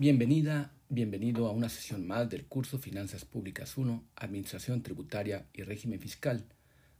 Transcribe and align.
Bienvenida, 0.00 0.72
bienvenido 0.88 1.46
a 1.46 1.50
una 1.50 1.68
sesión 1.68 2.06
más 2.06 2.30
del 2.30 2.46
curso 2.46 2.78
Finanzas 2.78 3.26
Públicas 3.26 3.76
1, 3.76 4.02
Administración 4.16 4.82
Tributaria 4.82 5.46
y 5.52 5.62
Régimen 5.62 6.00
Fiscal, 6.00 6.46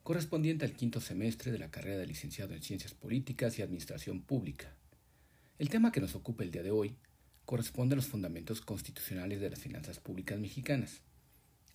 correspondiente 0.02 0.66
al 0.66 0.74
quinto 0.74 1.00
semestre 1.00 1.50
de 1.50 1.58
la 1.58 1.70
carrera 1.70 1.96
de 1.96 2.06
licenciado 2.06 2.52
en 2.52 2.60
Ciencias 2.60 2.92
Políticas 2.92 3.58
y 3.58 3.62
Administración 3.62 4.20
Pública. 4.20 4.76
El 5.58 5.70
tema 5.70 5.92
que 5.92 6.02
nos 6.02 6.14
ocupa 6.14 6.44
el 6.44 6.50
día 6.50 6.62
de 6.62 6.72
hoy 6.72 6.94
corresponde 7.46 7.94
a 7.94 7.96
los 7.96 8.06
fundamentos 8.06 8.60
constitucionales 8.60 9.40
de 9.40 9.48
las 9.48 9.60
finanzas 9.60 9.98
públicas 9.98 10.38
mexicanas. 10.38 11.00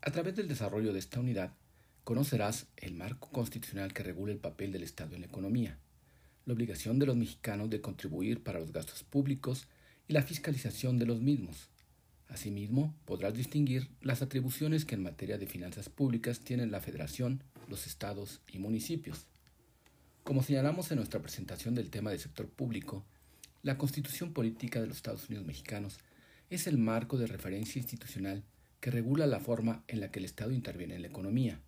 A 0.03 0.11
través 0.11 0.35
del 0.35 0.47
desarrollo 0.47 0.93
de 0.93 0.99
esta 0.99 1.19
unidad, 1.19 1.55
conocerás 2.03 2.67
el 2.77 2.93
marco 2.93 3.31
constitucional 3.31 3.93
que 3.93 4.03
regula 4.03 4.31
el 4.31 4.37
papel 4.37 4.71
del 4.71 4.83
Estado 4.83 5.15
en 5.15 5.21
la 5.21 5.27
economía, 5.27 5.79
la 6.45 6.53
obligación 6.53 6.99
de 6.99 7.07
los 7.07 7.15
mexicanos 7.15 7.71
de 7.71 7.81
contribuir 7.81 8.43
para 8.43 8.59
los 8.59 8.71
gastos 8.71 9.01
públicos 9.01 9.67
y 10.07 10.13
la 10.13 10.21
fiscalización 10.21 10.97
de 10.97 11.05
los 11.05 11.21
mismos. 11.21 11.69
Asimismo, 12.27 12.95
podrás 13.05 13.33
distinguir 13.33 13.89
las 14.01 14.21
atribuciones 14.21 14.85
que 14.85 14.95
en 14.95 15.03
materia 15.03 15.37
de 15.37 15.47
finanzas 15.47 15.89
públicas 15.89 16.39
tienen 16.39 16.71
la 16.71 16.81
Federación, 16.81 17.43
los 17.69 17.87
estados 17.87 18.41
y 18.51 18.59
municipios. 18.59 19.27
Como 20.23 20.41
señalamos 20.41 20.91
en 20.91 20.97
nuestra 20.97 21.21
presentación 21.21 21.75
del 21.75 21.91
tema 21.91 22.09
del 22.09 22.19
sector 22.19 22.47
público, 22.49 23.05
la 23.61 23.77
Constitución 23.77 24.33
Política 24.33 24.81
de 24.81 24.87
los 24.87 24.97
Estados 24.97 25.29
Unidos 25.29 25.45
Mexicanos 25.45 25.99
es 26.49 26.67
el 26.67 26.77
marco 26.77 27.17
de 27.17 27.27
referencia 27.27 27.79
institucional 27.79 28.43
que 28.79 28.91
regula 28.91 29.25
la 29.27 29.39
forma 29.39 29.83
en 29.87 29.99
la 29.99 30.11
que 30.11 30.19
el 30.19 30.25
Estado 30.25 30.51
interviene 30.51 30.95
en 30.95 31.01
la 31.01 31.07
economía. 31.07 31.59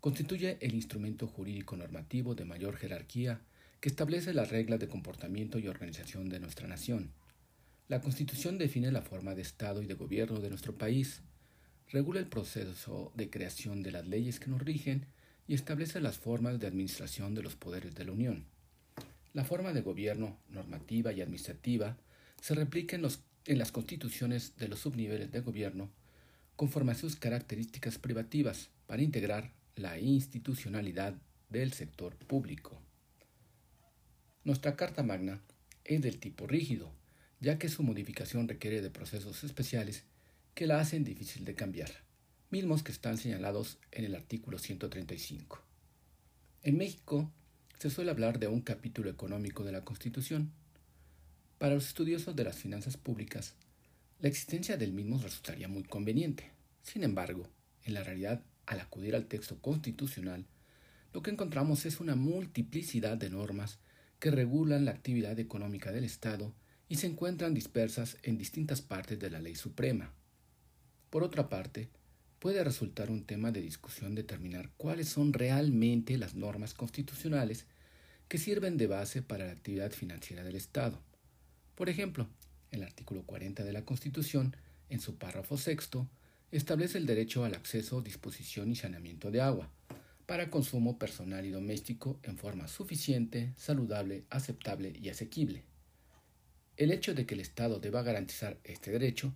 Constituye 0.00 0.56
el 0.60 0.74
instrumento 0.74 1.26
jurídico 1.26 1.76
normativo 1.76 2.34
de 2.34 2.46
mayor 2.46 2.76
jerarquía 2.76 3.42
que 3.80 3.88
establece 3.88 4.32
las 4.32 4.50
reglas 4.50 4.80
de 4.80 4.88
comportamiento 4.88 5.58
y 5.58 5.68
organización 5.68 6.28
de 6.28 6.40
nuestra 6.40 6.66
nación. 6.66 7.12
La 7.90 8.00
Constitución 8.00 8.56
define 8.56 8.92
la 8.92 9.02
forma 9.02 9.34
de 9.34 9.42
Estado 9.42 9.82
y 9.82 9.86
de 9.86 9.94
gobierno 9.94 10.38
de 10.38 10.48
nuestro 10.48 10.78
país, 10.78 11.22
regula 11.88 12.20
el 12.20 12.28
proceso 12.28 13.10
de 13.16 13.30
creación 13.30 13.82
de 13.82 13.90
las 13.90 14.06
leyes 14.06 14.38
que 14.38 14.46
nos 14.46 14.62
rigen 14.62 15.06
y 15.48 15.54
establece 15.54 16.00
las 16.00 16.16
formas 16.16 16.60
de 16.60 16.68
administración 16.68 17.34
de 17.34 17.42
los 17.42 17.56
poderes 17.56 17.96
de 17.96 18.04
la 18.04 18.12
Unión. 18.12 18.44
La 19.32 19.44
forma 19.44 19.72
de 19.72 19.80
gobierno, 19.80 20.38
normativa 20.50 21.12
y 21.12 21.20
administrativa 21.20 21.96
se 22.40 22.54
replica 22.54 22.94
en, 22.94 23.08
en 23.46 23.58
las 23.58 23.72
constituciones 23.72 24.56
de 24.56 24.68
los 24.68 24.78
subniveles 24.78 25.32
de 25.32 25.40
gobierno 25.40 25.90
conforme 26.54 26.92
a 26.92 26.94
sus 26.94 27.16
características 27.16 27.98
privativas 27.98 28.70
para 28.86 29.02
integrar 29.02 29.50
la 29.74 29.98
institucionalidad 29.98 31.16
del 31.48 31.72
sector 31.72 32.14
público. 32.14 32.80
Nuestra 34.44 34.76
Carta 34.76 35.02
Magna 35.02 35.40
es 35.84 36.00
del 36.02 36.20
tipo 36.20 36.46
rígido, 36.46 36.99
ya 37.40 37.58
que 37.58 37.68
su 37.68 37.82
modificación 37.82 38.48
requiere 38.48 38.82
de 38.82 38.90
procesos 38.90 39.44
especiales 39.44 40.04
que 40.54 40.66
la 40.66 40.80
hacen 40.80 41.04
difícil 41.04 41.44
de 41.44 41.54
cambiar, 41.54 41.90
mismos 42.50 42.82
que 42.82 42.92
están 42.92 43.16
señalados 43.16 43.78
en 43.92 44.04
el 44.04 44.14
artículo 44.14 44.58
135. 44.58 45.62
En 46.62 46.76
México 46.76 47.32
se 47.78 47.88
suele 47.88 48.10
hablar 48.10 48.38
de 48.38 48.46
un 48.46 48.60
capítulo 48.60 49.08
económico 49.08 49.64
de 49.64 49.72
la 49.72 49.84
Constitución. 49.84 50.52
Para 51.56 51.74
los 51.74 51.88
estudiosos 51.88 52.36
de 52.36 52.44
las 52.44 52.56
finanzas 52.56 52.98
públicas, 52.98 53.54
la 54.20 54.28
existencia 54.28 54.76
del 54.76 54.92
mismo 54.92 55.18
resultaría 55.18 55.66
muy 55.66 55.84
conveniente. 55.84 56.50
Sin 56.82 57.04
embargo, 57.04 57.48
en 57.84 57.94
la 57.94 58.04
realidad, 58.04 58.42
al 58.66 58.80
acudir 58.80 59.16
al 59.16 59.26
texto 59.26 59.58
constitucional, 59.62 60.44
lo 61.14 61.22
que 61.22 61.30
encontramos 61.30 61.86
es 61.86 62.00
una 62.00 62.16
multiplicidad 62.16 63.16
de 63.16 63.30
normas 63.30 63.78
que 64.18 64.30
regulan 64.30 64.84
la 64.84 64.90
actividad 64.90 65.38
económica 65.38 65.90
del 65.90 66.04
Estado 66.04 66.52
y 66.90 66.96
se 66.96 67.06
encuentran 67.06 67.54
dispersas 67.54 68.18
en 68.24 68.36
distintas 68.36 68.82
partes 68.82 69.16
de 69.20 69.30
la 69.30 69.38
ley 69.38 69.54
suprema. 69.54 70.12
Por 71.08 71.22
otra 71.22 71.48
parte, 71.48 71.88
puede 72.40 72.64
resultar 72.64 73.12
un 73.12 73.24
tema 73.24 73.52
de 73.52 73.62
discusión 73.62 74.16
determinar 74.16 74.72
cuáles 74.76 75.08
son 75.08 75.32
realmente 75.32 76.18
las 76.18 76.34
normas 76.34 76.74
constitucionales 76.74 77.66
que 78.26 78.38
sirven 78.38 78.76
de 78.76 78.88
base 78.88 79.22
para 79.22 79.46
la 79.46 79.52
actividad 79.52 79.92
financiera 79.92 80.42
del 80.42 80.56
Estado. 80.56 81.00
Por 81.76 81.88
ejemplo, 81.88 82.28
el 82.72 82.82
artículo 82.82 83.22
40 83.22 83.62
de 83.62 83.72
la 83.72 83.84
Constitución, 83.84 84.56
en 84.88 84.98
su 84.98 85.16
párrafo 85.16 85.56
sexto, 85.58 86.10
establece 86.50 86.98
el 86.98 87.06
derecho 87.06 87.44
al 87.44 87.54
acceso, 87.54 88.02
disposición 88.02 88.72
y 88.72 88.74
saneamiento 88.74 89.30
de 89.30 89.40
agua, 89.40 89.70
para 90.26 90.50
consumo 90.50 90.98
personal 90.98 91.46
y 91.46 91.50
doméstico 91.50 92.18
en 92.24 92.36
forma 92.36 92.66
suficiente, 92.66 93.52
saludable, 93.56 94.24
aceptable 94.28 94.92
y 95.00 95.08
asequible. 95.08 95.69
El 96.80 96.92
hecho 96.92 97.12
de 97.12 97.26
que 97.26 97.34
el 97.34 97.40
Estado 97.40 97.78
deba 97.78 98.02
garantizar 98.02 98.56
este 98.64 98.90
derecho 98.90 99.34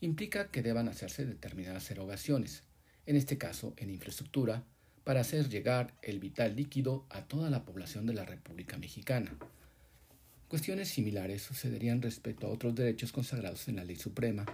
implica 0.00 0.50
que 0.50 0.62
deban 0.62 0.88
hacerse 0.88 1.26
determinadas 1.26 1.90
erogaciones, 1.90 2.62
en 3.04 3.16
este 3.16 3.36
caso 3.36 3.74
en 3.76 3.90
infraestructura, 3.90 4.64
para 5.04 5.20
hacer 5.20 5.50
llegar 5.50 5.92
el 6.00 6.20
vital 6.20 6.56
líquido 6.56 7.04
a 7.10 7.20
toda 7.28 7.50
la 7.50 7.66
población 7.66 8.06
de 8.06 8.14
la 8.14 8.24
República 8.24 8.78
Mexicana. 8.78 9.36
Cuestiones 10.48 10.88
similares 10.88 11.42
sucederían 11.42 12.00
respecto 12.00 12.46
a 12.46 12.50
otros 12.50 12.74
derechos 12.74 13.12
consagrados 13.12 13.68
en 13.68 13.76
la 13.76 13.84
Ley 13.84 13.96
Suprema, 13.96 14.46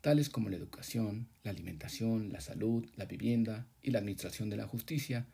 tales 0.00 0.28
como 0.28 0.48
la 0.48 0.56
educación, 0.56 1.28
la 1.44 1.52
alimentación, 1.52 2.32
la 2.32 2.40
salud, 2.40 2.84
la 2.96 3.04
vivienda 3.04 3.68
y 3.84 3.92
la 3.92 4.00
administración 4.00 4.50
de 4.50 4.56
la 4.56 4.66
justicia, 4.66 5.28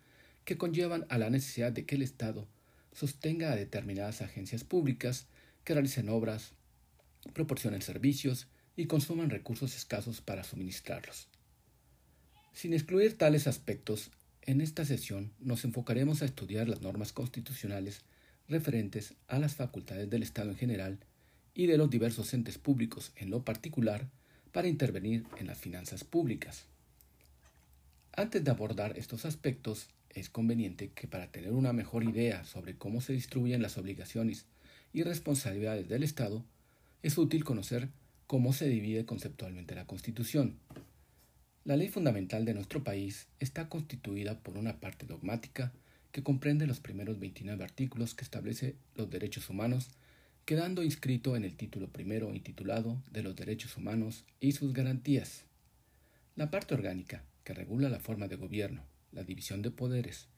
que 0.45 0.59
conllevan 0.59 1.07
a 1.09 1.17
la 1.17 1.31
necesidad 1.31 1.73
de 1.73 1.87
que 1.87 1.95
el 1.95 2.03
Estado 2.03 2.47
sostenga 2.93 3.51
a 3.51 3.57
determinadas 3.57 4.21
agencias 4.21 4.63
públicas 4.63 5.27
que 5.65 5.75
realicen 5.75 6.09
obras, 6.09 6.53
proporcionen 7.33 7.83
servicios 7.83 8.49
y 8.77 8.87
consuman 8.87 9.31
recursos 9.31 9.77
escasos 9.77 10.21
para 10.21 10.45
suministrarlos. 10.45 11.29
Sin 12.53 12.73
excluir 12.73 13.17
tales 13.17 13.47
aspectos, 13.47 14.11
en 14.43 14.61
esta 14.61 14.85
sesión 14.85 15.33
nos 15.39 15.65
enfocaremos 15.65 16.23
a 16.23 16.25
estudiar 16.25 16.69
las 16.69 16.81
normas 16.81 17.13
constitucionales 17.13 18.03
referentes 18.49 19.15
a 19.29 19.39
las 19.39 19.55
facultades 19.55 20.11
del 20.11 20.23
Estado 20.23 20.51
en 20.51 20.57
general 20.57 20.99
y 21.55 21.67
de 21.67 21.79
los 21.79 21.91
diversos 21.91 22.33
entes 22.35 22.59
públicos 22.59 23.13
en 23.17 23.31
lo 23.31 23.45
particular 23.45 24.09
para 24.53 24.69
intervenir 24.69 25.25
en 25.39 25.47
las 25.47 25.59
finanzas 25.59 26.05
públicas. 26.05 26.65
Antes 28.13 28.43
de 28.43 28.51
abordar 28.51 28.99
estos 28.99 29.25
aspectos, 29.25 29.89
es 30.09 30.29
conveniente 30.29 30.91
que 30.91 31.07
para 31.07 31.31
tener 31.31 31.53
una 31.53 31.73
mejor 31.73 32.03
idea 32.03 32.45
sobre 32.45 32.77
cómo 32.77 33.01
se 33.01 33.13
distribuyen 33.13 33.63
las 33.63 33.79
obligaciones 33.79 34.47
y 34.93 35.03
responsabilidades 35.03 35.89
del 35.89 36.03
Estado, 36.03 36.45
es 37.03 37.17
útil 37.19 37.45
conocer 37.45 37.89
cómo 38.27 38.53
se 38.53 38.69
divide 38.69 39.05
conceptualmente 39.05 39.75
la 39.75 39.87
Constitución. 39.87 40.59
La 41.65 41.77
ley 41.77 41.89
fundamental 41.89 42.45
de 42.45 42.55
nuestro 42.55 42.83
país 42.83 43.29
está 43.39 43.69
constituida 43.69 44.39
por 44.39 44.57
una 44.57 44.81
parte 44.81 45.07
dogmática 45.07 45.73
que 46.13 46.23
comprende 46.23 46.67
los 46.67 46.81
primeros 46.81 47.19
29 47.19 47.63
artículos 47.63 48.15
que 48.15 48.25
establece 48.25 48.77
los 48.97 49.11
derechos 49.11 49.49
humanos, 49.51 49.89
quedando 50.45 50.83
inscrito 50.83 51.37
en 51.37 51.45
el 51.45 51.57
título 51.57 51.89
primero 51.89 52.35
intitulado 52.35 53.03
de 53.11 53.23
los 53.23 53.37
derechos 53.37 53.77
humanos 53.77 54.25
y 54.41 54.53
sus 54.53 54.73
garantías. 54.73 55.45
La 56.35 56.51
parte 56.51 56.75
orgánica, 56.75 57.25
que 57.45 57.55
regula 57.55 57.89
la 57.89 58.01
forma 58.01 58.27
de 58.27 58.37
gobierno, 58.37 58.83
la 59.13 59.25
división 59.25 59.63
de 59.63 59.71
poderes, 59.71 60.29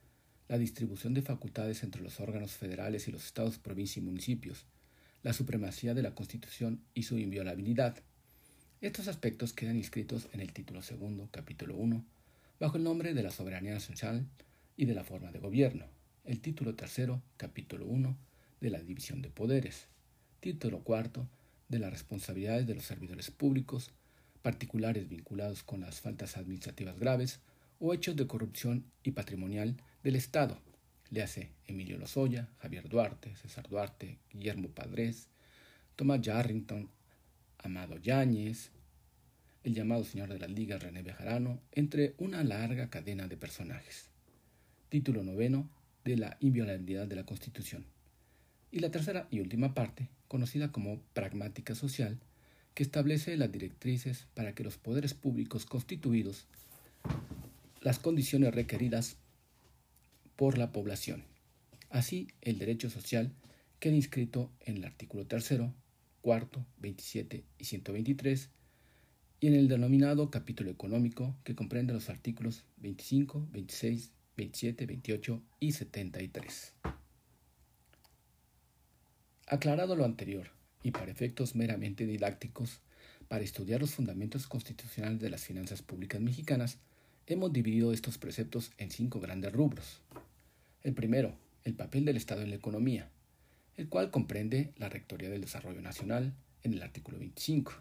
la 0.52 0.58
distribución 0.58 1.14
de 1.14 1.22
facultades 1.22 1.82
entre 1.82 2.02
los 2.02 2.20
órganos 2.20 2.52
federales 2.52 3.08
y 3.08 3.10
los 3.10 3.24
estados, 3.24 3.58
provincias 3.58 3.96
y 3.96 4.00
municipios, 4.02 4.66
la 5.22 5.32
supremacía 5.32 5.94
de 5.94 6.02
la 6.02 6.14
Constitución 6.14 6.82
y 6.92 7.04
su 7.04 7.16
inviolabilidad. 7.16 7.96
Estos 8.82 9.08
aspectos 9.08 9.54
quedan 9.54 9.78
inscritos 9.78 10.28
en 10.34 10.40
el 10.40 10.52
título 10.52 10.82
segundo, 10.82 11.26
capítulo 11.30 11.74
1, 11.76 12.04
bajo 12.60 12.76
el 12.76 12.84
nombre 12.84 13.14
de 13.14 13.22
la 13.22 13.30
soberanía 13.30 13.72
nacional 13.72 14.26
y 14.76 14.84
de 14.84 14.92
la 14.92 15.04
forma 15.04 15.32
de 15.32 15.38
gobierno, 15.38 15.86
el 16.26 16.40
título 16.40 16.74
tercero, 16.74 17.22
capítulo 17.38 17.86
1, 17.86 18.14
de 18.60 18.68
la 18.68 18.80
división 18.80 19.22
de 19.22 19.30
poderes, 19.30 19.86
título 20.40 20.80
cuarto, 20.80 21.26
de 21.70 21.78
las 21.78 21.90
responsabilidades 21.90 22.66
de 22.66 22.74
los 22.74 22.84
servidores 22.84 23.30
públicos, 23.30 23.90
particulares 24.42 25.08
vinculados 25.08 25.62
con 25.62 25.80
las 25.80 26.02
faltas 26.02 26.36
administrativas 26.36 26.98
graves 26.98 27.40
o 27.78 27.94
hechos 27.94 28.16
de 28.16 28.26
corrupción 28.26 28.84
y 29.02 29.12
patrimonial 29.12 29.78
del 30.02 30.16
Estado. 30.16 30.58
Le 31.10 31.22
hace 31.22 31.50
Emilio 31.66 31.98
Lozoya, 31.98 32.48
Javier 32.58 32.88
Duarte, 32.88 33.34
César 33.36 33.68
Duarte, 33.68 34.18
Guillermo 34.32 34.68
Padres, 34.68 35.28
Tomás 35.96 36.20
Yarrington, 36.20 36.88
Amado 37.58 37.98
Yáñez, 37.98 38.70
el 39.62 39.74
llamado 39.74 40.04
señor 40.04 40.30
de 40.30 40.38
las 40.38 40.50
ligas 40.50 40.82
René 40.82 41.02
Bejarano, 41.02 41.60
entre 41.72 42.14
una 42.18 42.42
larga 42.42 42.90
cadena 42.90 43.28
de 43.28 43.36
personajes. 43.36 44.08
Título 44.88 45.22
noveno 45.22 45.68
de 46.04 46.16
la 46.16 46.36
inviolabilidad 46.40 47.06
de 47.06 47.16
la 47.16 47.24
Constitución. 47.24 47.84
Y 48.70 48.80
la 48.80 48.90
tercera 48.90 49.28
y 49.30 49.40
última 49.40 49.74
parte, 49.74 50.08
conocida 50.28 50.72
como 50.72 51.00
pragmática 51.12 51.74
social, 51.74 52.18
que 52.74 52.82
establece 52.82 53.36
las 53.36 53.52
directrices 53.52 54.26
para 54.34 54.54
que 54.54 54.64
los 54.64 54.78
poderes 54.78 55.12
públicos 55.14 55.66
constituidos 55.66 56.46
las 57.82 57.98
condiciones 57.98 58.54
requeridas 58.54 59.16
por 60.36 60.58
la 60.58 60.72
población. 60.72 61.24
Así, 61.90 62.28
el 62.40 62.58
derecho 62.58 62.90
social 62.90 63.32
queda 63.78 63.94
inscrito 63.94 64.50
en 64.60 64.76
el 64.76 64.84
artículo 64.84 65.26
tercero, 65.26 65.74
cuarto, 66.20 66.64
27 66.78 67.44
y 67.58 67.64
123, 67.64 68.50
y 69.40 69.46
en 69.48 69.54
el 69.54 69.68
denominado 69.68 70.30
capítulo 70.30 70.70
económico 70.70 71.36
que 71.42 71.54
comprende 71.54 71.92
los 71.92 72.08
artículos 72.08 72.64
25, 72.76 73.48
26, 73.50 74.12
27, 74.36 74.86
28 74.86 75.42
y 75.60 75.72
73. 75.72 76.74
Aclarado 79.48 79.96
lo 79.96 80.04
anterior, 80.04 80.50
y 80.82 80.92
para 80.92 81.10
efectos 81.10 81.54
meramente 81.54 82.06
didácticos, 82.06 82.80
para 83.28 83.44
estudiar 83.44 83.80
los 83.80 83.94
fundamentos 83.94 84.46
constitucionales 84.46 85.20
de 85.20 85.30
las 85.30 85.42
finanzas 85.42 85.82
públicas 85.82 86.20
mexicanas, 86.20 86.78
hemos 87.26 87.52
dividido 87.52 87.92
estos 87.92 88.18
preceptos 88.18 88.70
en 88.78 88.90
cinco 88.90 89.20
grandes 89.20 89.52
rubros. 89.52 90.00
El 90.82 90.94
primero, 90.94 91.34
el 91.64 91.74
papel 91.74 92.04
del 92.04 92.16
Estado 92.16 92.42
en 92.42 92.50
la 92.50 92.56
economía, 92.56 93.08
el 93.76 93.88
cual 93.88 94.10
comprende 94.10 94.72
la 94.76 94.88
Rectoría 94.88 95.30
del 95.30 95.42
Desarrollo 95.42 95.80
Nacional 95.80 96.34
en 96.62 96.74
el 96.74 96.82
artículo 96.82 97.18
25 97.18 97.72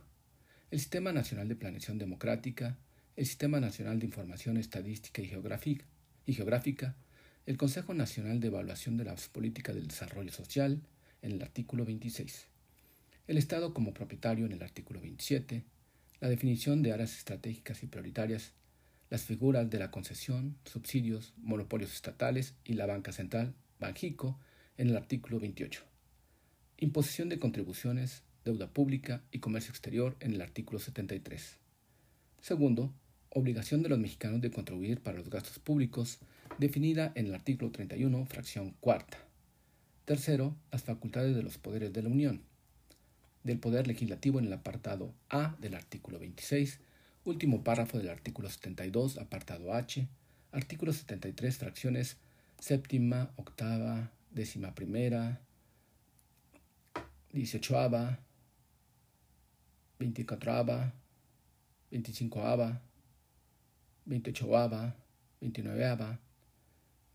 el 0.72 0.80
Sistema 0.80 1.12
Nacional 1.12 1.50
de 1.50 1.58
Planeación 1.58 1.98
Democrática, 1.98 2.78
el 3.18 3.26
Sistema 3.26 3.60
Nacional 3.60 4.00
de 4.00 4.06
Información 4.06 4.56
Estadística 4.56 5.22
y 5.22 5.28
Geográfica, 6.34 6.96
el 7.46 7.58
Consejo 7.58 7.94
Nacional 7.94 8.40
de 8.40 8.48
Evaluación 8.48 8.96
de 8.96 9.04
las 9.04 9.28
Políticas 9.28 9.76
del 9.76 9.90
Desarrollo 9.90 10.32
Social, 10.32 10.82
en 11.22 11.34
el 11.34 11.42
artículo 11.42 11.84
26, 11.84 12.48
el 13.28 13.38
Estado 13.38 13.74
como 13.74 13.94
propietario 13.94 14.46
en 14.46 14.54
el 14.54 14.64
artículo 14.64 15.02
27, 15.02 15.62
la 16.22 16.30
definición 16.30 16.82
de 16.84 16.94
áreas 16.94 17.18
estratégicas 17.18 17.84
y 17.84 17.88
prioritarias, 17.88 18.54
las 19.12 19.24
figuras 19.24 19.70
de 19.70 19.78
la 19.78 19.92
concesión, 19.92 20.56
subsidios, 20.64 21.34
monopolios 21.36 21.94
estatales 21.94 22.56
y 22.64 22.74
la 22.76 22.86
banca 22.86 23.12
central, 23.12 23.54
Banjico, 23.78 24.40
en 24.78 24.90
el 24.90 24.96
artículo 24.96 25.38
28, 25.38 25.84
imposición 26.78 27.28
de 27.28 27.38
contribuciones, 27.38 28.24
deuda 28.46 28.70
pública 28.70 29.22
y 29.30 29.40
comercio 29.40 29.72
exterior 29.72 30.16
en 30.22 30.34
el 30.34 30.42
artículo 30.42 30.80
73. 30.80 31.58
Segundo, 32.40 32.94
obligación 33.32 33.84
de 33.84 33.90
los 33.90 34.00
mexicanos 34.00 34.40
de 34.40 34.50
contribuir 34.50 35.02
para 35.02 35.18
los 35.18 35.30
gastos 35.30 35.60
públicos, 35.60 36.20
definida 36.58 37.12
en 37.16 37.26
el 37.26 37.36
artículo 37.36 37.70
31, 37.70 38.26
fracción 38.28 38.72
cuarta. 38.80 39.18
Tercero, 40.06 40.56
las 40.72 40.84
facultades 40.84 41.36
de 41.36 41.44
los 41.44 41.58
poderes 41.58 41.92
de 41.92 42.02
la 42.02 42.10
Unión. 42.10 42.44
Del 43.44 43.60
Poder 43.60 43.88
Legislativo 43.88 44.40
en 44.40 44.46
el 44.46 44.54
apartado 44.54 45.14
A 45.30 45.58
del 45.60 45.76
artículo 45.76 46.18
26, 46.18 46.80
último 47.24 47.64
párrafo 47.64 47.98
del 47.98 48.10
artículo 48.10 48.50
72, 48.50 49.18
apartado 49.18 49.74
H, 49.74 50.08
artículo 50.52 50.94
73, 50.94 51.58
fracciones 51.58 52.18
séptima, 52.60 53.34
octava, 53.38 54.12
décima 54.30 54.72
primera, 54.72 55.42
dieciochoava, 57.34 58.20
24 60.00 60.52
ava, 60.52 60.94
25 61.92 62.40
ava, 62.40 62.82
28 64.06 64.56
ava, 64.56 64.96
29 65.40 65.84
ava, 65.84 66.20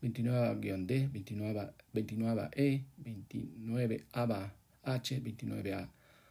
29-D, 0.01 1.07
29, 1.07 1.73
29 1.93 2.49
E, 2.55 2.83
29 2.97 4.05
ava 4.13 4.53
H, 4.83 5.19
29 5.19 5.89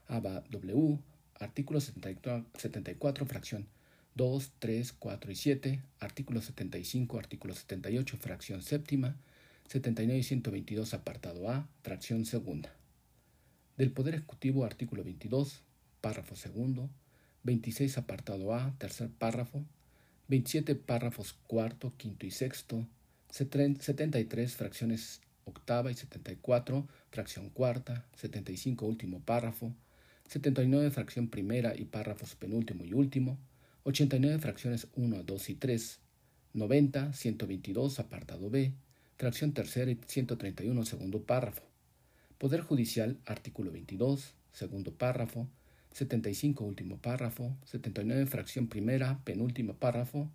ava 0.09 0.45
W, 0.51 0.99
artículo 1.41 1.81
74, 1.81 3.27
fracción 3.27 3.67
2, 4.15 4.53
3, 4.59 4.93
4 4.93 5.31
y 5.31 5.35
7, 5.35 5.83
artículo 6.01 6.41
75, 6.41 7.19
artículo 7.19 7.55
78, 7.55 8.17
fracción 8.17 8.63
séptima, 8.63 9.17
79 9.69 10.19
y 10.19 10.23
122, 10.23 10.95
apartado 10.95 11.51
A, 11.51 11.69
fracción 11.83 12.25
segunda. 12.25 12.73
Del 13.77 13.93
Poder 13.93 14.15
Ejecutivo, 14.15 14.65
artículo 14.65 15.05
22, 15.05 15.63
párrafo 16.01 16.35
segundo, 16.35 16.89
26 17.43 17.99
apartado 17.99 18.55
A, 18.55 18.75
tercer 18.79 19.11
párrafo, 19.11 19.65
27 20.29 20.75
párrafos 20.77 21.35
cuarto, 21.47 21.93
quinto 21.97 22.27
y 22.27 22.31
sexto, 22.31 22.87
73 23.31 24.57
fracciones 24.57 25.21
octava 25.45 25.91
y 25.91 25.95
74 25.95 26.89
fracción 27.11 27.51
cuarta, 27.51 28.07
75 28.17 28.87
último 28.87 29.21
párrafo, 29.21 29.75
79 30.29 30.91
fracción 30.91 31.29
primera 31.29 31.75
y 31.77 31.85
párrafos 31.85 32.35
penúltimo 32.35 32.85
y 32.85 32.93
último, 32.93 33.39
89 33.85 34.39
fracciones 34.39 34.89
1, 34.97 35.23
2 35.23 35.51
y 35.51 35.55
3, 35.55 36.01
90, 36.55 37.13
122 37.13 37.99
apartado 38.01 38.51
B, 38.51 38.73
fracción 39.17 39.53
tercera 39.53 39.91
y 39.91 39.99
131 40.07 40.85
segundo 40.85 41.23
párrafo. 41.23 41.63
Poder 42.39 42.61
Judicial, 42.61 43.19
artículo 43.25 43.71
22, 43.71 44.35
segundo 44.53 44.93
párrafo, 44.93 45.49
75 45.93 46.65
último 46.65 46.99
párrafo, 46.99 47.57
79 47.65 48.27
fracción 48.27 48.67
primera, 48.67 49.21
penúltimo 49.25 49.75
párrafo, 49.75 50.31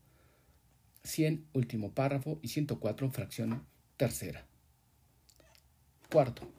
100 1.04 1.46
último 1.54 1.92
párrafo 1.92 2.40
y 2.42 2.48
104 2.48 3.12
fracción 3.12 3.64
tercera. 3.98 4.46
Cuarto, 6.12 6.50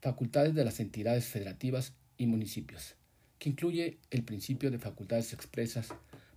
facultades 0.00 0.54
de 0.54 0.64
las 0.64 0.80
entidades 0.80 1.26
federativas 1.26 1.92
y 2.18 2.26
municipios, 2.26 2.96
que 3.38 3.48
incluye 3.48 3.98
el 4.10 4.24
principio 4.24 4.70
de 4.70 4.78
facultades 4.78 5.32
expresas 5.32 5.88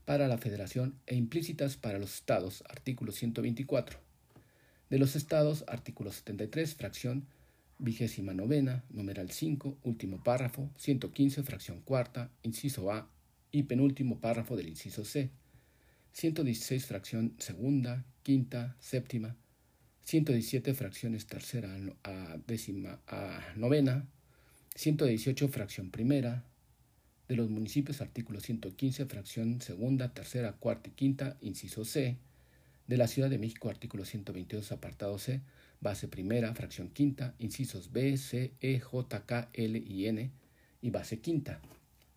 para 0.06 0.28
la 0.28 0.38
federación 0.38 0.96
e 1.08 1.16
implícitas 1.16 1.76
para 1.76 2.00
los 2.00 2.14
estados, 2.16 2.64
artículo 2.70 3.12
124. 3.12 4.00
De 4.90 5.00
los 5.00 5.16
estados, 5.16 5.66
artículo 5.68 6.12
73, 6.12 6.76
fracción 6.76 7.28
vigésima 7.78 8.34
novena, 8.34 8.84
numeral 8.90 9.32
5, 9.32 9.80
último 9.84 10.24
párrafo, 10.24 10.70
115, 10.78 11.44
fracción 11.44 11.82
cuarta, 11.82 12.32
inciso 12.44 12.92
A 12.92 13.10
y 13.52 13.64
penúltimo 13.64 14.20
párrafo 14.20 14.56
del 14.56 14.70
inciso 14.70 15.04
C, 15.04 15.32
116, 16.14 16.86
fracción 16.86 17.34
segunda, 17.40 18.06
quinta, 18.24 18.76
séptima, 18.80 19.36
117, 20.04 20.74
fracciones 20.74 21.26
tercera 21.26 21.76
a 22.04 22.38
décima 22.46 23.00
a 23.08 23.54
novena, 23.56 24.08
118, 24.76 25.50
fracción 25.50 25.92
primera, 25.92 26.46
de 27.28 27.36
los 27.36 27.50
municipios, 27.50 28.02
artículo 28.02 28.40
115, 28.40 29.06
fracción 29.06 29.62
segunda, 29.62 30.14
tercera, 30.14 30.54
cuarta 30.54 30.90
y 30.90 30.94
quinta, 30.94 31.38
inciso 31.42 31.86
C, 31.86 32.18
de 32.88 32.98
la 32.98 33.08
Ciudad 33.08 33.30
de 33.30 33.38
México, 33.38 33.70
artículo 33.70 34.06
122, 34.06 34.72
apartado 34.72 35.18
C, 35.18 35.42
base 35.82 36.08
primera, 36.08 36.54
fracción 36.56 36.90
quinta, 36.90 37.36
incisos 37.40 37.92
B, 37.92 38.18
C, 38.18 38.54
E, 38.60 38.80
J, 38.80 39.26
K, 39.26 39.50
L 39.54 39.78
y 39.78 40.08
N, 40.08 40.32
y 40.82 40.90
base 40.90 41.20
quinta. 41.20 41.62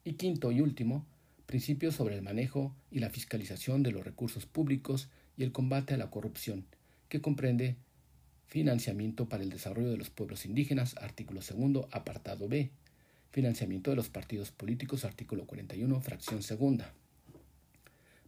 Y 0.05 0.15
quinto 0.15 0.53
y 0.53 0.61
último, 0.61 1.06
principios 1.46 1.94
sobre 1.94 2.15
el 2.15 2.23
manejo 2.23 2.75
y 2.91 3.01
la 3.01 3.11
fiscalización 3.11 3.82
de 3.82 3.93
los 3.93 4.05
recursos 4.05 4.46
públicos 4.46 5.08
y 5.37 5.43
el 5.43 5.53
combate 5.53 5.94
a 5.94 5.99
la 5.99 6.11
corrupción, 6.11 6.67
que 7.08 7.20
comprende 7.20 7.77
financiamiento 8.55 9.29
para 9.29 9.43
el 9.43 9.51
desarrollo 9.51 9.91
de 9.91 9.96
los 9.96 10.11
pueblos 10.11 10.46
indígenas, 10.46 10.94
artículo 10.99 11.43
segundo, 11.43 11.89
apartado 11.91 12.46
B, 12.46 12.70
financiamiento 13.32 13.91
de 13.91 13.96
los 13.96 14.11
partidos 14.11 14.53
políticos, 14.53 15.05
artículo 15.05 15.44
41, 15.44 16.01
fracción 16.01 16.41
segunda. 16.41 16.94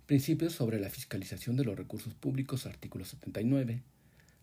Principios 0.07 0.53
sobre 0.53 0.81
la 0.81 0.91
fiscalización 0.91 1.55
de 1.55 1.63
los 1.63 1.77
recursos 1.77 2.13
públicos, 2.15 2.67
artículo 2.67 3.05
79, 3.05 3.83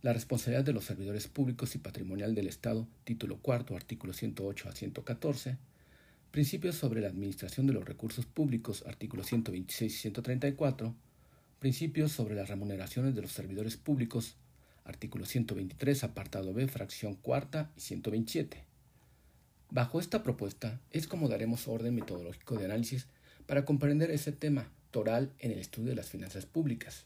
la 0.03 0.13
responsabilidad 0.13 0.63
de 0.63 0.71
los 0.71 0.85
servidores 0.85 1.27
públicos 1.27 1.75
y 1.75 1.79
patrimonial 1.79 2.33
del 2.33 2.47
Estado, 2.47 2.87
título 3.03 3.39
cuarto, 3.39 3.75
artículo 3.75 4.13
108 4.13 4.69
a 4.69 4.71
114. 4.71 5.57
Principios 6.31 6.75
sobre 6.75 7.01
la 7.01 7.09
administración 7.09 7.67
de 7.67 7.73
los 7.73 7.83
recursos 7.83 8.25
públicos, 8.25 8.85
artículos 8.87 9.25
126 9.25 9.93
y 9.93 9.97
134. 9.97 10.95
Principios 11.59 12.13
sobre 12.13 12.35
las 12.35 12.47
remuneraciones 12.47 13.15
de 13.15 13.21
los 13.21 13.33
servidores 13.33 13.75
públicos, 13.75 14.37
artículo 14.85 15.25
123, 15.25 16.03
apartado 16.03 16.53
B, 16.53 16.67
fracción 16.67 17.15
cuarta 17.15 17.71
y 17.75 17.81
127. 17.81 18.63
Bajo 19.69 19.99
esta 19.99 20.23
propuesta 20.23 20.81
es 20.91 21.07
como 21.07 21.29
daremos 21.29 21.67
orden 21.67 21.95
metodológico 21.95 22.57
de 22.57 22.65
análisis 22.65 23.07
para 23.45 23.65
comprender 23.65 24.11
ese 24.11 24.31
tema 24.31 24.71
toral 24.91 25.33
en 25.39 25.51
el 25.51 25.59
estudio 25.59 25.89
de 25.89 25.95
las 25.95 26.09
finanzas 26.09 26.45
públicas. 26.45 27.05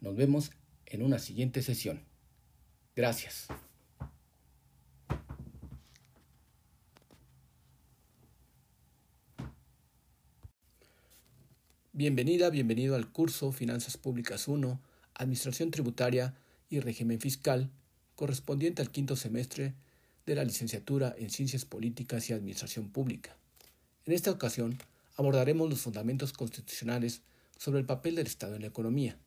Nos 0.00 0.16
vemos 0.16 0.50
en 0.86 1.02
una 1.02 1.18
siguiente 1.18 1.62
sesión. 1.62 2.00
Gracias. 2.96 3.48
Bienvenida, 11.92 12.50
bienvenido 12.50 12.96
al 12.96 13.12
curso 13.12 13.52
Finanzas 13.52 13.96
Públicas 13.96 14.48
1, 14.48 14.80
Administración 15.14 15.70
Tributaria 15.70 16.34
y 16.68 16.80
Régimen 16.80 17.20
Fiscal, 17.20 17.70
correspondiente 18.16 18.82
al 18.82 18.90
quinto 18.90 19.16
semestre 19.16 19.74
de 20.26 20.34
la 20.34 20.44
licenciatura 20.44 21.14
en 21.18 21.30
Ciencias 21.30 21.64
Políticas 21.64 22.28
y 22.28 22.32
Administración 22.32 22.88
Pública. 22.88 23.36
En 24.06 24.12
esta 24.12 24.30
ocasión 24.30 24.78
abordaremos 25.16 25.68
los 25.68 25.80
fundamentos 25.80 26.32
constitucionales 26.32 27.22
sobre 27.58 27.80
el 27.80 27.86
papel 27.86 28.16
del 28.16 28.26
Estado 28.26 28.56
en 28.56 28.62
la 28.62 28.68
economía. 28.68 29.18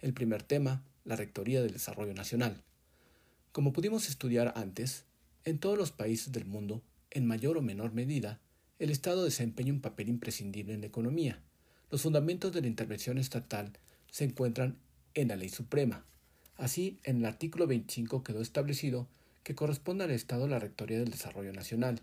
El 0.00 0.14
primer 0.14 0.42
tema, 0.42 0.82
la 1.04 1.16
Rectoría 1.16 1.62
del 1.62 1.72
Desarrollo 1.72 2.14
Nacional. 2.14 2.62
Como 3.52 3.72
pudimos 3.72 4.08
estudiar 4.08 4.52
antes, 4.56 5.04
en 5.44 5.58
todos 5.58 5.78
los 5.78 5.92
países 5.92 6.32
del 6.32 6.46
mundo, 6.46 6.82
en 7.10 7.26
mayor 7.26 7.56
o 7.58 7.62
menor 7.62 7.92
medida, 7.92 8.40
el 8.78 8.90
Estado 8.90 9.24
desempeña 9.24 9.72
un 9.72 9.80
papel 9.80 10.08
imprescindible 10.08 10.74
en 10.74 10.80
la 10.80 10.86
economía. 10.86 11.40
Los 11.90 12.02
fundamentos 12.02 12.52
de 12.52 12.60
la 12.60 12.66
intervención 12.66 13.18
estatal 13.18 13.72
se 14.10 14.24
encuentran 14.24 14.78
en 15.14 15.28
la 15.28 15.36
ley 15.36 15.48
suprema. 15.48 16.04
Así, 16.56 16.98
en 17.02 17.18
el 17.18 17.26
artículo 17.26 17.66
25 17.66 18.22
quedó 18.22 18.40
establecido 18.40 19.08
que 19.42 19.54
corresponde 19.54 20.04
al 20.04 20.10
Estado 20.10 20.46
la 20.48 20.58
Rectoría 20.58 20.98
del 20.98 21.10
Desarrollo 21.10 21.52
Nacional. 21.52 22.00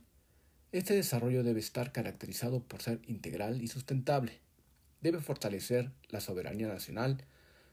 Este 0.71 0.93
desarrollo 0.93 1.43
debe 1.43 1.59
estar 1.59 1.91
caracterizado 1.91 2.61
por 2.61 2.81
ser 2.81 2.99
integral 3.07 3.61
y 3.61 3.67
sustentable. 3.67 4.39
Debe 5.01 5.19
fortalecer 5.19 5.91
la 6.09 6.21
soberanía 6.21 6.67
nacional 6.67 7.23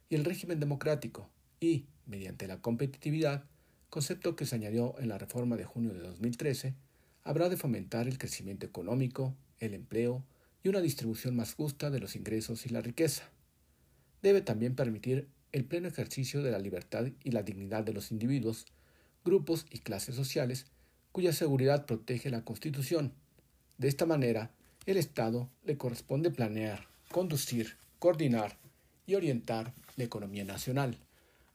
y 0.09 0.15
el 0.15 0.25
régimen 0.25 0.61
democrático 0.61 1.29
y, 1.61 1.87
mediante 2.07 2.47
la 2.47 2.63
competitividad, 2.63 3.45
concepto 3.91 4.37
que 4.37 4.47
se 4.47 4.55
añadió 4.55 4.95
en 4.99 5.09
la 5.09 5.19
reforma 5.19 5.57
de 5.57 5.65
junio 5.65 5.93
de 5.93 6.01
2013, 6.01 6.75
habrá 7.25 7.49
de 7.49 7.57
fomentar 7.57 8.09
el 8.09 8.19
crecimiento 8.19 8.67
económico, 8.67 9.35
el 9.59 9.75
empleo 9.75 10.25
y 10.63 10.69
una 10.69 10.81
distribución 10.81 11.37
más 11.37 11.55
justa 11.55 11.91
de 11.91 12.01
los 12.01 12.17
ingresos 12.17 12.67
y 12.67 12.71
la 12.71 12.81
riqueza. 12.81 13.29
Debe 14.23 14.41
también 14.41 14.75
permitir 14.75 15.29
el 15.53 15.65
pleno 15.65 15.89
ejercicio 15.89 16.43
de 16.43 16.51
la 16.51 16.59
libertad 16.59 17.09
y 17.25 17.31
la 17.31 17.43
dignidad 17.43 17.85
de 17.85 17.93
los 17.93 18.11
individuos, 18.11 18.67
grupos 19.25 19.67
y 19.71 19.79
clases 19.79 20.15
sociales 20.15 20.67
cuya 21.13 21.33
seguridad 21.33 21.87
protege 21.87 22.31
la 22.31 22.45
Constitución. 22.45 23.13
De 23.79 23.89
esta 23.89 24.07
manera, 24.07 24.51
el 24.87 24.97
Estado 24.97 25.49
le 25.65 25.77
corresponde 25.77 26.31
planear, 26.31 26.87
conducir, 27.11 27.77
coordinar 27.99 28.59
y 29.07 29.15
orientar 29.15 29.73
la 29.97 30.05
economía 30.05 30.45
nacional, 30.45 30.99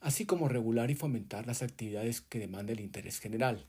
así 0.02 0.26
como 0.26 0.50
regular 0.50 0.92
y 0.92 0.96
fomentar 0.96 1.48
las 1.48 1.62
actividades 1.62 2.22
que 2.22 2.40
demanda 2.40 2.74
el 2.74 2.80
interés 2.80 3.20
general. 3.20 3.66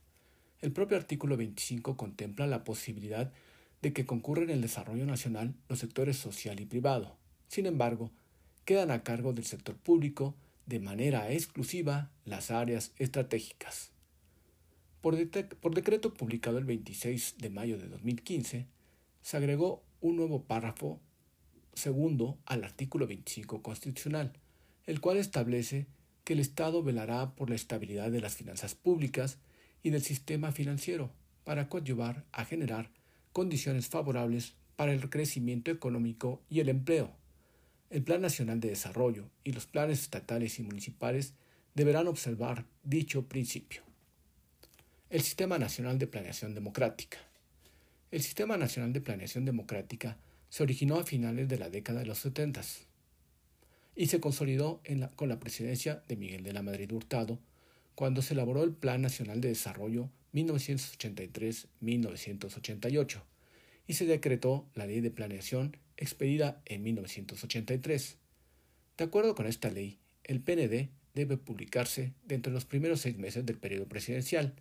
El 0.61 0.73
propio 0.73 0.97
artículo 0.97 1.37
25 1.37 1.97
contempla 1.97 2.47
la 2.47 2.64
posibilidad 2.64 3.33
de 3.83 3.93
que 3.93 4.07
concurren 4.07 4.45
en 4.45 4.57
el 4.57 4.62
desarrollo 4.62 5.04
nacional 5.04 5.54
los 5.69 5.78
sectores 5.78 6.16
social 6.16 6.59
y 6.59 6.64
privado. 6.64 7.16
Sin 7.49 7.66
embargo, 7.66 8.11
quedan 8.64 8.90
a 8.90 9.02
cargo 9.02 9.33
del 9.33 9.44
sector 9.44 9.76
público 9.76 10.35
de 10.66 10.80
manera 10.80 11.30
exclusiva 11.30 12.11
las 12.25 12.50
áreas 12.50 12.92
estratégicas. 12.99 13.90
Por, 15.00 15.16
decreto 15.16 16.14
publicado 16.14 16.56
el 16.56 16.64
26 16.64 17.37
de 17.38 17.50
mayo 17.50 17.76
de 17.76 17.88
2015, 17.88 18.66
se 19.21 19.37
agregó 19.37 19.83
un 20.00 20.16
nuevo 20.16 20.44
párrafo 20.44 20.99
segundo 21.75 22.38
al 22.47 22.64
artículo 22.64 23.06
25 23.06 23.62
constitucional, 23.62 24.33
el 24.87 25.00
cual 25.00 25.18
establece 25.18 25.87
que 26.25 26.33
el 26.33 26.40
Estado 26.40 26.83
velará 26.83 27.35
por 27.35 27.50
la 27.50 27.56
estabilidad 27.56 28.11
de 28.11 28.23
las 28.23 28.35
finanzas 28.35 28.75
públicas 28.75 29.38
y 29.83 29.90
del 29.90 30.02
sistema 30.02 30.52
financiero 30.52 31.11
para 31.44 31.68
coadyuvar 31.68 32.25
a 32.33 32.47
generar 32.47 32.90
condiciones 33.33 33.88
favorables 33.88 34.54
para 34.76 34.94
el 34.94 35.11
crecimiento 35.11 35.71
económico 35.71 36.40
y 36.49 36.61
el 36.61 36.71
empleo. 36.71 37.14
El 37.91 38.03
Plan 38.03 38.23
Nacional 38.23 38.61
de 38.61 38.71
Desarrollo 38.71 39.31
y 39.45 39.53
los 39.53 39.67
planes 39.67 40.00
estatales 40.00 40.59
y 40.59 40.62
municipales 40.62 41.35
deberán 41.75 42.09
observar 42.09 42.64
dicho 42.83 43.29
principio. 43.29 43.83
El 45.11 45.23
Sistema 45.23 45.59
Nacional 45.59 45.99
de 45.99 46.07
Planeación 46.07 46.55
Democrática. 46.55 47.19
El 48.11 48.23
Sistema 48.23 48.57
Nacional 48.57 48.93
de 48.93 49.00
Planeación 49.00 49.45
Democrática 49.45 50.17
se 50.49 50.62
originó 50.62 50.99
a 50.99 51.05
finales 51.05 51.49
de 51.49 51.59
la 51.59 51.69
década 51.69 52.00
de 52.00 52.07
los 52.07 52.19
70 52.19 52.62
y 53.97 54.07
se 54.07 54.21
consolidó 54.21 54.81
con 55.17 55.29
la 55.29 55.41
presidencia 55.41 56.03
de 56.09 56.17
Miguel 56.17 56.43
de 56.43 56.53
la 56.53 56.62
Madrid 56.62 56.93
Hurtado 56.93 57.38
cuando 57.95 58.23
se 58.23 58.35
elaboró 58.35 58.64
el 58.64 58.73
Plan 58.73 59.03
Nacional 59.03 59.41
de 59.41 59.49
Desarrollo 59.49 60.11
1983-1988 60.33 63.23
y 63.87 63.93
se 63.95 64.07
decretó 64.07 64.67
la 64.75 64.87
Ley 64.87 65.00
de 65.00 65.11
Planeación 65.11 65.76
expedida 65.96 66.62
en 66.64 66.82
1983. 66.82 68.18
De 68.96 69.04
acuerdo 69.04 69.34
con 69.34 69.46
esta 69.46 69.70
ley, 69.70 69.98
el 70.24 70.40
PND 70.40 70.90
debe 71.14 71.36
publicarse 71.36 72.12
dentro 72.24 72.50
de 72.50 72.54
los 72.54 72.64
primeros 72.64 73.00
seis 73.00 73.16
meses 73.16 73.46
del 73.46 73.58
periodo 73.58 73.86
presidencial 73.86 74.54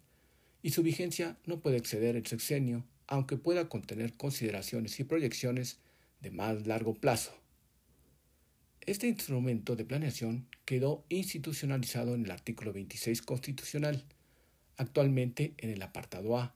y 0.62 0.72
su 0.72 0.84
vigencia 0.84 1.38
no 1.46 1.60
puede 1.60 1.78
exceder 1.78 2.16
el 2.16 2.26
sexenio, 2.26 2.86
aunque 3.08 3.38
pueda 3.38 3.68
contener 3.70 4.14
consideraciones 4.14 5.00
y 5.00 5.04
proyecciones 5.04 5.80
de 6.22 6.32
más 6.32 6.66
largo 6.66 6.94
plazo. 6.94 7.38
Este 8.82 9.08
instrumento 9.08 9.76
de 9.76 9.86
planeación 9.86 10.48
quedó 10.66 11.06
institucionalizado 11.10 12.16
en 12.16 12.26
el 12.26 12.32
artículo 12.32 12.74
26 12.74 13.22
constitucional, 13.22 14.04
actualmente 14.78 15.54
en 15.58 15.70
el 15.70 15.82
apartado 15.82 16.38
A. 16.38 16.56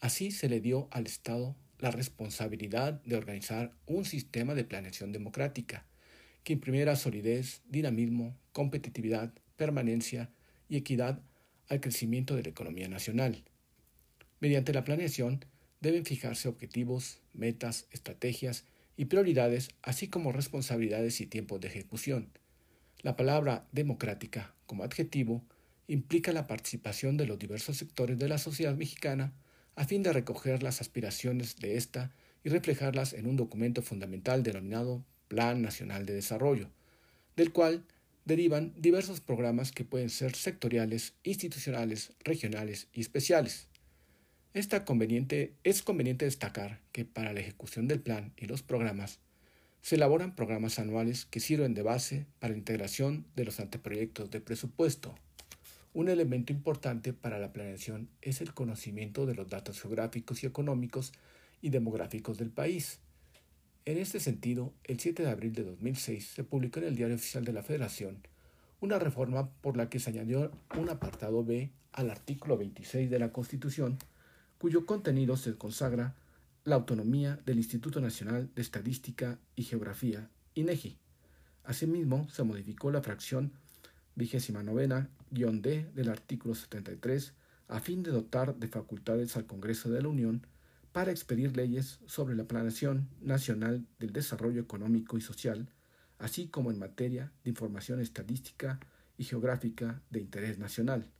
Así 0.00 0.30
se 0.30 0.48
le 0.48 0.60
dio 0.60 0.88
al 0.90 1.06
Estado 1.06 1.56
la 1.78 1.90
responsabilidad 1.90 3.02
de 3.04 3.16
organizar 3.16 3.72
un 3.86 4.04
sistema 4.04 4.54
de 4.54 4.64
planeación 4.64 5.12
democrática 5.12 5.86
que 6.44 6.54
imprimiera 6.54 6.96
solidez, 6.96 7.62
dinamismo, 7.68 8.36
competitividad, 8.52 9.32
permanencia 9.56 10.30
y 10.68 10.76
equidad 10.76 11.20
al 11.68 11.80
crecimiento 11.80 12.34
de 12.34 12.42
la 12.42 12.48
economía 12.48 12.88
nacional. 12.88 13.44
Mediante 14.40 14.72
la 14.72 14.84
planeación 14.84 15.44
deben 15.80 16.04
fijarse 16.04 16.48
objetivos, 16.48 17.20
metas, 17.32 17.86
estrategias 17.90 18.64
y 18.96 19.06
prioridades, 19.06 19.70
así 19.82 20.08
como 20.08 20.32
responsabilidades 20.32 21.20
y 21.20 21.26
tiempos 21.26 21.60
de 21.60 21.68
ejecución. 21.68 22.30
La 23.02 23.16
palabra 23.16 23.68
democrática, 23.72 24.54
como 24.66 24.82
adjetivo, 24.82 25.44
implica 25.86 26.32
la 26.32 26.46
participación 26.46 27.16
de 27.16 27.26
los 27.26 27.38
diversos 27.38 27.76
sectores 27.76 28.18
de 28.18 28.28
la 28.28 28.38
sociedad 28.38 28.74
mexicana 28.74 29.32
a 29.78 29.84
fin 29.84 30.02
de 30.02 30.12
recoger 30.12 30.64
las 30.64 30.80
aspiraciones 30.80 31.54
de 31.54 31.76
ésta 31.76 32.10
y 32.42 32.48
reflejarlas 32.48 33.12
en 33.12 33.28
un 33.28 33.36
documento 33.36 33.80
fundamental 33.80 34.42
denominado 34.42 35.04
Plan 35.28 35.62
Nacional 35.62 36.04
de 36.04 36.14
Desarrollo, 36.14 36.68
del 37.36 37.52
cual 37.52 37.84
derivan 38.24 38.74
diversos 38.76 39.20
programas 39.20 39.70
que 39.70 39.84
pueden 39.84 40.10
ser 40.10 40.34
sectoriales, 40.34 41.14
institucionales, 41.22 42.10
regionales 42.24 42.88
y 42.92 43.02
especiales. 43.02 43.68
Esta 44.52 44.84
conveniente, 44.84 45.54
es 45.62 45.84
conveniente 45.84 46.24
destacar 46.24 46.80
que 46.90 47.04
para 47.04 47.32
la 47.32 47.38
ejecución 47.38 47.86
del 47.86 48.00
plan 48.00 48.32
y 48.36 48.46
los 48.46 48.64
programas 48.64 49.20
se 49.80 49.94
elaboran 49.94 50.34
programas 50.34 50.80
anuales 50.80 51.24
que 51.24 51.38
sirven 51.38 51.74
de 51.74 51.82
base 51.82 52.26
para 52.40 52.50
la 52.50 52.58
integración 52.58 53.26
de 53.36 53.44
los 53.44 53.60
anteproyectos 53.60 54.28
de 54.28 54.40
presupuesto. 54.40 55.14
Un 55.98 56.08
elemento 56.08 56.52
importante 56.52 57.12
para 57.12 57.40
la 57.40 57.52
planeación 57.52 58.08
es 58.22 58.40
el 58.40 58.54
conocimiento 58.54 59.26
de 59.26 59.34
los 59.34 59.48
datos 59.48 59.80
geográficos 59.80 60.44
y 60.44 60.46
económicos 60.46 61.12
y 61.60 61.70
demográficos 61.70 62.38
del 62.38 62.50
país. 62.50 63.00
En 63.84 63.98
este 63.98 64.20
sentido, 64.20 64.72
el 64.84 65.00
7 65.00 65.24
de 65.24 65.28
abril 65.28 65.54
de 65.54 65.64
2006 65.64 66.24
se 66.24 66.44
publicó 66.44 66.78
en 66.78 66.86
el 66.86 66.94
Diario 66.94 67.16
Oficial 67.16 67.44
de 67.44 67.52
la 67.52 67.64
Federación 67.64 68.18
una 68.78 69.00
reforma 69.00 69.50
por 69.60 69.76
la 69.76 69.90
que 69.90 69.98
se 69.98 70.10
añadió 70.10 70.52
un 70.78 70.88
apartado 70.88 71.44
B 71.44 71.72
al 71.90 72.10
artículo 72.10 72.56
26 72.56 73.10
de 73.10 73.18
la 73.18 73.32
Constitución, 73.32 73.98
cuyo 74.58 74.86
contenido 74.86 75.36
se 75.36 75.56
consagra 75.56 76.14
la 76.62 76.76
autonomía 76.76 77.40
del 77.44 77.56
Instituto 77.56 78.00
Nacional 78.00 78.50
de 78.54 78.62
Estadística 78.62 79.40
y 79.56 79.64
Geografía, 79.64 80.30
INEGI. 80.54 80.96
Asimismo, 81.64 82.28
se 82.28 82.44
modificó 82.44 82.92
la 82.92 83.02
fracción 83.02 83.50
vigésima 84.18 84.64
novena 84.64 85.08
D 85.30 85.86
del 85.94 86.08
artículo 86.08 86.54
73 86.54 87.32
a 87.68 87.80
fin 87.80 88.02
de 88.02 88.10
dotar 88.10 88.56
de 88.56 88.66
facultades 88.66 89.36
al 89.36 89.46
Congreso 89.46 89.90
de 89.90 90.02
la 90.02 90.08
Unión 90.08 90.46
para 90.92 91.12
expedir 91.12 91.56
leyes 91.56 92.00
sobre 92.06 92.34
la 92.34 92.44
planeación 92.44 93.08
nacional 93.20 93.86
del 94.00 94.12
desarrollo 94.12 94.60
económico 94.60 95.16
y 95.16 95.20
social, 95.20 95.68
así 96.18 96.48
como 96.48 96.72
en 96.72 96.78
materia 96.78 97.30
de 97.44 97.50
información 97.50 98.00
estadística 98.00 98.80
y 99.16 99.24
geográfica 99.24 100.02
de 100.10 100.20
interés 100.20 100.58
nacional. 100.58 101.10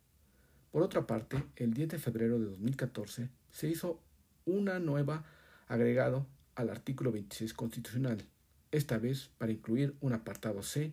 Por 0.73 0.83
otra 0.83 1.07
parte, 1.07 1.45
el 1.57 1.75
10 1.75 1.91
de 1.91 1.99
febrero 1.99 2.39
de 2.39 2.47
2014 2.47 3.29
se 3.51 3.69
hizo 3.69 4.03
una 4.45 4.81
nueva 4.81 5.25
agregado 5.69 6.27
al 6.57 6.71
artículo 6.71 7.13
26 7.13 7.55
constitucional, 7.55 8.25
esta 8.73 8.99
vez 8.99 9.31
para 9.39 9.53
incluir 9.53 9.95
un 10.01 10.15
apartado 10.15 10.63
C 10.63 10.93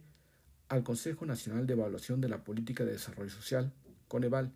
al 0.69 0.84
Consejo 0.84 1.25
Nacional 1.25 1.67
de 1.67 1.74
Evaluación 1.74 2.22
de 2.22 2.29
la 2.29 2.43
Política 2.43 2.86
de 2.86 2.93
Desarrollo 2.93 3.29
Social, 3.29 3.72
Coneval, 4.07 4.51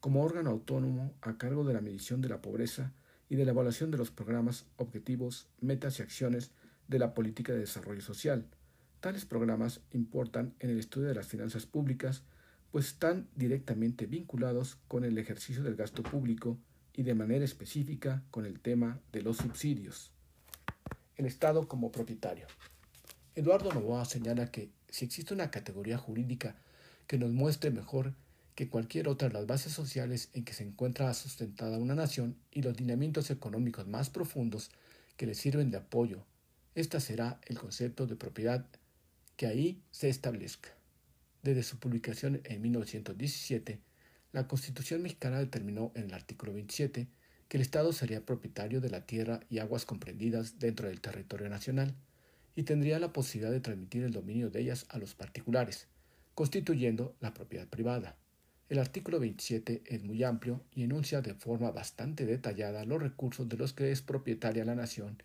como 0.00 0.22
órgano 0.22 0.50
autónomo 0.50 1.14
a 1.20 1.38
cargo 1.38 1.64
de 1.64 1.74
la 1.74 1.80
medición 1.80 2.20
de 2.20 2.28
la 2.28 2.42
pobreza 2.42 2.92
y 3.28 3.36
de 3.36 3.44
la 3.44 3.52
evaluación 3.52 3.90
de 3.90 3.98
los 3.98 4.10
programas, 4.10 4.66
objetivos, 4.76 5.48
metas 5.60 5.98
y 5.98 6.02
acciones 6.02 6.50
de 6.88 6.98
la 6.98 7.14
política 7.14 7.52
de 7.52 7.60
desarrollo 7.60 8.00
social. 8.00 8.46
Tales 9.00 9.24
programas 9.24 9.80
importan 9.92 10.54
en 10.60 10.70
el 10.70 10.78
estudio 10.78 11.08
de 11.08 11.14
las 11.14 11.26
finanzas 11.26 11.66
públicas, 11.66 12.22
pues 12.70 12.86
están 12.86 13.28
directamente 13.34 14.06
vinculados 14.06 14.78
con 14.88 15.04
el 15.04 15.18
ejercicio 15.18 15.62
del 15.62 15.76
gasto 15.76 16.02
público 16.02 16.58
y 16.92 17.02
de 17.02 17.14
manera 17.14 17.44
específica 17.44 18.22
con 18.30 18.46
el 18.46 18.60
tema 18.60 19.00
de 19.12 19.22
los 19.22 19.38
subsidios. 19.38 20.12
El 21.16 21.26
Estado 21.26 21.66
como 21.66 21.90
propietario. 21.90 22.46
Eduardo 23.34 23.72
Novoa 23.72 24.04
señala 24.04 24.50
que 24.50 24.70
si 24.96 25.04
existe 25.04 25.34
una 25.34 25.50
categoría 25.50 25.98
jurídica 25.98 26.56
que 27.06 27.18
nos 27.18 27.30
muestre 27.30 27.70
mejor 27.70 28.14
que 28.54 28.70
cualquier 28.70 29.08
otra 29.08 29.28
las 29.28 29.46
bases 29.46 29.70
sociales 29.70 30.30
en 30.32 30.42
que 30.42 30.54
se 30.54 30.64
encuentra 30.64 31.12
sustentada 31.12 31.76
una 31.76 31.94
nación 31.94 32.38
y 32.50 32.62
los 32.62 32.80
lineamientos 32.80 33.30
económicos 33.30 33.86
más 33.86 34.08
profundos 34.08 34.70
que 35.18 35.26
le 35.26 35.34
sirven 35.34 35.70
de 35.70 35.76
apoyo. 35.76 36.24
Este 36.74 36.98
será 36.98 37.38
el 37.44 37.58
concepto 37.58 38.06
de 38.06 38.16
propiedad 38.16 38.64
que 39.36 39.46
ahí 39.46 39.82
se 39.90 40.08
establezca. 40.08 40.70
Desde 41.42 41.62
su 41.62 41.78
publicación 41.78 42.40
en 42.44 42.62
1917, 42.62 43.78
la 44.32 44.48
Constitución 44.48 45.02
mexicana 45.02 45.40
determinó 45.40 45.92
en 45.94 46.04
el 46.04 46.14
artículo 46.14 46.54
27 46.54 47.06
que 47.50 47.56
el 47.58 47.60
Estado 47.60 47.92
sería 47.92 48.24
propietario 48.24 48.80
de 48.80 48.88
la 48.88 49.04
tierra 49.04 49.40
y 49.50 49.58
aguas 49.58 49.84
comprendidas 49.84 50.58
dentro 50.58 50.88
del 50.88 51.02
territorio 51.02 51.50
nacional 51.50 51.94
y 52.56 52.64
tendría 52.64 52.98
la 52.98 53.12
posibilidad 53.12 53.52
de 53.52 53.60
transmitir 53.60 54.02
el 54.02 54.12
dominio 54.12 54.50
de 54.50 54.62
ellas 54.62 54.86
a 54.88 54.98
los 54.98 55.14
particulares, 55.14 55.86
constituyendo 56.34 57.14
la 57.20 57.34
propiedad 57.34 57.68
privada. 57.68 58.16
El 58.68 58.80
artículo 58.80 59.20
27 59.20 59.82
es 59.84 60.02
muy 60.02 60.24
amplio 60.24 60.64
y 60.74 60.82
enuncia 60.82 61.20
de 61.20 61.34
forma 61.34 61.70
bastante 61.70 62.26
detallada 62.26 62.84
los 62.84 63.00
recursos 63.00 63.48
de 63.48 63.56
los 63.56 63.74
que 63.74 63.92
es 63.92 64.02
propietaria 64.02 64.64
la 64.64 64.74
nación 64.74 65.22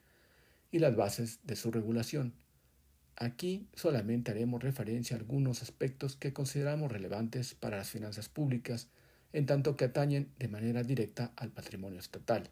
y 0.72 0.80
las 0.80 0.96
bases 0.96 1.40
de 1.44 1.56
su 1.56 1.72
regulación. 1.72 2.34
Aquí 3.16 3.68
solamente 3.74 4.32
haremos 4.32 4.62
referencia 4.62 5.16
a 5.16 5.20
algunos 5.20 5.62
aspectos 5.62 6.16
que 6.16 6.34
consideramos 6.34 6.92
relevantes 6.92 7.56
para 7.56 7.78
las 7.78 7.90
finanzas 7.90 8.30
públicas, 8.30 8.90
en 9.34 9.46
tanto 9.46 9.78
que 9.78 9.86
atañen 9.86 10.30
de 10.38 10.50
manera 10.50 10.84
directa 10.84 11.32
al 11.36 11.50
patrimonio 11.50 12.00
estatal. 12.00 12.50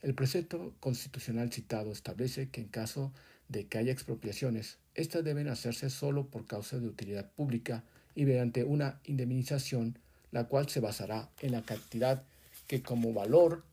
El 0.00 0.14
precepto 0.14 0.74
constitucional 0.80 1.52
citado 1.52 1.90
establece 1.90 2.50
que 2.50 2.60
en 2.60 2.68
caso 2.68 3.12
de 3.48 3.66
que 3.66 3.78
haya 3.78 3.92
expropiaciones, 3.92 4.78
éstas 4.94 5.24
deben 5.24 5.48
hacerse 5.48 5.90
solo 5.90 6.26
por 6.26 6.46
causa 6.46 6.78
de 6.78 6.88
utilidad 6.88 7.30
pública 7.32 7.84
y 8.14 8.24
mediante 8.24 8.64
una 8.64 9.00
indemnización 9.04 9.98
la 10.32 10.44
cual 10.44 10.68
se 10.68 10.80
basará 10.80 11.30
en 11.40 11.52
la 11.52 11.62
cantidad 11.62 12.22
que 12.66 12.82
como 12.82 13.12
valor 13.12 13.64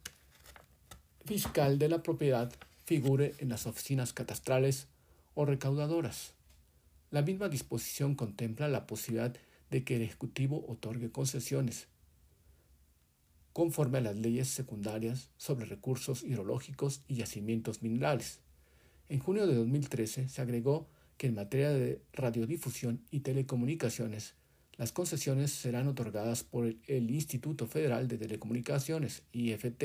fiscal 1.25 1.79
de 1.79 1.89
la 1.89 2.03
propiedad 2.03 2.53
figure 2.85 3.33
en 3.39 3.49
las 3.49 3.65
oficinas 3.65 4.13
catastrales 4.13 4.87
o 5.35 5.45
recaudadoras. 5.45 6.33
La 7.11 7.21
misma 7.21 7.49
disposición 7.49 8.15
contempla 8.15 8.67
la 8.67 8.87
posibilidad 8.87 9.35
de 9.71 9.83
que 9.83 9.95
el 9.95 10.03
Ejecutivo 10.03 10.65
otorgue 10.67 11.11
concesiones, 11.11 11.87
conforme 13.53 13.99
a 13.99 14.01
las 14.01 14.15
leyes 14.15 14.47
secundarias 14.47 15.29
sobre 15.37 15.65
recursos 15.65 16.23
hidrológicos 16.23 17.01
y 17.07 17.15
yacimientos 17.15 17.81
minerales. 17.81 18.39
En 19.09 19.19
junio 19.19 19.45
de 19.47 19.55
2013 19.55 20.29
se 20.29 20.41
agregó 20.41 20.87
que 21.17 21.27
en 21.27 21.35
materia 21.35 21.69
de 21.71 22.01
radiodifusión 22.13 23.01
y 23.11 23.19
telecomunicaciones 23.19 24.35
las 24.77 24.91
concesiones 24.91 25.51
serán 25.51 25.87
otorgadas 25.87 26.43
por 26.43 26.73
el 26.87 27.11
Instituto 27.11 27.67
Federal 27.67 28.07
de 28.07 28.17
Telecomunicaciones, 28.17 29.21
IFT. 29.31 29.83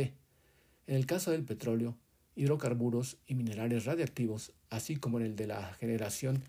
En 0.86 0.96
el 0.96 1.04
caso 1.04 1.30
del 1.30 1.44
petróleo, 1.44 1.98
hidrocarburos 2.36 3.18
y 3.26 3.34
minerales 3.34 3.84
radiactivos, 3.84 4.52
así 4.70 4.96
como 4.96 5.18
en 5.18 5.26
el 5.26 5.36
de 5.36 5.46
la 5.46 5.74
generación, 5.74 6.42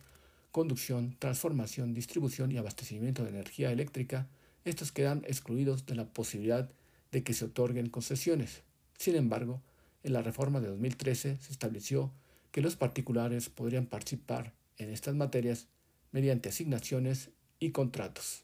conducción, 0.52 1.18
transformación, 1.20 1.94
distribución 1.94 2.52
y 2.52 2.58
abastecimiento 2.58 3.24
de 3.24 3.32
energía 3.32 3.72
eléctrica, 3.72 4.30
estos 4.64 4.92
quedan 4.94 5.24
excluidos 5.28 5.86
de 5.86 5.96
la 5.96 6.06
posibilidad 6.06 6.70
de 7.12 7.24
que 7.24 7.34
se 7.34 7.46
otorguen 7.46 7.90
concesiones. 7.90 8.64
Sin 8.98 9.16
embargo, 9.16 9.62
en 10.04 10.14
la 10.14 10.22
reforma 10.22 10.62
de 10.62 10.68
2013 10.68 11.38
se 11.38 11.52
estableció 11.52 12.14
que 12.52 12.62
los 12.62 12.76
particulares 12.76 13.50
podrían 13.50 13.86
participar 13.86 14.54
en 14.78 14.90
estas 14.90 15.16
materias 15.16 15.68
mediante 16.12 16.50
asignaciones 16.50 17.30
y 17.60 17.72
contratos. 17.72 18.44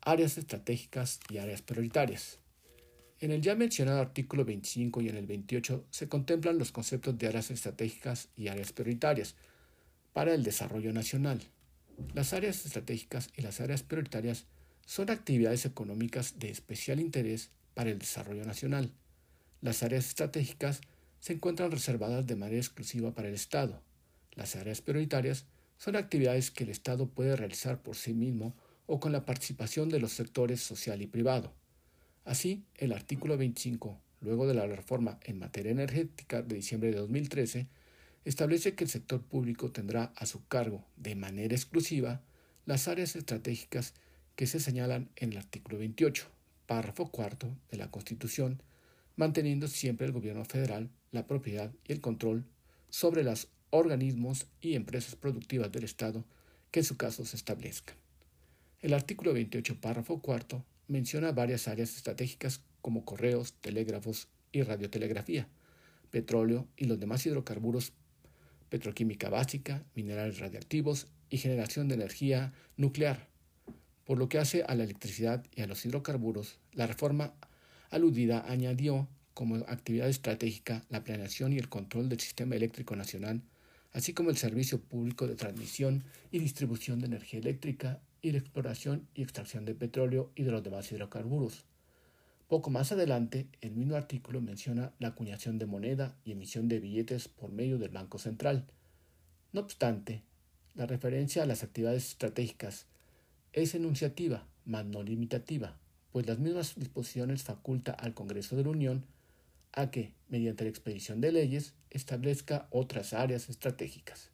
Áreas 0.00 0.38
estratégicas 0.38 1.20
y 1.28 1.38
áreas 1.38 1.62
prioritarias. 1.62 2.38
En 3.20 3.32
el 3.32 3.42
ya 3.42 3.56
mencionado 3.56 4.00
artículo 4.00 4.44
25 4.44 5.00
y 5.00 5.08
en 5.08 5.16
el 5.16 5.26
28 5.26 5.86
se 5.90 6.08
contemplan 6.08 6.58
los 6.58 6.70
conceptos 6.70 7.18
de 7.18 7.26
áreas 7.26 7.50
estratégicas 7.50 8.28
y 8.36 8.48
áreas 8.48 8.72
prioritarias 8.72 9.34
para 10.12 10.34
el 10.34 10.44
desarrollo 10.44 10.92
nacional. 10.92 11.40
Las 12.14 12.32
áreas 12.32 12.64
estratégicas 12.64 13.30
y 13.36 13.42
las 13.42 13.60
áreas 13.60 13.82
prioritarias 13.82 14.46
son 14.86 15.10
actividades 15.10 15.66
económicas 15.66 16.38
de 16.38 16.50
especial 16.50 17.00
interés 17.00 17.50
para 17.74 17.90
el 17.90 17.98
desarrollo 17.98 18.44
nacional. 18.44 18.92
Las 19.60 19.82
áreas 19.82 20.06
estratégicas 20.06 20.80
se 21.20 21.32
encuentran 21.32 21.70
reservadas 21.70 22.26
de 22.26 22.36
manera 22.36 22.58
exclusiva 22.58 23.14
para 23.14 23.28
el 23.28 23.34
Estado. 23.34 23.82
Las 24.32 24.56
áreas 24.56 24.80
prioritarias 24.80 25.46
son 25.76 25.96
actividades 25.96 26.50
que 26.50 26.64
el 26.64 26.70
Estado 26.70 27.08
puede 27.08 27.36
realizar 27.36 27.82
por 27.82 27.96
sí 27.96 28.14
mismo 28.14 28.54
o 28.86 29.00
con 29.00 29.12
la 29.12 29.24
participación 29.24 29.88
de 29.88 30.00
los 30.00 30.12
sectores 30.12 30.60
social 30.60 31.02
y 31.02 31.06
privado. 31.06 31.52
Así, 32.24 32.64
el 32.76 32.92
artículo 32.92 33.36
25, 33.36 34.00
luego 34.20 34.46
de 34.46 34.54
la 34.54 34.66
reforma 34.66 35.18
en 35.24 35.38
materia 35.38 35.72
energética 35.72 36.42
de 36.42 36.56
diciembre 36.56 36.90
de 36.90 36.98
2013, 36.98 37.68
establece 38.24 38.74
que 38.74 38.84
el 38.84 38.90
sector 38.90 39.22
público 39.22 39.70
tendrá 39.70 40.12
a 40.16 40.26
su 40.26 40.46
cargo, 40.46 40.84
de 40.96 41.14
manera 41.14 41.54
exclusiva, 41.54 42.22
las 42.66 42.88
áreas 42.88 43.16
estratégicas 43.16 43.94
que 44.36 44.46
se 44.46 44.60
señalan 44.60 45.10
en 45.16 45.32
el 45.32 45.38
artículo 45.38 45.78
28, 45.78 46.26
párrafo 46.66 47.10
cuarto 47.10 47.56
de 47.70 47.78
la 47.78 47.90
Constitución, 47.90 48.62
manteniendo 49.16 49.68
siempre 49.68 50.06
el 50.06 50.12
gobierno 50.12 50.44
federal 50.44 50.90
la 51.10 51.26
propiedad 51.26 51.72
y 51.86 51.92
el 51.92 52.00
control 52.00 52.44
sobre 52.90 53.22
las 53.22 53.48
organismos 53.70 54.46
y 54.60 54.74
empresas 54.74 55.16
productivas 55.16 55.70
del 55.72 55.84
Estado 55.84 56.24
que 56.70 56.80
en 56.80 56.84
su 56.84 56.96
caso 56.96 57.24
se 57.24 57.36
establezcan. 57.36 57.96
El 58.80 58.94
artículo 58.94 59.32
28, 59.32 59.80
párrafo 59.80 60.20
cuarto, 60.20 60.64
menciona 60.86 61.32
varias 61.32 61.68
áreas 61.68 61.96
estratégicas 61.96 62.62
como 62.80 63.04
correos, 63.04 63.54
telégrafos 63.54 64.28
y 64.52 64.62
radiotelegrafía, 64.62 65.48
petróleo 66.10 66.68
y 66.76 66.84
los 66.84 66.98
demás 66.98 67.26
hidrocarburos, 67.26 67.92
petroquímica 68.68 69.28
básica, 69.30 69.84
minerales 69.94 70.38
radiactivos 70.38 71.08
y 71.30 71.38
generación 71.38 71.88
de 71.88 71.96
energía 71.96 72.52
nuclear. 72.76 73.28
Por 74.04 74.18
lo 74.18 74.28
que 74.28 74.38
hace 74.38 74.62
a 74.62 74.74
la 74.74 74.84
electricidad 74.84 75.44
y 75.54 75.62
a 75.62 75.66
los 75.66 75.84
hidrocarburos, 75.84 76.58
la 76.72 76.86
reforma 76.86 77.34
aludida 77.90 78.44
añadió 78.48 79.08
como 79.38 79.54
actividad 79.54 80.08
estratégica 80.08 80.84
la 80.88 81.04
planeación 81.04 81.52
y 81.52 81.58
el 81.58 81.68
control 81.68 82.08
del 82.08 82.18
sistema 82.18 82.56
eléctrico 82.56 82.96
nacional 82.96 83.40
así 83.92 84.12
como 84.12 84.30
el 84.30 84.36
servicio 84.36 84.80
público 84.80 85.28
de 85.28 85.36
transmisión 85.36 86.02
y 86.32 86.40
distribución 86.40 86.98
de 86.98 87.06
energía 87.06 87.38
eléctrica 87.38 88.00
y 88.20 88.32
de 88.32 88.38
exploración 88.38 89.06
y 89.14 89.22
extracción 89.22 89.64
de 89.64 89.74
petróleo 89.74 90.32
y 90.34 90.42
de 90.42 90.50
los 90.50 90.62
demás 90.62 90.90
hidrocarburos. 90.90 91.64
Poco 92.48 92.70
más 92.70 92.92
adelante, 92.92 93.46
el 93.60 93.76
mismo 93.76 93.94
artículo 93.94 94.40
menciona 94.40 94.92
la 94.98 95.08
acuñación 95.08 95.58
de 95.58 95.66
moneda 95.66 96.16
y 96.24 96.32
emisión 96.32 96.68
de 96.68 96.80
billetes 96.80 97.28
por 97.28 97.52
medio 97.52 97.78
del 97.78 97.90
Banco 97.90 98.18
Central. 98.18 98.66
No 99.52 99.60
obstante, 99.60 100.22
la 100.74 100.86
referencia 100.86 101.42
a 101.42 101.46
las 101.46 101.62
actividades 101.62 102.08
estratégicas 102.08 102.86
es 103.52 103.74
enunciativa, 103.76 104.48
mas 104.64 104.84
no 104.84 105.02
limitativa, 105.02 105.78
pues 106.10 106.26
las 106.26 106.38
mismas 106.38 106.74
disposiciones 106.74 107.42
faculta 107.42 107.92
al 107.92 108.14
Congreso 108.14 108.56
de 108.56 108.64
la 108.64 108.70
Unión 108.70 109.04
que, 109.86 110.12
mediante 110.28 110.64
la 110.64 110.70
expedición 110.70 111.20
de 111.20 111.32
leyes, 111.32 111.74
establezca 111.90 112.68
otras 112.70 113.12
áreas 113.12 113.48
estratégicas. 113.48 114.30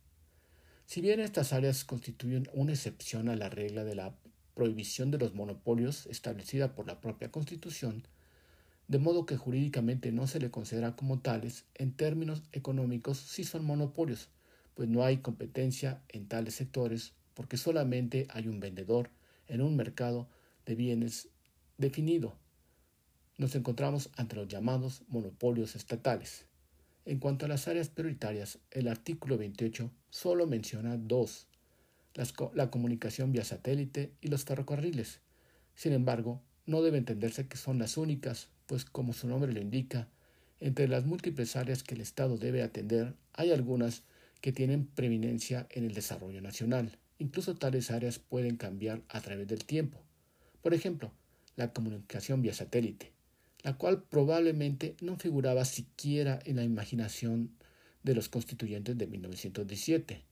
Si 0.86 1.00
bien 1.00 1.20
estas 1.20 1.52
áreas 1.52 1.84
constituyen 1.84 2.48
una 2.52 2.72
excepción 2.72 3.28
a 3.28 3.36
la 3.36 3.48
regla 3.48 3.84
de 3.84 3.94
la 3.94 4.14
prohibición 4.54 5.10
de 5.10 5.18
los 5.18 5.34
monopolios 5.34 6.06
establecida 6.06 6.74
por 6.74 6.86
la 6.86 7.00
propia 7.00 7.30
Constitución, 7.30 8.06
de 8.88 8.98
modo 8.98 9.26
que 9.26 9.36
jurídicamente 9.36 10.12
no 10.12 10.26
se 10.26 10.40
le 10.40 10.50
considera 10.50 10.94
como 10.94 11.20
tales, 11.20 11.64
en 11.74 11.92
términos 11.92 12.42
económicos 12.52 13.18
sí 13.18 13.44
son 13.44 13.64
monopolios, 13.64 14.28
pues 14.74 14.88
no 14.88 15.04
hay 15.04 15.18
competencia 15.18 16.02
en 16.08 16.26
tales 16.26 16.54
sectores 16.54 17.12
porque 17.34 17.56
solamente 17.56 18.26
hay 18.30 18.48
un 18.48 18.60
vendedor 18.60 19.10
en 19.48 19.60
un 19.60 19.76
mercado 19.76 20.28
de 20.66 20.74
bienes 20.74 21.28
definido 21.78 22.36
nos 23.36 23.54
encontramos 23.56 24.10
ante 24.16 24.36
los 24.36 24.48
llamados 24.48 25.02
monopolios 25.08 25.74
estatales. 25.74 26.46
En 27.04 27.18
cuanto 27.18 27.44
a 27.44 27.48
las 27.48 27.68
áreas 27.68 27.88
prioritarias, 27.88 28.58
el 28.70 28.88
artículo 28.88 29.36
28 29.36 29.90
solo 30.10 30.46
menciona 30.46 30.96
dos, 30.96 31.48
la 32.54 32.70
comunicación 32.70 33.32
vía 33.32 33.44
satélite 33.44 34.12
y 34.20 34.28
los 34.28 34.44
ferrocarriles. 34.44 35.20
Sin 35.74 35.92
embargo, 35.92 36.40
no 36.64 36.80
debe 36.80 36.98
entenderse 36.98 37.48
que 37.48 37.56
son 37.56 37.78
las 37.78 37.96
únicas, 37.96 38.48
pues 38.66 38.84
como 38.84 39.12
su 39.12 39.26
nombre 39.26 39.52
lo 39.52 39.60
indica, 39.60 40.08
entre 40.60 40.86
las 40.88 41.04
múltiples 41.04 41.56
áreas 41.56 41.82
que 41.82 41.94
el 41.94 42.00
Estado 42.00 42.38
debe 42.38 42.62
atender, 42.62 43.14
hay 43.32 43.50
algunas 43.50 44.04
que 44.40 44.52
tienen 44.52 44.86
preeminencia 44.86 45.66
en 45.70 45.84
el 45.84 45.92
desarrollo 45.92 46.40
nacional. 46.40 46.98
Incluso 47.18 47.56
tales 47.56 47.90
áreas 47.90 48.18
pueden 48.18 48.56
cambiar 48.56 49.02
a 49.08 49.20
través 49.20 49.48
del 49.48 49.64
tiempo. 49.64 50.00
Por 50.62 50.72
ejemplo, 50.72 51.12
la 51.56 51.72
comunicación 51.72 52.40
vía 52.40 52.54
satélite 52.54 53.13
la 53.64 53.72
cual 53.76 54.04
probablemente 54.04 54.94
no 55.00 55.16
figuraba 55.16 55.64
siquiera 55.64 56.38
en 56.44 56.56
la 56.56 56.64
imaginación 56.64 57.50
de 58.04 58.14
los 58.14 58.28
constituyentes 58.28 58.96
de 58.96 59.06
1917. 59.08 60.22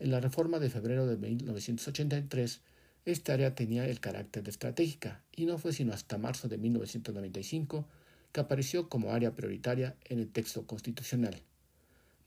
En 0.00 0.10
la 0.10 0.20
reforma 0.20 0.58
de 0.58 0.70
febrero 0.70 1.06
de 1.06 1.16
1983 1.16 2.62
esta 3.04 3.34
área 3.34 3.54
tenía 3.54 3.86
el 3.86 3.98
carácter 3.98 4.44
de 4.44 4.50
estratégica 4.50 5.22
y 5.34 5.46
no 5.46 5.58
fue 5.58 5.72
sino 5.72 5.92
hasta 5.92 6.18
marzo 6.18 6.48
de 6.48 6.58
1995 6.58 7.86
que 8.30 8.40
apareció 8.40 8.88
como 8.88 9.12
área 9.12 9.34
prioritaria 9.34 9.96
en 10.04 10.20
el 10.20 10.28
texto 10.28 10.66
constitucional. 10.66 11.42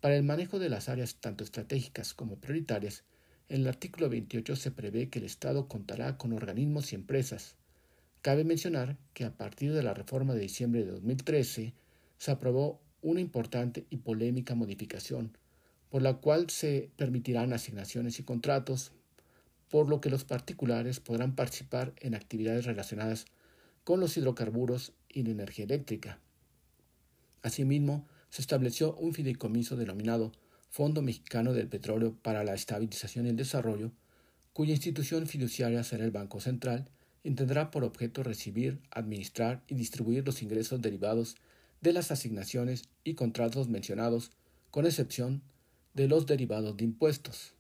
Para 0.02 0.18
el 0.18 0.24
manejo 0.24 0.60
de 0.60 0.70
las 0.70 0.90
áreas 0.90 1.16
tanto 1.16 1.44
estratégicas 1.44 2.14
como 2.14 2.36
prioritarias, 2.36 3.04
en 3.48 3.62
el 3.62 3.68
artículo 3.68 4.10
28 4.10 4.56
se 4.56 4.72
prevé 4.72 5.10
que 5.10 5.20
el 5.20 5.26
Estado 5.26 5.68
contará 5.68 6.18
con 6.18 6.34
organismos 6.34 6.92
y 6.92 6.96
empresas. 6.96 7.56
Cabe 8.26 8.44
mencionar 8.44 8.98
que 9.14 9.24
a 9.24 9.38
partir 9.38 9.72
de 9.72 9.84
la 9.84 9.94
reforma 9.94 10.34
de 10.34 10.40
diciembre 10.40 10.84
de 10.84 10.90
2013 10.94 11.76
se 12.18 12.32
aprobó 12.32 12.82
una 13.04 13.22
importante 13.22 13.86
y 13.92 13.98
polémica 13.98 14.56
modificación, 14.56 15.38
por 15.92 16.02
la 16.02 16.16
cual 16.16 16.50
se 16.50 16.90
permitirán 16.98 17.54
asignaciones 17.54 18.18
y 18.20 18.24
contratos, 18.24 18.94
por 19.70 19.90
lo 19.90 20.02
que 20.02 20.10
los 20.10 20.24
particulares 20.24 21.00
podrán 21.00 21.36
participar 21.36 21.94
en 21.98 22.16
actividades 22.16 22.66
relacionadas 22.66 23.26
con 23.84 24.00
los 24.00 24.18
hidrocarburos 24.18 24.94
y 25.08 25.22
la 25.22 25.30
energía 25.30 25.66
eléctrica. 25.66 26.18
Asimismo, 27.44 28.08
se 28.32 28.42
estableció 28.42 28.96
un 28.96 29.14
fideicomiso 29.14 29.76
denominado 29.76 30.32
Fondo 30.72 31.04
Mexicano 31.04 31.54
del 31.54 31.68
Petróleo 31.68 32.18
para 32.24 32.44
la 32.44 32.56
Estabilización 32.56 33.28
y 33.28 33.30
el 33.30 33.36
Desarrollo, 33.36 33.92
cuya 34.52 34.74
institución 34.74 35.28
fiduciaria 35.28 35.84
será 35.84 36.06
el 36.06 36.10
Banco 36.10 36.42
Central 36.42 36.90
y 37.26 37.32
tendrá 37.32 37.72
por 37.72 37.84
objeto 37.84 38.22
recibir, 38.22 38.80
administrar 38.92 39.64
y 39.68 39.74
distribuir 39.74 40.24
los 40.24 40.44
ingresos 40.44 40.80
derivados 40.80 41.36
de 41.82 41.92
las 41.92 42.12
asignaciones 42.12 42.88
y 43.04 43.16
contratos 43.16 43.68
mencionados, 43.68 44.30
con 44.70 44.86
excepción 44.86 45.42
de 45.96 46.08
los 46.08 46.28
derivados 46.28 46.78
de 46.78 46.84
impuestos. 46.84 47.54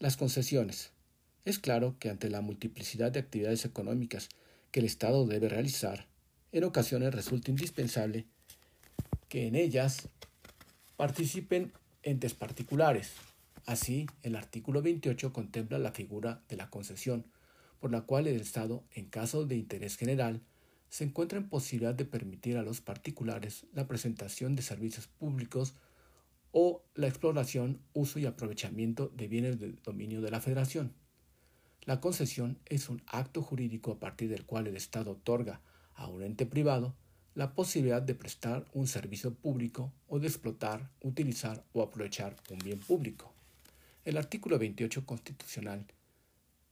Las 0.00 0.16
concesiones. 0.16 0.90
Es 1.44 1.60
claro 1.60 1.94
que 2.00 2.10
ante 2.10 2.28
la 2.28 2.40
multiplicidad 2.40 3.12
de 3.12 3.20
actividades 3.20 3.64
económicas 3.64 4.30
que 4.72 4.80
el 4.80 4.86
Estado 4.86 5.26
debe 5.26 5.48
realizar, 5.48 6.08
en 6.50 6.64
ocasiones 6.64 7.14
resulta 7.14 7.52
indispensable 7.52 8.26
que 9.28 9.46
en 9.46 9.54
ellas 9.54 10.08
participen 10.96 11.72
entes 12.02 12.34
particulares. 12.34 13.12
Así, 13.64 14.06
el 14.24 14.34
artículo 14.34 14.82
28 14.82 15.32
contempla 15.32 15.78
la 15.78 15.92
figura 15.92 16.42
de 16.48 16.56
la 16.56 16.68
concesión, 16.68 17.26
por 17.80 17.92
la 17.92 18.02
cual 18.02 18.26
el 18.26 18.40
Estado, 18.40 18.84
en 18.92 19.06
caso 19.06 19.44
de 19.44 19.56
interés 19.56 19.96
general, 19.96 20.42
se 20.88 21.04
encuentra 21.04 21.38
en 21.38 21.48
posibilidad 21.48 21.94
de 21.94 22.04
permitir 22.04 22.56
a 22.56 22.62
los 22.62 22.80
particulares 22.80 23.66
la 23.74 23.86
presentación 23.86 24.56
de 24.56 24.62
servicios 24.62 25.06
públicos 25.06 25.74
o 26.52 26.82
la 26.94 27.08
exploración, 27.08 27.80
uso 27.92 28.18
y 28.18 28.26
aprovechamiento 28.26 29.12
de 29.14 29.28
bienes 29.28 29.60
de 29.60 29.72
dominio 29.84 30.20
de 30.20 30.30
la 30.30 30.40
Federación. 30.40 30.94
La 31.82 32.00
concesión 32.00 32.58
es 32.66 32.88
un 32.88 33.02
acto 33.06 33.42
jurídico 33.42 33.92
a 33.92 33.98
partir 33.98 34.28
del 34.28 34.46
cual 34.46 34.66
el 34.66 34.76
Estado 34.76 35.12
otorga 35.12 35.60
a 35.94 36.06
un 36.06 36.22
ente 36.22 36.46
privado 36.46 36.94
la 37.34 37.54
posibilidad 37.54 38.02
de 38.02 38.14
prestar 38.14 38.66
un 38.72 38.88
servicio 38.88 39.32
público 39.32 39.92
o 40.08 40.18
de 40.18 40.26
explotar, 40.26 40.90
utilizar 41.02 41.64
o 41.72 41.82
aprovechar 41.82 42.36
un 42.50 42.58
bien 42.58 42.80
público. 42.80 43.32
El 44.04 44.16
artículo 44.16 44.58
28 44.58 45.06
constitucional 45.06 45.86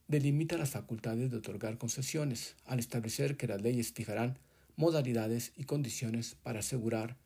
delimita 0.09 0.57
las 0.57 0.71
facultades 0.71 1.31
de 1.31 1.39
otorgar 1.39 1.79
concesiones 1.79 2.55
al 2.65 2.79
establecer 2.79 3.37
que 3.37 3.49
las 3.49 3.63
leyes 3.63 3.93
fijarán 3.93 4.39
modalidades 4.77 5.53
y 5.57 5.65
condiciones 5.65 6.37
para 6.43 6.61
asegurar 6.61 7.17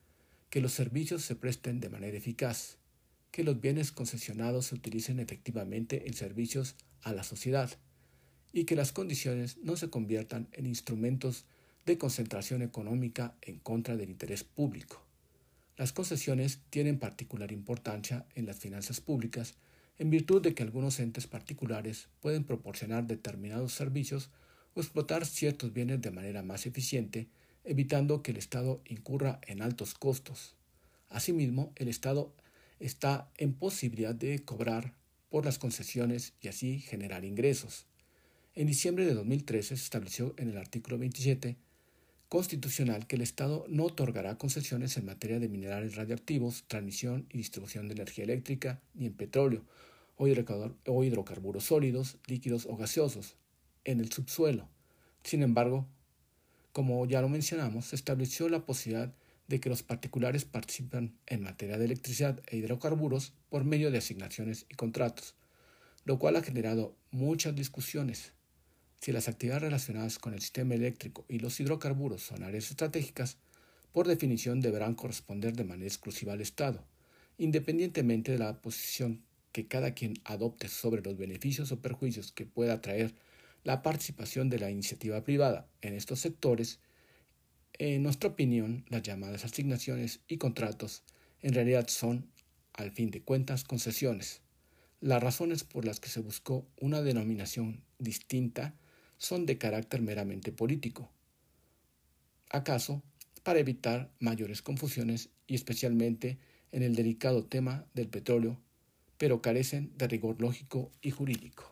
que 0.48 0.60
los 0.60 0.72
servicios 0.72 1.22
se 1.24 1.36
presten 1.36 1.80
de 1.80 1.90
manera 1.90 2.16
eficaz, 2.16 2.78
que 3.30 3.44
los 3.44 3.60
bienes 3.60 3.92
concesionados 3.92 4.66
se 4.66 4.74
utilicen 4.76 5.20
efectivamente 5.20 6.06
en 6.06 6.14
servicios 6.14 6.74
a 7.02 7.12
la 7.12 7.22
sociedad 7.22 7.70
y 8.52 8.64
que 8.64 8.76
las 8.76 8.92
condiciones 8.92 9.58
no 9.58 9.76
se 9.76 9.90
conviertan 9.90 10.48
en 10.52 10.66
instrumentos 10.66 11.44
de 11.86 11.98
concentración 11.98 12.62
económica 12.62 13.36
en 13.42 13.58
contra 13.58 13.96
del 13.96 14.10
interés 14.10 14.42
público. 14.42 15.04
Las 15.76 15.92
concesiones 15.92 16.60
tienen 16.70 16.98
particular 16.98 17.52
importancia 17.52 18.26
en 18.34 18.46
las 18.46 18.58
finanzas 18.58 19.00
públicas 19.00 19.54
en 20.00 20.08
virtud 20.08 20.40
de 20.40 20.54
que 20.54 20.62
algunos 20.62 20.98
entes 20.98 21.26
particulares 21.26 22.08
pueden 22.20 22.44
proporcionar 22.44 23.06
determinados 23.06 23.74
servicios 23.74 24.30
o 24.72 24.80
explotar 24.80 25.26
ciertos 25.26 25.74
bienes 25.74 26.00
de 26.00 26.10
manera 26.10 26.42
más 26.42 26.64
eficiente, 26.64 27.28
evitando 27.64 28.22
que 28.22 28.30
el 28.30 28.38
Estado 28.38 28.80
incurra 28.86 29.40
en 29.46 29.60
altos 29.60 29.92
costos. 29.92 30.56
Asimismo, 31.10 31.74
el 31.76 31.88
Estado 31.88 32.34
está 32.78 33.30
en 33.36 33.52
posibilidad 33.52 34.14
de 34.14 34.42
cobrar 34.42 34.94
por 35.28 35.44
las 35.44 35.58
concesiones 35.58 36.32
y 36.40 36.48
así 36.48 36.78
generar 36.78 37.26
ingresos. 37.26 37.84
En 38.54 38.68
diciembre 38.68 39.04
de 39.04 39.12
2013 39.12 39.76
se 39.76 39.84
estableció 39.84 40.32
en 40.38 40.48
el 40.48 40.56
artículo 40.56 40.96
27 40.96 41.58
constitucional 42.30 43.06
que 43.06 43.16
el 43.16 43.22
Estado 43.22 43.66
no 43.68 43.84
otorgará 43.84 44.38
concesiones 44.38 44.96
en 44.96 45.04
materia 45.04 45.40
de 45.40 45.48
minerales 45.50 45.96
radioactivos, 45.96 46.64
transmisión 46.68 47.26
y 47.28 47.36
distribución 47.36 47.88
de 47.88 47.94
energía 47.94 48.24
eléctrica, 48.24 48.80
ni 48.94 49.04
en 49.04 49.12
petróleo 49.12 49.62
o 50.20 51.04
hidrocarburos 51.04 51.64
sólidos, 51.64 52.18
líquidos 52.26 52.66
o 52.66 52.76
gaseosos, 52.76 53.36
en 53.84 54.00
el 54.00 54.12
subsuelo. 54.12 54.68
Sin 55.24 55.42
embargo, 55.42 55.86
como 56.72 57.06
ya 57.06 57.22
lo 57.22 57.28
mencionamos, 57.28 57.86
se 57.86 57.96
estableció 57.96 58.48
la 58.48 58.66
posibilidad 58.66 59.12
de 59.48 59.60
que 59.60 59.70
los 59.70 59.82
particulares 59.82 60.44
participen 60.44 61.18
en 61.26 61.42
materia 61.42 61.78
de 61.78 61.86
electricidad 61.86 62.40
e 62.46 62.56
hidrocarburos 62.58 63.32
por 63.48 63.64
medio 63.64 63.90
de 63.90 63.98
asignaciones 63.98 64.66
y 64.68 64.74
contratos, 64.74 65.34
lo 66.04 66.18
cual 66.18 66.36
ha 66.36 66.42
generado 66.42 66.94
muchas 67.10 67.56
discusiones 67.56 68.32
si 69.00 69.12
las 69.12 69.28
actividades 69.28 69.62
relacionadas 69.62 70.18
con 70.18 70.34
el 70.34 70.40
sistema 70.40 70.74
eléctrico 70.74 71.24
y 71.26 71.38
los 71.38 71.58
hidrocarburos 71.58 72.22
son 72.22 72.42
áreas 72.42 72.70
estratégicas, 72.70 73.38
por 73.92 74.06
definición 74.06 74.60
deberán 74.60 74.94
corresponder 74.94 75.54
de 75.56 75.64
manera 75.64 75.88
exclusiva 75.88 76.34
al 76.34 76.42
Estado, 76.42 76.84
independientemente 77.38 78.32
de 78.32 78.38
la 78.38 78.60
posición 78.60 79.24
que 79.52 79.66
cada 79.66 79.94
quien 79.94 80.14
adopte 80.24 80.68
sobre 80.68 81.02
los 81.02 81.16
beneficios 81.16 81.72
o 81.72 81.80
perjuicios 81.80 82.32
que 82.32 82.46
pueda 82.46 82.80
traer 82.80 83.14
la 83.64 83.82
participación 83.82 84.48
de 84.48 84.58
la 84.58 84.70
iniciativa 84.70 85.22
privada 85.22 85.68
en 85.82 85.94
estos 85.94 86.20
sectores, 86.20 86.80
en 87.74 88.02
nuestra 88.02 88.30
opinión, 88.30 88.84
las 88.88 89.02
llamadas 89.02 89.44
asignaciones 89.44 90.20
y 90.28 90.38
contratos 90.38 91.02
en 91.42 91.54
realidad 91.54 91.88
son, 91.88 92.30
al 92.74 92.90
fin 92.90 93.10
de 93.10 93.22
cuentas, 93.22 93.64
concesiones. 93.64 94.42
Las 95.00 95.22
razones 95.22 95.64
por 95.64 95.84
las 95.84 96.00
que 96.00 96.10
se 96.10 96.20
buscó 96.20 96.66
una 96.78 97.00
denominación 97.00 97.82
distinta 97.98 98.74
son 99.16 99.46
de 99.46 99.56
carácter 99.56 100.02
meramente 100.02 100.52
político. 100.52 101.10
¿Acaso 102.50 103.02
para 103.42 103.60
evitar 103.60 104.12
mayores 104.18 104.60
confusiones 104.60 105.30
y 105.46 105.54
especialmente 105.54 106.38
en 106.72 106.82
el 106.82 106.94
delicado 106.94 107.44
tema 107.44 107.86
del 107.94 108.08
petróleo, 108.08 108.60
pero 109.20 109.42
carecen 109.42 109.92
de 109.98 110.08
rigor 110.08 110.40
lógico 110.40 110.90
y 111.02 111.10
jurídico? 111.10 111.70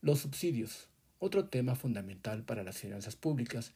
Los 0.00 0.18
subsidios, 0.18 0.88
otro 1.20 1.44
tema 1.44 1.76
fundamental 1.76 2.42
para 2.42 2.64
las 2.64 2.76
finanzas 2.76 3.14
públicas 3.14 3.72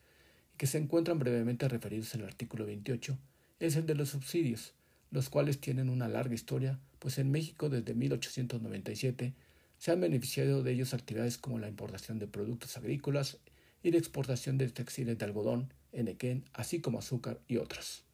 que 0.56 0.66
se 0.66 0.78
encuentran 0.78 1.20
brevemente 1.20 1.68
referidos 1.68 2.12
en 2.16 2.22
el 2.22 2.26
artículo 2.26 2.66
28, 2.66 3.16
es 3.60 3.76
el 3.76 3.86
de 3.86 3.94
los 3.94 4.08
subsidios, 4.08 4.74
los 5.12 5.30
cuales 5.30 5.60
tienen 5.60 5.88
una 5.88 6.08
larga 6.08 6.34
historia, 6.34 6.80
pues 6.98 7.18
en 7.18 7.30
México 7.30 7.68
desde 7.68 7.94
1897 7.94 9.34
se 9.78 9.92
han 9.92 10.00
beneficiado 10.00 10.64
de 10.64 10.72
ellos 10.72 10.94
actividades 10.94 11.38
como 11.38 11.60
la 11.60 11.68
importación 11.68 12.18
de 12.18 12.26
productos 12.26 12.76
agrícolas 12.76 13.38
y 13.84 13.92
la 13.92 13.98
exportación 13.98 14.58
de 14.58 14.68
textiles 14.68 15.16
de 15.16 15.24
algodón, 15.24 15.72
enequén, 15.92 16.44
así 16.54 16.80
como 16.80 16.98
azúcar 16.98 17.38
y 17.46 17.58
otras. 17.58 18.07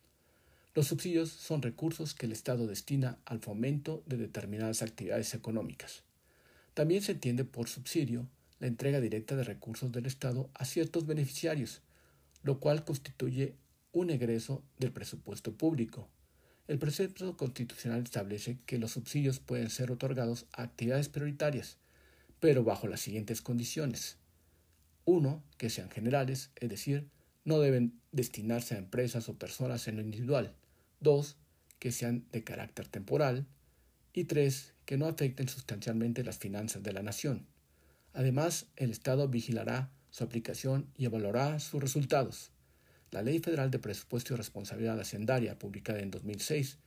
Los 0.74 0.88
subsidios 0.88 1.30
son 1.30 1.62
recursos 1.62 2.14
que 2.14 2.26
el 2.26 2.32
Estado 2.32 2.66
destina 2.66 3.18
al 3.24 3.40
fomento 3.40 4.02
de 4.06 4.16
determinadas 4.16 4.82
actividades 4.82 5.34
económicas. 5.34 6.02
También 6.74 7.02
se 7.02 7.12
entiende 7.12 7.44
por 7.44 7.68
subsidio 7.68 8.26
la 8.58 8.66
entrega 8.66 9.00
directa 9.00 9.36
de 9.36 9.44
recursos 9.44 9.92
del 9.92 10.06
Estado 10.06 10.50
a 10.54 10.64
ciertos 10.64 11.06
beneficiarios, 11.06 11.82
lo 12.42 12.58
cual 12.58 12.84
constituye 12.84 13.54
un 13.92 14.10
egreso 14.10 14.62
del 14.78 14.90
presupuesto 14.90 15.52
público, 15.52 16.08
el 16.66 16.78
precepto 16.78 17.36
constitucional 17.36 18.02
establece 18.02 18.58
que 18.64 18.78
los 18.78 18.92
subsidios 18.92 19.38
pueden 19.38 19.68
ser 19.68 19.92
otorgados 19.92 20.46
a 20.52 20.62
actividades 20.62 21.10
prioritarias, 21.10 21.76
pero 22.40 22.64
bajo 22.64 22.88
las 22.88 23.00
siguientes 23.00 23.42
condiciones. 23.42 24.16
Uno, 25.04 25.44
que 25.58 25.68
sean 25.68 25.90
generales, 25.90 26.52
es 26.56 26.70
decir, 26.70 27.10
no 27.44 27.60
deben 27.60 28.00
destinarse 28.12 28.74
a 28.74 28.78
empresas 28.78 29.28
o 29.28 29.38
personas 29.38 29.88
en 29.88 29.96
lo 29.96 30.02
individual. 30.02 30.54
Dos, 31.04 31.36
que 31.78 31.92
sean 31.92 32.26
de 32.32 32.42
carácter 32.42 32.88
temporal. 32.88 33.46
Y 34.12 34.24
tres, 34.24 34.74
que 34.86 34.96
no 34.96 35.06
afecten 35.06 35.48
sustancialmente 35.48 36.24
las 36.24 36.38
finanzas 36.38 36.82
de 36.82 36.92
la 36.92 37.02
nación. 37.02 37.46
Además, 38.14 38.66
el 38.76 38.90
Estado 38.90 39.28
vigilará 39.28 39.92
su 40.10 40.24
aplicación 40.24 40.88
y 40.96 41.04
evaluará 41.04 41.60
sus 41.60 41.80
resultados. 41.80 42.52
La 43.10 43.22
Ley 43.22 43.38
Federal 43.38 43.70
de 43.70 43.78
Presupuesto 43.78 44.32
y 44.32 44.36
Responsabilidad 44.36 44.98
Hacendaria, 44.98 45.58
publicada 45.58 46.00
en 46.00 46.10
2006, 46.10 46.78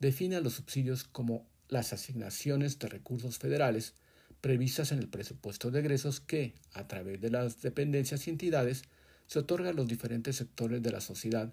define 0.00 0.36
a 0.36 0.40
los 0.40 0.54
subsidios 0.54 1.04
como 1.04 1.46
las 1.68 1.92
asignaciones 1.92 2.78
de 2.78 2.88
recursos 2.88 3.38
federales 3.38 3.94
previstas 4.40 4.90
en 4.90 5.00
el 5.00 5.08
presupuesto 5.08 5.70
de 5.70 5.80
egresos 5.80 6.20
que, 6.20 6.54
a 6.72 6.88
través 6.88 7.20
de 7.20 7.30
las 7.30 7.60
dependencias 7.60 8.26
y 8.26 8.30
entidades, 8.30 8.84
se 9.26 9.40
otorga 9.40 9.70
a 9.70 9.74
los 9.74 9.86
diferentes 9.86 10.36
sectores 10.36 10.82
de 10.82 10.92
la 10.92 11.00
sociedad, 11.00 11.52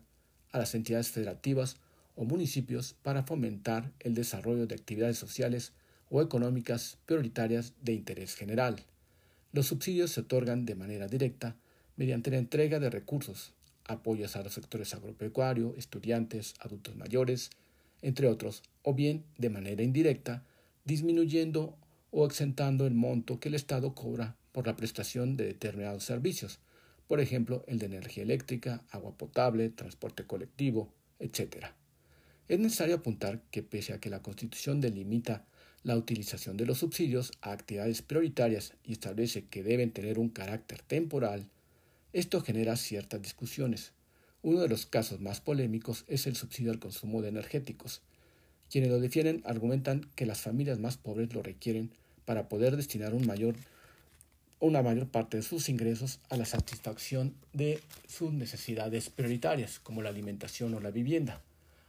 a 0.52 0.60
las 0.60 0.74
entidades 0.74 1.10
federativas 1.10 1.78
o 2.16 2.26
municipios 2.26 2.96
para 3.02 3.24
fomentar 3.24 3.92
el 4.00 4.14
desarrollo 4.14 4.68
de 4.68 4.76
actividades 4.76 5.18
sociales 5.18 5.74
o 6.10 6.22
económicas 6.22 6.98
prioritarias 7.06 7.74
de 7.82 7.94
interés 7.94 8.36
general. 8.36 8.84
Los 9.52 9.68
subsidios 9.68 10.12
se 10.12 10.22
otorgan 10.22 10.66
de 10.66 10.76
manera 10.76 11.08
directa 11.08 11.56
mediante 11.96 12.32
la 12.32 12.38
entrega 12.38 12.80
de 12.80 12.90
recursos, 12.90 13.54
apoyos 13.86 14.36
a 14.36 14.44
los 14.44 14.54
sectores 14.54 14.94
agropecuario, 14.94 15.76
estudiantes, 15.78 16.56
adultos 16.60 16.96
mayores, 16.96 17.50
entre 18.02 18.28
otros, 18.28 18.64
o 18.82 18.94
bien 18.94 19.24
de 19.38 19.50
manera 19.50 19.84
indirecta, 19.84 20.44
disminuyendo 20.86 21.78
o 22.12 22.26
exentando 22.26 22.86
el 22.86 22.94
monto 22.94 23.40
que 23.40 23.50
el 23.50 23.56
Estado 23.56 23.96
cobra 23.96 24.36
por 24.52 24.68
la 24.68 24.76
prestación 24.76 25.36
de 25.36 25.46
determinados 25.46 26.04
servicios, 26.04 26.60
por 27.08 27.20
ejemplo, 27.20 27.64
el 27.68 27.80
de 27.80 27.88
energía 27.88 28.24
eléctrica, 28.24 28.84
agua 28.92 29.18
potable, 29.18 29.70
transporte 29.70 30.26
colectivo, 30.26 30.94
etc. 31.20 31.68
Es 32.50 32.60
necesario 32.60 32.96
apuntar 32.96 33.42
que 33.52 33.64
pese 33.64 33.94
a 33.94 34.00
que 34.00 34.10
la 34.10 34.22
Constitución 34.22 34.82
delimita 34.82 35.46
la 35.84 35.98
utilización 35.98 36.58
de 36.58 36.66
los 36.66 36.80
subsidios 36.80 37.32
a 37.42 37.52
actividades 37.52 38.02
prioritarias 38.02 38.74
y 38.84 38.94
establece 38.94 39.46
que 39.46 39.64
deben 39.64 39.92
tener 39.92 40.20
un 40.20 40.30
carácter 40.30 40.82
temporal, 40.82 41.48
esto 42.12 42.42
genera 42.42 42.76
ciertas 42.78 43.22
discusiones. 43.22 43.94
Uno 44.42 44.60
de 44.60 44.68
los 44.68 44.86
casos 44.86 45.22
más 45.22 45.42
polémicos 45.42 46.06
es 46.08 46.28
el 46.28 46.36
subsidio 46.36 46.72
al 46.72 46.80
consumo 46.80 47.22
de 47.22 47.30
energéticos. 47.30 48.02
Quienes 48.70 48.92
lo 48.92 49.00
defienden 49.00 49.42
argumentan 49.46 50.10
que 50.16 50.26
las 50.26 50.42
familias 50.42 50.80
más 50.80 50.98
pobres 50.98 51.34
lo 51.34 51.44
requieren 51.44 51.92
para 52.26 52.50
poder 52.50 52.76
destinar 52.78 53.14
un 53.14 53.26
mayor 53.26 53.56
una 54.60 54.82
mayor 54.82 55.08
parte 55.08 55.36
de 55.36 55.44
sus 55.44 55.68
ingresos 55.68 56.20
a 56.30 56.38
la 56.38 56.46
satisfacción 56.46 57.34
de 57.52 57.82
sus 58.08 58.32
necesidades 58.32 59.10
prioritarias, 59.10 59.80
como 59.80 60.02
la 60.02 60.08
alimentación 60.08 60.74
o 60.74 60.80
la 60.80 60.90
vivienda. 60.90 61.42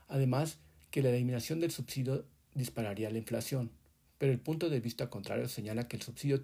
Además, 0.07 0.57
que 0.91 1.01
la 1.01 1.09
eliminación 1.09 1.59
del 1.59 1.71
subsidio 1.71 2.25
dispararía 2.53 3.09
la 3.09 3.17
inflación, 3.17 3.71
pero 4.17 4.31
el 4.31 4.39
punto 4.39 4.69
de 4.69 4.79
vista 4.79 5.09
contrario 5.09 5.47
señala 5.47 5.87
que 5.87 5.97
el 5.97 6.01
subsidio 6.01 6.43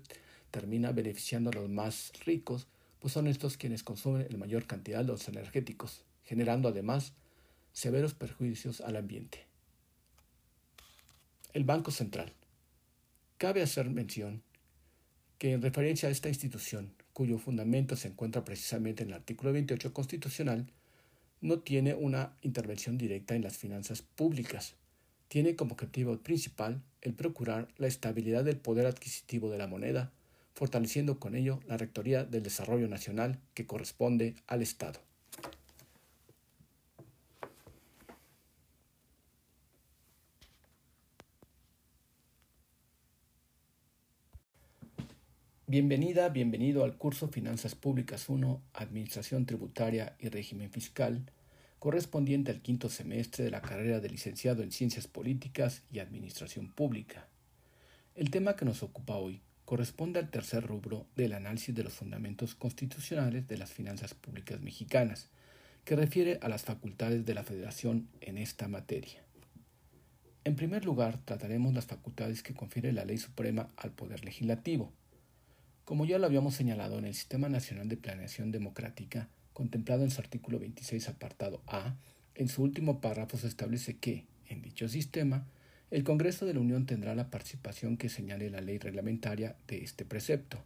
termina 0.51 0.91
beneficiando 0.91 1.49
a 1.49 1.53
los 1.53 1.69
más 1.69 2.11
ricos, 2.25 2.67
pues 2.99 3.13
son 3.13 3.27
estos 3.27 3.57
quienes 3.57 3.83
consumen 3.83 4.27
en 4.29 4.39
mayor 4.39 4.67
cantidad 4.67 4.99
de 4.99 5.05
los 5.05 5.27
energéticos, 5.27 6.03
generando 6.23 6.69
además 6.69 7.13
severos 7.73 8.13
perjuicios 8.13 8.81
al 8.81 8.97
ambiente. 8.97 9.45
El 11.53 11.63
Banco 11.63 11.91
Central. 11.91 12.33
Cabe 13.37 13.61
hacer 13.61 13.89
mención 13.89 14.43
que 15.37 15.53
en 15.53 15.61
referencia 15.61 16.09
a 16.09 16.11
esta 16.11 16.29
institución, 16.29 16.93
cuyo 17.13 17.39
fundamento 17.39 17.95
se 17.95 18.09
encuentra 18.09 18.43
precisamente 18.45 19.03
en 19.03 19.09
el 19.09 19.15
artículo 19.15 19.51
28 19.51 19.93
constitucional, 19.93 20.67
no 21.41 21.59
tiene 21.59 21.95
una 21.95 22.33
intervención 22.41 22.97
directa 22.97 23.35
en 23.35 23.41
las 23.41 23.57
finanzas 23.57 24.01
públicas. 24.03 24.75
Tiene 25.27 25.55
como 25.55 25.73
objetivo 25.73 26.17
principal 26.19 26.81
el 27.01 27.13
procurar 27.13 27.67
la 27.77 27.87
estabilidad 27.87 28.43
del 28.43 28.57
poder 28.57 28.85
adquisitivo 28.85 29.49
de 29.49 29.57
la 29.57 29.67
moneda, 29.67 30.11
fortaleciendo 30.53 31.19
con 31.19 31.35
ello 31.35 31.59
la 31.67 31.77
Rectoría 31.77 32.23
del 32.23 32.43
Desarrollo 32.43 32.87
Nacional 32.87 33.39
que 33.53 33.65
corresponde 33.65 34.35
al 34.47 34.61
Estado. 34.61 35.01
Bienvenida, 45.71 46.27
bienvenido 46.27 46.83
al 46.83 46.97
curso 46.97 47.29
Finanzas 47.29 47.75
Públicas 47.75 48.27
1, 48.27 48.61
Administración 48.73 49.45
Tributaria 49.45 50.17
y 50.19 50.27
Régimen 50.27 50.69
Fiscal, 50.69 51.31
correspondiente 51.79 52.51
al 52.51 52.61
quinto 52.61 52.89
semestre 52.89 53.45
de 53.45 53.51
la 53.51 53.61
carrera 53.61 54.01
de 54.01 54.09
licenciado 54.09 54.63
en 54.63 54.73
Ciencias 54.73 55.07
Políticas 55.07 55.83
y 55.89 55.99
Administración 55.99 56.73
Pública. 56.73 57.29
El 58.15 58.31
tema 58.31 58.57
que 58.57 58.65
nos 58.65 58.83
ocupa 58.83 59.15
hoy 59.15 59.39
corresponde 59.63 60.19
al 60.19 60.29
tercer 60.29 60.67
rubro 60.67 61.07
del 61.15 61.31
análisis 61.31 61.73
de 61.73 61.85
los 61.85 61.93
fundamentos 61.93 62.53
constitucionales 62.53 63.47
de 63.47 63.57
las 63.57 63.71
finanzas 63.71 64.13
públicas 64.13 64.59
mexicanas, 64.59 65.29
que 65.85 65.95
refiere 65.95 66.37
a 66.41 66.49
las 66.49 66.63
facultades 66.63 67.25
de 67.25 67.33
la 67.33 67.45
Federación 67.45 68.09
en 68.19 68.37
esta 68.37 68.67
materia. 68.67 69.23
En 70.43 70.57
primer 70.57 70.83
lugar, 70.83 71.21
trataremos 71.23 71.73
las 71.73 71.85
facultades 71.85 72.43
que 72.43 72.53
confiere 72.53 72.91
la 72.91 73.05
Ley 73.05 73.17
Suprema 73.17 73.69
al 73.77 73.91
Poder 73.91 74.25
Legislativo, 74.25 74.91
como 75.85 76.05
ya 76.05 76.19
lo 76.19 76.25
habíamos 76.25 76.55
señalado 76.55 76.97
en 76.97 77.05
el 77.05 77.13
Sistema 77.13 77.49
Nacional 77.49 77.89
de 77.89 77.97
Planeación 77.97 78.51
Democrática, 78.51 79.29
contemplado 79.53 80.03
en 80.03 80.11
su 80.11 80.21
artículo 80.21 80.59
26 80.59 81.09
apartado 81.09 81.61
A, 81.67 81.95
en 82.35 82.47
su 82.47 82.63
último 82.63 83.01
párrafo 83.01 83.37
se 83.37 83.47
establece 83.47 83.97
que, 83.97 84.25
en 84.47 84.61
dicho 84.61 84.87
sistema, 84.87 85.45
el 85.91 86.03
Congreso 86.03 86.45
de 86.45 86.53
la 86.53 86.61
Unión 86.61 86.85
tendrá 86.85 87.15
la 87.15 87.29
participación 87.29 87.97
que 87.97 88.09
señale 88.09 88.49
la 88.49 88.61
ley 88.61 88.77
reglamentaria 88.77 89.55
de 89.67 89.83
este 89.83 90.05
precepto. 90.05 90.63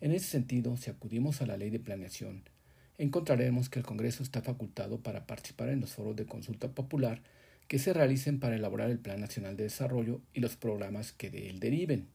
En 0.00 0.12
ese 0.12 0.26
sentido, 0.26 0.76
si 0.76 0.90
acudimos 0.90 1.40
a 1.40 1.46
la 1.46 1.56
ley 1.56 1.70
de 1.70 1.78
planeación, 1.78 2.42
encontraremos 2.98 3.68
que 3.68 3.78
el 3.78 3.84
Congreso 3.84 4.22
está 4.22 4.42
facultado 4.42 5.00
para 5.00 5.26
participar 5.26 5.68
en 5.68 5.80
los 5.80 5.92
foros 5.92 6.16
de 6.16 6.26
consulta 6.26 6.68
popular 6.68 7.22
que 7.68 7.78
se 7.78 7.92
realicen 7.92 8.40
para 8.40 8.56
elaborar 8.56 8.90
el 8.90 8.98
Plan 8.98 9.20
Nacional 9.20 9.56
de 9.56 9.64
Desarrollo 9.64 10.20
y 10.32 10.40
los 10.40 10.56
programas 10.56 11.12
que 11.12 11.30
de 11.30 11.50
él 11.50 11.60
deriven. 11.60 12.08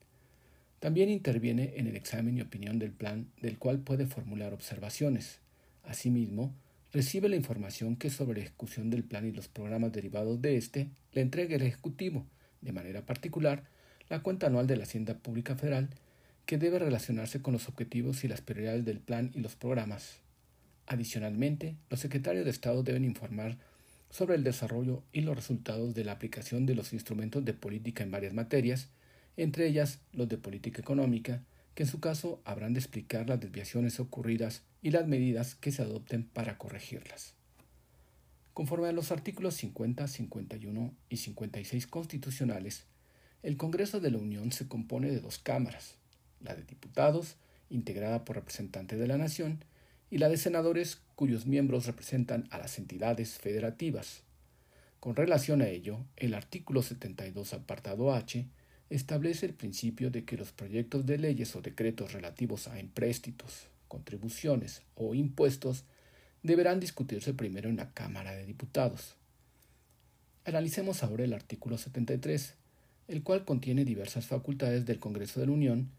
También 0.83 1.09
interviene 1.09 1.75
en 1.77 1.87
el 1.87 1.95
examen 1.95 2.37
y 2.37 2.41
opinión 2.41 2.77
del 2.77 2.91
plan, 2.91 3.31
del 3.41 3.57
cual 3.57 3.79
puede 3.79 4.05
formular 4.05 4.53
observaciones. 4.53 5.39
Asimismo, 5.81 6.53
recibe 6.91 7.29
la 7.29 7.37
información 7.37 7.95
que 7.95 8.09
sobre 8.09 8.39
la 8.39 8.47
ejecución 8.47 8.89
del 8.89 9.05
plan 9.05 9.25
y 9.25 9.31
los 9.31 9.47
programas 9.47 9.93
derivados 9.93 10.41
de 10.41 10.57
éste 10.57 10.89
le 11.13 11.21
entrega 11.21 11.55
el 11.55 11.61
Ejecutivo, 11.61 12.25
de 12.59 12.73
manera 12.73 13.05
particular, 13.05 13.63
la 14.09 14.23
cuenta 14.23 14.47
anual 14.47 14.67
de 14.67 14.75
la 14.75 14.83
Hacienda 14.83 15.17
Pública 15.19 15.55
Federal, 15.55 15.87
que 16.45 16.57
debe 16.57 16.79
relacionarse 16.79 17.41
con 17.41 17.53
los 17.53 17.69
objetivos 17.69 18.25
y 18.25 18.27
las 18.27 18.41
prioridades 18.41 18.83
del 18.83 18.99
plan 18.99 19.31
y 19.33 19.39
los 19.39 19.55
programas. 19.55 20.17
Adicionalmente, 20.87 21.77
los 21.89 22.01
secretarios 22.01 22.43
de 22.43 22.51
Estado 22.51 22.83
deben 22.83 23.05
informar 23.05 23.57
sobre 24.09 24.35
el 24.35 24.43
desarrollo 24.43 25.01
y 25.13 25.21
los 25.21 25.37
resultados 25.37 25.93
de 25.95 26.03
la 26.03 26.11
aplicación 26.11 26.65
de 26.65 26.75
los 26.75 26.91
instrumentos 26.91 27.45
de 27.45 27.53
política 27.53 28.03
en 28.03 28.11
varias 28.11 28.33
materias, 28.33 28.89
entre 29.37 29.67
ellas 29.67 29.99
los 30.11 30.29
de 30.29 30.37
política 30.37 30.81
económica, 30.81 31.43
que 31.75 31.83
en 31.83 31.89
su 31.89 31.99
caso 31.99 32.41
habrán 32.45 32.73
de 32.73 32.79
explicar 32.79 33.27
las 33.29 33.39
desviaciones 33.39 33.99
ocurridas 33.99 34.63
y 34.81 34.91
las 34.91 35.07
medidas 35.07 35.55
que 35.55 35.71
se 35.71 35.81
adopten 35.81 36.23
para 36.23 36.57
corregirlas. 36.57 37.33
Conforme 38.53 38.89
a 38.89 38.91
los 38.91 39.11
artículos 39.11 39.55
50, 39.55 40.07
51 40.07 40.93
y 41.09 41.17
56 41.17 41.87
constitucionales, 41.87 42.85
el 43.41 43.57
Congreso 43.57 43.99
de 43.99 44.11
la 44.11 44.19
Unión 44.19 44.51
se 44.51 44.67
compone 44.67 45.09
de 45.09 45.19
dos 45.19 45.39
cámaras, 45.39 45.95
la 46.39 46.55
de 46.55 46.63
diputados, 46.63 47.35
integrada 47.69 48.23
por 48.23 48.35
representantes 48.35 48.99
de 48.99 49.07
la 49.07 49.17
Nación, 49.17 49.65
y 50.11 50.19
la 50.19 50.29
de 50.29 50.37
senadores, 50.37 51.01
cuyos 51.15 51.47
miembros 51.47 51.87
representan 51.87 52.47
a 52.51 52.59
las 52.59 52.77
entidades 52.77 53.39
federativas. 53.39 54.21
Con 54.99 55.15
relación 55.15 55.63
a 55.63 55.67
ello, 55.67 56.05
el 56.15 56.35
artículo 56.35 56.83
72, 56.83 57.53
apartado 57.53 58.13
H, 58.13 58.45
establece 58.95 59.47
el 59.47 59.53
principio 59.53 60.11
de 60.11 60.23
que 60.23 60.37
los 60.37 60.51
proyectos 60.51 61.05
de 61.05 61.17
leyes 61.17 61.55
o 61.55 61.61
decretos 61.61 62.13
relativos 62.13 62.67
a 62.67 62.79
empréstitos, 62.79 63.67
contribuciones 63.87 64.83
o 64.95 65.15
impuestos 65.15 65.83
deberán 66.43 66.79
discutirse 66.79 67.33
primero 67.33 67.69
en 67.69 67.77
la 67.77 67.91
Cámara 67.91 68.33
de 68.33 68.45
Diputados. 68.45 69.15
Analicemos 70.45 71.01
ahora 71.01 71.23
el 71.23 71.33
artículo 71.33 71.77
73, 71.77 72.53
el 73.07 73.23
cual 73.23 73.45
contiene 73.45 73.83
diversas 73.83 74.27
facultades 74.27 74.85
del 74.85 74.99
Congreso 74.99 75.39
de 75.39 75.47
la 75.47 75.53
Unión, 75.53 75.89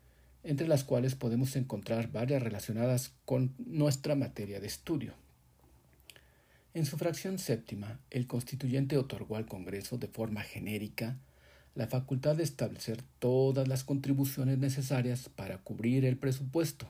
entre 0.45 0.69
las 0.69 0.85
cuales 0.85 1.17
podemos 1.17 1.57
encontrar 1.57 2.13
varias 2.13 2.43
relacionadas 2.43 3.13
con 3.25 3.55
nuestra 3.59 4.15
materia 4.15 4.61
de 4.61 4.67
estudio. 4.67 5.15
En 6.75 6.87
su 6.87 6.97
fracción 6.97 7.39
séptima, 7.39 7.99
el 8.11 8.27
constituyente 8.27 8.99
otorgó 8.99 9.37
al 9.37 9.47
Congreso 9.47 9.97
de 9.97 10.09
forma 10.09 10.43
genérica 10.43 11.17
la 11.75 11.89
facultad 11.89 12.37
de 12.37 12.45
establecer 12.45 13.03
todas 13.19 13.67
las 13.67 13.83
contribuciones 13.83 14.59
necesarias 14.59 15.29
para 15.29 15.59
cubrir 15.59 16.05
el 16.05 16.17
presupuesto. 16.17 16.89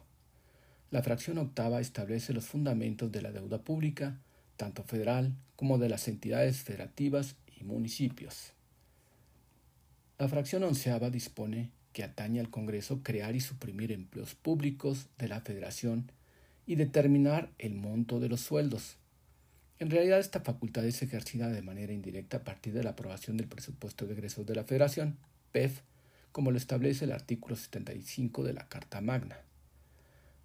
La 0.91 1.03
fracción 1.03 1.39
octava 1.39 1.81
establece 1.81 2.35
los 2.35 2.45
fundamentos 2.45 3.11
de 3.11 3.23
la 3.23 3.33
deuda 3.33 3.59
pública, 3.63 4.21
tanto 4.57 4.85
federal 4.85 5.33
como 5.57 5.79
de 5.79 5.89
las 5.89 6.07
entidades 6.07 6.59
federativas 6.63 7.37
y 7.59 7.65
municipios. 7.65 8.53
La 10.19 10.29
fracción 10.29 10.63
onceava 10.63 11.11
dispone 11.11 11.71
que 11.93 12.05
atañe 12.05 12.41
al 12.41 12.51
Congreso 12.51 13.03
crear 13.03 13.35
y 13.35 13.41
suprimir 13.41 13.91
empleos 13.91 14.35
públicos 14.35 15.09
de 15.19 15.29
la 15.29 15.41
Federación 15.41 16.11
y 16.67 16.75
determinar 16.75 17.51
el 17.59 17.75
monto 17.75 18.21
de 18.21 18.29
los 18.29 18.41
sueldos, 18.41 18.97
en 19.81 19.91
realidad 19.91 20.21
esta 20.21 20.41
facultad 20.41 20.85
es 20.85 21.03
ejercida 21.03 21.49
de 21.49 21.63
manera 21.63 21.93
indirecta 21.93 22.39
a 22.39 22.45
partir 22.45 22.73
de 22.73 22.85
la 22.85 22.91
aprobación 22.91 23.37
del 23.37 23.49
presupuesto 23.49 24.07
de 24.07 24.15
egresos 24.15 24.47
de 24.47 24.55
la 24.55 24.65
Federación, 24.65 25.19
PEF, 25.53 25.81
como 26.31 26.51
lo 26.51 26.57
establece 26.57 27.05
el 27.05 27.13
artículo 27.13 27.57
75 27.57 28.45
de 28.45 28.55
la 28.55 28.69
Carta 28.69 29.01
Magna. 29.01 29.39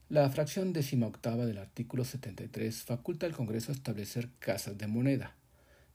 La 0.10 0.28
fracción 0.30 0.74
octava 1.04 1.46
del 1.46 1.60
artículo 1.60 2.04
73 2.04 2.84
faculta 2.84 3.28
al 3.28 3.36
Congreso 3.36 3.72
a 3.72 3.76
establecer 3.76 4.30
casas 4.40 4.78
de 4.80 4.88
moneda, 4.88 5.36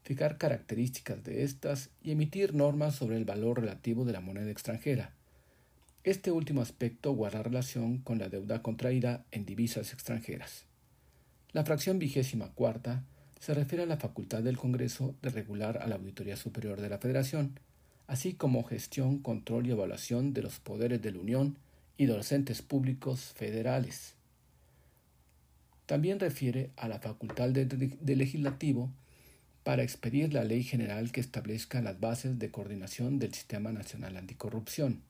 fijar 0.04 0.38
características 0.38 1.24
de 1.24 1.42
estas 1.42 1.90
y 2.00 2.12
emitir 2.12 2.54
normas 2.54 2.94
sobre 2.94 3.16
el 3.16 3.24
valor 3.24 3.60
relativo 3.60 4.04
de 4.04 4.12
la 4.12 4.20
moneda 4.20 4.50
extranjera. 4.50 5.12
Este 6.04 6.30
último 6.30 6.62
aspecto 6.62 7.12
guarda 7.12 7.42
relación 7.42 7.98
con 7.98 8.18
la 8.18 8.28
deuda 8.28 8.62
contraída 8.62 9.24
en 9.32 9.46
divisas 9.46 9.92
extranjeras. 9.92 10.66
La 11.52 11.64
fracción 11.64 11.98
vigésima 11.98 12.52
cuarta 12.52 13.02
se 13.40 13.54
refiere 13.54 13.84
a 13.84 13.86
la 13.86 13.96
facultad 13.96 14.42
del 14.42 14.56
Congreso 14.56 15.14
de 15.22 15.30
regular 15.30 15.78
a 15.78 15.86
la 15.86 15.96
Auditoría 15.96 16.36
Superior 16.36 16.80
de 16.80 16.88
la 16.88 16.98
Federación, 16.98 17.58
así 18.06 18.34
como 18.34 18.64
gestión, 18.64 19.18
control 19.18 19.66
y 19.66 19.70
evaluación 19.70 20.32
de 20.32 20.42
los 20.42 20.58
poderes 20.60 21.02
de 21.02 21.12
la 21.12 21.20
Unión 21.20 21.56
y 21.96 22.06
de 22.06 22.16
los 22.16 22.32
entes 22.32 22.62
públicos 22.62 23.32
federales. 23.34 24.14
También 25.86 26.18
refiere 26.18 26.70
a 26.76 26.88
la 26.88 26.98
facultad 26.98 27.50
del 27.50 28.18
legislativo 28.18 28.90
para 29.64 29.82
expedir 29.82 30.32
la 30.32 30.44
ley 30.44 30.62
general 30.62 31.12
que 31.12 31.20
establezca 31.20 31.82
las 31.82 32.00
bases 32.00 32.38
de 32.38 32.50
coordinación 32.50 33.18
del 33.18 33.34
Sistema 33.34 33.72
Nacional 33.72 34.16
Anticorrupción. 34.16 35.02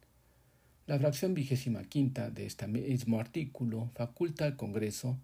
La 0.87 0.99
fracción 0.99 1.35
vigésima 1.35 1.83
quinta 1.85 2.31
de 2.31 2.47
este 2.47 2.67
mismo 2.67 3.19
artículo 3.19 3.91
faculta 3.95 4.45
al 4.45 4.57
Congreso 4.57 5.19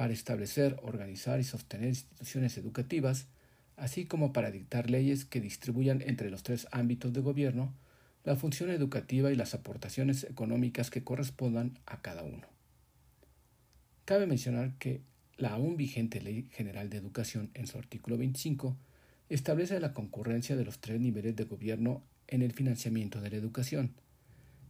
para 0.00 0.14
establecer, 0.14 0.78
organizar 0.82 1.40
y 1.40 1.44
sostener 1.44 1.88
instituciones 1.88 2.56
educativas 2.56 3.26
así 3.76 4.06
como 4.06 4.32
para 4.32 4.50
dictar 4.50 4.88
leyes 4.88 5.26
que 5.26 5.42
distribuyan 5.42 6.00
entre 6.00 6.30
los 6.30 6.42
tres 6.42 6.68
ámbitos 6.70 7.12
de 7.12 7.20
gobierno 7.20 7.74
la 8.24 8.34
función 8.34 8.70
educativa 8.70 9.30
y 9.30 9.34
las 9.36 9.52
aportaciones 9.52 10.24
económicas 10.24 10.88
que 10.88 11.04
correspondan 11.04 11.78
a 11.84 12.00
cada 12.00 12.22
uno. 12.22 12.46
Cabe 14.06 14.26
mencionar 14.26 14.72
que 14.78 15.02
la 15.36 15.50
aún 15.50 15.76
vigente 15.76 16.22
Ley 16.22 16.48
General 16.50 16.88
de 16.88 16.96
Educación 16.96 17.50
en 17.52 17.66
su 17.66 17.76
artículo 17.76 18.16
25 18.16 18.78
establece 19.28 19.78
la 19.80 19.92
concurrencia 19.92 20.56
de 20.56 20.64
los 20.64 20.78
tres 20.78 20.98
niveles 20.98 21.36
de 21.36 21.44
gobierno 21.44 22.02
en 22.26 22.40
el 22.40 22.52
financiamiento 22.52 23.20
de 23.20 23.32
la 23.32 23.36
educación, 23.36 23.92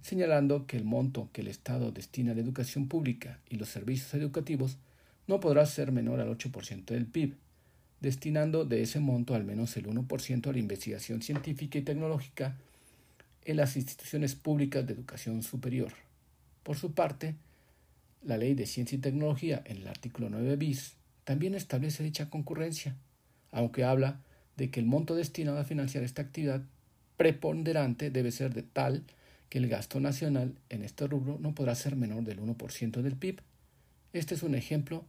señalando 0.03 0.67
que 0.67 0.77
el 0.77 0.83
monto 0.83 1.31
que 1.33 1.43
el 1.43 1.47
Estado 1.47 1.93
destina 1.93 2.33
a 2.33 2.35
la 2.35 2.41
educación 2.41 2.89
pública 2.89 3.39
y 3.49 3.59
los 3.59 3.69
servicios 3.69 4.13
educativos 4.15 4.79
no 5.27 5.41
podrá 5.41 5.67
ser 5.67 5.93
menor 5.93 6.21
al 6.21 6.37
8% 6.37 6.85
del 6.87 7.07
PIB, 7.07 7.37
destinando 8.01 8.65
de 8.65 8.83
ese 8.83 9.01
monto 9.01 9.35
al 9.35 9.45
menos 9.45 9.77
el 9.77 9.87
1% 9.87 10.47
a 10.49 10.53
la 10.53 10.59
investigación 10.59 11.23
científica 11.23 11.79
y 11.79 11.83
tecnológica 11.83 12.57
en 13.45 13.57
las 13.57 13.77
instituciones 13.77 14.35
públicas 14.35 14.87
de 14.87 14.95
educación 14.95 15.43
superior. 15.43 15.93
Por 16.63 16.77
su 16.77 16.93
parte, 16.93 17.35
la 18.23 18.37
Ley 18.37 18.55
de 18.55 18.67
Ciencia 18.67 18.97
y 18.97 19.01
Tecnología, 19.01 19.63
en 19.65 19.79
el 19.79 19.89
artículo 19.89 20.29
9 20.31 20.57
bis, 20.57 20.95
también 21.25 21.55
establece 21.55 22.03
dicha 22.03 22.29
concurrencia, 22.29 22.97
aunque 23.51 23.85
habla 23.85 24.21
de 24.57 24.71
que 24.71 24.81
el 24.81 24.87
monto 24.87 25.15
destinado 25.15 25.59
a 25.59 25.65
financiar 25.65 26.05
esta 26.05 26.23
actividad 26.23 26.63
preponderante 27.17 28.11
debe 28.11 28.33
ser 28.33 28.53
de 28.55 28.63
tal 28.63 29.05
que 29.49 29.59
el 29.59 29.69
gasto 29.69 30.01
nacional 30.01 30.55
en 30.69 30.83
este 30.85 31.07
rubro 31.07 31.39
no 31.41 31.55
podrá 31.55 31.75
ser 31.75 31.97
menor 31.97 32.25
del 32.25 32.41
1% 32.41 33.03
del 33.03 33.17
PIB. 33.17 33.41
Este 34.13 34.35
es 34.35 34.43
un 34.43 34.57
ejemplo 34.57 35.05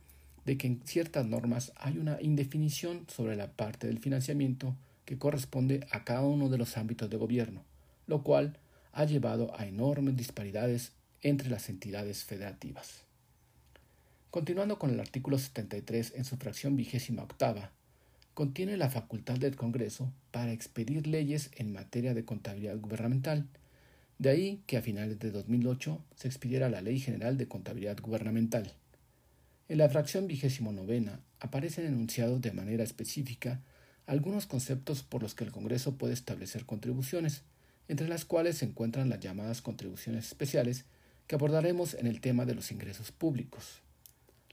de 0.45 0.57
que 0.57 0.67
en 0.67 0.81
ciertas 0.85 1.25
normas 1.25 1.71
hay 1.75 1.97
una 1.97 2.21
indefinición 2.21 3.05
sobre 3.07 3.35
la 3.35 3.51
parte 3.51 3.87
del 3.87 3.97
financiamiento 3.97 4.75
que 5.05 5.17
corresponde 5.17 5.87
a 5.89 6.03
cada 6.03 6.21
uno 6.21 6.49
de 6.49 6.59
los 6.59 6.77
ámbitos 6.77 7.09
de 7.09 7.17
gobierno, 7.17 7.63
lo 8.05 8.21
cual 8.21 8.59
ha 8.93 9.05
llevado 9.05 9.57
a 9.57 9.65
enormes 9.65 10.17
disparidades 10.17 10.91
entre 11.23 11.49
las 11.49 11.67
entidades 11.69 12.23
federativas. 12.23 13.01
Continuando 14.29 14.77
con 14.77 14.91
el 14.91 14.99
artículo 14.99 15.39
73 15.39 16.13
en 16.15 16.23
su 16.23 16.37
fracción 16.37 16.75
vigésima 16.75 17.23
octava, 17.23 17.71
contiene 18.35 18.77
la 18.77 18.91
facultad 18.91 19.37
del 19.37 19.55
Congreso 19.55 20.11
para 20.29 20.51
expedir 20.51 21.07
leyes 21.07 21.49
en 21.55 21.73
materia 21.73 22.13
de 22.13 22.23
contabilidad 22.23 22.77
gubernamental, 22.79 23.47
de 24.19 24.29
ahí 24.29 24.61
que 24.67 24.77
a 24.77 24.83
finales 24.83 25.17
de 25.17 25.31
2008 25.31 25.99
se 26.15 26.27
expidiera 26.27 26.69
la 26.69 26.81
Ley 26.81 26.99
General 26.99 27.35
de 27.37 27.47
Contabilidad 27.47 27.99
Gubernamental. 27.99 28.71
En 29.71 29.77
la 29.77 29.87
fracción 29.87 30.27
vigésimo 30.27 30.73
novena 30.73 31.21
aparecen 31.39 31.85
enunciados 31.85 32.41
de 32.41 32.51
manera 32.51 32.83
específica 32.83 33.61
algunos 34.05 34.45
conceptos 34.45 35.01
por 35.01 35.23
los 35.23 35.33
que 35.33 35.45
el 35.45 35.53
Congreso 35.53 35.95
puede 35.95 36.13
establecer 36.13 36.65
contribuciones, 36.65 37.43
entre 37.87 38.09
las 38.09 38.25
cuales 38.25 38.57
se 38.57 38.65
encuentran 38.65 39.07
las 39.07 39.21
llamadas 39.21 39.61
contribuciones 39.61 40.27
especiales 40.27 40.83
que 41.25 41.35
abordaremos 41.35 41.93
en 41.93 42.07
el 42.07 42.19
tema 42.19 42.43
de 42.43 42.53
los 42.53 42.69
ingresos 42.73 43.13
públicos. 43.13 43.79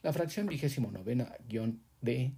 La 0.04 0.12
fracción 0.12 0.46
vigésimo 0.46 0.92
novena-D 0.92 2.30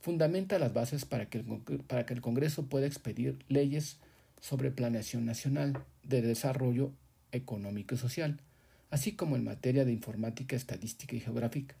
fundamenta 0.00 0.58
las 0.58 0.72
bases 0.72 1.04
para 1.04 1.28
que, 1.28 1.36
el, 1.40 1.44
para 1.86 2.06
que 2.06 2.14
el 2.14 2.22
Congreso 2.22 2.64
pueda 2.68 2.86
expedir 2.86 3.36
leyes 3.48 3.98
sobre 4.40 4.70
planeación 4.70 5.26
nacional 5.26 5.84
de 6.04 6.22
desarrollo 6.22 6.90
económico 7.32 7.96
y 7.96 7.98
social, 7.98 8.40
así 8.88 9.12
como 9.12 9.36
en 9.36 9.44
materia 9.44 9.84
de 9.84 9.92
informática, 9.92 10.56
estadística 10.56 11.14
y 11.14 11.20
geográfica. 11.20 11.76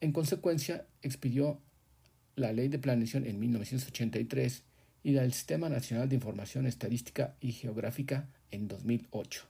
En 0.00 0.12
consecuencia, 0.12 0.86
expidió 1.02 1.60
la 2.34 2.52
Ley 2.52 2.68
de 2.68 2.78
Planeación 2.78 3.26
en 3.26 3.38
1983 3.38 4.62
y 5.02 5.12
la 5.12 5.22
del 5.22 5.32
Sistema 5.32 5.68
Nacional 5.68 6.08
de 6.08 6.14
Información 6.14 6.66
Estadística 6.66 7.36
y 7.40 7.52
Geográfica 7.52 8.28
en 8.50 8.66
2008. 8.68 9.44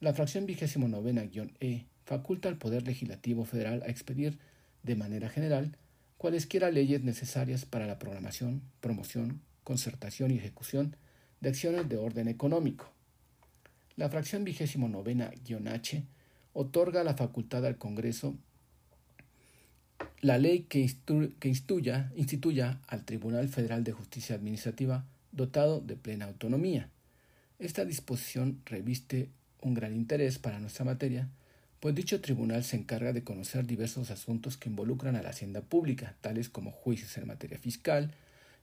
La 0.00 0.14
fracción 0.14 0.46
vigésimo 0.46 0.88
novena-E 0.88 1.86
faculta 2.04 2.48
al 2.48 2.56
Poder 2.56 2.86
Legislativo 2.86 3.44
Federal 3.44 3.82
a 3.82 3.90
expedir 3.90 4.38
de 4.82 4.96
manera 4.96 5.28
general 5.28 5.76
cualesquiera 6.16 6.70
leyes 6.70 7.02
necesarias 7.02 7.66
para 7.66 7.86
la 7.86 7.98
programación, 7.98 8.62
promoción, 8.80 9.42
concertación 9.62 10.30
y 10.30 10.38
ejecución 10.38 10.96
de 11.40 11.50
acciones 11.50 11.88
de 11.88 11.98
orden 11.98 12.28
económico. 12.28 12.90
La 13.96 14.08
fracción 14.08 14.44
vigésimo 14.44 14.88
novena-H 14.88 16.04
otorga 16.54 17.04
la 17.04 17.14
facultad 17.14 17.66
al 17.66 17.76
Congreso 17.76 18.36
la 20.20 20.36
ley 20.36 20.66
que, 20.68 20.80
instituya, 20.80 22.10
al 22.88 23.04
Tribunal 23.04 23.48
Federal 23.48 23.84
de 23.84 23.92
Justicia 23.92 24.34
Administrativa 24.34 25.04
dotado 25.30 25.80
de 25.80 25.96
plena 25.96 26.24
autonomía. 26.24 26.90
Esta 27.60 27.84
disposición 27.84 28.60
reviste 28.64 29.28
un 29.60 29.74
gran 29.74 29.94
interés 29.94 30.38
para 30.38 30.58
nuestra 30.58 30.84
materia, 30.84 31.28
pues 31.80 31.94
dicho 31.94 32.20
tribunal 32.20 32.64
se 32.64 32.76
encarga 32.76 33.12
de 33.12 33.22
conocer 33.22 33.64
diversos 33.64 34.10
asuntos 34.10 34.56
que 34.56 34.68
involucran 34.68 35.14
a 35.14 35.22
la 35.22 35.30
hacienda 35.30 35.60
pública, 35.60 36.16
tales 36.20 36.48
como 36.48 36.72
juicios 36.72 37.16
en 37.16 37.28
materia 37.28 37.58
fiscal, 37.58 38.12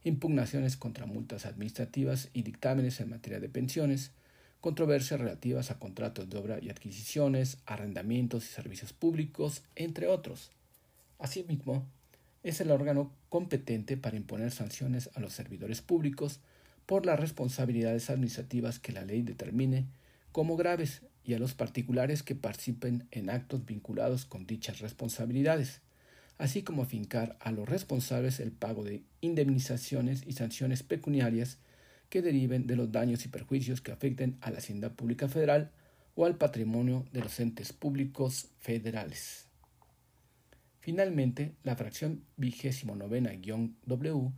impugnaciones 0.03 0.75
contra 0.75 1.05
multas 1.05 1.45
administrativas 1.45 2.29
y 2.33 2.43
dictámenes 2.43 2.99
en 2.99 3.09
materia 3.09 3.39
de 3.39 3.47
pensiones, 3.47 4.11
controversias 4.59 5.21
relativas 5.21 5.71
a 5.71 5.79
contratos 5.79 6.29
de 6.29 6.37
obra 6.37 6.59
y 6.61 6.69
adquisiciones, 6.69 7.59
arrendamientos 7.65 8.43
y 8.43 8.47
servicios 8.47 8.91
públicos, 8.91 9.63
entre 9.75 10.07
otros. 10.07 10.51
Asimismo, 11.25 11.83
es 12.43 12.61
el 12.61 12.69
órgano 12.69 13.11
competente 13.29 13.97
para 13.97 14.15
imponer 14.15 14.51
sanciones 14.51 15.09
a 15.15 15.19
los 15.19 15.33
servidores 15.33 15.81
públicos 15.81 16.39
por 16.85 17.07
las 17.07 17.19
responsabilidades 17.19 18.11
administrativas 18.11 18.77
que 18.77 18.91
la 18.91 19.03
ley 19.03 19.23
determine 19.23 19.87
como 20.31 20.55
graves 20.55 21.01
y 21.23 21.33
a 21.33 21.39
los 21.39 21.55
particulares 21.55 22.21
que 22.21 22.35
participen 22.35 23.07
en 23.09 23.31
actos 23.31 23.65
vinculados 23.65 24.25
con 24.25 24.45
dichas 24.45 24.81
responsabilidades, 24.81 25.81
así 26.37 26.61
como 26.61 26.85
fincar 26.85 27.37
a 27.39 27.51
los 27.51 27.67
responsables 27.67 28.39
el 28.39 28.51
pago 28.51 28.83
de 28.83 29.01
indemnizaciones 29.21 30.21
y 30.27 30.33
sanciones 30.33 30.83
pecuniarias 30.83 31.57
que 32.09 32.21
deriven 32.21 32.67
de 32.67 32.75
los 32.75 32.91
daños 32.91 33.25
y 33.25 33.29
perjuicios 33.29 33.81
que 33.81 33.91
afecten 33.91 34.37
a 34.41 34.51
la 34.51 34.59
hacienda 34.59 34.91
pública 34.91 35.27
federal 35.27 35.71
o 36.13 36.27
al 36.27 36.37
patrimonio 36.37 37.03
de 37.13 37.21
los 37.21 37.39
entes 37.39 37.73
públicos 37.73 38.49
federales. 38.59 39.44
Finalmente, 40.85 41.55
la 41.63 41.75
fracción 41.75 42.21
vigésimo 42.37 42.95
novena-W, 42.95 44.31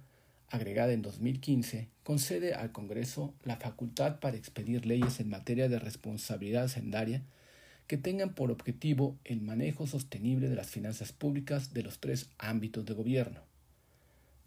agregada 0.47 0.93
en 0.93 1.01
2015, 1.01 1.89
concede 2.05 2.53
al 2.53 2.71
Congreso 2.71 3.33
la 3.43 3.57
facultad 3.57 4.21
para 4.21 4.37
expedir 4.37 4.85
leyes 4.85 5.19
en 5.19 5.29
materia 5.29 5.67
de 5.67 5.77
responsabilidad 5.77 6.63
hacendaria 6.63 7.21
que 7.87 7.97
tengan 7.97 8.33
por 8.33 8.49
objetivo 8.49 9.17
el 9.25 9.41
manejo 9.41 9.87
sostenible 9.87 10.47
de 10.47 10.55
las 10.55 10.67
finanzas 10.67 11.11
públicas 11.11 11.73
de 11.73 11.83
los 11.83 11.99
tres 11.99 12.29
ámbitos 12.37 12.85
de 12.85 12.93
gobierno. 12.93 13.41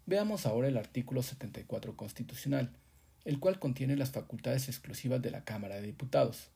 Veamos 0.07 0.47
ahora 0.47 0.69
el 0.69 0.77
artículo 0.77 1.21
74 1.21 1.95
constitucional, 1.95 2.71
el 3.25 3.37
cual 3.37 3.59
contiene 3.59 3.95
las 3.95 4.09
facultades 4.09 4.69
exclusivas 4.69 5.21
de 5.21 5.29
la 5.29 5.43
Cámara 5.43 5.75
de 5.75 5.83
Diputados. 5.83 6.49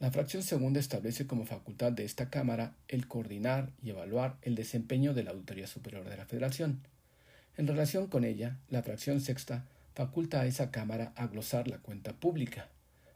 La 0.00 0.12
fracción 0.12 0.44
segunda 0.44 0.78
establece 0.78 1.26
como 1.26 1.44
facultad 1.44 1.90
de 1.90 2.04
esta 2.04 2.30
Cámara 2.30 2.72
el 2.86 3.08
coordinar 3.08 3.72
y 3.82 3.90
evaluar 3.90 4.36
el 4.42 4.54
desempeño 4.54 5.12
de 5.12 5.24
la 5.24 5.32
Auditoría 5.32 5.66
Superior 5.66 6.08
de 6.08 6.16
la 6.16 6.24
Federación. 6.24 6.80
En 7.56 7.66
relación 7.66 8.06
con 8.06 8.24
ella, 8.24 8.56
la 8.70 8.84
fracción 8.84 9.20
sexta 9.20 9.64
faculta 9.96 10.40
a 10.40 10.46
esa 10.46 10.70
Cámara 10.70 11.12
a 11.16 11.26
glosar 11.26 11.66
la 11.66 11.78
cuenta 11.78 12.12
pública. 12.12 12.68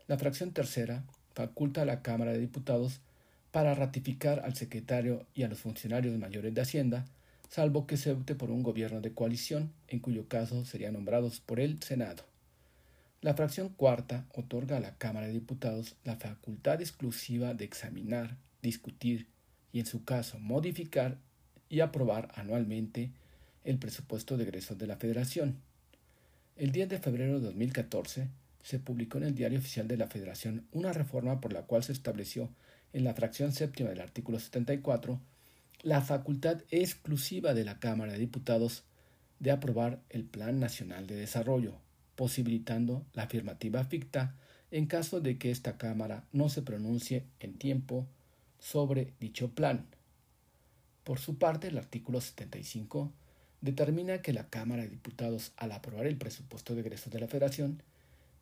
La 0.09 0.19
fracción 0.19 0.51
tercera 0.51 1.05
faculta 1.35 1.83
a 1.83 1.85
la 1.85 2.03
Cámara 2.03 2.33
de 2.33 2.41
Diputados 2.41 2.99
para 3.53 3.77
ratificar 3.77 4.41
al 4.41 4.57
secretario 4.57 5.25
y 5.37 5.45
a 5.45 5.49
los 5.49 5.61
funcionarios 5.61 6.19
mayores 6.19 6.53
de 6.53 6.63
Hacienda, 6.63 7.05
salvo 7.49 7.87
que 7.87 7.97
se 7.97 8.11
opte 8.11 8.35
por 8.35 8.51
un 8.51 8.65
gobierno 8.65 9.01
de 9.01 9.13
coalición, 9.13 9.71
en 9.87 10.01
cuyo 10.01 10.27
caso 10.27 10.65
serían 10.65 10.95
nombrados 10.95 11.39
por 11.39 11.61
el 11.61 11.81
Senado. 11.81 12.32
La 13.23 13.35
fracción 13.35 13.69
cuarta 13.69 14.27
otorga 14.35 14.79
a 14.79 14.81
la 14.81 14.97
Cámara 14.99 15.29
de 15.29 15.33
Diputados 15.33 15.95
la 16.03 16.17
facultad 16.17 16.81
exclusiva 16.81 17.55
de 17.55 17.65
examinar, 17.65 18.37
discutir 18.63 19.29
y, 19.73 19.79
en 19.79 19.87
su 19.87 20.05
caso, 20.05 20.41
modificar 20.41 21.19
y 21.69 21.81
aprobar 21.81 22.33
anualmente 22.35 23.13
el 23.63 23.79
presupuesto 23.79 24.37
de 24.37 24.43
egresos 24.43 24.77
de 24.77 24.89
la 24.89 24.97
Federación. 24.97 25.61
El 26.57 26.73
10 26.73 26.89
de 26.89 26.99
febrero 26.99 27.39
de 27.39 27.47
2014 27.47 28.27
se 28.65 28.81
publicó 28.81 29.19
en 29.19 29.25
el 29.25 29.37
Diario 29.37 29.61
Oficial 29.61 29.87
de 29.87 29.99
la 29.99 30.09
Federación 30.09 30.67
una 30.73 30.93
reforma 30.93 31.41
por 31.41 31.53
la 31.53 31.63
cual 31.63 31.85
se 31.85 31.93
estableció 31.93 32.51
en 32.93 33.05
la 33.05 33.15
fracción 33.15 33.53
séptima 33.53 33.91
del 33.91 34.01
artículo 34.01 34.41
74 34.41 35.21
la 35.83 36.01
facultad 36.01 36.63
exclusiva 36.73 37.55
de 37.55 37.65
la 37.65 37.79
Cámara 37.79 38.15
de 38.15 38.19
Diputados 38.19 38.83
de 39.39 39.53
aprobar 39.53 40.01
el 40.11 40.25
Plan 40.25 40.59
Nacional 40.59 41.07
de 41.07 41.15
Desarrollo, 41.15 41.79
posibilitando 42.17 43.05
la 43.15 43.25
afirmativa 43.25 43.85
ficta 43.85 44.35
en 44.71 44.87
caso 44.87 45.21
de 45.21 45.39
que 45.39 45.51
esta 45.51 45.77
Cámara 45.77 46.25
no 46.33 46.49
se 46.49 46.63
pronuncie 46.63 47.25
en 47.41 47.55
tiempo 47.59 48.07
sobre 48.59 49.13
dicho 49.21 49.51
plan. 49.51 49.87
Por 51.05 51.19
su 51.19 51.37
parte, 51.37 51.69
el 51.69 51.79
artículo 51.79 52.21
75 52.21 53.13
determina 53.61 54.23
que 54.23 54.33
la 54.33 54.49
Cámara 54.49 54.83
de 54.83 54.89
Diputados, 54.89 55.53
al 55.57 55.73
aprobar 55.73 56.07
el 56.07 56.17
presupuesto 56.17 56.75
de 56.75 56.81
egresos 56.81 57.13
de 57.13 57.21
la 57.21 57.29
Federación, 57.29 57.83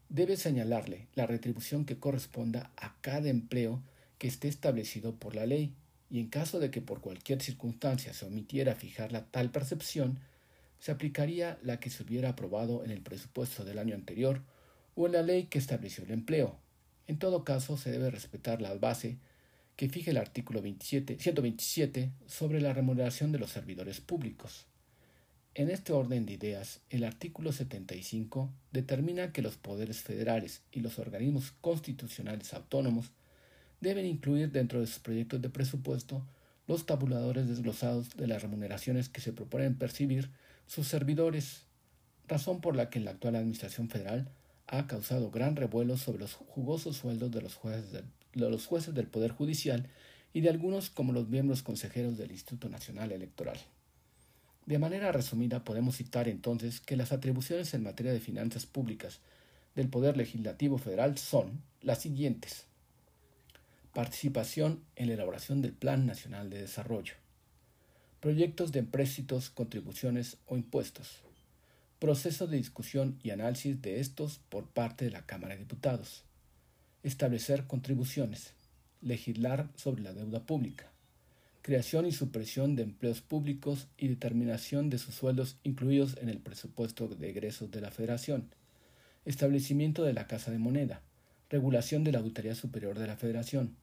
debe 0.08 0.36
señalarle 0.36 1.08
la 1.14 1.26
retribución 1.26 1.84
que 1.84 1.98
corresponda 1.98 2.70
a 2.76 2.94
cada 3.00 3.28
empleo 3.28 3.82
que 4.18 4.28
esté 4.28 4.48
establecido 4.48 5.14
por 5.14 5.34
la 5.34 5.46
ley, 5.46 5.72
y 6.10 6.20
en 6.20 6.28
caso 6.28 6.58
de 6.58 6.70
que 6.70 6.82
por 6.82 7.00
cualquier 7.00 7.40
circunstancia 7.40 8.12
se 8.12 8.26
omitiera 8.26 8.74
fijar 8.74 9.12
la 9.12 9.24
tal 9.26 9.50
percepción, 9.50 10.18
se 10.80 10.90
aplicaría 10.90 11.58
la 11.62 11.78
que 11.78 11.90
se 11.90 12.02
hubiera 12.02 12.30
aprobado 12.30 12.84
en 12.84 12.90
el 12.90 13.02
presupuesto 13.02 13.64
del 13.64 13.78
año 13.78 13.94
anterior 13.94 14.42
o 14.96 15.06
en 15.06 15.12
la 15.12 15.22
ley 15.22 15.44
que 15.44 15.58
estableció 15.58 16.02
el 16.04 16.10
empleo. 16.10 16.58
En 17.06 17.18
todo 17.18 17.44
caso, 17.44 17.76
se 17.76 17.92
debe 17.92 18.10
respetar 18.10 18.60
la 18.60 18.74
base 18.74 19.18
que 19.76 19.88
fije 19.88 20.10
el 20.10 20.16
artículo 20.16 20.60
27, 20.62 21.18
127 21.18 22.10
sobre 22.26 22.60
la 22.60 22.72
remuneración 22.72 23.30
de 23.30 23.38
los 23.38 23.50
servidores 23.50 24.00
públicos. 24.00 24.66
En 25.54 25.68
este 25.68 25.92
orden 25.92 26.26
de 26.26 26.34
ideas, 26.34 26.80
el 26.90 27.04
artículo 27.04 27.52
75 27.52 28.50
determina 28.72 29.32
que 29.32 29.42
los 29.42 29.56
poderes 29.56 30.00
federales 30.00 30.62
y 30.72 30.80
los 30.80 30.98
organismos 30.98 31.52
constitucionales 31.60 32.54
autónomos 32.54 33.10
deben 33.80 34.06
incluir 34.06 34.50
dentro 34.52 34.80
de 34.80 34.86
sus 34.86 35.00
proyectos 35.00 35.42
de 35.42 35.50
presupuesto 35.50 36.24
los 36.66 36.86
tabuladores 36.86 37.48
desglosados 37.48 38.16
de 38.16 38.28
las 38.28 38.42
remuneraciones 38.42 39.08
que 39.08 39.20
se 39.20 39.32
proponen 39.32 39.76
percibir 39.76 40.30
sus 40.70 40.86
servidores, 40.86 41.64
razón 42.28 42.60
por 42.60 42.76
la 42.76 42.90
que 42.90 43.00
la 43.00 43.10
actual 43.10 43.34
Administración 43.34 43.88
Federal 43.88 44.28
ha 44.68 44.86
causado 44.86 45.32
gran 45.32 45.56
revuelo 45.56 45.96
sobre 45.96 46.20
los 46.20 46.34
jugosos 46.34 46.96
sueldos 46.96 47.32
de 47.32 47.42
los 47.42 47.56
jueces 47.56 47.90
de 47.90 48.04
los 48.48 48.66
jueces 48.66 48.94
del 48.94 49.08
Poder 49.08 49.32
Judicial 49.32 49.88
y 50.32 50.42
de 50.42 50.48
algunos 50.48 50.88
como 50.88 51.12
los 51.12 51.28
miembros 51.28 51.64
consejeros 51.64 52.16
del 52.16 52.30
Instituto 52.30 52.68
Nacional 52.68 53.10
Electoral. 53.10 53.58
De 54.64 54.78
manera 54.78 55.10
resumida, 55.10 55.64
podemos 55.64 55.96
citar 55.96 56.28
entonces 56.28 56.80
que 56.80 56.96
las 56.96 57.10
atribuciones 57.10 57.74
en 57.74 57.82
materia 57.82 58.12
de 58.12 58.20
finanzas 58.20 58.64
públicas 58.64 59.18
del 59.74 59.88
Poder 59.88 60.16
Legislativo 60.16 60.78
Federal 60.78 61.18
son 61.18 61.62
las 61.82 62.00
siguientes. 62.00 62.66
Participación 63.92 64.84
en 64.94 65.08
la 65.08 65.14
elaboración 65.14 65.62
del 65.62 65.72
Plan 65.72 66.06
Nacional 66.06 66.48
de 66.48 66.60
Desarrollo. 66.60 67.14
Proyectos 68.20 68.70
de 68.72 68.80
empréstitos, 68.80 69.50
contribuciones 69.50 70.36
o 70.46 70.56
impuestos. 70.56 71.22
Proceso 71.98 72.46
de 72.46 72.58
discusión 72.58 73.18
y 73.22 73.30
análisis 73.30 73.80
de 73.82 74.00
estos 74.00 74.40
por 74.48 74.66
parte 74.66 75.06
de 75.06 75.10
la 75.10 75.26
Cámara 75.26 75.54
de 75.54 75.60
Diputados. 75.60 76.24
Establecer 77.02 77.66
contribuciones. 77.66 78.52
Legislar 79.00 79.68
sobre 79.74 80.02
la 80.02 80.12
deuda 80.12 80.40
pública 80.40 80.90
creación 81.62 82.06
y 82.06 82.12
supresión 82.12 82.74
de 82.74 82.84
empleos 82.84 83.20
públicos 83.20 83.88
y 83.98 84.08
determinación 84.08 84.88
de 84.88 84.98
sus 84.98 85.14
sueldos 85.14 85.56
incluidos 85.62 86.16
en 86.20 86.28
el 86.28 86.38
presupuesto 86.38 87.08
de 87.08 87.30
egresos 87.30 87.70
de 87.70 87.80
la 87.80 87.90
Federación, 87.90 88.48
establecimiento 89.24 90.02
de 90.02 90.14
la 90.14 90.26
Casa 90.26 90.50
de 90.50 90.58
Moneda, 90.58 91.02
regulación 91.50 92.02
de 92.02 92.12
la 92.12 92.20
Auditoría 92.20 92.54
Superior 92.54 92.98
de 92.98 93.06
la 93.06 93.16
Federación, 93.16 93.76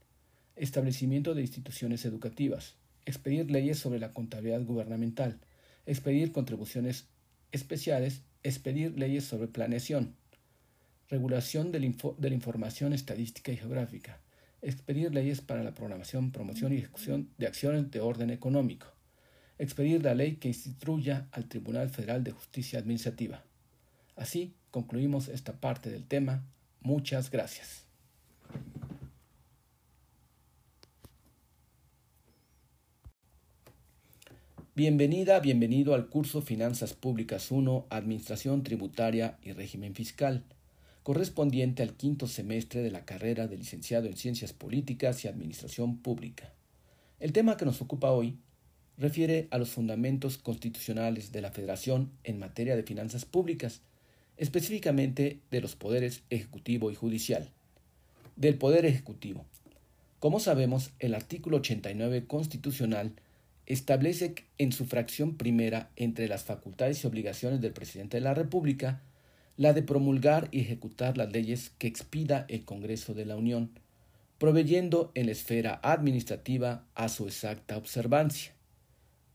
establecimiento 0.56 1.36
de 1.36 1.42
instituciones 1.42 2.04
educativas, 2.06 2.76
expedir 3.08 3.50
leyes 3.50 3.80
sobre 3.80 4.00
la 4.00 4.12
contabilidad 4.12 4.64
gubernamental, 4.64 5.40
expedir 5.86 6.34
contribuciones 6.34 7.08
especiales, 7.54 8.22
expedir 8.44 9.00
leyes 9.00 9.24
sobre 9.24 9.48
planeación, 9.48 10.14
regulación 11.10 11.72
de 11.72 11.80
la 11.80 12.36
información 12.36 12.92
estadística 12.92 13.54
y 13.54 13.58
geográfica, 13.58 14.20
expedir 14.62 15.14
leyes 15.14 15.40
para 15.40 15.64
la 15.64 15.74
programación, 15.74 16.34
promoción 16.34 16.74
y 16.74 16.80
ejecución 16.80 17.30
de 17.38 17.48
acciones 17.48 17.90
de 17.92 18.02
orden 18.02 18.30
económico, 18.30 18.88
expedir 19.58 20.04
la 20.04 20.14
ley 20.14 20.36
que 20.36 20.50
instituya 20.50 21.30
al 21.32 21.48
Tribunal 21.48 21.90
Federal 21.90 22.26
de 22.26 22.32
Justicia 22.32 22.78
Administrativa. 22.78 23.46
Así 24.18 24.54
concluimos 24.70 25.30
esta 25.30 25.54
parte 25.54 25.90
del 25.90 26.06
tema. 26.06 26.44
Muchas 26.82 27.32
gracias. 27.32 27.87
Bienvenida, 34.78 35.40
bienvenido 35.40 35.96
al 35.96 36.06
curso 36.06 36.44
Finanzas 36.44 36.94
Públicas 36.94 37.50
1, 37.50 37.88
Administración 37.90 38.62
Tributaria 38.62 39.40
y 39.42 39.52
Régimen 39.52 39.96
Fiscal 39.96 40.44
correspondiente 41.02 41.82
al 41.82 41.96
quinto 41.96 42.28
semestre 42.28 42.84
de 42.84 42.92
la 42.92 43.04
carrera 43.04 43.48
de 43.48 43.58
licenciado 43.58 44.06
en 44.06 44.16
Ciencias 44.16 44.54
Políticas 44.54 45.26
y 45.26 45.28
Administración 45.28 45.98
Pública. 45.98 46.54
El 47.20 47.34
tema 47.34 47.58
que 47.58 47.66
nos 47.66 47.82
ocupa 47.82 48.12
hoy 48.12 48.38
refiere 49.00 49.48
a 49.50 49.58
los 49.58 49.72
fundamentos 49.72 50.38
constitucionales 50.38 51.32
de 51.32 51.42
la 51.42 51.50
Federación 51.50 52.12
en 52.24 52.38
materia 52.38 52.76
de 52.76 52.84
finanzas 52.84 53.26
públicas, 53.26 53.82
específicamente 54.38 55.40
de 55.50 55.60
los 55.60 55.76
poderes 55.76 56.22
ejecutivo 56.30 56.92
y 56.92 56.96
judicial. 56.96 57.50
Del 58.36 58.60
poder 58.60 58.86
ejecutivo. 58.86 59.44
Como 60.20 60.40
sabemos, 60.40 60.92
el 61.00 61.16
artículo 61.16 61.58
89 61.58 62.28
constitucional 62.28 63.14
establece 63.68 64.34
en 64.58 64.72
su 64.72 64.86
fracción 64.86 65.36
primera 65.36 65.92
entre 65.96 66.28
las 66.28 66.44
facultades 66.44 67.04
y 67.04 67.08
obligaciones 67.08 67.62
del 67.62 67.74
presidente 67.74 68.18
de 68.18 68.22
la 68.22 68.34
República 68.34 69.04
la 69.58 69.74
de 69.74 69.82
promulgar 69.82 70.48
y 70.52 70.62
ejecutar 70.62 71.18
las 71.18 71.32
leyes 71.32 71.72
que 71.78 71.88
expida 71.88 72.46
el 72.48 72.64
Congreso 72.64 73.14
de 73.14 73.26
la 73.26 73.36
Unión, 73.36 73.72
proveyendo 74.38 75.12
en 75.16 75.26
la 75.26 75.32
esfera 75.32 75.80
administrativa 75.84 76.86
a 76.94 77.10
su 77.10 77.26
exacta 77.26 77.76
observancia. 77.76 78.54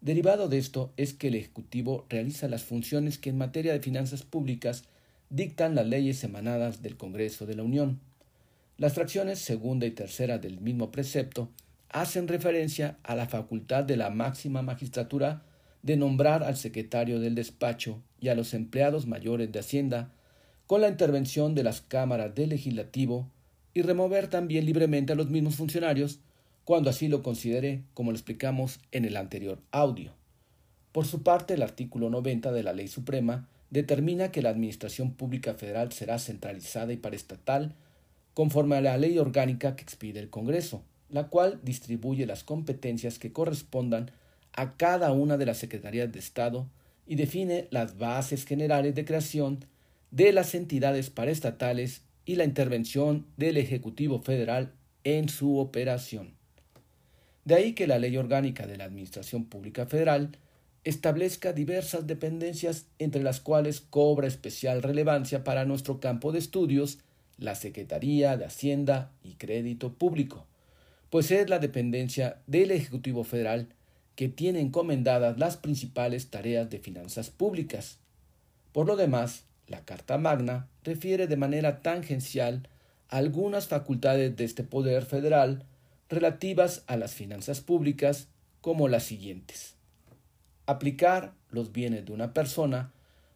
Derivado 0.00 0.48
de 0.48 0.58
esto 0.58 0.92
es 0.96 1.12
que 1.12 1.28
el 1.28 1.34
Ejecutivo 1.34 2.06
realiza 2.08 2.48
las 2.48 2.62
funciones 2.62 3.18
que 3.18 3.30
en 3.30 3.38
materia 3.38 3.72
de 3.72 3.80
finanzas 3.80 4.22
públicas 4.22 4.84
dictan 5.28 5.74
las 5.74 5.86
leyes 5.86 6.22
emanadas 6.22 6.82
del 6.82 6.96
Congreso 6.96 7.44
de 7.44 7.56
la 7.56 7.64
Unión. 7.64 8.00
Las 8.78 8.94
fracciones 8.94 9.40
segunda 9.40 9.86
y 9.86 9.90
tercera 9.90 10.38
del 10.38 10.60
mismo 10.60 10.92
precepto 10.92 11.50
hacen 11.92 12.26
referencia 12.26 12.98
a 13.02 13.14
la 13.14 13.26
facultad 13.26 13.84
de 13.84 13.96
la 13.96 14.10
máxima 14.10 14.62
magistratura 14.62 15.42
de 15.82 15.96
nombrar 15.96 16.42
al 16.42 16.56
secretario 16.56 17.20
del 17.20 17.34
despacho 17.34 18.02
y 18.20 18.28
a 18.28 18.34
los 18.34 18.54
empleados 18.54 19.06
mayores 19.06 19.52
de 19.52 19.58
Hacienda 19.58 20.12
con 20.66 20.80
la 20.80 20.88
intervención 20.88 21.54
de 21.54 21.64
las 21.64 21.80
cámaras 21.80 22.34
del 22.34 22.50
legislativo 22.50 23.28
y 23.74 23.82
remover 23.82 24.28
también 24.28 24.64
libremente 24.64 25.12
a 25.12 25.16
los 25.16 25.28
mismos 25.28 25.56
funcionarios 25.56 26.20
cuando 26.64 26.90
así 26.90 27.08
lo 27.08 27.22
considere, 27.22 27.82
como 27.94 28.12
lo 28.12 28.16
explicamos 28.16 28.80
en 28.92 29.04
el 29.04 29.16
anterior 29.16 29.60
audio. 29.72 30.12
Por 30.92 31.06
su 31.06 31.22
parte, 31.22 31.54
el 31.54 31.62
artículo 31.62 32.10
90 32.10 32.52
de 32.52 32.62
la 32.62 32.72
Ley 32.72 32.88
Suprema 32.88 33.48
determina 33.70 34.30
que 34.30 34.42
la 34.42 34.50
Administración 34.50 35.12
Pública 35.12 35.54
Federal 35.54 35.92
será 35.92 36.18
centralizada 36.18 36.92
y 36.92 36.96
paraestatal 36.96 37.74
conforme 38.34 38.76
a 38.76 38.80
la 38.80 38.96
ley 38.96 39.18
orgánica 39.18 39.76
que 39.76 39.82
expide 39.82 40.20
el 40.20 40.30
Congreso, 40.30 40.84
la 41.12 41.28
cual 41.28 41.60
distribuye 41.62 42.26
las 42.26 42.42
competencias 42.42 43.20
que 43.20 43.32
correspondan 43.32 44.10
a 44.52 44.76
cada 44.76 45.12
una 45.12 45.36
de 45.36 45.46
las 45.46 45.58
secretarías 45.58 46.10
de 46.10 46.18
Estado 46.18 46.66
y 47.06 47.14
define 47.14 47.68
las 47.70 47.98
bases 47.98 48.44
generales 48.44 48.94
de 48.94 49.04
creación 49.04 49.64
de 50.10 50.32
las 50.32 50.54
entidades 50.54 51.10
paraestatales 51.10 52.02
y 52.24 52.36
la 52.36 52.44
intervención 52.44 53.26
del 53.36 53.56
Ejecutivo 53.56 54.20
Federal 54.20 54.72
en 55.04 55.28
su 55.28 55.58
operación. 55.58 56.34
De 57.44 57.54
ahí 57.54 57.72
que 57.72 57.86
la 57.86 57.98
Ley 57.98 58.16
Orgánica 58.16 58.66
de 58.66 58.76
la 58.76 58.84
Administración 58.84 59.44
Pública 59.44 59.86
Federal 59.86 60.30
establezca 60.84 61.52
diversas 61.52 62.06
dependencias 62.06 62.86
entre 62.98 63.22
las 63.22 63.40
cuales 63.40 63.80
cobra 63.80 64.26
especial 64.26 64.82
relevancia 64.82 65.44
para 65.44 65.64
nuestro 65.64 66.00
campo 66.00 66.32
de 66.32 66.38
estudios 66.38 66.98
la 67.38 67.54
Secretaría 67.54 68.36
de 68.36 68.44
Hacienda 68.44 69.10
y 69.24 69.34
Crédito 69.34 69.94
Público, 69.94 70.46
pues 71.12 71.30
es 71.30 71.50
la 71.50 71.58
dependencia 71.58 72.38
del 72.46 72.70
Ejecutivo 72.70 73.22
Federal 73.22 73.68
que 74.16 74.30
tiene 74.30 74.60
encomendadas 74.60 75.38
las 75.38 75.58
principales 75.58 76.30
tareas 76.30 76.70
de 76.70 76.78
finanzas 76.78 77.28
públicas. 77.28 77.98
Por 78.72 78.86
lo 78.86 78.96
demás, 78.96 79.44
la 79.66 79.84
Carta 79.84 80.16
Magna 80.16 80.68
refiere 80.84 81.26
de 81.26 81.36
manera 81.36 81.82
tangencial 81.82 82.66
algunas 83.10 83.68
facultades 83.68 84.34
de 84.38 84.44
este 84.44 84.64
poder 84.64 85.04
federal 85.04 85.66
relativas 86.08 86.82
a 86.86 86.96
las 86.96 87.12
finanzas 87.12 87.60
públicas 87.60 88.28
como 88.62 88.88
las 88.88 89.02
siguientes. 89.02 89.74
Aplicar 90.64 91.34
los 91.50 91.72
bienes 91.72 92.06
de 92.06 92.12
una 92.14 92.32
persona 92.32 92.90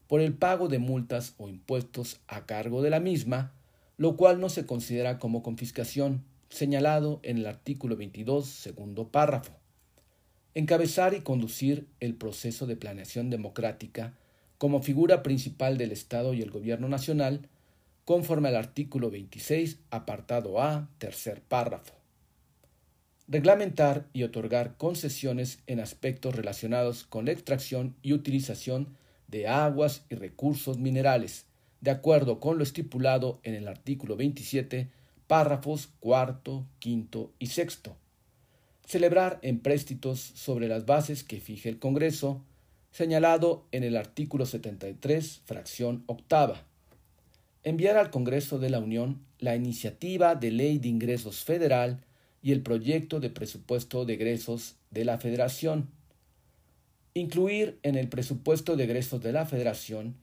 por 0.07 0.23
el 0.23 0.33
pago 0.33 0.69
de 0.69 0.79
multas 0.79 1.35
o 1.37 1.47
impuestos 1.47 2.21
a 2.27 2.47
cargo 2.47 2.81
de 2.81 2.89
la 2.89 3.01
misma, 3.01 3.53
lo 3.99 4.17
cual 4.17 4.41
no 4.41 4.49
se 4.49 4.65
considera 4.65 5.19
como 5.19 5.43
confiscación, 5.43 6.25
señalado 6.49 7.21
en 7.23 7.39
el 7.39 7.47
artículo 7.47 7.97
22, 7.97 8.47
segundo 8.47 9.09
párrafo. 9.09 9.53
Encabezar 10.55 11.15
y 11.15 11.21
conducir 11.21 11.87
el 12.01 12.15
proceso 12.15 12.67
de 12.67 12.77
planeación 12.77 13.31
democrática 13.31 14.15
como 14.59 14.83
figura 14.83 15.23
principal 15.23 15.77
del 15.77 15.93
Estado 15.93 16.33
y 16.35 16.43
el 16.43 16.51
Gobierno 16.51 16.89
Nacional, 16.89 17.49
conforme 18.05 18.49
al 18.49 18.57
artículo 18.57 19.11
26, 19.11 19.81
apartado 19.91 20.63
A, 20.63 20.89
tercer 20.99 21.43
párrafo 21.43 21.97
reglamentar 23.29 24.07
y 24.13 24.23
otorgar 24.23 24.77
concesiones 24.77 25.59
en 25.67 25.81
aspectos 25.81 26.35
relacionados 26.35 27.05
con 27.05 27.25
la 27.27 27.33
extracción 27.33 27.97
y 28.03 28.13
utilización 28.13 28.97
de 29.29 29.49
aguas 29.49 30.05
y 30.09 30.15
recursos 30.15 30.79
minerales, 30.79 31.47
de 31.81 31.91
acuerdo 31.91 32.39
con 32.39 32.59
lo 32.59 32.63
estipulado 32.63 33.41
en 33.43 33.55
el 33.55 33.69
artículo 33.69 34.17
27, 34.17 34.91
párrafos 35.27 35.89
cuarto, 36.01 36.67
quinto 36.79 37.33
y 37.39 37.49
sexto. 37.49 37.97
Celebrar 38.85 39.39
empréstitos 39.43 40.21
sobre 40.21 40.69
las 40.69 40.87
bases 40.87 41.25
que 41.25 41.41
fije 41.41 41.69
el 41.69 41.79
Congreso, 41.79 42.45
señalado 42.93 43.67
en 43.73 43.85
el 43.85 43.97
artículo 43.97 44.47
73, 44.47 45.43
fracción 45.45 46.05
octava. 46.07 46.65
Enviar 47.65 47.97
al 47.97 48.11
Congreso 48.11 48.59
de 48.59 48.71
la 48.71 48.79
Unión 48.79 49.21
la 49.39 49.57
iniciativa 49.57 50.35
de 50.37 50.53
ley 50.53 50.79
de 50.79 50.89
ingresos 50.89 51.43
federal 51.43 52.01
y 52.43 52.53
el 52.53 52.63
proyecto 52.63 53.19
de 53.19 53.29
presupuesto 53.29 54.05
de 54.05 54.15
egresos 54.15 54.77
de 54.93 55.05
la 55.05 55.19
Federación. 55.19 55.91
Incluir 57.15 57.79
en 57.83 57.97
el 57.97 58.09
presupuesto 58.09 58.77
de 58.77 58.85
egresos 58.85 59.21
de 59.21 59.33
la 59.33 59.47
Federación 59.47 60.15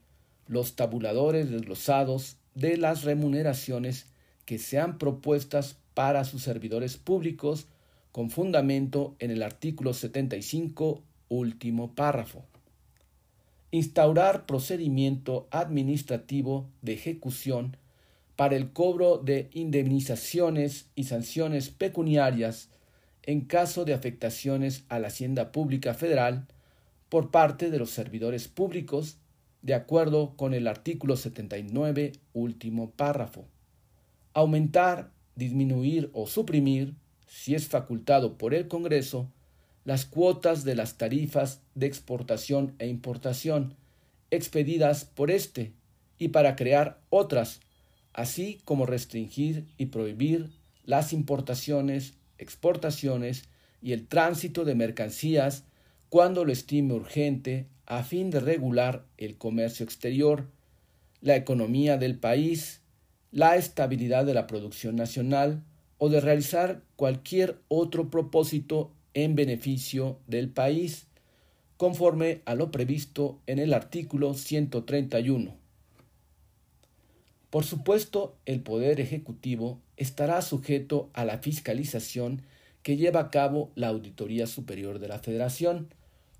los 0.46 0.74
tabuladores 0.74 1.50
desglosados 1.50 2.36
de 2.54 2.76
las 2.76 3.04
remuneraciones 3.04 4.06
que 4.44 4.58
sean 4.58 4.98
propuestas 4.98 5.76
para 5.94 6.24
sus 6.24 6.42
servidores 6.42 6.96
públicos 6.96 7.66
con 8.12 8.30
fundamento 8.30 9.16
en 9.18 9.30
el 9.30 9.42
artículo 9.42 9.92
75, 9.92 11.02
último 11.28 11.94
párrafo. 11.94 12.44
Instaurar 13.70 14.46
procedimiento 14.46 15.48
administrativo 15.50 16.68
de 16.82 16.92
ejecución 16.92 17.76
para 18.36 18.56
el 18.56 18.72
cobro 18.72 19.18
de 19.18 19.48
indemnizaciones 19.52 20.86
y 20.94 21.04
sanciones 21.04 21.70
pecuniarias 21.70 22.68
en 23.22 23.42
caso 23.42 23.84
de 23.84 23.94
afectaciones 23.94 24.84
a 24.88 24.98
la 24.98 25.08
hacienda 25.08 25.50
pública 25.50 25.94
federal 25.94 26.46
por 27.08 27.30
parte 27.30 27.70
de 27.70 27.78
los 27.78 27.90
servidores 27.90 28.48
públicos, 28.48 29.18
de 29.62 29.74
acuerdo 29.74 30.36
con 30.36 30.52
el 30.52 30.66
artículo 30.66 31.16
79, 31.16 32.12
último 32.32 32.90
párrafo. 32.90 33.46
Aumentar, 34.34 35.10
disminuir 35.36 36.10
o 36.12 36.26
suprimir, 36.26 36.94
si 37.26 37.54
es 37.54 37.66
facultado 37.66 38.36
por 38.36 38.52
el 38.52 38.68
Congreso, 38.68 39.30
las 39.84 40.04
cuotas 40.04 40.64
de 40.64 40.74
las 40.74 40.98
tarifas 40.98 41.62
de 41.74 41.86
exportación 41.86 42.74
e 42.78 42.88
importación 42.88 43.74
expedidas 44.30 45.04
por 45.04 45.30
éste 45.30 45.72
y 46.18 46.28
para 46.28 46.56
crear 46.56 47.00
otras 47.10 47.60
así 48.14 48.60
como 48.64 48.86
restringir 48.86 49.66
y 49.76 49.86
prohibir 49.86 50.50
las 50.84 51.12
importaciones, 51.12 52.14
exportaciones 52.38 53.44
y 53.82 53.92
el 53.92 54.06
tránsito 54.06 54.64
de 54.64 54.74
mercancías 54.74 55.64
cuando 56.08 56.44
lo 56.44 56.52
estime 56.52 56.94
urgente 56.94 57.66
a 57.86 58.02
fin 58.04 58.30
de 58.30 58.40
regular 58.40 59.04
el 59.18 59.36
comercio 59.36 59.84
exterior, 59.84 60.48
la 61.20 61.36
economía 61.36 61.98
del 61.98 62.16
país, 62.16 62.80
la 63.34 63.56
estabilidad 63.56 64.24
de 64.24 64.32
la 64.32 64.46
producción 64.46 64.94
nacional 64.94 65.64
o 65.98 66.08
de 66.08 66.20
realizar 66.20 66.82
cualquier 66.94 67.58
otro 67.66 68.08
propósito 68.08 68.92
en 69.12 69.34
beneficio 69.34 70.20
del 70.28 70.50
país, 70.50 71.08
conforme 71.76 72.42
a 72.44 72.54
lo 72.54 72.70
previsto 72.70 73.40
en 73.48 73.58
el 73.58 73.74
artículo 73.74 74.34
131. 74.34 75.56
Por 77.50 77.64
supuesto, 77.64 78.36
el 78.46 78.60
Poder 78.60 79.00
Ejecutivo 79.00 79.80
estará 79.96 80.40
sujeto 80.40 81.10
a 81.12 81.24
la 81.24 81.38
fiscalización 81.38 82.42
que 82.84 82.96
lleva 82.96 83.18
a 83.18 83.30
cabo 83.32 83.72
la 83.74 83.88
Auditoría 83.88 84.46
Superior 84.46 85.00
de 85.00 85.08
la 85.08 85.18
Federación, 85.18 85.88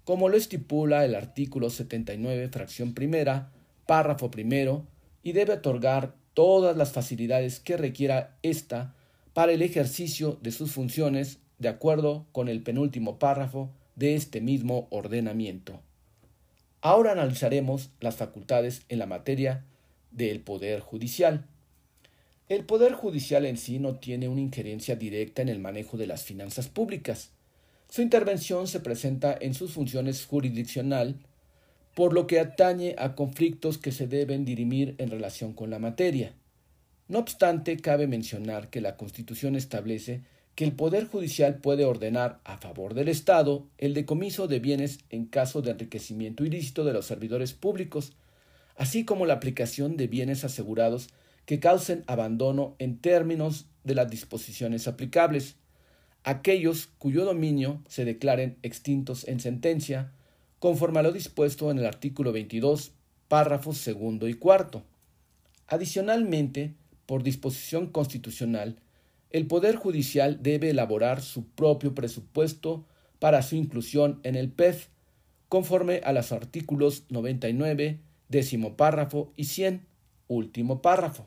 como 0.04 0.28
lo 0.28 0.36
estipula 0.36 1.04
el 1.04 1.16
artículo 1.16 1.70
79, 1.70 2.50
fracción 2.50 2.94
primera, 2.94 3.50
párrafo 3.84 4.30
primero, 4.30 4.86
y 5.24 5.32
debe 5.32 5.54
otorgar 5.54 6.14
todas 6.34 6.76
las 6.76 6.92
facilidades 6.92 7.60
que 7.60 7.76
requiera 7.76 8.36
ésta 8.42 8.94
para 9.32 9.52
el 9.52 9.62
ejercicio 9.62 10.38
de 10.42 10.52
sus 10.52 10.72
funciones 10.72 11.38
de 11.58 11.68
acuerdo 11.68 12.26
con 12.32 12.48
el 12.48 12.62
penúltimo 12.62 13.18
párrafo 13.18 13.70
de 13.96 14.14
este 14.14 14.40
mismo 14.40 14.86
ordenamiento. 14.90 15.80
Ahora 16.80 17.12
analizaremos 17.12 17.90
las 18.00 18.16
facultades 18.16 18.82
en 18.88 18.98
la 18.98 19.06
materia 19.06 19.64
del 20.10 20.40
Poder 20.40 20.80
Judicial. 20.80 21.46
El 22.48 22.64
Poder 22.64 22.92
Judicial 22.92 23.46
en 23.46 23.56
sí 23.56 23.78
no 23.78 23.94
tiene 23.94 24.28
una 24.28 24.42
injerencia 24.42 24.96
directa 24.96 25.40
en 25.40 25.48
el 25.48 25.60
manejo 25.60 25.96
de 25.96 26.06
las 26.06 26.24
finanzas 26.24 26.68
públicas. 26.68 27.30
Su 27.88 28.02
intervención 28.02 28.66
se 28.66 28.80
presenta 28.80 29.36
en 29.40 29.54
sus 29.54 29.72
funciones 29.72 30.26
jurisdiccional, 30.26 31.16
por 31.94 32.12
lo 32.12 32.26
que 32.26 32.40
atañe 32.40 32.94
a 32.98 33.14
conflictos 33.14 33.78
que 33.78 33.92
se 33.92 34.06
deben 34.06 34.44
dirimir 34.44 34.96
en 34.98 35.10
relación 35.10 35.52
con 35.52 35.70
la 35.70 35.78
materia. 35.78 36.34
No 37.08 37.20
obstante, 37.20 37.76
cabe 37.76 38.06
mencionar 38.06 38.68
que 38.68 38.80
la 38.80 38.96
Constitución 38.96 39.56
establece 39.56 40.22
que 40.54 40.64
el 40.64 40.72
Poder 40.72 41.06
Judicial 41.06 41.56
puede 41.56 41.84
ordenar 41.84 42.40
a 42.44 42.58
favor 42.58 42.94
del 42.94 43.08
Estado 43.08 43.66
el 43.78 43.94
decomiso 43.94 44.46
de 44.46 44.60
bienes 44.60 45.00
en 45.10 45.26
caso 45.26 45.62
de 45.62 45.72
enriquecimiento 45.72 46.44
ilícito 46.44 46.84
de 46.84 46.92
los 46.92 47.06
servidores 47.06 47.52
públicos, 47.52 48.12
así 48.76 49.04
como 49.04 49.26
la 49.26 49.34
aplicación 49.34 49.96
de 49.96 50.06
bienes 50.06 50.44
asegurados 50.44 51.08
que 51.44 51.60
causen 51.60 52.04
abandono 52.06 52.76
en 52.78 52.98
términos 52.98 53.66
de 53.82 53.94
las 53.94 54.10
disposiciones 54.10 54.88
aplicables, 54.88 55.56
aquellos 56.22 56.88
cuyo 56.98 57.24
dominio 57.24 57.82
se 57.88 58.04
declaren 58.04 58.56
extintos 58.62 59.28
en 59.28 59.40
sentencia, 59.40 60.12
conforme 60.64 61.00
a 61.00 61.02
lo 61.02 61.12
dispuesto 61.12 61.70
en 61.70 61.78
el 61.78 61.84
artículo 61.84 62.32
22, 62.32 62.92
párrafos 63.28 63.76
segundo 63.76 64.28
y 64.28 64.32
cuarto. 64.32 64.82
Adicionalmente, 65.66 66.72
por 67.04 67.22
disposición 67.22 67.88
constitucional, 67.88 68.78
el 69.28 69.46
Poder 69.46 69.76
Judicial 69.76 70.42
debe 70.42 70.70
elaborar 70.70 71.20
su 71.20 71.44
propio 71.44 71.94
presupuesto 71.94 72.86
para 73.18 73.42
su 73.42 73.56
inclusión 73.56 74.20
en 74.22 74.36
el 74.36 74.48
PEF, 74.48 74.86
conforme 75.50 76.00
a 76.02 76.14
los 76.14 76.32
artículos 76.32 77.04
99, 77.10 78.00
décimo 78.30 78.74
párrafo 78.74 79.34
y 79.36 79.44
100, 79.44 79.84
último 80.28 80.80
párrafo. 80.80 81.26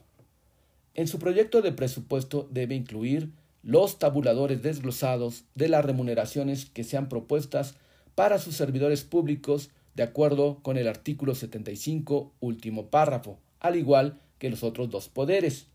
En 0.94 1.06
su 1.06 1.20
proyecto 1.20 1.62
de 1.62 1.70
presupuesto 1.70 2.48
debe 2.50 2.74
incluir 2.74 3.30
los 3.62 4.00
tabuladores 4.00 4.62
desglosados 4.62 5.44
de 5.54 5.68
las 5.68 5.84
remuneraciones 5.84 6.64
que 6.66 6.82
sean 6.82 7.08
propuestas 7.08 7.76
para 8.18 8.40
sus 8.40 8.56
servidores 8.56 9.04
públicos 9.04 9.70
de 9.94 10.02
acuerdo 10.02 10.58
con 10.62 10.76
el 10.76 10.88
artículo 10.88 11.36
75, 11.36 12.32
último 12.40 12.86
párrafo, 12.86 13.38
al 13.60 13.76
igual 13.76 14.18
que 14.40 14.50
los 14.50 14.64
otros 14.64 14.90
dos 14.90 15.08
poderes. 15.08 15.68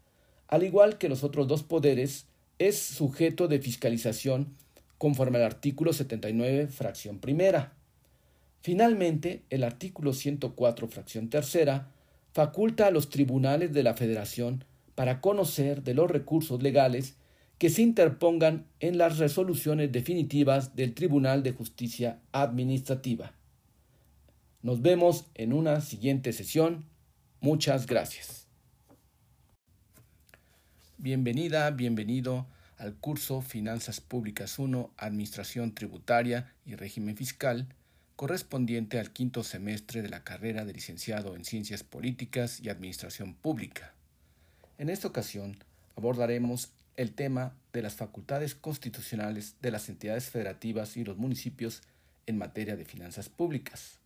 Al 0.49 0.63
igual 0.63 0.97
que 0.97 1.07
los 1.07 1.23
otros 1.23 1.47
dos 1.47 1.63
poderes, 1.63 2.25
es 2.59 2.77
sujeto 2.77 3.47
de 3.47 3.59
fiscalización 3.59 4.57
conforme 4.97 5.37
al 5.37 5.45
artículo 5.45 5.93
79, 5.93 6.67
fracción 6.67 7.19
primera. 7.19 7.71
Finalmente, 8.59 9.43
el 9.49 9.63
artículo 9.63 10.11
104, 10.11 10.89
fracción 10.89 11.29
tercera, 11.29 11.93
faculta 12.33 12.87
a 12.87 12.91
los 12.91 13.07
tribunales 13.07 13.71
de 13.71 13.83
la 13.83 13.93
Federación 13.93 14.65
para 14.95 15.21
conocer 15.21 15.81
de 15.81 15.93
los 15.93 16.11
recursos 16.11 16.61
legales 16.61 17.15
que 17.57 17.69
se 17.69 17.81
interpongan 17.81 18.65
en 18.79 18.97
las 18.97 19.17
resoluciones 19.17 19.91
definitivas 19.91 20.75
del 20.75 20.93
Tribunal 20.93 21.43
de 21.43 21.53
Justicia 21.53 22.19
Administrativa. 22.31 23.33
Nos 24.61 24.81
vemos 24.81 25.25
en 25.35 25.53
una 25.53 25.81
siguiente 25.81 26.33
sesión. 26.33 26.85
Muchas 27.41 27.85
gracias. 27.85 28.47
Bienvenida, 30.97 31.69
bienvenido 31.71 32.47
al 32.77 32.95
curso 32.95 33.41
Finanzas 33.41 33.99
Públicas 33.99 34.57
1, 34.59 34.93
Administración 34.97 35.75
Tributaria 35.75 36.53
y 36.65 36.75
Régimen 36.75 37.17
Fiscal, 37.17 37.67
correspondiente 38.15 38.99
al 38.99 39.11
quinto 39.11 39.43
semestre 39.43 40.01
de 40.01 40.09
la 40.09 40.23
carrera 40.23 40.63
de 40.65 40.73
licenciado 40.73 41.35
en 41.35 41.43
Ciencias 41.43 41.83
Políticas 41.83 42.61
y 42.61 42.69
Administración 42.69 43.35
Pública. 43.35 43.93
En 44.77 44.89
esta 44.89 45.07
ocasión 45.07 45.57
abordaremos 45.95 46.71
el 46.95 47.13
tema 47.13 47.55
de 47.73 47.81
las 47.81 47.95
facultades 47.95 48.55
constitucionales 48.55 49.55
de 49.61 49.71
las 49.71 49.89
entidades 49.89 50.29
federativas 50.29 50.95
y 50.97 51.03
los 51.03 51.17
municipios 51.17 51.81
en 52.25 52.37
materia 52.37 52.75
de 52.75 52.85
finanzas 52.85 53.29
públicas. 53.29 53.99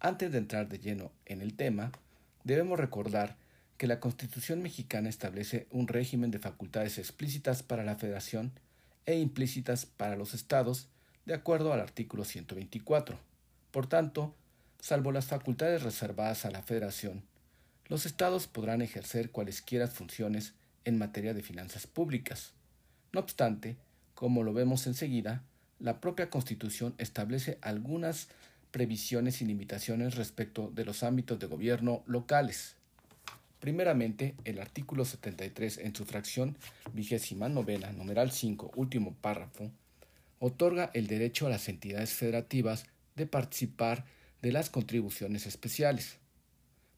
Antes 0.00 0.30
de 0.32 0.38
entrar 0.38 0.68
de 0.68 0.78
lleno 0.78 1.10
en 1.24 1.42
el 1.42 1.54
tema, 1.54 1.90
debemos 2.44 2.78
recordar 2.78 3.36
que 3.76 3.86
la 3.86 4.00
Constitución 4.00 4.62
mexicana 4.62 5.08
establece 5.08 5.66
un 5.70 5.88
régimen 5.88 6.30
de 6.30 6.38
facultades 6.38 6.98
explícitas 6.98 7.62
para 7.62 7.84
la 7.84 7.96
Federación 7.96 8.52
e 9.04 9.18
implícitas 9.18 9.86
para 9.86 10.16
los 10.16 10.34
estados, 10.34 10.88
de 11.26 11.34
acuerdo 11.34 11.72
al 11.72 11.80
artículo 11.80 12.24
124. 12.24 13.18
Por 13.70 13.86
tanto, 13.86 14.34
salvo 14.80 15.12
las 15.12 15.26
facultades 15.26 15.82
reservadas 15.82 16.46
a 16.46 16.50
la 16.50 16.62
Federación, 16.62 17.22
los 17.88 18.06
estados 18.06 18.46
podrán 18.46 18.82
ejercer 18.82 19.30
cualesquiera 19.30 19.86
funciones 19.86 20.54
en 20.86 20.96
materia 20.96 21.34
de 21.34 21.42
finanzas 21.42 21.86
públicas. 21.86 22.54
No 23.12 23.20
obstante, 23.20 23.76
como 24.14 24.42
lo 24.42 24.54
vemos 24.54 24.86
enseguida, 24.86 25.42
la 25.78 26.00
propia 26.00 26.30
Constitución 26.30 26.94
establece 26.96 27.58
algunas 27.60 28.28
previsiones 28.70 29.42
y 29.42 29.44
limitaciones 29.44 30.14
respecto 30.14 30.70
de 30.74 30.86
los 30.86 31.02
ámbitos 31.02 31.38
de 31.38 31.46
gobierno 31.46 32.02
locales. 32.06 32.76
Primeramente, 33.60 34.34
el 34.44 34.60
artículo 34.60 35.04
73 35.04 35.78
en 35.78 35.94
su 35.94 36.04
fracción 36.04 36.56
vigésima 36.92 37.48
novena, 37.48 37.92
numeral 37.92 38.30
5, 38.30 38.72
último 38.76 39.14
párrafo, 39.20 39.70
otorga 40.38 40.90
el 40.94 41.06
derecho 41.06 41.46
a 41.46 41.50
las 41.50 41.68
entidades 41.68 42.12
federativas 42.12 42.84
de 43.16 43.26
participar 43.26 44.04
de 44.42 44.52
las 44.52 44.70
contribuciones 44.70 45.46
especiales. 45.46 46.18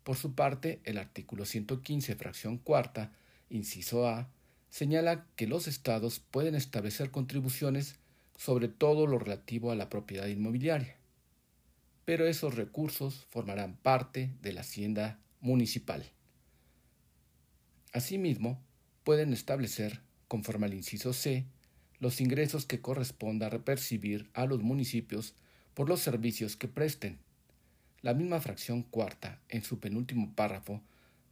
Por 0.02 0.16
su 0.16 0.34
parte, 0.34 0.80
el 0.84 0.98
artículo 0.98 1.44
115, 1.44 2.16
fracción 2.16 2.58
cuarta, 2.58 3.12
inciso 3.50 4.06
A, 4.06 4.28
señala 4.70 5.26
que 5.36 5.46
los 5.46 5.66
estados 5.66 6.20
pueden 6.20 6.54
establecer 6.54 7.10
contribuciones 7.10 7.96
sobre 8.36 8.68
todo 8.68 9.06
lo 9.06 9.18
relativo 9.18 9.70
a 9.70 9.74
la 9.74 9.88
propiedad 9.88 10.26
inmobiliaria, 10.26 10.96
pero 12.04 12.26
esos 12.26 12.54
recursos 12.54 13.26
formarán 13.30 13.76
parte 13.76 14.32
de 14.40 14.52
la 14.52 14.60
hacienda 14.60 15.18
municipal. 15.40 16.04
Asimismo, 17.92 18.62
pueden 19.02 19.32
establecer, 19.32 20.00
conforme 20.28 20.66
al 20.66 20.74
inciso 20.74 21.12
C, 21.12 21.46
los 21.98 22.20
ingresos 22.20 22.66
que 22.66 22.80
corresponda 22.80 23.50
percibir 23.64 24.30
a 24.34 24.46
los 24.46 24.62
municipios 24.62 25.34
por 25.74 25.88
los 25.88 26.00
servicios 26.00 26.56
que 26.56 26.68
presten. 26.68 27.18
La 28.02 28.14
misma 28.14 28.40
fracción 28.40 28.82
cuarta, 28.82 29.40
en 29.48 29.64
su 29.64 29.80
penúltimo 29.80 30.32
párrafo, 30.34 30.80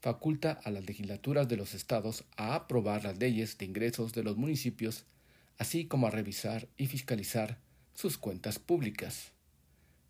faculta 0.06 0.60
a 0.62 0.70
las 0.70 0.86
legislaturas 0.86 1.48
de 1.48 1.56
los 1.56 1.74
estados 1.74 2.22
a 2.36 2.54
aprobar 2.54 3.02
las 3.02 3.18
leyes 3.18 3.58
de 3.58 3.64
ingresos 3.64 4.12
de 4.12 4.22
los 4.22 4.36
municipios, 4.36 5.04
así 5.58 5.86
como 5.86 6.06
a 6.06 6.10
revisar 6.10 6.68
y 6.76 6.86
fiscalizar 6.86 7.58
sus 7.92 8.16
cuentas 8.16 8.60
públicas. 8.60 9.32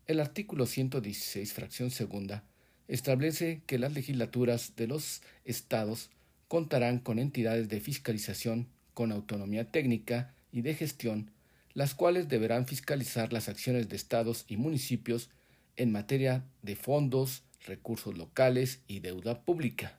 El 0.05 0.19
artículo 0.19 0.67
116, 0.67 1.51
fracción 1.51 1.89
segunda, 1.89 2.43
establece 2.87 3.63
que 3.65 3.79
las 3.79 3.91
legislaturas 3.93 4.75
de 4.75 4.85
los 4.85 5.23
estados 5.45 6.11
contarán 6.47 6.99
con 6.99 7.17
entidades 7.17 7.67
de 7.67 7.79
fiscalización 7.79 8.67
con 8.93 9.11
autonomía 9.11 9.71
técnica 9.71 10.35
y 10.51 10.61
de 10.61 10.75
gestión, 10.75 11.31
las 11.73 11.95
cuales 11.95 12.29
deberán 12.29 12.67
fiscalizar 12.67 13.33
las 13.33 13.49
acciones 13.49 13.89
de 13.89 13.95
estados 13.95 14.45
y 14.47 14.57
municipios 14.57 15.31
en 15.75 15.91
materia 15.91 16.45
de 16.61 16.75
fondos, 16.75 17.41
recursos 17.67 18.17
locales 18.17 18.81
y 18.87 18.99
deuda 18.99 19.41
pública. 19.41 19.97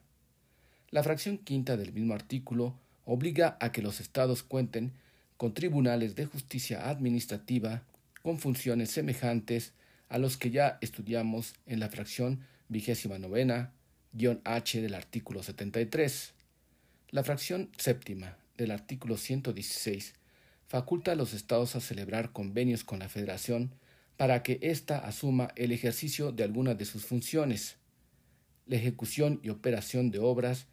La 0.89 1.03
fracción 1.03 1.37
quinta 1.37 1.77
del 1.77 1.93
mismo 1.93 2.13
artículo 2.13 2.75
obliga 3.05 3.57
a 3.59 3.71
que 3.71 3.81
los 3.81 3.99
estados 3.99 4.43
cuenten 4.43 4.93
con 5.37 5.53
tribunales 5.53 6.15
de 6.15 6.25
justicia 6.25 6.89
administrativa 6.89 7.83
con 8.21 8.39
funciones 8.39 8.91
semejantes 8.91 9.73
a 10.09 10.17
los 10.17 10.37
que 10.37 10.51
ya 10.51 10.77
estudiamos 10.81 11.53
en 11.65 11.79
la 11.79 11.89
fracción 11.89 12.41
vigésima 12.67 13.17
novena, 13.17 13.71
H 14.43 14.81
del 14.81 14.95
artículo 14.95 15.43
73. 15.43 16.33
La 17.11 17.23
fracción 17.23 17.69
séptima 17.77 18.37
del 18.57 18.71
artículo 18.71 19.17
116 19.17 20.15
faculta 20.67 21.13
a 21.13 21.15
los 21.15 21.33
estados 21.33 21.75
a 21.75 21.79
celebrar 21.79 22.31
convenios 22.31 22.83
con 22.83 22.99
la 22.99 23.09
Federación 23.09 23.71
para 24.19 24.43
que 24.43 24.59
ésta 24.61 24.97
asuma 24.97 25.47
el 25.55 25.71
ejercicio 25.71 26.33
de 26.33 26.43
algunas 26.43 26.77
de 26.77 26.83
sus 26.83 27.05
funciones, 27.05 27.77
la 28.67 28.75
ejecución 28.75 29.39
y 29.43 29.49
operación 29.49 30.11
de 30.11 30.19
obras 30.19 30.65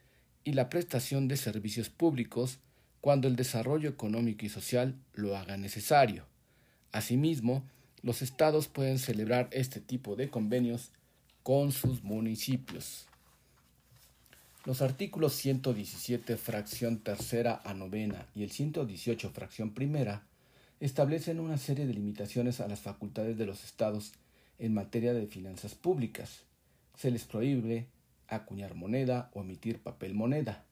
y 0.42 0.54
la 0.54 0.68
prestación 0.68 1.28
de 1.28 1.36
servicios 1.36 1.88
públicos 1.88 2.58
cuando 3.00 3.28
el 3.28 3.36
desarrollo 3.36 3.88
económico 3.88 4.44
y 4.44 4.48
social 4.48 4.96
lo 5.14 5.36
haga 5.36 5.56
necesario. 5.56 6.26
Asimismo, 6.90 7.62
los 8.02 8.20
estados 8.20 8.66
pueden 8.66 8.98
celebrar 8.98 9.48
este 9.52 9.80
tipo 9.80 10.16
de 10.16 10.28
convenios 10.28 10.90
con 11.44 11.70
sus 11.70 12.02
municipios. 12.02 13.06
Los 14.64 14.82
artículos 14.82 15.34
117 15.34 16.36
fracción 16.36 16.98
tercera 16.98 17.60
a 17.64 17.74
novena 17.74 18.26
y 18.34 18.42
el 18.42 18.50
118 18.50 19.30
fracción 19.30 19.72
primera 19.72 20.24
establecen 20.80 21.40
una 21.40 21.58
serie 21.58 21.86
de 21.86 21.94
limitaciones 21.94 22.60
a 22.60 22.68
las 22.68 22.80
facultades 22.80 23.38
de 23.38 23.46
los 23.46 23.64
estados 23.64 24.12
en 24.58 24.74
materia 24.74 25.14
de 25.14 25.26
finanzas 25.26 25.74
públicas. 25.74 26.42
Se 26.96 27.10
les 27.10 27.24
prohíbe 27.24 27.86
acuñar 28.28 28.74
moneda 28.74 29.30
o 29.34 29.40
emitir 29.40 29.80
papel 29.80 30.14
moneda, 30.14 30.64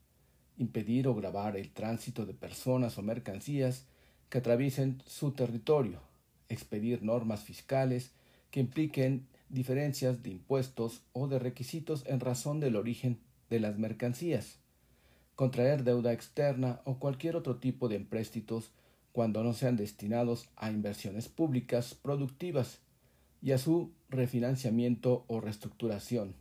impedir 0.59 1.09
o 1.09 1.15
grabar 1.15 1.57
el 1.57 1.71
tránsito 1.71 2.27
de 2.27 2.35
personas 2.35 2.99
o 2.99 3.03
mercancías 3.03 3.87
que 4.29 4.39
atraviesen 4.39 5.03
su 5.07 5.33
territorio, 5.33 6.01
expedir 6.49 7.03
normas 7.03 7.43
fiscales 7.43 8.11
que 8.51 8.61
impliquen 8.61 9.27
diferencias 9.49 10.23
de 10.23 10.31
impuestos 10.31 11.03
o 11.13 11.29
de 11.29 11.39
requisitos 11.39 12.05
en 12.07 12.21
razón 12.21 12.61
del 12.61 12.77
origen 12.77 13.19
de 13.51 13.61
las 13.61 13.79
mercancías, 13.79 14.59
contraer 15.35 15.85
deuda 15.85 16.13
externa 16.13 16.81
o 16.85 16.99
cualquier 16.99 17.37
otro 17.37 17.57
tipo 17.57 17.89
de 17.89 17.97
empréstitos 17.97 18.71
cuando 19.15 19.45
no 19.45 19.53
sean 19.53 19.77
destinados 19.77 20.49
a 20.57 20.73
inversiones 20.73 21.29
públicas 21.29 21.95
productivas 21.95 22.81
y 23.41 23.53
a 23.53 23.59
su 23.59 23.93
refinanciamiento 24.09 25.25
o 25.29 25.41
reestructuración, 25.41 26.35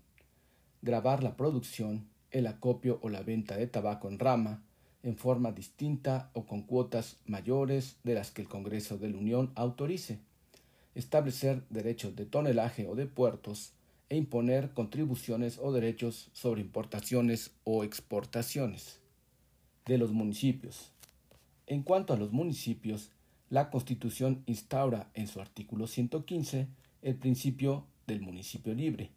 grabar 0.82 1.21
la 1.21 1.38
producción, 1.38 2.07
el 2.32 2.47
acopio 2.47 2.97
o 3.03 3.09
la 3.09 3.21
venta 3.21 3.57
de 3.57 3.67
tabaco 3.67 4.09
en 4.09 4.17
rama 4.17 4.63
en 5.03 5.17
forma 5.17 5.51
distinta 5.51 6.32
o 6.34 6.47
con 6.47 6.63
cuotas 6.63 7.17
mayores 7.28 7.97
de 8.03 8.15
las 8.15 8.32
que 8.32 8.41
el 8.41 8.49
Congreso 8.49 8.97
de 8.97 9.09
la 9.09 9.17
Unión 9.19 9.51
autorice, 9.53 10.17
establecer 10.95 11.61
derechos 11.69 12.15
de 12.15 12.26
tonelaje 12.26 12.88
o 12.88 12.95
de 12.95 13.05
puertos 13.05 13.74
e 14.09 14.17
imponer 14.17 14.74
contribuciones 14.74 15.59
o 15.61 15.71
derechos 15.71 16.32
sobre 16.34 16.61
importaciones 16.61 17.51
o 17.65 17.84
exportaciones 17.84 18.99
de 19.86 19.99
los 19.99 20.11
municipios 20.11 20.93
en 21.74 21.82
cuanto 21.82 22.13
a 22.13 22.17
los 22.17 22.32
municipios, 22.32 23.09
la 23.49 23.71
Constitución 23.71 24.43
instaura 24.45 25.09
en 25.15 25.28
su 25.28 25.41
artículo 25.41 25.88
115 25.88 26.67
el 27.01 27.15
principio 27.15 27.88
del 28.05 28.21
municipio 28.21 28.76
libre, 28.76 29.09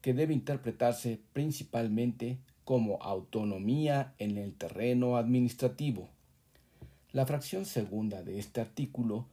que 0.00 0.14
debe 0.14 0.32
interpretarse 0.32 1.20
principalmente 1.34 2.38
como 2.64 3.02
autonomía 3.02 4.14
en 4.18 4.38
el 4.38 4.54
terreno 4.54 5.18
administrativo. 5.18 6.08
La 7.12 7.26
fracción 7.26 7.66
segunda 7.66 8.22
de 8.22 8.38
este 8.38 8.62
artículo 8.62 9.26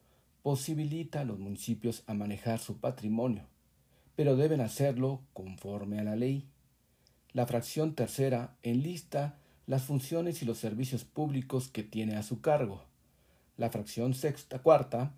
posibilita 0.44 1.22
a 1.22 1.26
los 1.26 1.40
municipios 1.40 2.04
a 2.06 2.14
manejar 2.14 2.60
su 2.60 2.80
patrimonio, 2.80 3.44
pero 4.18 4.36
deben 4.36 4.60
hacerlo 4.60 5.22
conforme 5.32 6.00
a 6.00 6.04
la 6.04 6.18
ley. 6.18 6.44
La 7.32 7.48
fracción 7.48 7.96
tercera 7.96 8.58
enlista 8.62 9.38
las 9.68 9.84
funciones 9.84 10.42
y 10.42 10.46
los 10.46 10.58
servicios 10.58 11.04
públicos 11.04 11.68
que 11.68 11.84
tiene 11.84 12.16
a 12.16 12.24
su 12.24 12.42
cargo. 12.42 12.86
La 13.58 13.70
fracción 13.70 14.14
sexta 14.14 14.60
cuarta 14.60 15.12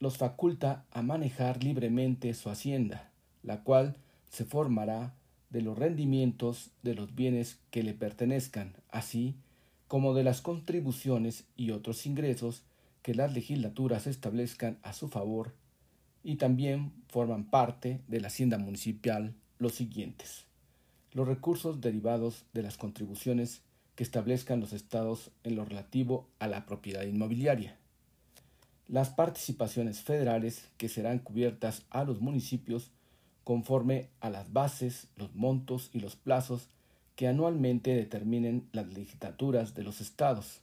los 0.00 0.18
faculta 0.18 0.84
a 0.90 1.02
manejar 1.02 1.62
libremente 1.62 2.34
su 2.34 2.50
hacienda, 2.50 3.10
la 3.42 3.62
cual 3.62 3.96
se 4.28 4.44
formará 4.44 5.14
de 5.50 5.62
los 5.62 5.78
rendimientos 5.78 6.70
de 6.82 6.94
los 6.94 7.14
bienes 7.14 7.58
que 7.70 7.84
le 7.84 7.94
pertenezcan, 7.94 8.74
así 8.90 9.36
como 9.86 10.14
de 10.14 10.24
las 10.24 10.42
contribuciones 10.42 11.44
y 11.56 11.70
otros 11.70 12.06
ingresos 12.06 12.64
que 13.02 13.14
las 13.14 13.32
legislaturas 13.32 14.08
establezcan 14.08 14.78
a 14.82 14.92
su 14.92 15.08
favor, 15.08 15.54
y 16.24 16.36
también 16.36 16.92
forman 17.06 17.44
parte 17.44 18.00
de 18.08 18.20
la 18.20 18.26
hacienda 18.26 18.58
municipal 18.58 19.32
los 19.58 19.74
siguientes. 19.74 20.44
Los 21.12 21.28
recursos 21.28 21.80
derivados 21.80 22.44
de 22.52 22.64
las 22.64 22.76
contribuciones 22.76 23.62
que 23.96 24.04
establezcan 24.04 24.60
los 24.60 24.72
estados 24.72 25.30
en 25.42 25.56
lo 25.56 25.64
relativo 25.64 26.28
a 26.38 26.46
la 26.46 26.66
propiedad 26.66 27.02
inmobiliaria. 27.02 27.76
Las 28.86 29.10
participaciones 29.10 30.02
federales 30.02 30.68
que 30.76 30.88
serán 30.88 31.18
cubiertas 31.18 31.82
a 31.90 32.04
los 32.04 32.20
municipios 32.20 32.92
conforme 33.42 34.10
a 34.20 34.30
las 34.30 34.52
bases, 34.52 35.08
los 35.16 35.34
montos 35.34 35.90
y 35.92 36.00
los 36.00 36.14
plazos 36.14 36.68
que 37.16 37.26
anualmente 37.26 37.94
determinen 37.94 38.68
las 38.72 38.86
legislaturas 38.92 39.74
de 39.74 39.82
los 39.82 40.00
estados. 40.00 40.60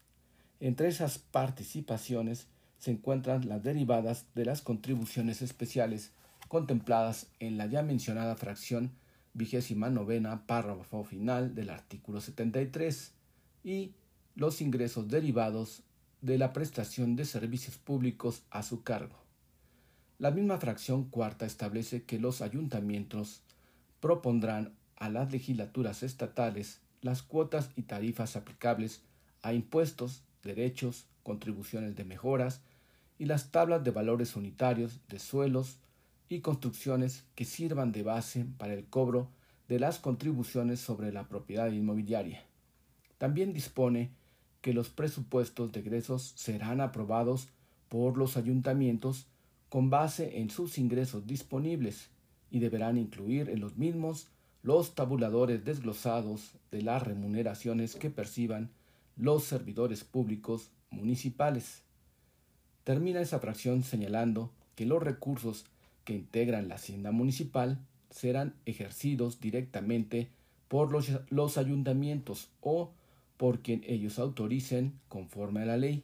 Entre 0.59 0.87
esas 0.87 1.17
participaciones 1.17 2.47
se 2.77 2.91
encuentran 2.91 3.49
las 3.49 3.63
derivadas 3.63 4.25
de 4.35 4.45
las 4.45 4.61
contribuciones 4.61 5.41
especiales 5.41 6.11
contempladas 6.47 7.27
en 7.39 7.57
la 7.57 7.65
ya 7.65 7.81
mencionada 7.81 8.35
fracción 8.35 8.91
vigésima 9.33 9.89
novena 9.89 10.45
párrafo 10.45 11.03
final 11.03 11.55
del 11.55 11.71
artículo 11.71 12.21
73 12.21 13.11
y 13.63 13.93
los 14.35 14.61
ingresos 14.61 15.07
derivados 15.07 15.83
de 16.21 16.37
la 16.37 16.53
prestación 16.53 17.15
de 17.15 17.25
servicios 17.25 17.77
públicos 17.77 18.43
a 18.49 18.63
su 18.63 18.83
cargo. 18.83 19.15
La 20.19 20.31
misma 20.31 20.57
fracción 20.57 21.05
cuarta 21.05 21.45
establece 21.45 22.03
que 22.03 22.19
los 22.19 22.41
ayuntamientos 22.41 23.41
propondrán 23.99 24.73
a 24.95 25.09
las 25.09 25.31
legislaturas 25.31 26.03
estatales 26.03 26.81
las 27.01 27.21
cuotas 27.21 27.69
y 27.75 27.83
tarifas 27.83 28.35
aplicables 28.35 29.01
a 29.41 29.53
impuestos, 29.53 30.23
derechos, 30.41 31.05
contribuciones 31.23 31.95
de 31.95 32.05
mejoras 32.05 32.61
y 33.19 33.25
las 33.25 33.51
tablas 33.51 33.83
de 33.83 33.91
valores 33.91 34.35
unitarios 34.35 35.01
de 35.09 35.19
suelos 35.19 35.77
y 36.29 36.39
construcciones 36.39 37.25
que 37.35 37.45
sirvan 37.45 37.91
de 37.91 38.03
base 38.03 38.45
para 38.57 38.73
el 38.73 38.85
cobro 38.85 39.29
de 39.67 39.79
las 39.79 39.99
contribuciones 39.99 40.79
sobre 40.79 41.11
la 41.11 41.27
propiedad 41.27 41.71
inmobiliaria. 41.71 42.45
También 43.23 43.53
dispone 43.53 44.11
que 44.59 44.73
los 44.73 44.89
presupuestos 44.89 45.71
de 45.71 45.79
egresos 45.79 46.33
serán 46.35 46.81
aprobados 46.81 47.47
por 47.87 48.17
los 48.17 48.35
ayuntamientos 48.35 49.27
con 49.69 49.89
base 49.89 50.41
en 50.41 50.49
sus 50.49 50.77
ingresos 50.77 51.25
disponibles 51.25 52.09
y 52.51 52.59
deberán 52.59 52.97
incluir 52.97 53.49
en 53.49 53.61
los 53.61 53.77
mismos 53.77 54.27
los 54.61 54.93
tabuladores 54.93 55.63
desglosados 55.63 56.51
de 56.69 56.81
las 56.81 57.01
remuneraciones 57.01 57.95
que 57.95 58.09
perciban 58.09 58.71
los 59.15 59.45
servidores 59.45 60.03
públicos 60.03 60.71
municipales. 60.89 61.83
Termina 62.83 63.21
esa 63.21 63.39
fracción 63.39 63.83
señalando 63.83 64.51
que 64.75 64.85
los 64.85 65.01
recursos 65.01 65.65
que 66.03 66.13
integran 66.13 66.67
la 66.67 66.75
hacienda 66.75 67.11
municipal 67.13 67.79
serán 68.09 68.53
ejercidos 68.65 69.39
directamente 69.39 70.27
por 70.67 70.91
los, 70.91 71.09
los, 71.29 71.57
ayuntamientos 71.57 72.49
o 72.59 72.91
por 73.37 73.61
quien 73.61 73.83
ellos 73.85 74.19
autoricen 74.19 74.99
conforme 75.07 75.61
a 75.61 75.65
la 75.65 75.77
ley. 75.77 76.03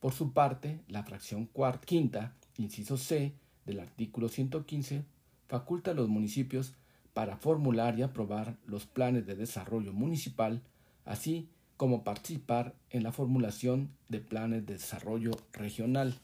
Por 0.00 0.12
su 0.12 0.32
parte, 0.32 0.80
la 0.88 1.02
fracción 1.02 1.46
cuarta, 1.46 1.86
quinta, 1.86 2.34
inciso 2.56 2.96
C 2.96 3.34
del 3.66 3.80
artículo 3.80 4.28
115, 4.28 5.04
faculta 5.48 5.90
a 5.90 5.94
los 5.94 6.08
municipios 6.08 6.74
para 7.12 7.36
formular 7.36 7.98
y 7.98 8.02
aprobar 8.02 8.56
los 8.66 8.86
planes 8.86 9.26
de 9.26 9.34
desarrollo 9.34 9.92
municipal, 9.92 10.62
así 11.04 11.48
como 11.76 12.04
participar 12.04 12.74
en 12.90 13.02
la 13.02 13.12
formulación 13.12 13.90
de 14.08 14.20
planes 14.20 14.66
de 14.66 14.74
desarrollo 14.74 15.32
regional 15.52 16.18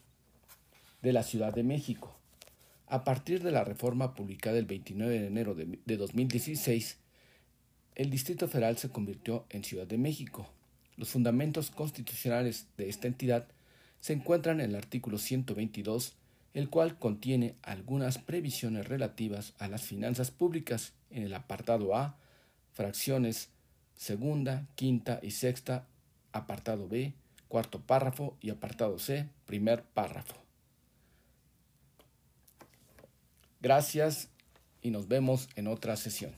de 1.01 1.13
la 1.13 1.23
Ciudad 1.23 1.53
de 1.53 1.63
México. 1.63 2.15
A 2.87 3.03
partir 3.03 3.41
de 3.41 3.51
la 3.51 3.63
reforma 3.63 4.13
publicada 4.13 4.57
el 4.57 4.65
29 4.65 5.19
de 5.19 5.27
enero 5.27 5.55
de, 5.55 5.97
2016, 5.97 6.99
el 7.95 8.09
Distrito 8.09 8.47
Federal 8.47 8.77
se 8.77 8.89
convirtió 8.89 9.45
en 9.49 9.63
Ciudad 9.63 9.87
de 9.87 9.97
México. 9.97 10.49
Los 10.97 11.09
fundamentos 11.09 11.71
constitucionales 11.71 12.67
de 12.77 12.89
esta 12.89 13.07
entidad 13.07 13.47
se 14.01 14.13
encuentran 14.13 14.59
en 14.59 14.71
el 14.71 14.75
artículo 14.75 15.17
122, 15.17 16.13
el 16.53 16.69
cual 16.69 16.99
contiene 16.99 17.55
algunas 17.63 18.17
previsiones 18.17 18.87
relativas 18.87 19.53
a 19.59 19.67
las 19.67 19.81
finanzas 19.83 20.31
públicas 20.31 20.93
en 21.09 21.23
el 21.23 21.33
apartado 21.33 21.95
A, 21.95 22.17
fracciones 22.73 23.49
segunda, 23.95 24.67
quinta 24.75 25.19
y 25.21 25.31
sexta, 25.31 25.87
apartado 26.33 26.87
B, 26.87 27.13
cuarto 27.47 27.79
párrafo 27.79 28.37
y 28.41 28.49
apartado 28.49 28.99
C, 28.99 29.29
primer 29.45 29.83
párrafo. 29.83 30.35
Gracias 33.61 34.29
y 34.81 34.91
nos 34.91 35.07
vemos 35.07 35.49
en 35.55 35.67
otra 35.67 35.95
sesión. 35.95 36.33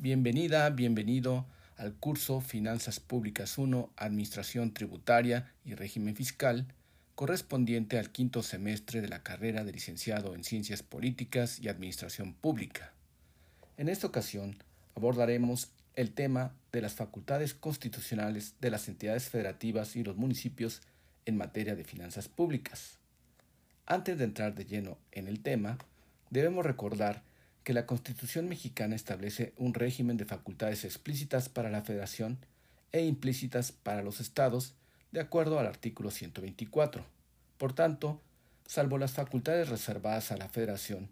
Bienvenida, 0.00 0.70
bienvenido 0.70 1.44
al 1.76 1.92
curso 1.92 2.40
Finanzas 2.40 3.00
Públicas 3.00 3.58
1, 3.58 3.90
Administración 3.96 4.72
Tributaria 4.72 5.52
y 5.64 5.74
Régimen 5.74 6.14
Fiscal 6.14 6.68
correspondiente 7.16 7.98
al 7.98 8.12
quinto 8.12 8.44
semestre 8.44 9.00
de 9.00 9.08
la 9.08 9.24
carrera 9.24 9.64
de 9.64 9.72
licenciado 9.72 10.36
en 10.36 10.44
Ciencias 10.44 10.84
Políticas 10.84 11.58
y 11.58 11.68
Administración 11.68 12.32
Pública. 12.32 12.92
En 13.76 13.88
esta 13.88 14.06
ocasión 14.06 14.62
abordaremos 14.94 15.72
el 15.96 16.12
tema 16.12 16.54
de 16.70 16.80
las 16.80 16.94
facultades 16.94 17.54
constitucionales 17.54 18.54
de 18.60 18.70
las 18.70 18.86
entidades 18.86 19.28
federativas 19.28 19.96
y 19.96 20.04
los 20.04 20.16
municipios 20.16 20.80
en 21.26 21.36
materia 21.36 21.74
de 21.74 21.82
finanzas 21.82 22.28
públicas. 22.28 22.98
Antes 23.84 24.16
de 24.16 24.22
entrar 24.22 24.54
de 24.54 24.64
lleno 24.64 24.96
en 25.10 25.26
el 25.26 25.40
tema, 25.40 25.76
debemos 26.30 26.64
recordar 26.64 27.24
que 27.68 27.74
la 27.74 27.84
Constitución 27.84 28.48
mexicana 28.48 28.96
establece 28.96 29.52
un 29.58 29.74
régimen 29.74 30.16
de 30.16 30.24
facultades 30.24 30.86
explícitas 30.86 31.50
para 31.50 31.68
la 31.68 31.82
Federación 31.82 32.38
e 32.92 33.04
implícitas 33.04 33.72
para 33.72 34.02
los 34.02 34.20
estados 34.20 34.72
de 35.12 35.20
acuerdo 35.20 35.58
al 35.58 35.66
artículo 35.66 36.10
124. 36.10 37.04
Por 37.58 37.74
tanto, 37.74 38.22
salvo 38.66 38.96
las 38.96 39.12
facultades 39.12 39.68
reservadas 39.68 40.32
a 40.32 40.38
la 40.38 40.48
Federación, 40.48 41.10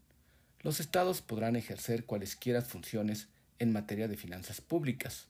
los 0.62 0.80
estados 0.80 1.20
podrán 1.20 1.56
ejercer 1.56 2.06
cualesquiera 2.06 2.62
funciones 2.62 3.28
en 3.58 3.74
materia 3.74 4.08
de 4.08 4.16
finanzas 4.16 4.62
públicas. 4.62 5.26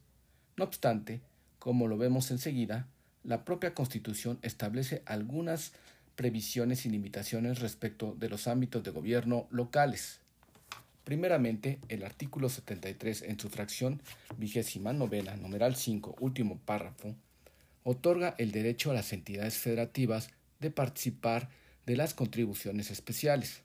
No 0.56 0.62
obstante, 0.62 1.22
como 1.58 1.88
lo 1.88 1.98
vemos 1.98 2.30
enseguida, 2.30 2.86
la 3.24 3.44
propia 3.44 3.74
Constitución 3.74 4.38
establece 4.42 5.02
algunas 5.06 5.72
previsiones 6.14 6.86
y 6.86 6.90
limitaciones 6.90 7.58
respecto 7.58 8.14
de 8.16 8.28
los 8.28 8.46
ámbitos 8.46 8.84
de 8.84 8.92
gobierno 8.92 9.48
locales. 9.50 10.20
Primeramente, 11.06 11.78
el 11.88 12.02
artículo 12.02 12.48
73 12.48 13.22
en 13.22 13.38
su 13.38 13.48
fracción 13.48 14.02
vigésima 14.38 14.92
novena, 14.92 15.36
numeral 15.36 15.76
5, 15.76 16.16
último 16.18 16.58
párrafo, 16.58 17.14
otorga 17.84 18.34
el 18.38 18.50
derecho 18.50 18.90
a 18.90 18.94
las 18.94 19.12
entidades 19.12 19.54
federativas 19.56 20.30
de 20.58 20.72
participar 20.72 21.48
de 21.86 21.96
las 21.96 22.12
contribuciones 22.12 22.90
especiales. 22.90 23.62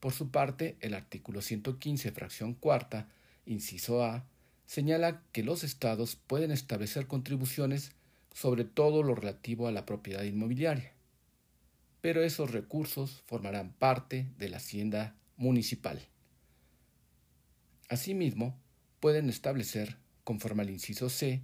Por 0.00 0.12
su 0.12 0.30
parte, 0.30 0.76
el 0.80 0.92
artículo 0.92 1.40
115, 1.40 2.12
fracción 2.12 2.52
cuarta, 2.52 3.08
inciso 3.46 4.04
A, 4.04 4.26
señala 4.66 5.22
que 5.32 5.42
los 5.42 5.64
estados 5.64 6.16
pueden 6.16 6.50
establecer 6.50 7.06
contribuciones 7.06 7.92
sobre 8.34 8.64
todo 8.66 9.02
lo 9.02 9.14
relativo 9.14 9.66
a 9.66 9.72
la 9.72 9.86
propiedad 9.86 10.24
inmobiliaria, 10.24 10.92
pero 12.02 12.22
esos 12.22 12.50
recursos 12.50 13.22
formarán 13.24 13.72
parte 13.72 14.28
de 14.36 14.50
la 14.50 14.58
hacienda 14.58 15.16
municipal. 15.38 16.06
Asimismo, 17.90 18.56
pueden 19.00 19.28
establecer, 19.28 19.96
conforme 20.22 20.62
al 20.62 20.70
inciso 20.70 21.10
C, 21.10 21.42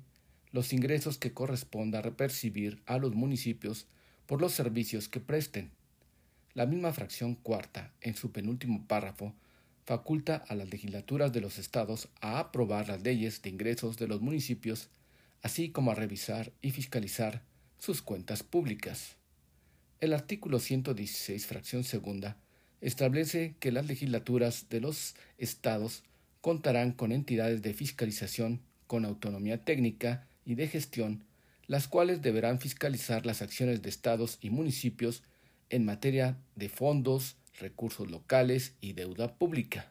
los 0.52 0.72
ingresos 0.72 1.18
que 1.18 1.32
corresponda 1.32 2.02
repercibir 2.02 2.80
a 2.86 2.98
los 2.98 3.16
municipios 3.16 3.88
por 4.26 4.40
los 4.40 4.52
servicios 4.52 5.08
que 5.08 5.18
presten. 5.18 5.72
La 6.54 6.64
misma 6.64 6.92
fracción 6.92 7.34
cuarta, 7.34 7.92
en 8.00 8.14
su 8.14 8.30
penúltimo 8.30 8.86
párrafo, 8.86 9.34
faculta 9.84 10.36
a 10.36 10.54
las 10.54 10.70
legislaturas 10.70 11.32
de 11.32 11.40
los 11.40 11.58
estados 11.58 12.08
a 12.20 12.38
aprobar 12.38 12.86
las 12.86 13.02
leyes 13.02 13.42
de 13.42 13.50
ingresos 13.50 13.96
de 13.96 14.06
los 14.06 14.20
municipios, 14.20 14.88
así 15.42 15.70
como 15.70 15.90
a 15.90 15.96
revisar 15.96 16.52
y 16.62 16.70
fiscalizar 16.70 17.42
sus 17.80 18.02
cuentas 18.02 18.44
públicas. 18.44 19.16
El 19.98 20.12
artículo 20.12 20.60
116, 20.60 21.44
fracción 21.44 21.82
segunda, 21.82 22.36
establece 22.80 23.56
que 23.58 23.72
las 23.72 23.86
legislaturas 23.86 24.68
de 24.68 24.80
los 24.80 25.16
estados 25.38 26.04
contarán 26.46 26.92
con 26.92 27.10
entidades 27.10 27.60
de 27.60 27.74
fiscalización 27.74 28.60
con 28.86 29.04
autonomía 29.04 29.64
técnica 29.64 30.28
y 30.44 30.54
de 30.54 30.68
gestión, 30.68 31.24
las 31.66 31.88
cuales 31.88 32.22
deberán 32.22 32.60
fiscalizar 32.60 33.26
las 33.26 33.42
acciones 33.42 33.82
de 33.82 33.88
estados 33.88 34.38
y 34.40 34.50
municipios 34.50 35.24
en 35.70 35.84
materia 35.84 36.36
de 36.54 36.68
fondos, 36.68 37.34
recursos 37.58 38.12
locales 38.12 38.74
y 38.80 38.92
deuda 38.92 39.34
pública. 39.34 39.90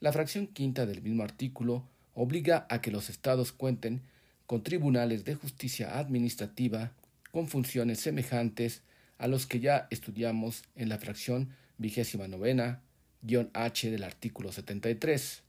La 0.00 0.12
fracción 0.12 0.48
quinta 0.48 0.84
del 0.84 1.00
mismo 1.00 1.22
artículo 1.22 1.88
obliga 2.12 2.66
a 2.68 2.82
que 2.82 2.90
los 2.90 3.08
estados 3.08 3.50
cuenten 3.50 4.02
con 4.44 4.62
tribunales 4.62 5.24
de 5.24 5.34
justicia 5.34 5.98
administrativa 5.98 6.92
con 7.32 7.48
funciones 7.48 8.00
semejantes 8.00 8.82
a 9.16 9.28
los 9.28 9.46
que 9.46 9.60
ya 9.60 9.88
estudiamos 9.90 10.62
en 10.76 10.90
la 10.90 10.98
fracción 10.98 11.56
vigésima 11.78 12.28
novena, 12.28 12.82
guion 13.22 13.48
H 13.54 13.90
del 13.90 14.04
artículo 14.04 14.52
73. 14.52 15.43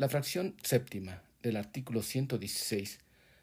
La 0.00 0.08
fracción 0.08 0.54
séptima 0.62 1.22
del 1.42 1.58
artículo 1.58 2.02
116 2.02 3.00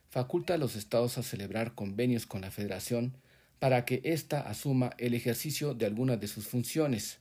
faculta 0.09 0.55
a 0.55 0.57
los 0.57 0.75
estados 0.75 1.19
a 1.19 1.21
celebrar 1.21 1.75
convenios 1.75 2.25
con 2.25 2.41
la 2.41 2.49
Federación 2.49 3.13
para 3.59 3.85
que 3.85 4.01
ésta 4.03 4.39
asuma 4.39 4.89
el 4.97 5.13
ejercicio 5.13 5.75
de 5.75 5.85
algunas 5.85 6.19
de 6.19 6.27
sus 6.27 6.47
funciones, 6.47 7.19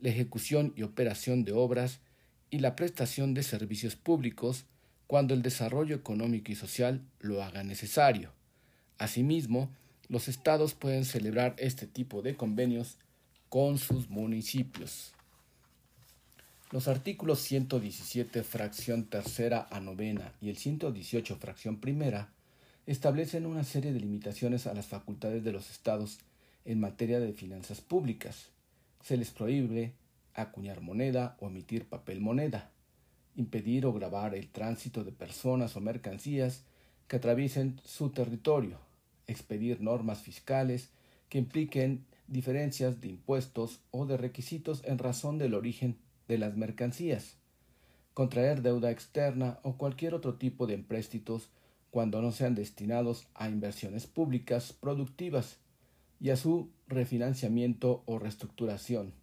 la 0.00 0.08
ejecución 0.08 0.72
y 0.76 0.82
operación 0.82 1.44
de 1.44 1.52
obras 1.52 2.00
y 2.48 2.60
la 2.60 2.74
prestación 2.74 3.34
de 3.34 3.42
servicios 3.42 3.96
públicos 3.96 4.64
cuando 5.06 5.34
el 5.34 5.42
desarrollo 5.42 5.94
económico 5.94 6.50
y 6.50 6.54
social 6.54 7.02
lo 7.20 7.42
haga 7.42 7.62
necesario. 7.64 8.32
Asimismo, 8.96 9.70
los 10.08 10.26
estados 10.26 10.72
pueden 10.72 11.04
celebrar 11.04 11.54
este 11.58 11.86
tipo 11.86 12.22
de 12.22 12.34
convenios 12.34 12.96
con 13.50 13.76
sus 13.76 14.08
municipios. 14.08 15.12
Los 16.70 16.86
artículos 16.86 17.38
117 17.38 18.42
fracción 18.42 19.04
tercera 19.04 19.66
a 19.70 19.80
novena 19.80 20.34
y 20.38 20.50
el 20.50 20.58
118 20.58 21.36
fracción 21.36 21.80
primera 21.80 22.28
establecen 22.84 23.46
una 23.46 23.64
serie 23.64 23.94
de 23.94 24.00
limitaciones 24.00 24.66
a 24.66 24.74
las 24.74 24.86
facultades 24.86 25.42
de 25.42 25.52
los 25.52 25.70
estados 25.70 26.18
en 26.66 26.78
materia 26.78 27.20
de 27.20 27.32
finanzas 27.32 27.80
públicas. 27.80 28.50
Se 29.02 29.16
les 29.16 29.30
prohíbe 29.30 29.94
acuñar 30.34 30.82
moneda 30.82 31.38
o 31.40 31.46
emitir 31.46 31.86
papel 31.86 32.20
moneda, 32.20 32.70
impedir 33.34 33.86
o 33.86 33.94
grabar 33.94 34.34
el 34.34 34.48
tránsito 34.48 35.04
de 35.04 35.12
personas 35.12 35.74
o 35.74 35.80
mercancías 35.80 36.64
que 37.06 37.16
atraviesen 37.16 37.80
su 37.82 38.10
territorio, 38.10 38.78
expedir 39.26 39.80
normas 39.80 40.20
fiscales 40.20 40.90
que 41.30 41.38
impliquen 41.38 42.04
diferencias 42.26 43.00
de 43.00 43.08
impuestos 43.08 43.80
o 43.90 44.04
de 44.04 44.18
requisitos 44.18 44.82
en 44.84 44.98
razón 44.98 45.38
del 45.38 45.54
origen 45.54 45.96
de 46.28 46.38
las 46.38 46.56
mercancías, 46.56 47.36
contraer 48.14 48.62
deuda 48.62 48.90
externa 48.90 49.58
o 49.62 49.76
cualquier 49.76 50.14
otro 50.14 50.34
tipo 50.34 50.66
de 50.66 50.74
empréstitos 50.74 51.50
cuando 51.90 52.20
no 52.20 52.32
sean 52.32 52.54
destinados 52.54 53.26
a 53.34 53.48
inversiones 53.48 54.06
públicas 54.06 54.72
productivas 54.72 55.58
y 56.20 56.30
a 56.30 56.36
su 56.36 56.70
refinanciamiento 56.86 58.02
o 58.06 58.18
reestructuración, 58.18 59.14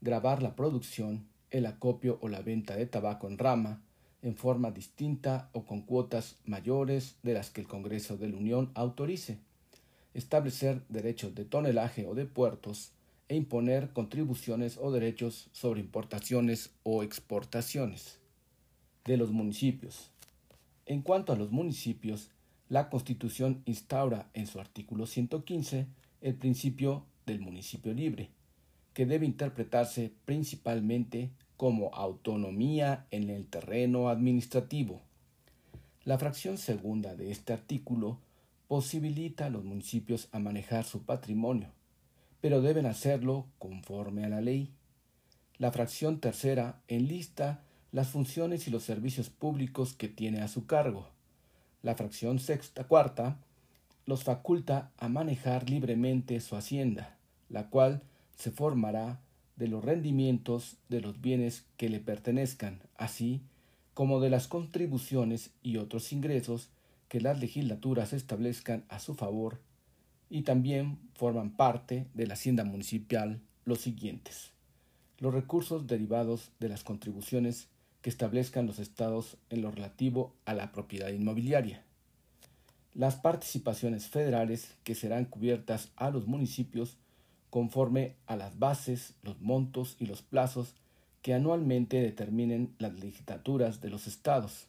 grabar 0.00 0.42
la 0.42 0.54
producción, 0.54 1.26
el 1.50 1.66
acopio 1.66 2.18
o 2.20 2.28
la 2.28 2.42
venta 2.42 2.76
de 2.76 2.86
tabaco 2.86 3.28
en 3.28 3.38
rama, 3.38 3.82
en 4.22 4.36
forma 4.36 4.70
distinta 4.70 5.48
o 5.52 5.64
con 5.64 5.82
cuotas 5.82 6.36
mayores 6.44 7.16
de 7.22 7.34
las 7.34 7.50
que 7.50 7.60
el 7.60 7.68
Congreso 7.68 8.16
de 8.16 8.28
la 8.28 8.36
Unión 8.36 8.70
autorice, 8.74 9.38
establecer 10.12 10.82
derechos 10.88 11.34
de 11.34 11.44
tonelaje 11.44 12.06
o 12.06 12.14
de 12.14 12.26
puertos 12.26 12.92
e 13.28 13.36
imponer 13.36 13.92
contribuciones 13.92 14.78
o 14.78 14.90
derechos 14.90 15.48
sobre 15.52 15.80
importaciones 15.80 16.70
o 16.82 17.02
exportaciones 17.02 18.18
de 19.04 19.16
los 19.16 19.30
municipios. 19.30 20.10
En 20.86 21.02
cuanto 21.02 21.32
a 21.32 21.36
los 21.36 21.50
municipios, 21.50 22.30
la 22.68 22.88
Constitución 22.90 23.62
instaura 23.64 24.28
en 24.34 24.46
su 24.46 24.60
artículo 24.60 25.06
115 25.06 25.86
el 26.20 26.34
principio 26.34 27.04
del 27.26 27.40
municipio 27.40 27.92
libre, 27.94 28.30
que 28.94 29.06
debe 29.06 29.26
interpretarse 29.26 30.12
principalmente 30.24 31.30
como 31.56 31.94
autonomía 31.94 33.06
en 33.10 33.30
el 33.30 33.46
terreno 33.46 34.08
administrativo. 34.08 35.00
La 36.04 36.18
fracción 36.18 36.56
segunda 36.56 37.14
de 37.14 37.30
este 37.30 37.52
artículo 37.52 38.18
posibilita 38.66 39.46
a 39.46 39.50
los 39.50 39.64
municipios 39.64 40.28
a 40.32 40.38
manejar 40.38 40.84
su 40.84 41.02
patrimonio, 41.02 41.70
pero 42.40 42.60
deben 42.60 42.86
hacerlo 42.86 43.46
conforme 43.58 44.24
a 44.24 44.28
la 44.28 44.40
ley. 44.40 44.72
La 45.58 45.72
fracción 45.72 46.20
tercera 46.20 46.80
enlista 46.88 47.62
las 47.90 48.08
funciones 48.08 48.68
y 48.68 48.70
los 48.70 48.82
servicios 48.82 49.30
públicos 49.30 49.94
que 49.94 50.08
tiene 50.08 50.42
a 50.42 50.48
su 50.48 50.66
cargo. 50.66 51.08
La 51.82 51.94
fracción 51.94 52.38
sexta 52.38 52.84
cuarta 52.84 53.38
los 54.04 54.24
faculta 54.24 54.90
a 54.98 55.08
manejar 55.08 55.68
libremente 55.68 56.40
su 56.40 56.56
hacienda, 56.56 57.16
la 57.48 57.68
cual 57.68 58.02
se 58.36 58.50
formará 58.50 59.20
de 59.56 59.68
los 59.68 59.84
rendimientos 59.84 60.76
de 60.88 61.00
los 61.00 61.20
bienes 61.20 61.64
que 61.76 61.88
le 61.88 62.00
pertenezcan, 62.00 62.80
así 62.96 63.42
como 63.94 64.20
de 64.20 64.30
las 64.30 64.46
contribuciones 64.46 65.50
y 65.62 65.78
otros 65.78 66.12
ingresos 66.12 66.68
que 67.08 67.20
las 67.20 67.40
legislaturas 67.40 68.12
establezcan 68.12 68.84
a 68.88 69.00
su 69.00 69.14
favor, 69.14 69.58
y 70.30 70.42
también 70.42 70.98
forman 71.14 71.50
parte 71.50 72.06
de 72.14 72.26
la 72.26 72.34
hacienda 72.34 72.64
municipal 72.64 73.40
los 73.64 73.80
siguientes. 73.80 74.50
Los 75.18 75.34
recursos 75.34 75.86
derivados 75.86 76.52
de 76.60 76.68
las 76.68 76.84
contribuciones 76.84 77.68
que 78.02 78.10
establezcan 78.10 78.66
los 78.66 78.78
estados 78.78 79.36
en 79.50 79.62
lo 79.62 79.70
relativo 79.70 80.32
a 80.44 80.54
la 80.54 80.72
propiedad 80.72 81.08
inmobiliaria. 81.08 81.82
Las 82.94 83.16
participaciones 83.16 84.08
federales 84.08 84.74
que 84.84 84.94
serán 84.94 85.24
cubiertas 85.24 85.90
a 85.96 86.10
los 86.10 86.26
municipios 86.26 86.96
conforme 87.50 88.14
a 88.26 88.36
las 88.36 88.58
bases, 88.58 89.14
los 89.22 89.40
montos 89.40 89.96
y 89.98 90.06
los 90.06 90.22
plazos 90.22 90.74
que 91.22 91.34
anualmente 91.34 92.00
determinen 92.00 92.74
las 92.78 92.94
legislaturas 92.94 93.80
de 93.80 93.90
los 93.90 94.06
estados. 94.06 94.66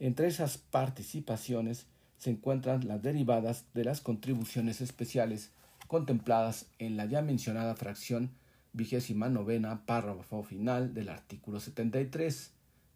Entre 0.00 0.26
esas 0.26 0.58
participaciones 0.58 1.86
se 2.18 2.30
encuentran 2.30 2.86
las 2.86 3.02
derivadas 3.02 3.64
de 3.74 3.84
las 3.84 4.00
contribuciones 4.00 4.80
especiales 4.80 5.50
contempladas 5.86 6.66
en 6.78 6.96
la 6.96 7.06
ya 7.06 7.22
mencionada 7.22 7.74
fracción 7.74 8.30
vigésima 8.72 9.28
novena 9.28 9.86
párrafo 9.86 10.42
final 10.42 10.94
del 10.94 11.08
artículo 11.08 11.60
73 11.60 12.52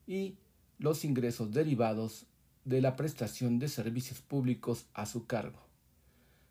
y 0.07 0.37
los 0.79 1.05
ingresos 1.05 1.53
derivados 1.53 2.27
de 2.65 2.81
la 2.81 2.97
prestación 2.97 3.59
de 3.59 3.69
servicios 3.69 4.21
públicos 4.21 4.87
a 4.93 5.07
su 5.07 5.27
cargo. 5.27 5.61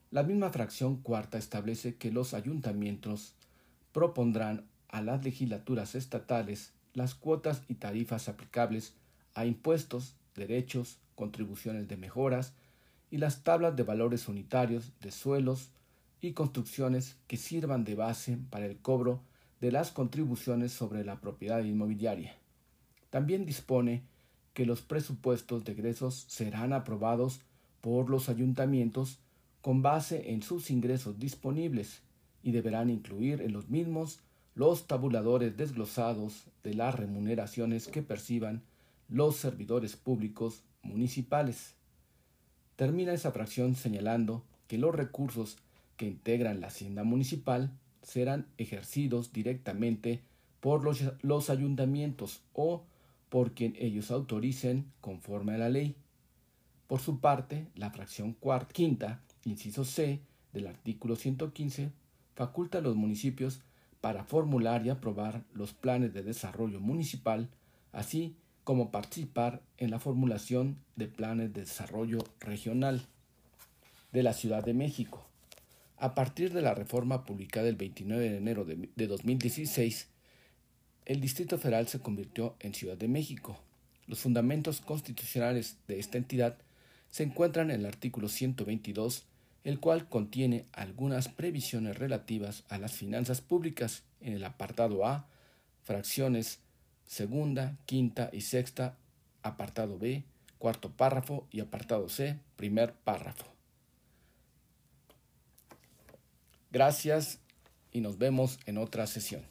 La 0.10 0.24
misma 0.24 0.50
fracción 0.50 0.98
cuarta 0.98 1.38
establece 1.38 1.96
que 1.96 2.12
los 2.12 2.34
ayuntamientos 2.34 3.34
propondrán 3.94 4.66
a 4.90 5.02
las 5.02 5.24
legislaturas 5.24 5.96
estatales 5.96 6.74
las 6.94 7.16
cuotas 7.16 7.62
y 7.70 7.76
tarifas 7.76 8.28
aplicables 8.28 8.94
a 9.34 9.46
impuestos, 9.46 10.16
derechos, 10.36 10.98
contribuciones 11.16 11.88
de 11.88 11.96
mejoras 11.96 12.54
y 13.12 13.18
las 13.18 13.44
tablas 13.44 13.76
de 13.76 13.84
valores 13.84 14.28
unitarios 14.28 14.94
de 15.02 15.12
suelos 15.12 15.70
y 16.22 16.32
construcciones 16.32 17.18
que 17.28 17.38
sirvan 17.38 17.84
de 17.84 17.96
base 17.96 18.38
para 18.50 18.66
el 18.66 18.78
cobro 18.78 19.22
de 19.60 19.72
las 19.72 19.92
contribuciones 19.92 20.72
sobre 20.72 21.04
la 21.04 21.20
propiedad 21.20 21.64
inmobiliaria. 21.64 22.36
También 23.10 23.46
dispone 23.46 24.04
que 24.54 24.66
los 24.66 24.82
presupuestos 24.82 25.64
de 25.66 25.74
egresos 25.74 26.26
serán 26.28 26.74
aprobados 26.74 27.42
por 27.82 28.10
los 28.10 28.30
ayuntamientos 28.30 29.20
con 29.62 29.82
base 29.82 30.32
en 30.32 30.42
sus 30.42 30.72
ingresos 30.72 31.20
disponibles 31.20 32.02
y 32.44 32.52
deberán 32.52 32.90
incluir 32.90 33.42
en 33.42 33.54
los 33.54 33.70
mismos 33.70 34.20
los 34.56 34.88
tabuladores 34.88 35.56
desglosados 35.56 36.46
de 36.64 36.74
las 36.74 36.96
remuneraciones 36.96 37.88
que 37.88 38.02
perciban 38.02 38.64
los 39.08 39.36
servidores 39.36 39.96
públicos 39.96 40.64
municipales. 40.82 41.76
Termina 42.76 43.14
esa 43.14 43.32
fracción 43.32 43.76
señalando 43.76 44.44
que 44.68 44.78
los 44.78 44.96
recursos 44.96 45.58
que 45.98 46.08
integran 46.08 46.62
la 46.62 46.68
hacienda 46.68 47.04
municipal 47.04 47.72
serán 48.02 48.48
ejercidos 48.58 49.34
directamente 49.34 50.22
por 50.60 50.84
los, 50.84 51.50
ayuntamientos 51.50 52.42
o 52.54 52.84
por 53.30 53.52
quien 53.54 53.76
ellos 53.80 54.12
autoricen 54.12 54.86
conforme 55.02 55.56
a 55.56 55.58
la 55.58 55.70
ley. 55.70 55.96
Por 56.88 57.00
su 57.00 57.20
parte, 57.20 57.68
la 57.76 57.90
fracción 57.90 58.34
cuarta, 58.34 58.74
quinta 58.74 59.22
inciso 59.46 59.86
C 59.86 60.22
del 60.54 60.68
artículo 60.68 61.16
115, 61.16 61.92
faculta 62.36 62.78
a 62.78 62.82
los 62.82 62.96
municipios 62.96 63.62
para 64.02 64.24
formular 64.24 64.86
y 64.86 64.90
aprobar 64.90 65.44
los 65.54 65.74
planes 65.74 66.14
de 66.14 66.24
desarrollo 66.24 66.80
municipal, 66.80 67.50
así 67.92 68.36
como 68.64 68.92
participar 68.92 69.62
en 69.78 69.92
la 69.92 70.00
formulación 70.00 70.78
de 70.96 71.08
planes 71.08 71.54
de 71.54 71.62
desarrollo 71.62 72.20
regional 72.40 73.02
de 74.12 74.24
la 74.24 74.34
Ciudad 74.34 74.64
de 74.64 74.74
México. 74.74 75.26
A 75.98 76.16
partir 76.16 76.54
de 76.54 76.62
la 76.62 76.74
reforma 76.74 77.26
publicada 77.26 77.70
el 77.70 77.76
29 77.76 78.30
de 78.30 78.38
enero 78.38 78.66
de, 78.66 78.90
de 78.96 79.08
2016, 79.08 80.08
el 81.06 81.22
Distrito 81.22 81.58
Federal 81.58 81.88
se 81.88 82.00
convirtió 82.00 82.56
en 82.60 82.74
Ciudad 82.74 82.98
de 82.98 83.08
México. 83.08 83.60
Los 84.08 84.20
fundamentos 84.20 84.82
constitucionales 84.82 85.78
de 85.88 86.00
esta 86.00 86.18
entidad 86.18 86.58
se 87.10 87.24
encuentran 87.24 87.72
en 87.72 87.82
el 87.82 87.86
artículo 87.86 88.30
122 88.30 89.26
el 89.64 89.80
cual 89.80 90.08
contiene 90.10 90.66
algunas 90.74 91.28
previsiones 91.28 91.98
relativas 91.98 92.64
a 92.70 92.78
las 92.78 92.94
finanzas 92.94 93.42
públicas 93.42 94.04
en 94.20 94.34
el 94.34 94.44
apartado 94.44 95.06
A, 95.06 95.28
fracciones 95.84 96.60
segunda, 97.06 97.78
quinta 97.86 98.30
y 98.32 98.42
sexta, 98.42 98.98
apartado 99.44 99.98
B, 99.98 100.24
cuarto 100.58 100.92
párrafo 100.92 101.48
y 101.52 101.60
apartado 101.60 102.08
C, 102.10 102.40
primer 102.56 102.94
párrafo. 102.94 103.46
Gracias 106.72 107.40
y 107.92 108.02
nos 108.02 108.18
vemos 108.18 108.60
en 108.66 108.78
otra 108.78 109.08
sesión. 109.08 109.42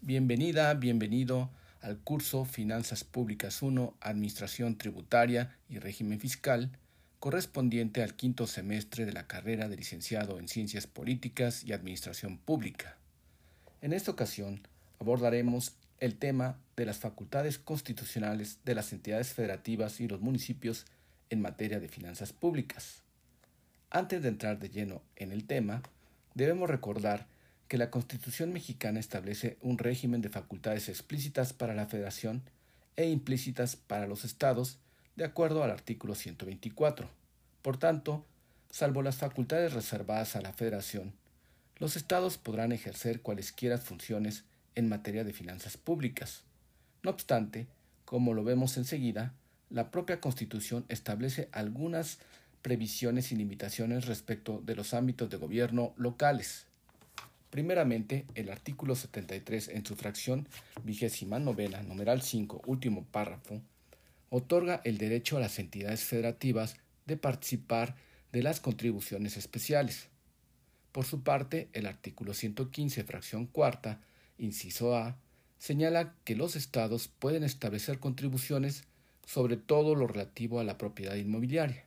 Bienvenida, 0.00 0.72
bienvenido 0.74 1.50
al 1.82 1.98
curso 1.98 2.44
Finanzas 2.44 3.04
Públicas 3.04 3.62
1, 3.62 3.94
Administración 4.00 4.78
Tributaria 4.78 5.56
y 5.68 5.78
Régimen 5.78 6.18
Fiscal, 6.18 6.70
correspondiente 7.20 8.02
al 8.02 8.14
quinto 8.14 8.46
semestre 8.46 9.04
de 9.04 9.12
la 9.12 9.26
carrera 9.26 9.68
de 9.68 9.76
licenciado 9.76 10.38
en 10.38 10.48
Ciencias 10.48 10.86
Políticas 10.86 11.64
y 11.64 11.72
Administración 11.72 12.38
Pública. 12.38 12.96
En 13.82 13.92
esta 13.92 14.10
ocasión 14.10 14.62
abordaremos 15.00 15.74
el 15.98 16.16
tema 16.16 16.58
de 16.76 16.86
las 16.86 16.98
facultades 16.98 17.58
constitucionales 17.58 18.58
de 18.64 18.74
las 18.74 18.92
entidades 18.92 19.32
federativas 19.32 20.00
y 20.00 20.06
los 20.06 20.20
municipios 20.20 20.86
en 21.30 21.42
materia 21.42 21.80
de 21.80 21.88
finanzas 21.88 22.32
públicas. 22.32 23.02
Antes 23.90 24.22
de 24.22 24.28
entrar 24.28 24.58
de 24.58 24.68
lleno 24.68 25.02
en 25.16 25.32
el 25.32 25.44
tema, 25.44 25.82
debemos 26.34 26.70
recordar 26.70 27.26
que 27.66 27.78
la 27.78 27.90
Constitución 27.90 28.52
mexicana 28.52 29.00
establece 29.00 29.58
un 29.60 29.76
régimen 29.76 30.22
de 30.22 30.28
facultades 30.28 30.88
explícitas 30.88 31.52
para 31.52 31.74
la 31.74 31.86
Federación 31.86 32.42
e 32.96 33.08
implícitas 33.08 33.76
para 33.76 34.06
los 34.06 34.24
estados, 34.24 34.78
de 35.18 35.24
acuerdo 35.24 35.64
al 35.64 35.72
artículo 35.72 36.14
124. 36.14 37.10
Por 37.60 37.76
tanto, 37.76 38.24
salvo 38.70 39.02
las 39.02 39.16
facultades 39.16 39.72
reservadas 39.72 40.36
a 40.36 40.40
la 40.40 40.52
Federación, 40.52 41.12
los 41.78 41.96
estados 41.96 42.38
podrán 42.38 42.70
ejercer 42.70 43.20
cualesquiera 43.20 43.78
funciones 43.78 44.44
en 44.76 44.88
materia 44.88 45.24
de 45.24 45.32
finanzas 45.32 45.76
públicas. 45.76 46.44
No 47.02 47.10
obstante, 47.10 47.66
como 48.04 48.32
lo 48.32 48.44
vemos 48.44 48.76
enseguida, 48.76 49.34
la 49.70 49.90
propia 49.90 50.20
Constitución 50.20 50.84
establece 50.88 51.48
algunas 51.50 52.18
previsiones 52.62 53.32
y 53.32 53.36
limitaciones 53.36 54.06
respecto 54.06 54.62
de 54.64 54.76
los 54.76 54.94
ámbitos 54.94 55.28
de 55.30 55.36
gobierno 55.36 55.94
locales. 55.96 56.66
Primeramente, 57.50 58.24
el 58.36 58.50
artículo 58.50 58.94
73 58.94 59.66
en 59.68 59.84
su 59.84 59.96
fracción 59.96 60.46
vigésima 60.84 61.40
novena, 61.40 61.82
numeral 61.82 62.22
5, 62.22 62.62
último 62.66 63.04
párrafo, 63.10 63.60
otorga 64.30 64.80
el 64.84 64.98
derecho 64.98 65.36
a 65.36 65.40
las 65.40 65.58
entidades 65.58 66.04
federativas 66.04 66.76
de 67.06 67.16
participar 67.16 67.96
de 68.32 68.42
las 68.42 68.60
contribuciones 68.60 69.36
especiales. 69.36 70.08
Por 70.92 71.04
su 71.04 71.22
parte, 71.22 71.68
el 71.72 71.86
artículo 71.86 72.34
115, 72.34 73.04
fracción 73.04 73.46
cuarta, 73.46 74.00
inciso 74.36 74.96
A, 74.96 75.18
señala 75.58 76.14
que 76.24 76.36
los 76.36 76.56
estados 76.56 77.08
pueden 77.08 77.44
establecer 77.44 77.98
contribuciones 77.98 78.84
sobre 79.26 79.56
todo 79.56 79.94
lo 79.94 80.06
relativo 80.06 80.60
a 80.60 80.64
la 80.64 80.78
propiedad 80.78 81.14
inmobiliaria, 81.16 81.84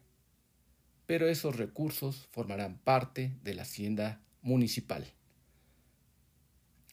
pero 1.08 1.28
esos 1.28 1.56
recursos 1.56 2.28
formarán 2.32 2.78
parte 2.78 3.34
de 3.44 3.56
la 3.56 3.64
hacienda 3.64 4.22
municipal. 4.42 5.12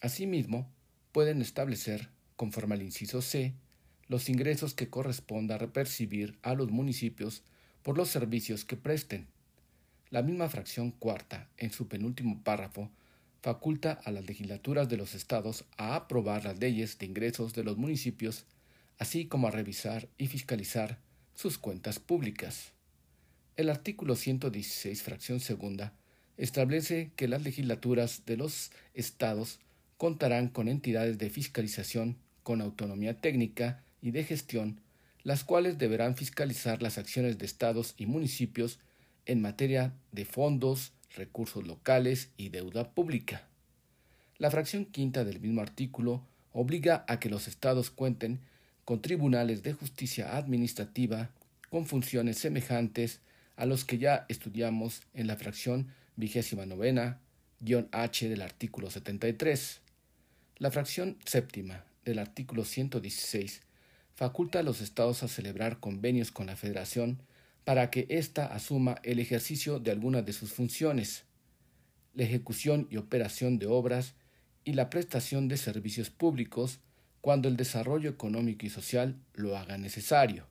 Asimismo, 0.00 0.70
pueden 1.12 1.42
establecer, 1.42 2.08
conforme 2.36 2.76
al 2.76 2.82
inciso 2.82 3.20
C, 3.20 3.54
los 4.08 4.28
ingresos 4.28 4.74
que 4.74 4.88
corresponda 4.88 5.58
percibir 5.58 6.38
a 6.42 6.54
los 6.54 6.70
municipios 6.70 7.42
por 7.82 7.96
los 7.96 8.08
servicios 8.08 8.64
que 8.64 8.76
presten. 8.76 9.26
La 10.10 10.22
misma 10.22 10.48
fracción 10.48 10.90
cuarta, 10.90 11.48
en 11.58 11.70
su 11.70 11.88
penúltimo 11.88 12.42
párrafo, 12.42 12.90
faculta 13.42 14.00
a 14.04 14.10
las 14.10 14.26
legislaturas 14.26 14.88
de 14.88 14.96
los 14.96 15.14
estados 15.14 15.64
a 15.76 15.94
aprobar 15.94 16.44
las 16.44 16.58
leyes 16.58 16.98
de 16.98 17.06
ingresos 17.06 17.52
de 17.52 17.64
los 17.64 17.76
municipios, 17.76 18.46
así 18.98 19.26
como 19.26 19.48
a 19.48 19.50
revisar 19.50 20.08
y 20.16 20.26
fiscalizar 20.26 20.98
sus 21.34 21.58
cuentas 21.58 21.98
públicas. 21.98 22.72
El 23.56 23.70
artículo 23.70 24.16
116, 24.16 25.02
fracción 25.02 25.40
segunda, 25.40 25.92
establece 26.36 27.10
que 27.16 27.28
las 27.28 27.42
legislaturas 27.42 28.24
de 28.24 28.36
los 28.36 28.70
estados 28.94 29.60
contarán 29.98 30.48
con 30.48 30.68
entidades 30.68 31.18
de 31.18 31.28
fiscalización 31.28 32.16
con 32.42 32.60
autonomía 32.60 33.20
técnica 33.20 33.82
y 34.00 34.10
de 34.10 34.24
gestión, 34.24 34.80
las 35.22 35.44
cuales 35.44 35.78
deberán 35.78 36.16
fiscalizar 36.16 36.82
las 36.82 36.98
acciones 36.98 37.38
de 37.38 37.46
estados 37.46 37.94
y 37.96 38.06
municipios 38.06 38.78
en 39.26 39.42
materia 39.42 39.94
de 40.12 40.24
fondos, 40.24 40.92
recursos 41.14 41.66
locales 41.66 42.30
y 42.36 42.48
deuda 42.48 42.90
pública. 42.92 43.48
La 44.38 44.50
fracción 44.50 44.84
quinta 44.84 45.24
del 45.24 45.40
mismo 45.40 45.60
artículo 45.60 46.24
obliga 46.52 47.04
a 47.08 47.18
que 47.20 47.28
los 47.28 47.48
estados 47.48 47.90
cuenten 47.90 48.40
con 48.84 49.02
tribunales 49.02 49.62
de 49.62 49.74
justicia 49.74 50.36
administrativa 50.36 51.30
con 51.68 51.86
funciones 51.86 52.38
semejantes 52.38 53.20
a 53.56 53.66
los 53.66 53.84
que 53.84 53.98
ya 53.98 54.24
estudiamos 54.28 55.02
en 55.12 55.26
la 55.26 55.36
fracción 55.36 55.88
vigésima 56.16 56.64
novena, 56.64 57.20
H 57.92 58.28
del 58.28 58.42
artículo 58.42 58.90
73. 58.90 59.80
La 60.58 60.70
fracción 60.70 61.18
séptima 61.24 61.84
del 62.04 62.18
artículo 62.18 62.64
116 62.64 63.67
faculta 64.18 64.58
a 64.58 64.62
los 64.64 64.80
estados 64.80 65.22
a 65.22 65.28
celebrar 65.28 65.78
convenios 65.78 66.32
con 66.32 66.46
la 66.46 66.56
Federación 66.56 67.20
para 67.64 67.88
que 67.88 68.04
ésta 68.08 68.46
asuma 68.46 68.96
el 69.04 69.20
ejercicio 69.20 69.78
de 69.78 69.92
algunas 69.92 70.26
de 70.26 70.32
sus 70.32 70.52
funciones, 70.52 71.22
la 72.14 72.24
ejecución 72.24 72.88
y 72.90 72.96
operación 72.96 73.60
de 73.60 73.68
obras 73.68 74.14
y 74.64 74.72
la 74.72 74.90
prestación 74.90 75.46
de 75.46 75.56
servicios 75.56 76.10
públicos 76.10 76.80
cuando 77.20 77.46
el 77.46 77.56
desarrollo 77.56 78.10
económico 78.10 78.66
y 78.66 78.70
social 78.70 79.14
lo 79.34 79.56
haga 79.56 79.78
necesario. 79.78 80.48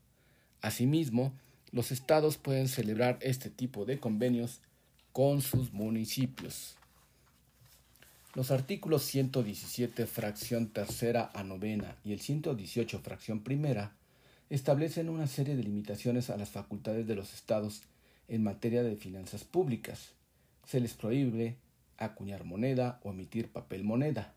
Asimismo, 0.61 1.33
los 1.73 1.91
estados 1.91 2.37
pueden 2.37 2.69
celebrar 2.69 3.19
este 3.19 3.49
tipo 3.49 3.83
de 3.83 3.99
convenios 3.99 4.61
con 5.11 5.41
sus 5.41 5.73
municipios. 5.73 6.77
Los 8.37 8.51
artículos 8.51 9.01
117 9.01 10.05
fracción 10.05 10.67
tercera 10.67 11.31
a 11.33 11.43
novena 11.43 11.97
y 12.03 12.13
el 12.13 12.19
118 12.19 12.99
fracción 12.99 13.39
primera 13.39 13.95
establecen 14.51 15.09
una 15.09 15.25
serie 15.25 15.55
de 15.55 15.63
limitaciones 15.63 16.29
a 16.29 16.37
las 16.37 16.51
facultades 16.51 17.07
de 17.07 17.15
los 17.15 17.33
estados 17.33 17.81
en 18.27 18.43
materia 18.43 18.83
de 18.83 18.95
finanzas 18.95 19.43
públicas. 19.43 20.11
Se 20.67 20.79
les 20.79 20.93
prohíbe 20.93 21.55
acuñar 21.97 22.43
moneda 22.43 22.99
o 23.01 23.09
emitir 23.09 23.51
papel 23.51 23.83
moneda, 23.83 24.35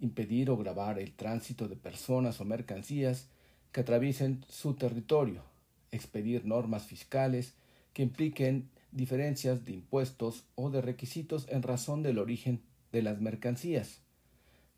impedir 0.00 0.50
o 0.50 0.56
grabar 0.56 0.98
el 0.98 1.12
tránsito 1.12 1.68
de 1.68 1.76
personas 1.76 2.40
o 2.40 2.44
mercancías 2.44 3.28
que 3.70 3.82
atraviesen 3.82 4.44
su 4.48 4.74
territorio, 4.74 5.44
expedir 5.92 6.44
normas 6.44 6.86
fiscales 6.86 7.54
que 7.92 8.02
impliquen 8.02 8.68
diferencias 8.90 9.64
de 9.64 9.74
impuestos 9.74 10.42
o 10.56 10.70
de 10.70 10.80
requisitos 10.80 11.46
en 11.50 11.62
razón 11.62 12.02
del 12.02 12.18
origen 12.18 12.62
de 12.92 13.02
las 13.02 13.20
mercancías, 13.20 14.00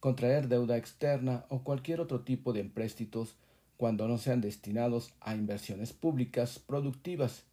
contraer 0.00 0.48
deuda 0.48 0.76
externa 0.76 1.44
o 1.48 1.62
cualquier 1.62 2.00
otro 2.00 2.20
tipo 2.20 2.52
de 2.52 2.60
empréstitos 2.60 3.36
cuando 3.76 4.08
no 4.08 4.18
sean 4.18 4.40
destinados 4.40 5.14
a 5.20 5.34
inversiones 5.34 5.92
públicas 5.92 6.58
productivas 6.58 7.44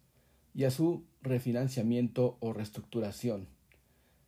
y 0.54 0.64
a 0.64 0.70
su 0.70 1.04
refinanciamiento 1.22 2.36
o 2.40 2.52
reestructuración, 2.52 3.46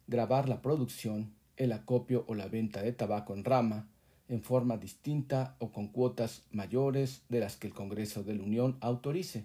grabar 0.06 0.48
la 0.48 0.62
producción, 0.62 1.32
el 1.56 1.72
acopio 1.72 2.24
o 2.26 2.34
la 2.34 2.48
venta 2.48 2.82
de 2.82 2.92
tabaco 2.92 3.34
en 3.34 3.44
rama 3.44 3.88
en 4.30 4.42
forma 4.42 4.76
distinta 4.76 5.56
o 5.58 5.72
con 5.72 5.88
cuotas 5.88 6.44
mayores 6.52 7.22
de 7.28 7.40
las 7.40 7.56
que 7.56 7.66
el 7.66 7.74
Congreso 7.74 8.22
de 8.22 8.34
la 8.34 8.44
Unión 8.44 8.78
autorice, 8.80 9.44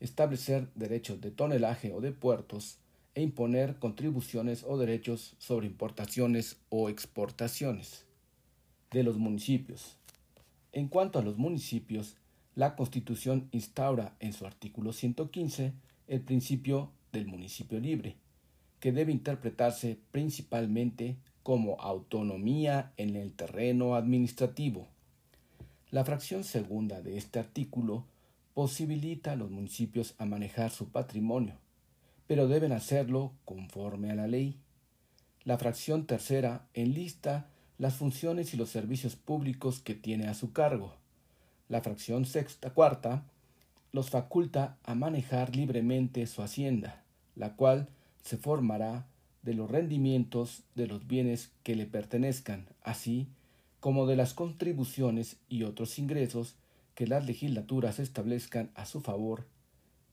establecer 0.00 0.68
derechos 0.74 1.20
de 1.20 1.30
tonelaje 1.30 1.92
o 1.92 2.00
de 2.00 2.10
puertos, 2.10 2.78
e 3.14 3.22
imponer 3.22 3.78
contribuciones 3.78 4.64
o 4.64 4.78
derechos 4.78 5.34
sobre 5.38 5.66
importaciones 5.66 6.58
o 6.68 6.88
exportaciones 6.88 8.06
de 8.90 9.02
los 9.02 9.18
municipios. 9.18 9.96
En 10.72 10.88
cuanto 10.88 11.18
a 11.18 11.22
los 11.22 11.36
municipios, 11.36 12.16
la 12.54 12.76
Constitución 12.76 13.48
instaura 13.52 14.14
en 14.20 14.32
su 14.32 14.46
artículo 14.46 14.92
115 14.92 15.72
el 16.08 16.20
principio 16.20 16.90
del 17.12 17.26
municipio 17.26 17.80
libre, 17.80 18.16
que 18.80 18.92
debe 18.92 19.12
interpretarse 19.12 19.98
principalmente 20.10 21.16
como 21.42 21.80
autonomía 21.80 22.92
en 22.96 23.16
el 23.16 23.32
terreno 23.32 23.94
administrativo. 23.94 24.88
La 25.90 26.04
fracción 26.04 26.44
segunda 26.44 27.00
de 27.02 27.16
este 27.16 27.38
artículo 27.38 28.04
posibilita 28.54 29.32
a 29.32 29.36
los 29.36 29.50
municipios 29.50 30.14
a 30.18 30.26
manejar 30.26 30.70
su 30.70 30.88
patrimonio, 30.88 31.54
pero 32.30 32.46
deben 32.46 32.70
hacerlo 32.70 33.32
conforme 33.44 34.12
a 34.12 34.14
la 34.14 34.28
ley. 34.28 34.54
La 35.42 35.58
fracción 35.58 36.06
tercera 36.06 36.64
enlista 36.74 37.48
las 37.76 37.94
funciones 37.94 38.54
y 38.54 38.56
los 38.56 38.70
servicios 38.70 39.16
públicos 39.16 39.80
que 39.80 39.96
tiene 39.96 40.28
a 40.28 40.34
su 40.34 40.52
cargo. 40.52 40.94
La 41.68 41.80
fracción 41.80 42.26
sexta 42.26 42.70
cuarta 42.70 43.24
los 43.90 44.10
faculta 44.10 44.76
a 44.84 44.94
manejar 44.94 45.56
libremente 45.56 46.24
su 46.28 46.40
hacienda, 46.40 47.02
la 47.34 47.56
cual 47.56 47.88
se 48.22 48.36
formará 48.36 49.08
de 49.42 49.54
los 49.54 49.68
rendimientos 49.68 50.62
de 50.76 50.86
los 50.86 51.08
bienes 51.08 51.50
que 51.64 51.74
le 51.74 51.86
pertenezcan, 51.86 52.68
así 52.84 53.26
como 53.80 54.06
de 54.06 54.14
las 54.14 54.34
contribuciones 54.34 55.38
y 55.48 55.64
otros 55.64 55.98
ingresos 55.98 56.54
que 56.94 57.08
las 57.08 57.26
legislaturas 57.26 57.98
establezcan 57.98 58.70
a 58.76 58.86
su 58.86 59.00
favor 59.00 59.46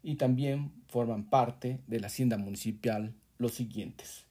y 0.04 0.16
también 0.16 0.72
forman 0.88 1.30
parte 1.30 1.80
de 1.88 2.00
la 2.00 2.08
hacienda 2.08 2.38
municipal 2.38 3.14
los 3.38 3.54
siguientes. 3.54 4.26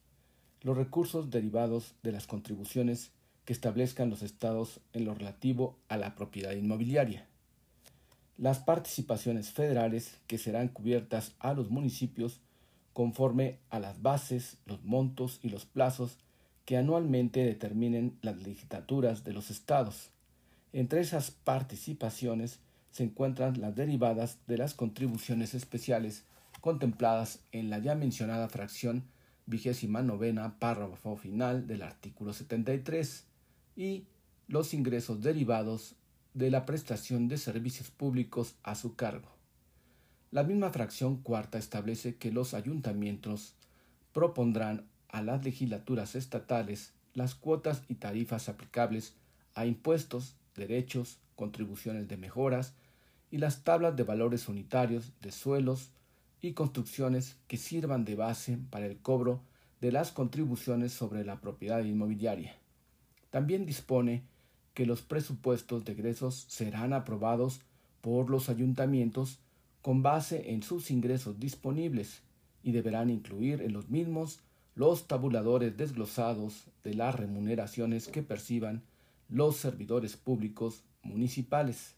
Los 0.61 0.77
recursos 0.77 1.29
derivados 1.29 1.95
de 2.03 2.11
las 2.11 2.27
contribuciones 2.27 3.11
que 3.45 3.53
establezcan 3.53 4.09
los 4.09 4.23
estados 4.23 4.81
en 4.93 5.05
lo 5.05 5.13
relativo 5.13 5.77
a 5.87 5.97
la 5.97 6.15
propiedad 6.15 6.51
inmobiliaria. 6.51 7.27
Las 8.37 8.59
participaciones 8.59 9.51
federales 9.51 10.15
que 10.27 10.37
serán 10.37 10.67
cubiertas 10.67 11.33
a 11.39 11.53
los 11.53 11.69
municipios 11.69 12.41
conforme 12.93 13.59
a 13.69 13.79
las 13.79 14.01
bases, 14.01 14.57
los 14.65 14.83
montos 14.83 15.39
y 15.43 15.49
los 15.49 15.65
plazos 15.65 16.17
que 16.65 16.75
anualmente 16.75 17.45
determinen 17.45 18.17
las 18.21 18.41
legislaturas 18.41 19.23
de 19.23 19.31
los 19.31 19.49
estados. 19.51 20.09
Entre 20.73 20.99
esas 20.99 21.31
participaciones 21.31 22.59
se 22.91 23.03
encuentran 23.03 23.59
las 23.61 23.75
derivadas 23.75 24.39
de 24.47 24.57
las 24.57 24.73
contribuciones 24.73 25.53
especiales 25.53 26.25
contempladas 26.61 27.39
en 27.51 27.69
la 27.69 27.79
ya 27.79 27.95
mencionada 27.95 28.49
fracción 28.49 29.03
vigésima 29.45 30.01
novena 30.01 30.59
párrafo 30.59 31.15
final 31.15 31.67
del 31.67 31.81
artículo 31.81 32.33
73 32.33 33.25
y 33.75 34.05
los 34.47 34.73
ingresos 34.73 35.21
derivados 35.21 35.95
de 36.33 36.51
la 36.51 36.65
prestación 36.65 37.27
de 37.27 37.37
servicios 37.37 37.89
públicos 37.89 38.55
a 38.63 38.75
su 38.75 38.95
cargo. 38.95 39.29
La 40.31 40.43
misma 40.43 40.69
fracción 40.69 41.17
cuarta 41.21 41.57
establece 41.57 42.17
que 42.17 42.31
los 42.31 42.53
ayuntamientos 42.53 43.55
propondrán 44.11 44.85
a 45.07 45.21
las 45.21 45.43
legislaturas 45.43 46.15
estatales 46.15 46.93
las 47.13 47.33
cuotas 47.33 47.83
y 47.87 47.95
tarifas 47.95 48.49
aplicables 48.49 49.15
a 49.55 49.65
impuestos, 49.65 50.35
derechos, 50.55 51.19
contribuciones 51.37 52.09
de 52.09 52.17
mejoras 52.17 52.73
y 53.31 53.37
las 53.37 53.63
tablas 53.63 53.95
de 53.95 54.03
valores 54.03 54.49
unitarios 54.49 55.13
de 55.21 55.31
suelos 55.31 55.91
y 56.41 56.51
construcciones 56.51 57.37
que 57.47 57.55
sirvan 57.55 58.03
de 58.03 58.15
base 58.15 58.57
para 58.69 58.85
el 58.85 58.97
cobro 58.97 59.41
de 59.79 59.93
las 59.93 60.11
contribuciones 60.11 60.91
sobre 60.91 61.23
la 61.23 61.39
propiedad 61.39 61.83
inmobiliaria. 61.83 62.57
También 63.29 63.65
dispone 63.65 64.23
que 64.73 64.85
los 64.85 65.01
presupuestos 65.01 65.85
de 65.85 65.93
egresos 65.93 66.45
serán 66.49 66.93
aprobados 66.93 67.61
por 68.01 68.29
los 68.29 68.49
ayuntamientos 68.49 69.39
con 69.81 70.03
base 70.03 70.51
en 70.51 70.63
sus 70.63 70.91
ingresos 70.91 71.39
disponibles 71.39 72.21
y 72.63 72.71
deberán 72.71 73.09
incluir 73.09 73.61
en 73.61 73.73
los 73.73 73.89
mismos 73.89 74.39
los 74.75 75.07
tabuladores 75.07 75.75
desglosados 75.77 76.65
de 76.83 76.93
las 76.93 77.15
remuneraciones 77.15 78.07
que 78.07 78.21
perciban 78.21 78.83
los 79.29 79.57
servidores 79.57 80.17
públicos 80.17 80.83
municipales. 81.07 81.95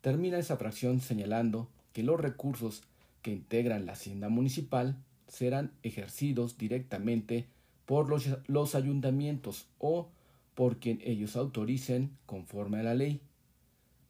Termina 0.00 0.38
esa 0.38 0.56
fracción 0.56 1.00
señalando 1.00 1.68
que 1.92 2.02
los 2.02 2.20
recursos 2.20 2.82
que 3.22 3.32
integran 3.32 3.86
la 3.86 3.92
hacienda 3.92 4.28
municipal 4.28 4.96
serán 5.28 5.72
ejercidos 5.82 6.58
directamente 6.58 7.46
por 7.86 8.08
los, 8.08 8.28
los 8.46 8.74
ayuntamientos 8.74 9.66
o 9.78 10.08
por 10.54 10.78
quien 10.78 11.00
ellos 11.04 11.36
autoricen 11.36 12.16
conforme 12.26 12.80
a 12.80 12.82
la 12.82 12.94
ley. 12.94 13.20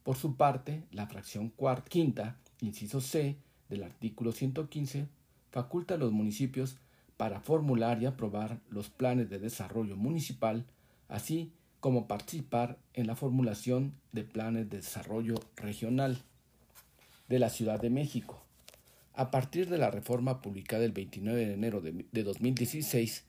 Por 0.03 0.17
su 0.17 0.35
parte, 0.35 0.83
la 0.91 1.07
fracción 1.07 1.53
quinta, 1.89 2.37
inciso 2.59 2.99
C, 2.99 3.37
del 3.69 3.83
artículo 3.83 4.31
115, 4.31 5.07
faculta 5.51 5.93
a 5.93 5.97
los 5.97 6.11
municipios 6.11 6.77
para 7.17 7.39
formular 7.39 8.01
y 8.01 8.05
aprobar 8.05 8.59
los 8.69 8.89
planes 8.89 9.29
de 9.29 9.39
desarrollo 9.39 9.95
municipal, 9.95 10.65
así 11.07 11.53
como 11.83 12.07
participar 12.07 12.77
en 12.93 13.07
la 13.07 13.17
formulación 13.17 13.93
de 14.13 14.23
planes 14.23 14.69
de 14.69 14.77
desarrollo 14.77 15.35
regional 15.57 16.17
de 17.27 17.39
la 17.39 17.49
Ciudad 17.49 17.77
de 17.77 17.89
México. 17.89 18.41
A 19.13 19.31
partir 19.31 19.69
de 19.69 19.77
la 19.77 19.91
reforma 19.91 20.41
publicada 20.41 20.85
el 20.85 20.93
29 20.93 21.45
de 21.45 21.53
enero 21.53 21.81
de, 21.81 22.05
de 22.09 22.23
2016, 22.23 23.25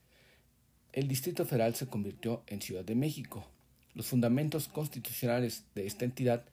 el 0.93 1.09
Distrito 1.09 1.45
Federal 1.45 1.75
se 1.75 1.89
convirtió 1.89 2.45
en 2.47 2.63
Ciudad 2.63 2.85
de 2.85 2.95
México. 2.95 3.45
Los 3.93 4.07
fundamentos 4.07 4.69
constitucionales 4.69 5.65
de 5.75 5.89
esta 5.89 6.05
entidad 6.05 6.45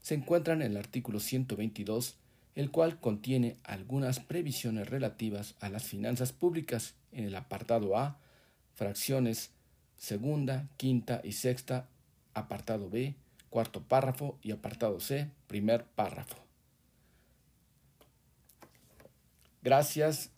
se 0.00 0.14
encuentran 0.14 0.62
en 0.62 0.70
el 0.70 0.76
artículo 0.76 1.18
122, 1.18 2.18
el 2.54 2.70
cual 2.70 3.00
contiene 3.00 3.56
algunas 3.64 4.20
previsiones 4.20 4.88
relativas 4.88 5.56
a 5.58 5.70
las 5.70 5.82
finanzas 5.82 6.30
públicas 6.30 6.94
en 7.10 7.24
el 7.24 7.34
apartado 7.34 7.96
A, 7.96 8.20
fracciones 8.76 9.50
segunda, 9.98 10.68
quinta 10.76 11.20
y 11.22 11.32
sexta, 11.32 11.88
apartado 12.32 12.88
B, 12.88 13.14
cuarto 13.50 13.82
párrafo 13.82 14.38
y 14.42 14.52
apartado 14.52 15.00
C, 15.00 15.30
primer 15.46 15.84
párrafo. 15.84 16.36
Gracias 19.62 20.30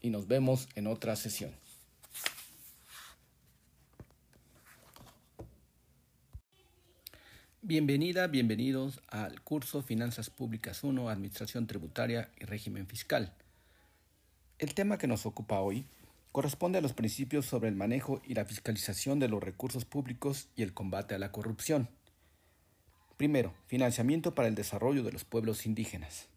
y 0.00 0.10
nos 0.10 0.28
vemos 0.28 0.68
en 0.74 0.86
otra 0.86 1.16
sesión. 1.16 1.52
Bienvenida, 7.62 8.28
bienvenidos 8.28 9.00
al 9.08 9.40
curso 9.40 9.82
Finanzas 9.82 10.30
Públicas 10.30 10.84
1, 10.84 11.10
Administración 11.10 11.66
Tributaria 11.66 12.30
y 12.38 12.44
Régimen 12.44 12.86
Fiscal. 12.86 13.32
El 14.58 14.72
tema 14.74 14.98
que 14.98 15.08
nos 15.08 15.26
ocupa 15.26 15.58
hoy 15.58 15.84
corresponde 16.36 16.76
a 16.76 16.82
los 16.82 16.92
principios 16.92 17.46
sobre 17.46 17.70
el 17.70 17.76
manejo 17.76 18.20
y 18.22 18.34
la 18.34 18.44
fiscalización 18.44 19.18
de 19.18 19.26
los 19.26 19.42
recursos 19.42 19.86
públicos 19.86 20.50
y 20.54 20.60
el 20.60 20.74
combate 20.74 21.14
a 21.14 21.18
la 21.18 21.32
corrupción. 21.32 21.88
Primero, 23.16 23.54
financiamiento 23.68 24.34
para 24.34 24.46
el 24.46 24.54
desarrollo 24.54 25.02
de 25.02 25.12
los 25.12 25.24
pueblos 25.24 25.64
indígenas. 25.64 26.28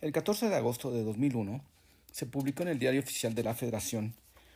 El 0.00 0.12
14 0.12 0.48
de 0.48 0.56
agosto 0.56 0.90
de 0.92 1.04
2001 1.04 1.62
se 2.10 2.24
publicó 2.24 2.62
en 2.62 2.70
el 2.70 2.78
Diario 2.78 3.02
Oficial 3.02 3.34
de 3.34 3.42
la 3.42 3.52
Federación 3.52 4.14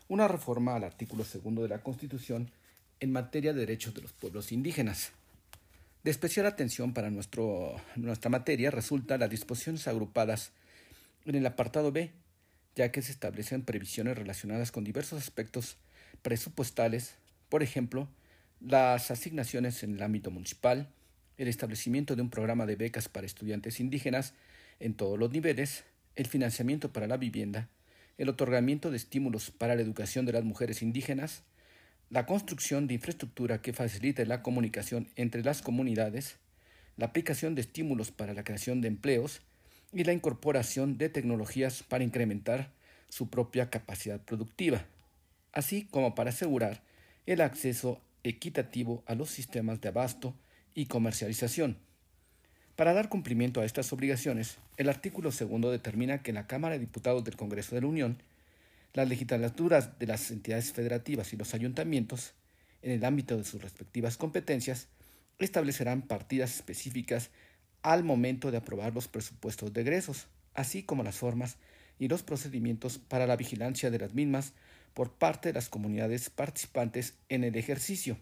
una 0.08 0.26
reforma 0.26 0.74
al 0.74 0.84
artículo 0.84 1.26
segundo 1.26 1.60
de 1.60 1.68
la 1.68 1.82
Constitución 1.82 2.50
en 2.98 3.12
materia 3.12 3.52
de 3.52 3.60
derechos 3.60 3.92
de 3.92 4.00
los 4.00 4.14
pueblos 4.14 4.52
indígenas 4.52 5.12
de 6.02 6.10
especial 6.10 6.46
atención 6.46 6.94
para 6.94 7.10
nuestro, 7.10 7.76
nuestra 7.96 8.30
materia 8.30 8.70
resulta 8.70 9.18
las 9.18 9.28
disposiciones 9.28 9.86
agrupadas 9.86 10.52
en 11.26 11.34
el 11.34 11.44
apartado 11.44 11.92
B, 11.92 12.10
ya 12.74 12.90
que 12.90 13.02
se 13.02 13.12
establecen 13.12 13.62
previsiones 13.62 14.16
relacionadas 14.16 14.72
con 14.72 14.84
diversos 14.84 15.20
aspectos 15.20 15.76
presupuestales, 16.22 17.14
por 17.48 17.62
ejemplo, 17.62 18.08
las 18.60 19.10
asignaciones 19.10 19.82
en 19.82 19.94
el 19.94 20.02
ámbito 20.02 20.30
municipal, 20.30 20.88
el 21.36 21.48
establecimiento 21.48 22.16
de 22.16 22.22
un 22.22 22.30
programa 22.30 22.66
de 22.66 22.76
becas 22.76 23.08
para 23.08 23.26
estudiantes 23.26 23.80
indígenas 23.80 24.34
en 24.80 24.94
todos 24.94 25.18
los 25.18 25.30
niveles, 25.30 25.84
el 26.16 26.26
financiamiento 26.26 26.92
para 26.92 27.06
la 27.06 27.16
vivienda, 27.16 27.68
el 28.18 28.28
otorgamiento 28.28 28.90
de 28.90 28.96
estímulos 28.96 29.50
para 29.50 29.74
la 29.74 29.82
educación 29.82 30.26
de 30.26 30.32
las 30.32 30.44
mujeres 30.44 30.82
indígenas, 30.82 31.42
la 32.10 32.26
construcción 32.26 32.86
de 32.86 32.94
infraestructura 32.94 33.62
que 33.62 33.72
facilite 33.72 34.26
la 34.26 34.42
comunicación 34.42 35.08
entre 35.16 35.42
las 35.42 35.62
comunidades, 35.62 36.36
la 36.96 37.06
aplicación 37.06 37.54
de 37.54 37.62
estímulos 37.62 38.10
para 38.10 38.34
la 38.34 38.44
creación 38.44 38.80
de 38.80 38.88
empleos 38.88 39.40
y 39.92 40.04
la 40.04 40.12
incorporación 40.12 40.98
de 40.98 41.08
tecnologías 41.08 41.82
para 41.82 42.04
incrementar 42.04 42.70
su 43.08 43.28
propia 43.28 43.70
capacidad 43.70 44.20
productiva, 44.20 44.86
así 45.52 45.84
como 45.90 46.14
para 46.14 46.30
asegurar 46.30 46.82
el 47.26 47.40
acceso 47.40 48.00
equitativo 48.24 49.02
a 49.06 49.14
los 49.14 49.30
sistemas 49.30 49.80
de 49.80 49.88
abasto 49.88 50.34
y 50.74 50.86
comercialización. 50.86 51.76
Para 52.76 52.94
dar 52.94 53.10
cumplimiento 53.10 53.60
a 53.60 53.66
estas 53.66 53.92
obligaciones, 53.92 54.56
el 54.78 54.88
artículo 54.88 55.30
segundo 55.30 55.70
determina 55.70 56.22
que 56.22 56.32
la 56.32 56.46
Cámara 56.46 56.74
de 56.74 56.80
Diputados 56.80 57.22
del 57.22 57.36
Congreso 57.36 57.74
de 57.74 57.82
la 57.82 57.86
Unión 57.86 58.22
las 58.94 59.08
legislaturas 59.08 59.98
de 59.98 60.06
las 60.06 60.30
entidades 60.30 60.72
federativas 60.72 61.32
y 61.32 61.36
los 61.36 61.54
ayuntamientos, 61.54 62.34
en 62.82 62.90
el 62.90 63.04
ámbito 63.04 63.36
de 63.36 63.44
sus 63.44 63.62
respectivas 63.62 64.16
competencias, 64.16 64.88
establecerán 65.38 66.02
partidas 66.02 66.54
específicas 66.56 67.30
al 67.82 68.04
momento 68.04 68.50
de 68.50 68.58
aprobar 68.58 68.94
los 68.94 69.08
presupuestos 69.08 69.72
de 69.72 69.80
egresos, 69.80 70.26
así 70.54 70.82
como 70.82 71.02
las 71.02 71.16
formas 71.16 71.56
y 71.98 72.08
los 72.08 72.22
procedimientos 72.22 72.98
para 72.98 73.26
la 73.26 73.36
vigilancia 73.36 73.90
de 73.90 73.98
las 73.98 74.14
mismas 74.14 74.54
por 74.94 75.12
parte 75.12 75.48
de 75.48 75.54
las 75.54 75.68
comunidades 75.68 76.30
participantes 76.30 77.14
en 77.28 77.44
el 77.44 77.56
ejercicio. 77.56 78.18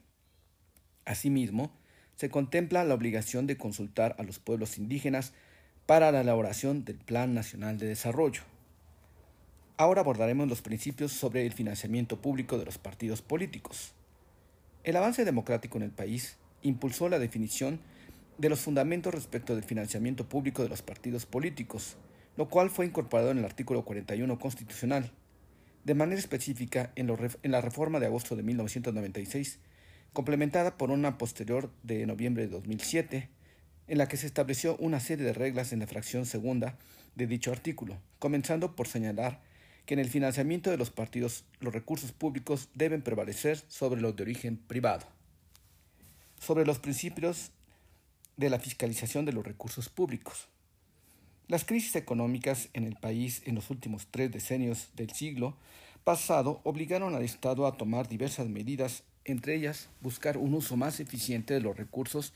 Asimismo, 1.05 1.73
se 2.17 2.31
contempla 2.31 2.85
la 2.85 2.95
obligación 2.95 3.47
de 3.47 3.57
consultar 3.57 4.15
a 4.19 4.23
los 4.23 4.39
pueblos 4.39 4.79
indígenas 4.79 5.33
para 5.87 6.13
la 6.13 6.21
elaboración 6.21 6.85
del 6.85 6.99
Plan 6.99 7.35
Nacional 7.35 7.79
de 7.79 7.87
Desarrollo. 7.87 8.43
Ahora 9.77 10.03
abordaremos 10.03 10.47
los 10.47 10.61
principios 10.61 11.13
sobre 11.13 11.47
el 11.47 11.53
financiamiento 11.53 12.21
público 12.21 12.59
de 12.59 12.67
los 12.67 12.77
partidos 12.77 13.23
políticos. 13.23 13.93
El 14.85 14.97
avance 14.97 15.25
democrático 15.25 15.79
en 15.79 15.85
el 15.85 15.91
país 15.91 16.37
impulsó 16.63 17.09
la 17.09 17.19
definición 17.19 17.81
de 18.41 18.49
los 18.49 18.61
fundamentos 18.61 19.13
respecto 19.13 19.55
del 19.55 19.65
financiamiento 19.65 20.27
público 20.27 20.63
de 20.63 20.71
los 20.71 20.81
partidos 20.81 21.27
políticos, 21.27 21.99
lo 22.39 22.49
cual 22.49 22.71
fue 22.71 22.87
incorporado 22.87 23.31
en 23.31 23.39
el 23.39 23.45
artículo 23.45 23.85
41 23.85 24.39
constitucional. 24.39 25.13
De 25.85 25.95
manera 25.95 26.19
específica, 26.19 26.91
en, 26.97 27.07
la 27.43 27.61
reforma 27.61 28.01
de 28.01 28.07
agosto 28.07 28.37
de 28.37 28.43
1996, 28.43 29.59
complementada 30.15 30.79
por 30.79 30.91
una 30.91 31.19
posterior 31.19 31.71
de 31.83 32.07
noviembre 32.07 32.45
de 32.45 32.49
2007, 32.49 33.29
en 33.89 33.99
la 33.99 34.09
que 34.09 34.17
se 34.17 34.27
estableció 34.27 34.75
una 34.79 35.01
serie 35.01 35.27
de 35.27 35.35
reglas 35.35 35.75
en 35.75 35.81
la 35.81 35.87
fracción 35.87 36.25
segunda 36.25 36.79
de 37.17 37.27
dicho 37.27 37.53
artículo, 37.53 37.99
comenzando 38.19 38.75
por 38.75 38.89
señalar 38.89 39.43
que 39.85 39.93
en 39.93 40.01
el 40.01 40.09
financiamiento 40.09 40.71
de 40.71 40.79
los 40.79 40.91
partidos 40.91 41.45
los 41.61 41.75
recursos 41.75 42.13
públicos 42.13 42.71
deben 42.73 43.03
prevalecer 43.03 43.63
sobre 43.69 44.01
los 44.01 44.17
de 44.17 44.23
origen 44.23 44.57
privado. 44.57 45.07
Sobre 46.39 46.65
los 46.65 46.79
principios 46.79 47.53
de 48.41 48.51
la 48.51 48.59
fiscalización 48.59 49.25
de 49.25 49.33
los 49.33 49.45
recursos 49.45 49.89
públicos. 49.89 50.49
Las 51.47 51.65
crisis 51.65 51.95
económicas 51.97 52.69
en 52.73 52.85
el 52.85 52.97
país 52.97 53.43
en 53.45 53.55
los 53.55 53.71
últimos 53.71 54.09
tres 54.11 54.33
decenios 54.33 54.89
del 54.97 55.11
siglo 55.11 55.57
pasado 56.05 56.61
obligaron 56.65 57.15
al 57.15 57.23
Estado 57.23 57.67
a 57.67 57.77
tomar 57.77 58.09
diversas 58.09 58.49
medidas, 58.49 59.05
entre 59.25 59.55
ellas 59.55 59.91
buscar 60.01 60.39
un 60.39 60.55
uso 60.55 60.77
más 60.77 61.01
eficiente 61.01 61.53
de 61.55 61.61
los 61.61 61.77
recursos 61.77 62.33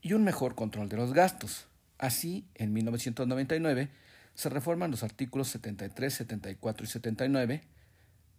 y 0.00 0.12
un 0.12 0.22
mejor 0.22 0.54
control 0.54 0.88
de 0.88 0.96
los 0.96 1.12
gastos. 1.12 1.66
Así, 1.98 2.46
en 2.54 2.72
1999 2.72 3.88
se 4.34 4.48
reforman 4.48 4.92
los 4.92 5.02
artículos 5.02 5.48
73, 5.48 6.14
74 6.14 6.84
y 6.84 6.88
79 6.88 7.62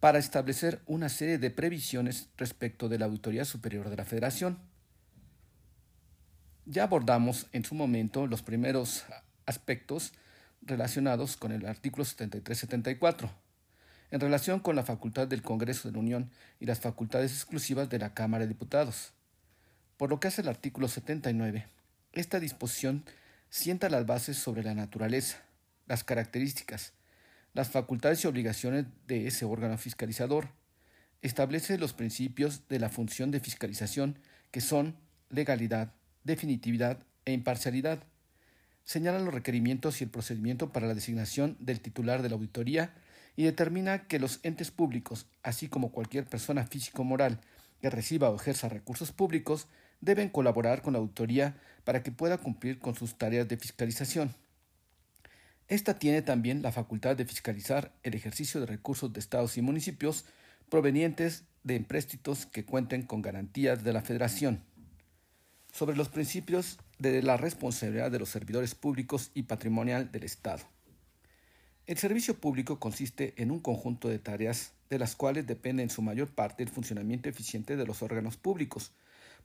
para 0.00 0.18
establecer 0.18 0.80
una 0.86 1.10
serie 1.10 1.36
de 1.36 1.50
previsiones 1.50 2.30
respecto 2.38 2.88
de 2.88 2.98
la 2.98 3.04
Auditoría 3.04 3.44
Superior 3.44 3.90
de 3.90 3.96
la 3.96 4.06
Federación. 4.06 4.69
Ya 6.70 6.84
abordamos 6.84 7.48
en 7.50 7.64
su 7.64 7.74
momento 7.74 8.28
los 8.28 8.42
primeros 8.42 9.04
aspectos 9.44 10.12
relacionados 10.62 11.36
con 11.36 11.50
el 11.50 11.66
artículo 11.66 12.04
73-74, 12.04 13.28
en 14.12 14.20
relación 14.20 14.60
con 14.60 14.76
la 14.76 14.84
facultad 14.84 15.26
del 15.26 15.42
Congreso 15.42 15.88
de 15.88 15.94
la 15.94 15.98
Unión 15.98 16.30
y 16.60 16.66
las 16.66 16.78
facultades 16.78 17.32
exclusivas 17.32 17.90
de 17.90 17.98
la 17.98 18.14
Cámara 18.14 18.44
de 18.44 18.48
Diputados. 18.50 19.14
Por 19.96 20.10
lo 20.10 20.20
que 20.20 20.28
hace 20.28 20.42
el 20.42 20.48
artículo 20.48 20.86
79, 20.86 21.66
esta 22.12 22.38
disposición 22.38 23.04
sienta 23.48 23.90
las 23.90 24.06
bases 24.06 24.36
sobre 24.36 24.62
la 24.62 24.76
naturaleza, 24.76 25.42
las 25.88 26.04
características, 26.04 26.92
las 27.52 27.68
facultades 27.68 28.22
y 28.22 28.28
obligaciones 28.28 28.86
de 29.08 29.26
ese 29.26 29.44
órgano 29.44 29.76
fiscalizador, 29.76 30.50
establece 31.20 31.78
los 31.78 31.94
principios 31.94 32.68
de 32.68 32.78
la 32.78 32.90
función 32.90 33.32
de 33.32 33.40
fiscalización 33.40 34.20
que 34.52 34.60
son 34.60 34.94
legalidad, 35.30 35.94
definitividad 36.24 36.98
e 37.24 37.32
imparcialidad. 37.32 38.02
Señala 38.84 39.20
los 39.20 39.34
requerimientos 39.34 40.00
y 40.00 40.04
el 40.04 40.10
procedimiento 40.10 40.72
para 40.72 40.86
la 40.86 40.94
designación 40.94 41.56
del 41.60 41.80
titular 41.80 42.22
de 42.22 42.28
la 42.28 42.34
auditoría 42.34 42.94
y 43.36 43.44
determina 43.44 44.06
que 44.06 44.18
los 44.18 44.40
entes 44.42 44.70
públicos, 44.70 45.26
así 45.42 45.68
como 45.68 45.92
cualquier 45.92 46.26
persona 46.26 46.66
físico-moral 46.66 47.40
que 47.80 47.90
reciba 47.90 48.30
o 48.30 48.36
ejerza 48.36 48.68
recursos 48.68 49.12
públicos, 49.12 49.68
deben 50.00 50.28
colaborar 50.28 50.82
con 50.82 50.92
la 50.92 50.98
auditoría 50.98 51.56
para 51.84 52.02
que 52.02 52.12
pueda 52.12 52.38
cumplir 52.38 52.78
con 52.78 52.94
sus 52.94 53.16
tareas 53.16 53.48
de 53.48 53.56
fiscalización. 53.56 54.34
Esta 55.68 55.98
tiene 55.98 56.20
también 56.22 56.62
la 56.62 56.72
facultad 56.72 57.16
de 57.16 57.24
fiscalizar 57.24 57.92
el 58.02 58.14
ejercicio 58.14 58.60
de 58.60 58.66
recursos 58.66 59.12
de 59.12 59.20
estados 59.20 59.56
y 59.56 59.62
municipios 59.62 60.24
provenientes 60.68 61.44
de 61.62 61.76
empréstitos 61.76 62.46
que 62.46 62.64
cuenten 62.64 63.02
con 63.02 63.22
garantías 63.22 63.84
de 63.84 63.92
la 63.92 64.02
Federación. 64.02 64.64
Sobre 65.72 65.96
los 65.96 66.08
principios 66.08 66.78
de 66.98 67.22
la 67.22 67.36
responsabilidad 67.36 68.10
de 68.10 68.18
los 68.18 68.28
servidores 68.28 68.74
públicos 68.74 69.30
y 69.34 69.44
patrimonial 69.44 70.12
del 70.12 70.24
Estado. 70.24 70.62
El 71.86 71.98
servicio 71.98 72.38
público 72.38 72.78
consiste 72.78 73.34
en 73.36 73.50
un 73.50 73.60
conjunto 73.60 74.08
de 74.08 74.18
tareas 74.18 74.74
de 74.90 74.98
las 74.98 75.16
cuales 75.16 75.46
depende 75.46 75.82
en 75.82 75.90
su 75.90 76.02
mayor 76.02 76.28
parte 76.28 76.62
el 76.62 76.68
funcionamiento 76.68 77.28
eficiente 77.28 77.76
de 77.76 77.86
los 77.86 78.02
órganos 78.02 78.36
públicos, 78.36 78.92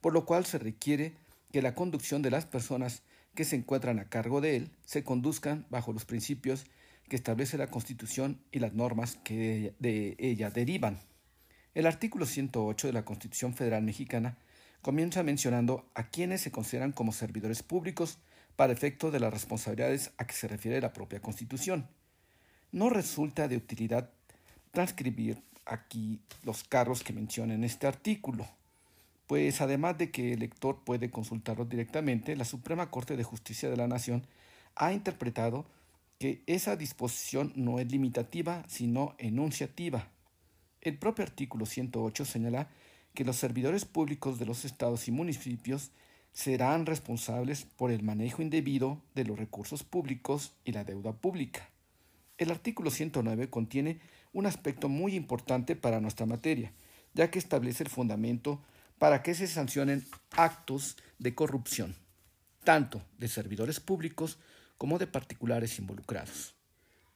por 0.01 0.13
lo 0.13 0.25
cual 0.25 0.45
se 0.45 0.59
requiere 0.59 1.13
que 1.51 1.61
la 1.61 1.75
conducción 1.75 2.21
de 2.21 2.31
las 2.31 2.45
personas 2.45 3.03
que 3.33 3.45
se 3.45 3.55
encuentran 3.55 3.99
a 3.99 4.09
cargo 4.09 4.41
de 4.41 4.57
él 4.57 4.71
se 4.85 5.03
conduzcan 5.03 5.65
bajo 5.69 5.93
los 5.93 6.05
principios 6.05 6.65
que 7.07 7.15
establece 7.15 7.57
la 7.57 7.69
Constitución 7.71 8.41
y 8.51 8.59
las 8.59 8.73
normas 8.73 9.17
que 9.23 9.73
de 9.79 10.15
ella 10.19 10.49
derivan. 10.49 10.99
El 11.73 11.85
artículo 11.85 12.25
108 12.25 12.87
de 12.87 12.93
la 12.93 13.05
Constitución 13.05 13.53
Federal 13.53 13.83
Mexicana 13.83 14.37
comienza 14.85 15.23
mencionando 15.23 15.89
a 15.95 16.09
quienes 16.09 16.41
se 16.41 16.51
consideran 16.51 16.91
como 16.91 17.11
servidores 17.11 17.63
públicos 17.63 18.19
para 18.55 18.71
efecto 18.71 19.09
de 19.09 19.19
las 19.19 19.33
responsabilidades 19.33 20.11
a 20.19 20.27
que 20.27 20.35
se 20.35 20.47
refiere 20.47 20.79
la 20.79 20.93
propia 20.93 21.23
Constitución. 21.23 21.87
No 22.71 22.91
resulta 22.91 23.47
de 23.47 23.57
utilidad 23.57 24.11
transcribir 24.69 25.41
aquí 25.65 26.21
los 26.43 26.63
cargos 26.63 27.03
que 27.03 27.13
menciona 27.13 27.55
en 27.55 27.63
este 27.63 27.87
artículo 27.87 28.47
pues 29.27 29.59
además 29.61 29.97
de 29.97 30.11
que 30.11 30.33
el 30.33 30.39
lector 30.39 30.83
puede 30.83 31.09
consultarlo 31.09 31.65
directamente, 31.65 32.35
la 32.35 32.45
Suprema 32.45 32.91
Corte 32.91 33.17
de 33.17 33.23
Justicia 33.23 33.69
de 33.69 33.77
la 33.77 33.87
Nación 33.87 34.27
ha 34.75 34.93
interpretado 34.93 35.65
que 36.19 36.43
esa 36.45 36.75
disposición 36.75 37.51
no 37.55 37.79
es 37.79 37.91
limitativa, 37.91 38.63
sino 38.67 39.15
enunciativa. 39.17 40.09
El 40.81 40.99
propio 40.99 41.25
artículo 41.25 41.65
108 41.65 42.23
señala 42.25 42.69
que 43.15 43.25
los 43.25 43.37
servidores 43.37 43.85
públicos 43.85 44.37
de 44.37 44.45
los 44.45 44.65
estados 44.65 45.07
y 45.07 45.11
municipios 45.11 45.89
serán 46.33 46.85
responsables 46.85 47.63
por 47.63 47.89
el 47.91 48.03
manejo 48.03 48.41
indebido 48.41 49.01
de 49.15 49.23
los 49.23 49.39
recursos 49.39 49.83
públicos 49.83 50.53
y 50.63 50.73
la 50.73 50.83
deuda 50.83 51.13
pública. 51.13 51.69
El 52.37 52.51
artículo 52.51 52.91
109 52.91 53.49
contiene 53.49 54.01
un 54.33 54.45
aspecto 54.45 54.89
muy 54.89 55.15
importante 55.15 55.77
para 55.77 56.01
nuestra 56.01 56.25
materia, 56.25 56.73
ya 57.13 57.31
que 57.31 57.39
establece 57.39 57.83
el 57.83 57.89
fundamento 57.89 58.61
para 58.99 59.23
que 59.23 59.33
se 59.33 59.47
sancionen 59.47 60.05
actos 60.31 60.97
de 61.17 61.33
corrupción, 61.33 61.95
tanto 62.65 63.01
de 63.17 63.29
servidores 63.29 63.79
públicos 63.79 64.37
como 64.77 64.99
de 64.99 65.07
particulares 65.07 65.79
involucrados. 65.79 66.53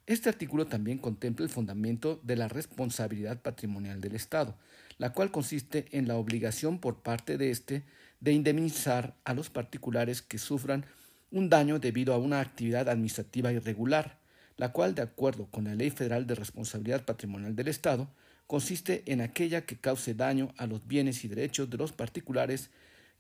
Este 0.05 0.29
artículo 0.29 0.65
también 0.65 0.97
contempla 0.97 1.43
el 1.43 1.51
fundamento 1.51 2.19
de 2.23 2.37
la 2.37 2.47
responsabilidad 2.47 3.41
patrimonial 3.41 4.01
del 4.01 4.15
Estado, 4.15 4.57
la 4.99 5.13
cual 5.13 5.31
consiste 5.31 5.87
en 5.91 6.07
la 6.07 6.17
obligación 6.17 6.77
por 6.77 7.01
parte 7.01 7.37
de 7.37 7.49
éste 7.49 7.83
de 8.19 8.33
indemnizar 8.33 9.15
a 9.23 9.33
los 9.33 9.49
particulares 9.49 10.21
que 10.21 10.37
sufran 10.37 10.85
un 11.31 11.49
daño 11.49 11.79
debido 11.79 12.13
a 12.13 12.17
una 12.17 12.41
actividad 12.41 12.89
administrativa 12.89 13.51
irregular, 13.51 14.19
la 14.57 14.71
cual, 14.71 14.93
de 14.93 15.01
acuerdo 15.01 15.47
con 15.47 15.63
la 15.63 15.73
Ley 15.73 15.89
Federal 15.89 16.27
de 16.27 16.35
Responsabilidad 16.35 17.05
Patrimonial 17.05 17.55
del 17.55 17.69
Estado, 17.69 18.09
consiste 18.45 19.03
en 19.05 19.21
aquella 19.21 19.65
que 19.65 19.77
cause 19.77 20.13
daño 20.15 20.53
a 20.57 20.67
los 20.67 20.85
bienes 20.85 21.23
y 21.23 21.29
derechos 21.29 21.69
de 21.69 21.77
los 21.77 21.93
particulares 21.93 22.69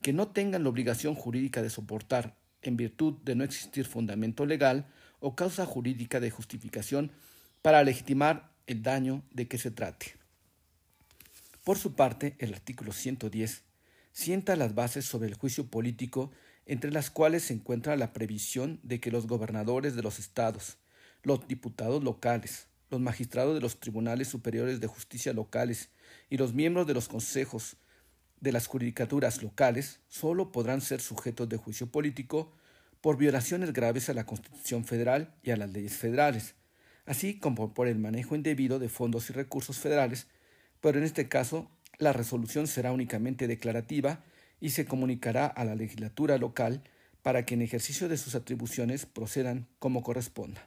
que 0.01 0.11
no 0.11 0.27
tengan 0.27 0.63
la 0.63 0.69
obligación 0.69 1.15
jurídica 1.15 1.61
de 1.61 1.69
soportar, 1.69 2.35
en 2.61 2.75
virtud 2.75 3.13
de 3.23 3.35
no 3.35 3.45
existir 3.45 3.85
fundamento 3.85 4.45
legal 4.45 4.85
o 5.21 5.33
causa 5.33 5.65
jurídica 5.65 6.19
de 6.19 6.29
justificación 6.29 7.11
para 7.61 7.83
legitimar 7.83 8.51
el 8.67 8.83
daño 8.83 9.23
de 9.31 9.47
que 9.47 9.57
se 9.57 9.71
trate. 9.71 10.18
Por 11.69 11.77
su 11.77 11.93
parte, 11.93 12.35
el 12.39 12.55
artículo 12.55 12.91
110 12.91 13.61
sienta 14.11 14.55
las 14.55 14.73
bases 14.73 15.05
sobre 15.05 15.27
el 15.27 15.35
juicio 15.35 15.67
político 15.67 16.31
entre 16.65 16.89
las 16.89 17.11
cuales 17.11 17.43
se 17.43 17.53
encuentra 17.53 17.95
la 17.95 18.11
previsión 18.11 18.79
de 18.81 18.99
que 18.99 19.11
los 19.11 19.27
gobernadores 19.27 19.95
de 19.95 20.01
los 20.01 20.17
estados, 20.17 20.79
los 21.21 21.47
diputados 21.47 22.03
locales, 22.03 22.69
los 22.89 22.99
magistrados 22.99 23.53
de 23.53 23.61
los 23.61 23.79
tribunales 23.79 24.29
superiores 24.29 24.79
de 24.79 24.87
justicia 24.87 25.31
locales 25.31 25.91
y 26.27 26.37
los 26.37 26.55
miembros 26.55 26.87
de 26.87 26.95
los 26.95 27.07
consejos 27.07 27.77
de 28.41 28.51
las 28.51 28.65
judicaturas 28.65 29.43
locales 29.43 29.99
sólo 30.07 30.51
podrán 30.51 30.81
ser 30.81 31.01
sujetos 31.01 31.49
de 31.49 31.57
juicio 31.57 31.91
político 31.91 32.51
por 32.99 33.15
violaciones 33.15 33.73
graves 33.73 34.09
a 34.09 34.15
la 34.15 34.25
Constitución 34.25 34.85
federal 34.85 35.35
y 35.43 35.51
a 35.51 35.55
las 35.55 35.69
leyes 35.69 35.95
federales, 35.95 36.55
así 37.05 37.37
como 37.37 37.75
por 37.75 37.87
el 37.87 37.99
manejo 37.99 38.35
indebido 38.35 38.79
de 38.79 38.89
fondos 38.89 39.29
y 39.29 39.33
recursos 39.33 39.77
federales, 39.77 40.25
pero 40.81 40.97
en 40.97 41.03
este 41.03 41.27
caso 41.27 41.69
la 41.97 42.13
resolución 42.13 42.67
será 42.67 42.91
únicamente 42.91 43.47
declarativa 43.47 44.23
y 44.61 44.71
se 44.71 44.85
comunicará 44.85 45.45
a 45.45 45.65
la 45.65 45.75
legislatura 45.75 46.37
local 46.37 46.83
para 47.21 47.45
que 47.45 47.55
en 47.55 47.61
ejercicio 47.61 48.07
de 48.07 48.17
sus 48.17 48.35
atribuciones 48.35 49.05
procedan 49.05 49.67
como 49.79 50.03
corresponda. 50.03 50.65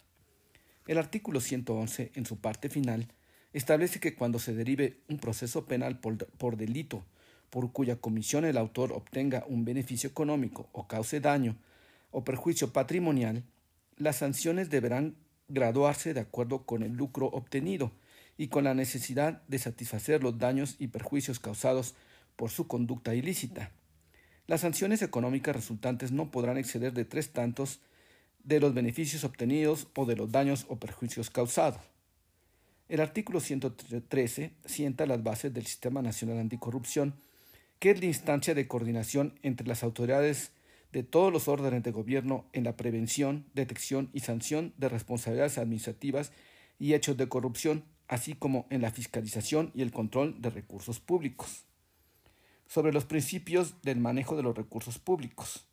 El 0.87 0.99
artículo 0.99 1.41
111, 1.41 2.13
en 2.15 2.27
su 2.27 2.41
parte 2.41 2.69
final, 2.69 3.09
establece 3.53 4.01
que 4.01 4.15
cuando 4.15 4.39
se 4.39 4.55
derive 4.55 5.01
un 5.09 5.19
proceso 5.19 5.67
penal 5.67 6.01
por, 6.01 6.57
delito 6.57 7.05
por 7.51 7.73
cuya 7.73 7.97
comisión 7.97 8.45
el 8.45 8.57
autor 8.57 8.93
obtenga 8.93 9.45
un 9.47 9.65
beneficio 9.65 10.09
económico 10.11 10.69
o 10.73 10.89
cause 10.89 11.21
daño 11.21 11.57
o 12.11 12.25
perjuicio 12.25 12.73
patrimonial, 12.73 13.45
las 13.97 14.17
sanciones 14.17 14.71
deberán 14.71 15.17
graduarse 15.49 16.15
de 16.15 16.21
acuerdo 16.21 16.65
con 16.65 16.83
el 16.83 16.93
lucro 16.93 17.27
obtenido 17.27 17.93
y 18.37 18.49
con 18.49 18.65
la 18.65 18.75
necesidad 18.75 19.43
de 19.49 19.59
satisfacer 19.59 20.23
los 20.23 20.39
daños 20.39 20.77
y 20.79 20.89
perjuicios 20.89 21.39
causados 21.39 21.95
por 22.37 22.51
su 22.51 22.67
conducta 22.67 23.15
ilícita. 23.15 23.71
Las 24.47 24.63
sanciones 24.63 25.03
económicas 25.03 25.55
resultantes 25.55 26.13
no 26.13 26.31
podrán 26.31 26.59
exceder 26.59 26.93
de 26.93 27.05
tres 27.05 27.33
tantos 27.33 27.81
de 28.43 28.61
los 28.61 28.75
beneficios 28.75 29.25
obtenidos 29.25 29.87
o 29.95 30.05
de 30.07 30.17
los 30.17 30.33
daños 30.33 30.67
o 30.69 30.77
perjuicios 30.77 31.31
causados. 31.31 31.81
El 32.89 33.01
artículo 33.01 33.41
113 33.41 34.53
sienta 34.65 35.07
las 35.07 35.23
bases 35.23 35.55
del 35.55 35.67
Sistema 35.67 36.03
Nacional 36.03 36.39
Anticorrupción, 36.39 37.15
que 37.79 37.91
es 37.91 38.01
la 38.01 38.07
instancia 38.07 38.55
de 38.55 38.69
coordinación 38.69 39.39
entre 39.43 39.67
las 39.67 39.83
autoridades 39.83 40.53
de 40.93 41.03
todos 41.03 41.33
los 41.33 41.49
órdenes 41.49 41.83
de 41.83 41.91
gobierno 41.91 42.45
en 42.53 42.65
la 42.65 42.77
prevención, 42.77 43.47
detección 43.55 44.11
y 44.13 44.21
sanción 44.21 44.75
de 44.77 44.89
responsabilidades 44.89 45.57
administrativas 45.59 46.33
y 46.79 46.95
hechos 46.95 47.17
de 47.17 47.29
corrupción, 47.29 47.85
así 48.13 48.35
como 48.35 48.67
en 48.69 48.83
la 48.83 48.91
fiscalización 48.91 49.71
y 49.75 49.81
el 49.81 49.91
control 49.91 50.43
de 50.43 50.51
recursos 50.51 51.01
públicos. 51.01 51.65
Sobre 52.67 52.93
los 52.93 53.07
principios 53.07 53.81
del 53.81 54.01
manejo 54.01 54.37
de 54.37 54.43
los 54.43 54.55
recursos 54.55 54.99
públicos. 54.99 55.65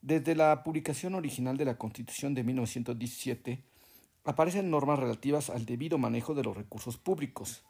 Desde 0.00 0.34
la 0.34 0.64
publicación 0.64 1.14
original 1.14 1.58
de 1.58 1.66
la 1.66 1.76
Constitución 1.76 2.32
de 2.32 2.44
1917, 2.44 3.62
aparecen 4.24 4.70
normas 4.70 5.00
relativas 5.00 5.50
al 5.50 5.66
debido 5.66 5.98
manejo 5.98 6.32
de 6.32 6.44
los 6.44 6.56
recursos 6.56 6.96
públicos. 6.96 7.62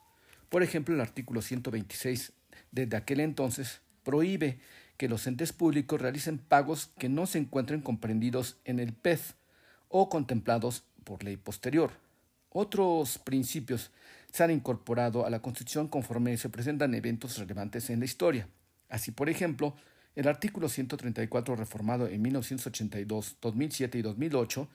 Por 0.50 0.62
ejemplo, 0.62 0.94
el 0.94 1.00
artículo 1.00 1.42
126 1.42 2.32
desde 2.70 2.96
aquel 2.96 3.18
entonces 3.18 3.80
prohíbe 4.04 4.60
que 4.98 5.08
los 5.08 5.26
entes 5.26 5.52
públicos 5.52 6.00
realicen 6.00 6.38
pagos 6.38 6.92
que 6.96 7.08
no 7.08 7.26
se 7.26 7.38
encuentren 7.38 7.80
comprendidos 7.80 8.56
en 8.64 8.78
el 8.78 8.92
PEF 8.92 9.32
o 9.88 10.08
contemplados 10.08 10.84
por 11.02 11.24
ley 11.24 11.36
posterior. 11.36 11.90
Otros 12.50 13.18
principios 13.18 13.92
se 14.32 14.42
han 14.42 14.50
incorporado 14.50 15.24
a 15.24 15.30
la 15.30 15.40
Constitución 15.40 15.88
conforme 15.88 16.36
se 16.36 16.48
presentan 16.48 16.94
eventos 16.94 17.38
relevantes 17.38 17.90
en 17.90 18.00
la 18.00 18.04
historia. 18.04 18.48
Así, 18.88 19.12
por 19.12 19.28
ejemplo, 19.28 19.76
el 20.16 20.26
artículo 20.26 20.68
134 20.68 21.54
reformado 21.54 22.08
en 22.08 22.20
1982, 22.22 23.36
2007 23.40 23.98
y 23.98 24.02
2008 24.02 24.68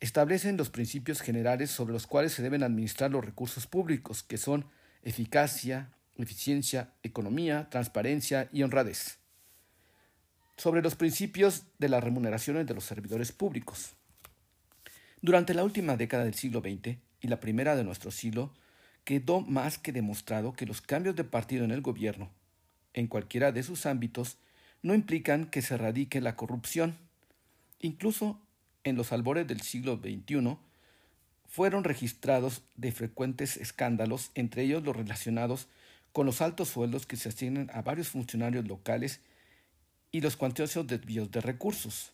establecen 0.00 0.56
los 0.56 0.70
principios 0.70 1.20
generales 1.20 1.70
sobre 1.70 1.92
los 1.92 2.06
cuales 2.06 2.32
se 2.32 2.42
deben 2.42 2.62
administrar 2.62 3.10
los 3.10 3.22
recursos 3.22 3.66
públicos, 3.66 4.22
que 4.22 4.38
son 4.38 4.64
eficacia, 5.02 5.90
eficiencia, 6.16 6.94
economía, 7.02 7.68
transparencia 7.68 8.48
y 8.50 8.62
honradez. 8.62 9.18
Sobre 10.56 10.80
los 10.80 10.94
principios 10.94 11.64
de 11.78 11.90
las 11.90 12.02
remuneraciones 12.02 12.66
de 12.66 12.74
los 12.74 12.84
servidores 12.84 13.30
públicos. 13.32 13.92
Durante 15.20 15.52
la 15.52 15.64
última 15.64 15.98
década 15.98 16.24
del 16.24 16.34
siglo 16.34 16.60
XX 16.60 16.96
y 17.20 17.28
la 17.28 17.40
primera 17.40 17.76
de 17.76 17.84
nuestro 17.84 18.10
siglo, 18.10 18.52
quedó 19.04 19.40
más 19.40 19.78
que 19.78 19.92
demostrado 19.92 20.52
que 20.52 20.66
los 20.66 20.80
cambios 20.80 21.16
de 21.16 21.24
partido 21.24 21.64
en 21.64 21.70
el 21.70 21.80
gobierno, 21.80 22.30
en 22.94 23.06
cualquiera 23.06 23.52
de 23.52 23.62
sus 23.62 23.86
ámbitos, 23.86 24.38
no 24.82 24.94
implican 24.94 25.46
que 25.46 25.62
se 25.62 25.76
radique 25.76 26.20
la 26.20 26.36
corrupción. 26.36 26.96
Incluso 27.80 28.40
en 28.84 28.96
los 28.96 29.12
albores 29.12 29.46
del 29.46 29.60
siglo 29.60 29.96
XXI, 29.96 30.56
fueron 31.48 31.84
registrados 31.84 32.62
de 32.76 32.92
frecuentes 32.92 33.56
escándalos, 33.56 34.30
entre 34.34 34.62
ellos 34.62 34.84
los 34.84 34.96
relacionados 34.96 35.68
con 36.12 36.26
los 36.26 36.40
altos 36.40 36.68
sueldos 36.68 37.06
que 37.06 37.16
se 37.16 37.28
asignan 37.28 37.70
a 37.72 37.82
varios 37.82 38.08
funcionarios 38.08 38.66
locales 38.66 39.20
y 40.12 40.20
los 40.20 40.36
cuantiosos 40.36 40.86
desvíos 40.86 41.30
de 41.30 41.40
recursos. 41.40 42.12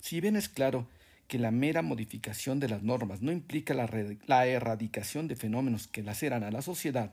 Si 0.00 0.20
bien 0.20 0.36
es 0.36 0.48
claro 0.48 0.86
que 1.28 1.38
la 1.38 1.50
mera 1.50 1.82
modificación 1.82 2.60
de 2.60 2.68
las 2.68 2.82
normas 2.82 3.22
no 3.22 3.32
implica 3.32 3.74
la, 3.74 4.46
erradicación 4.46 5.28
de 5.28 5.36
fenómenos 5.36 5.88
que 5.88 6.02
laceran 6.02 6.44
a 6.44 6.50
la 6.50 6.62
sociedad, 6.62 7.12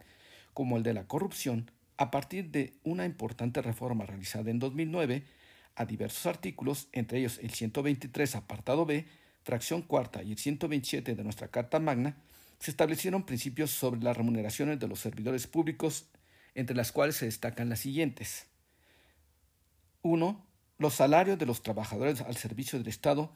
como 0.54 0.78
el 0.78 0.84
de 0.84 0.94
la 0.94 1.08
corrupción, 1.08 1.72
a 1.98 2.12
partir 2.12 2.52
de 2.52 2.74
una 2.84 3.06
importante 3.06 3.62
reforma 3.62 4.06
realizada 4.06 4.52
en 4.52 4.60
2009, 4.60 5.24
a 5.76 5.86
diversos 5.86 6.26
artículos, 6.26 6.90
entre 6.92 7.20
ellos 7.20 7.40
el 7.42 7.52
123 7.52 8.36
apartado 8.36 8.86
B, 8.86 9.06
fracción 9.44 9.82
cuarta 9.82 10.22
y 10.24 10.32
el 10.32 10.38
127 10.38 11.16
de 11.16 11.24
nuestra 11.24 11.48
Carta 11.48 11.80
Magna, 11.80 12.18
se 12.60 12.72
establecieron 12.72 13.24
principios 13.24 13.72
sobre 13.72 14.02
las 14.02 14.16
remuneraciones 14.16 14.80
de 14.80 14.88
los 14.88 15.00
servidores 15.00 15.48
públicos 15.48 16.06
entre 16.54 16.76
las 16.76 16.92
cuales 16.92 17.16
se 17.16 17.26
destacan 17.26 17.70
las 17.70 17.80
siguientes. 17.80 18.46
1. 20.04 20.46
Los 20.78 20.96
salarios 20.96 21.40
de 21.40 21.46
los 21.46 21.64
trabajadores 21.64 22.22
al 22.22 22.36
servicio 22.36 22.78
del 22.78 22.88
Estado 22.88 23.32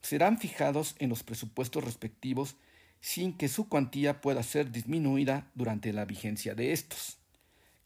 serán 0.00 0.38
fijados 0.38 0.96
en 0.98 1.08
los 1.08 1.22
presupuestos 1.22 1.84
respectivos 1.84 2.56
sin 3.00 3.36
que 3.36 3.48
su 3.48 3.68
cuantía 3.68 4.20
pueda 4.20 4.42
ser 4.42 4.70
disminuida 4.70 5.50
durante 5.54 5.92
la 5.92 6.04
vigencia 6.04 6.54
de 6.54 6.72
estos, 6.72 7.18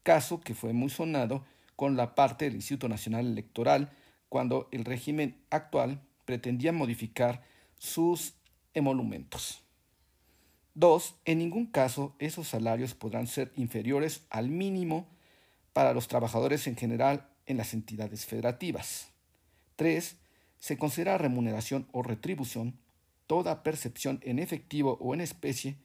caso 0.02 0.40
que 0.40 0.54
fue 0.54 0.72
muy 0.72 0.90
sonado 0.90 1.44
con 1.76 1.96
la 1.96 2.14
parte 2.14 2.44
del 2.44 2.56
Instituto 2.56 2.88
Nacional 2.88 3.26
Electoral 3.26 3.90
cuando 4.28 4.68
el 4.72 4.84
régimen 4.84 5.40
actual 5.50 6.00
pretendía 6.24 6.72
modificar 6.72 7.42
sus 7.78 8.34
emolumentos. 8.74 9.62
2. 10.74 11.14
En 11.24 11.38
ningún 11.38 11.66
caso 11.66 12.16
esos 12.18 12.48
salarios 12.48 12.94
podrán 12.94 13.28
ser 13.28 13.52
inferiores 13.56 14.26
al 14.30 14.48
mínimo 14.48 15.06
para 15.72 15.92
los 15.92 16.08
trabajadores 16.08 16.66
en 16.66 16.76
general 16.76 17.28
en 17.46 17.56
las 17.56 17.74
entidades 17.74 18.26
federativas. 18.26 19.08
3. 19.76 20.16
Se 20.64 20.78
considera 20.78 21.18
remuneración 21.18 21.86
o 21.92 22.02
retribución 22.02 22.78
toda 23.26 23.62
percepción 23.62 24.18
en 24.22 24.38
efectivo 24.38 24.96
o 24.98 25.12
en 25.12 25.20
especie, 25.20 25.76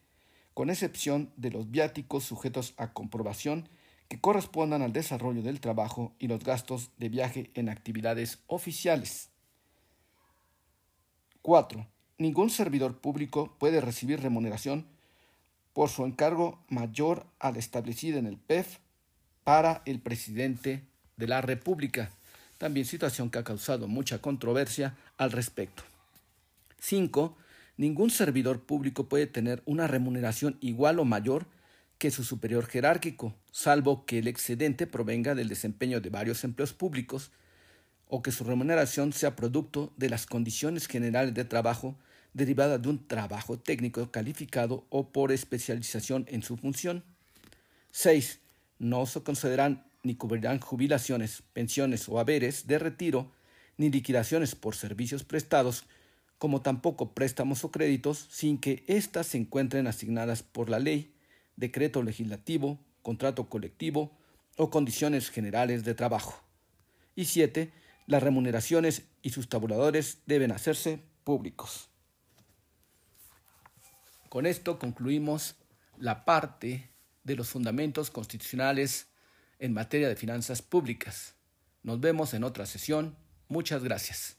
con 0.53 0.69
excepción 0.69 1.33
de 1.35 1.51
los 1.51 1.69
viáticos 1.69 2.23
sujetos 2.23 2.75
a 2.77 2.93
comprobación 2.93 3.67
que 4.07 4.21
correspondan 4.21 4.81
al 4.81 4.93
desarrollo 4.93 5.41
del 5.41 5.59
trabajo 5.59 6.15
y 6.17 6.29
los 6.29 6.45
gastos 6.45 6.91
de 6.97 7.09
viaje 7.09 7.51
en 7.55 7.67
actividades 7.67 8.39
oficiales. 8.47 9.31
4 11.41 11.85
ningún 12.17 12.49
servidor 12.49 13.01
público 13.01 13.57
puede 13.59 13.81
recibir 13.81 14.21
remuneración 14.21 14.87
por 15.73 15.89
su 15.89 16.05
encargo 16.05 16.63
mayor 16.69 17.27
al 17.39 17.57
establecido 17.57 18.17
en 18.17 18.27
el 18.27 18.37
PEF 18.37 18.77
para 19.43 19.81
el 19.85 19.99
presidente 19.99 20.87
de 21.17 21.27
la 21.27 21.41
República, 21.41 22.11
también 22.59 22.85
situación 22.85 23.31
que 23.31 23.39
ha 23.39 23.43
causado 23.43 23.87
mucha 23.87 24.19
controversia 24.19 24.95
al 25.17 25.31
respecto. 25.31 25.81
5. 26.79 27.35
Ningún 27.77 28.11
servidor 28.11 28.61
público 28.61 29.09
puede 29.09 29.25
tener 29.25 29.63
una 29.65 29.87
remuneración 29.87 30.57
igual 30.61 30.99
o 30.99 31.05
mayor 31.05 31.47
que 31.97 32.11
su 32.11 32.23
superior 32.23 32.67
jerárquico, 32.67 33.33
salvo 33.51 34.05
que 34.05 34.19
el 34.19 34.27
excedente 34.27 34.87
provenga 34.87 35.35
del 35.35 35.49
desempeño 35.49 36.01
de 36.01 36.09
varios 36.09 36.43
empleos 36.43 36.73
públicos 36.73 37.31
o 38.07 38.21
que 38.21 38.31
su 38.31 38.43
remuneración 38.43 39.13
sea 39.13 39.35
producto 39.35 39.93
de 39.95 40.09
las 40.09 40.25
condiciones 40.25 40.87
generales 40.87 41.33
de 41.33 41.45
trabajo 41.45 41.95
derivada 42.33 42.77
de 42.77 42.89
un 42.89 43.07
trabajo 43.07 43.57
técnico 43.57 44.11
calificado 44.11 44.85
o 44.89 45.09
por 45.09 45.31
especialización 45.31 46.25
en 46.27 46.43
su 46.43 46.57
función. 46.57 47.03
6. 47.91 48.39
No 48.79 49.05
se 49.05 49.23
concederán 49.23 49.88
ni 50.03 50.15
cubrirán 50.15 50.59
jubilaciones, 50.59 51.43
pensiones 51.53 52.07
o 52.09 52.19
haberes 52.19 52.67
de 52.67 52.79
retiro, 52.79 53.31
ni 53.77 53.89
liquidaciones 53.89 54.55
por 54.55 54.75
servicios 54.75 55.23
prestados, 55.23 55.85
como 56.37 56.61
tampoco 56.61 57.13
préstamos 57.13 57.63
o 57.63 57.71
créditos, 57.71 58.27
sin 58.29 58.57
que 58.57 58.83
éstas 58.87 59.27
se 59.27 59.37
encuentren 59.37 59.87
asignadas 59.87 60.43
por 60.43 60.69
la 60.69 60.79
ley, 60.79 61.13
decreto 61.55 62.01
legislativo, 62.01 62.79
contrato 63.01 63.49
colectivo 63.49 64.17
o 64.57 64.69
condiciones 64.69 65.29
generales 65.29 65.83
de 65.83 65.95
trabajo. 65.95 66.41
Y 67.15 67.25
7. 67.25 67.71
Las 68.07 68.23
remuneraciones 68.23 69.03
y 69.21 69.31
sus 69.31 69.49
tabuladores 69.49 70.19
deben 70.25 70.51
hacerse 70.51 71.03
públicos. 71.23 71.89
Con 74.29 74.45
esto 74.45 74.79
concluimos 74.79 75.55
la 75.97 76.23
parte 76.23 76.89
de 77.23 77.35
los 77.35 77.49
fundamentos 77.49 78.09
constitucionales 78.09 79.08
en 79.59 79.73
materia 79.73 80.07
de 80.07 80.15
finanzas 80.15 80.61
públicas. 80.61 81.35
Nos 81.83 81.99
vemos 81.99 82.33
en 82.33 82.43
otra 82.43 82.65
sesión. 82.65 83.15
Muchas 83.47 83.83
gracias. 83.83 84.37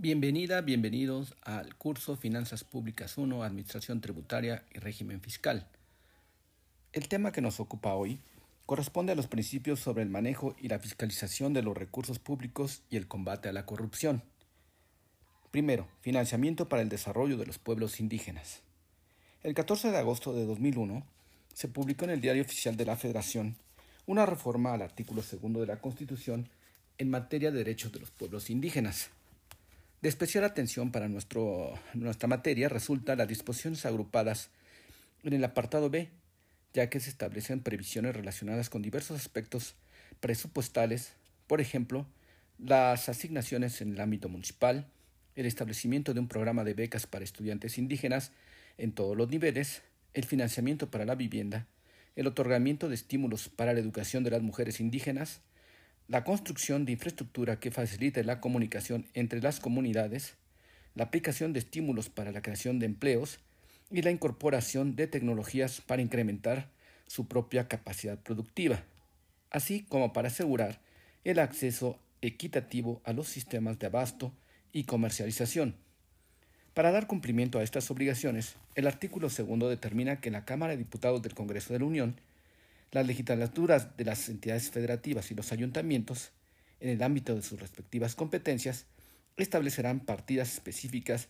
Bienvenida, 0.00 0.60
bienvenidos 0.60 1.34
al 1.42 1.74
curso 1.74 2.16
Finanzas 2.16 2.62
Públicas 2.62 3.18
1, 3.18 3.42
Administración 3.42 4.00
Tributaria 4.00 4.64
y 4.72 4.78
Régimen 4.78 5.20
Fiscal. 5.20 5.66
El 6.92 7.08
tema 7.08 7.32
que 7.32 7.40
nos 7.40 7.58
ocupa 7.58 7.94
hoy 7.94 8.20
corresponde 8.64 9.12
a 9.12 9.16
los 9.16 9.26
principios 9.26 9.80
sobre 9.80 10.04
el 10.04 10.08
manejo 10.08 10.54
y 10.60 10.68
la 10.68 10.78
fiscalización 10.78 11.52
de 11.52 11.62
los 11.62 11.76
recursos 11.76 12.20
públicos 12.20 12.82
y 12.90 12.96
el 12.96 13.08
combate 13.08 13.48
a 13.48 13.52
la 13.52 13.66
corrupción. 13.66 14.22
Primero, 15.50 15.88
financiamiento 16.00 16.68
para 16.68 16.82
el 16.82 16.88
desarrollo 16.88 17.36
de 17.36 17.46
los 17.46 17.58
pueblos 17.58 18.00
indígenas. 18.00 18.60
El 19.42 19.54
14 19.54 19.90
de 19.90 19.98
agosto 19.98 20.32
de 20.32 20.44
2001 20.44 21.04
se 21.54 21.68
publicó 21.68 22.04
en 22.04 22.10
el 22.10 22.20
Diario 22.20 22.42
Oficial 22.42 22.76
de 22.76 22.84
la 22.84 22.96
Federación 22.96 23.56
una 24.06 24.26
reforma 24.26 24.74
al 24.74 24.82
artículo 24.82 25.22
segundo 25.22 25.60
de 25.60 25.66
la 25.66 25.80
Constitución 25.80 26.48
en 26.98 27.10
materia 27.10 27.50
de 27.50 27.58
derechos 27.58 27.92
de 27.92 28.00
los 28.00 28.10
pueblos 28.10 28.50
indígenas. 28.50 29.10
De 30.02 30.08
especial 30.08 30.44
atención 30.44 30.92
para 30.92 31.08
nuestro, 31.08 31.78
nuestra 31.94 32.28
materia 32.28 32.68
resulta 32.68 33.16
las 33.16 33.28
disposiciones 33.28 33.84
agrupadas 33.86 34.50
en 35.22 35.32
el 35.32 35.44
apartado 35.44 35.90
B 35.90 36.10
ya 36.74 36.88
que 36.90 37.00
se 37.00 37.10
establecen 37.10 37.60
previsiones 37.60 38.14
relacionadas 38.14 38.70
con 38.70 38.82
diversos 38.82 39.18
aspectos 39.18 39.74
presupuestales, 40.20 41.12
por 41.46 41.60
ejemplo, 41.60 42.06
las 42.58 43.08
asignaciones 43.08 43.80
en 43.80 43.92
el 43.92 44.00
ámbito 44.00 44.28
municipal, 44.28 44.86
el 45.38 45.46
establecimiento 45.46 46.14
de 46.14 46.20
un 46.20 46.26
programa 46.26 46.64
de 46.64 46.74
becas 46.74 47.06
para 47.06 47.24
estudiantes 47.24 47.78
indígenas 47.78 48.32
en 48.76 48.90
todos 48.90 49.16
los 49.16 49.28
niveles, 49.28 49.82
el 50.12 50.24
financiamiento 50.24 50.90
para 50.90 51.04
la 51.04 51.14
vivienda, 51.14 51.68
el 52.16 52.26
otorgamiento 52.26 52.88
de 52.88 52.96
estímulos 52.96 53.48
para 53.48 53.72
la 53.72 53.78
educación 53.78 54.24
de 54.24 54.32
las 54.32 54.42
mujeres 54.42 54.80
indígenas, 54.80 55.40
la 56.08 56.24
construcción 56.24 56.84
de 56.84 56.92
infraestructura 56.92 57.60
que 57.60 57.70
facilite 57.70 58.24
la 58.24 58.40
comunicación 58.40 59.06
entre 59.14 59.40
las 59.40 59.60
comunidades, 59.60 60.34
la 60.96 61.04
aplicación 61.04 61.52
de 61.52 61.60
estímulos 61.60 62.08
para 62.08 62.32
la 62.32 62.42
creación 62.42 62.80
de 62.80 62.86
empleos 62.86 63.38
y 63.92 64.02
la 64.02 64.10
incorporación 64.10 64.96
de 64.96 65.06
tecnologías 65.06 65.80
para 65.82 66.02
incrementar 66.02 66.68
su 67.06 67.28
propia 67.28 67.68
capacidad 67.68 68.18
productiva, 68.18 68.82
así 69.50 69.84
como 69.88 70.12
para 70.12 70.28
asegurar 70.28 70.80
el 71.22 71.38
acceso 71.38 71.96
equitativo 72.22 73.00
a 73.04 73.12
los 73.12 73.28
sistemas 73.28 73.78
de 73.78 73.86
abasto 73.86 74.32
y 74.72 74.84
comercialización. 74.84 75.76
Para 76.74 76.92
dar 76.92 77.06
cumplimiento 77.06 77.58
a 77.58 77.62
estas 77.62 77.90
obligaciones, 77.90 78.54
el 78.74 78.86
artículo 78.86 79.30
segundo 79.30 79.68
determina 79.68 80.20
que 80.20 80.30
la 80.30 80.44
Cámara 80.44 80.72
de 80.72 80.78
Diputados 80.78 81.22
del 81.22 81.34
Congreso 81.34 81.72
de 81.72 81.80
la 81.80 81.84
Unión, 81.86 82.20
las 82.92 83.06
legislaturas 83.06 83.96
de 83.96 84.04
las 84.04 84.28
entidades 84.28 84.70
federativas 84.70 85.30
y 85.30 85.34
los 85.34 85.50
ayuntamientos, 85.52 86.30
en 86.80 86.90
el 86.90 87.02
ámbito 87.02 87.34
de 87.34 87.42
sus 87.42 87.58
respectivas 87.58 88.14
competencias, 88.14 88.86
establecerán 89.36 90.00
partidas 90.00 90.52
específicas 90.54 91.28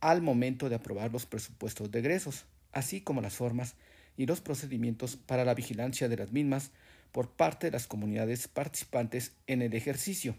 al 0.00 0.22
momento 0.22 0.68
de 0.68 0.74
aprobar 0.74 1.12
los 1.12 1.26
presupuestos 1.26 1.90
de 1.90 2.00
egresos, 2.00 2.44
así 2.72 3.00
como 3.00 3.20
las 3.20 3.34
formas 3.34 3.74
y 4.16 4.26
los 4.26 4.40
procedimientos 4.40 5.16
para 5.16 5.44
la 5.44 5.54
vigilancia 5.54 6.08
de 6.08 6.16
las 6.16 6.32
mismas 6.32 6.72
por 7.12 7.30
parte 7.30 7.68
de 7.68 7.70
las 7.72 7.86
comunidades 7.86 8.48
participantes 8.48 9.32
en 9.46 9.62
el 9.62 9.74
ejercicio. 9.74 10.36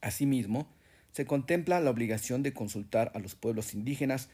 Asimismo, 0.00 0.68
se 1.14 1.26
contempla 1.26 1.78
la 1.78 1.90
obligación 1.90 2.42
de 2.42 2.52
consultar 2.52 3.12
a 3.14 3.20
los 3.20 3.36
pueblos 3.36 3.72
indígenas 3.72 4.28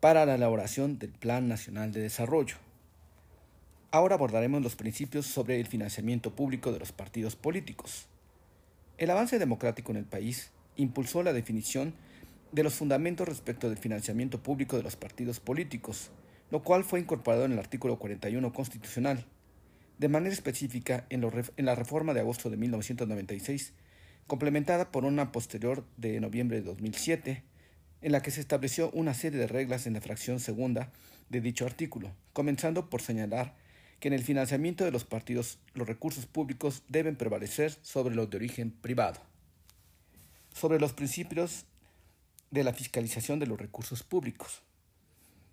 para 0.00 0.24
la 0.24 0.36
elaboración 0.36 0.98
del 0.98 1.10
Plan 1.10 1.46
Nacional 1.46 1.92
de 1.92 2.00
Desarrollo. 2.00 2.56
Ahora 3.90 4.14
abordaremos 4.14 4.62
los 4.62 4.74
principios 4.74 5.26
sobre 5.26 5.60
el 5.60 5.66
financiamiento 5.66 6.34
público 6.34 6.72
de 6.72 6.78
los 6.78 6.90
partidos 6.90 7.36
políticos. 7.36 8.06
El 8.96 9.10
avance 9.10 9.38
democrático 9.38 9.92
en 9.92 9.98
el 9.98 10.06
país 10.06 10.52
impulsó 10.76 11.22
la 11.22 11.34
definición 11.34 11.92
de 12.50 12.62
los 12.62 12.72
fundamentos 12.72 13.28
respecto 13.28 13.68
del 13.68 13.76
financiamiento 13.76 14.42
público 14.42 14.78
de 14.78 14.84
los 14.84 14.96
partidos 14.96 15.38
políticos, 15.38 16.10
lo 16.50 16.62
cual 16.62 16.82
fue 16.84 17.00
incorporado 17.00 17.44
en 17.44 17.52
el 17.52 17.58
artículo 17.58 17.98
41 17.98 18.54
constitucional. 18.54 19.26
De 19.98 20.08
manera 20.08 20.32
específica, 20.32 21.04
en, 21.10 21.20
la 21.58 21.74
reforma 21.74 22.14
de 22.14 22.20
agosto 22.20 22.48
de 22.48 22.56
1996, 22.56 23.74
complementada 24.26 24.90
por 24.90 25.04
una 25.04 25.32
posterior 25.32 25.84
de 25.96 26.20
noviembre 26.20 26.58
de 26.58 26.64
2007, 26.64 27.42
en 28.02 28.12
la 28.12 28.22
que 28.22 28.30
se 28.30 28.40
estableció 28.40 28.90
una 28.90 29.14
serie 29.14 29.38
de 29.38 29.46
reglas 29.46 29.86
en 29.86 29.94
la 29.94 30.00
fracción 30.00 30.40
segunda 30.40 30.92
de 31.28 31.40
dicho 31.40 31.66
artículo, 31.66 32.12
comenzando 32.32 32.90
por 32.90 33.00
señalar 33.00 33.54
que 34.00 34.08
en 34.08 34.14
el 34.14 34.24
financiamiento 34.24 34.84
de 34.84 34.90
los 34.90 35.04
partidos 35.04 35.58
los 35.74 35.86
recursos 35.86 36.26
públicos 36.26 36.82
deben 36.88 37.16
prevalecer 37.16 37.78
sobre 37.82 38.14
los 38.14 38.28
de 38.28 38.36
origen 38.36 38.72
privado. 38.72 39.20
Sobre 40.52 40.80
los 40.80 40.92
principios 40.92 41.66
de 42.50 42.64
la 42.64 42.72
fiscalización 42.72 43.38
de 43.38 43.46
los 43.46 43.58
recursos 43.58 44.02
públicos. 44.02 44.62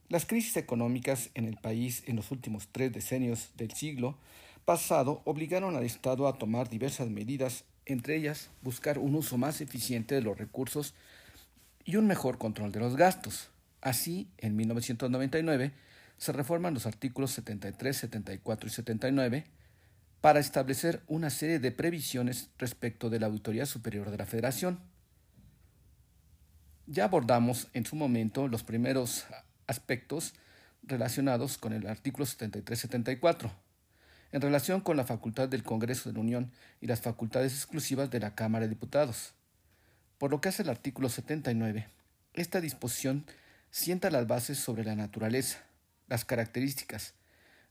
Las 0.09 0.25
crisis 0.25 0.57
económicas 0.57 1.29
en 1.35 1.45
el 1.45 1.57
país 1.57 2.03
en 2.07 2.15
los 2.15 2.31
últimos 2.31 2.67
tres 2.71 2.91
decenios 2.91 3.51
del 3.55 3.71
siglo 3.71 4.17
pasado 4.65 5.21
obligaron 5.25 5.75
al 5.75 5.83
Estado 5.83 6.27
a 6.27 6.39
tomar 6.39 6.69
diversas 6.69 7.09
medidas 7.09 7.65
entre 7.91 8.15
ellas 8.15 8.49
buscar 8.61 8.97
un 8.97 9.15
uso 9.15 9.37
más 9.37 9.61
eficiente 9.61 10.15
de 10.15 10.21
los 10.21 10.37
recursos 10.37 10.93
y 11.85 11.95
un 11.95 12.07
mejor 12.07 12.37
control 12.37 12.71
de 12.71 12.79
los 12.79 12.95
gastos. 12.95 13.49
Así, 13.81 14.29
en 14.37 14.55
1999 14.55 15.71
se 16.17 16.31
reforman 16.31 16.73
los 16.73 16.85
artículos 16.85 17.31
73, 17.31 17.97
74 17.97 18.67
y 18.67 18.71
79 18.71 19.45
para 20.21 20.39
establecer 20.39 21.01
una 21.07 21.29
serie 21.29 21.59
de 21.59 21.71
previsiones 21.71 22.49
respecto 22.57 23.09
de 23.09 23.19
la 23.19 23.27
Auditoría 23.27 23.65
Superior 23.65 24.11
de 24.11 24.17
la 24.17 24.25
Federación. 24.25 24.79
Ya 26.87 27.05
abordamos 27.05 27.69
en 27.73 27.85
su 27.85 27.95
momento 27.95 28.47
los 28.47 28.63
primeros 28.63 29.25
aspectos 29.67 30.33
relacionados 30.83 31.57
con 31.57 31.71
el 31.71 31.87
artículo 31.87 32.25
73-74 32.25 33.51
en 34.31 34.41
relación 34.41 34.81
con 34.81 34.97
la 34.97 35.03
facultad 35.03 35.49
del 35.49 35.63
Congreso 35.63 36.09
de 36.09 36.13
la 36.13 36.21
Unión 36.21 36.51
y 36.81 36.87
las 36.87 37.01
facultades 37.01 37.53
exclusivas 37.53 38.11
de 38.11 38.19
la 38.19 38.35
Cámara 38.35 38.65
de 38.65 38.69
Diputados. 38.69 39.33
Por 40.17 40.31
lo 40.31 40.41
que 40.41 40.49
hace 40.49 40.63
el 40.63 40.69
artículo 40.69 41.09
79, 41.09 41.87
esta 42.33 42.61
disposición 42.61 43.25
sienta 43.71 44.11
las 44.11 44.27
bases 44.27 44.57
sobre 44.57 44.83
la 44.83 44.95
naturaleza, 44.95 45.63
las 46.07 46.25
características, 46.25 47.13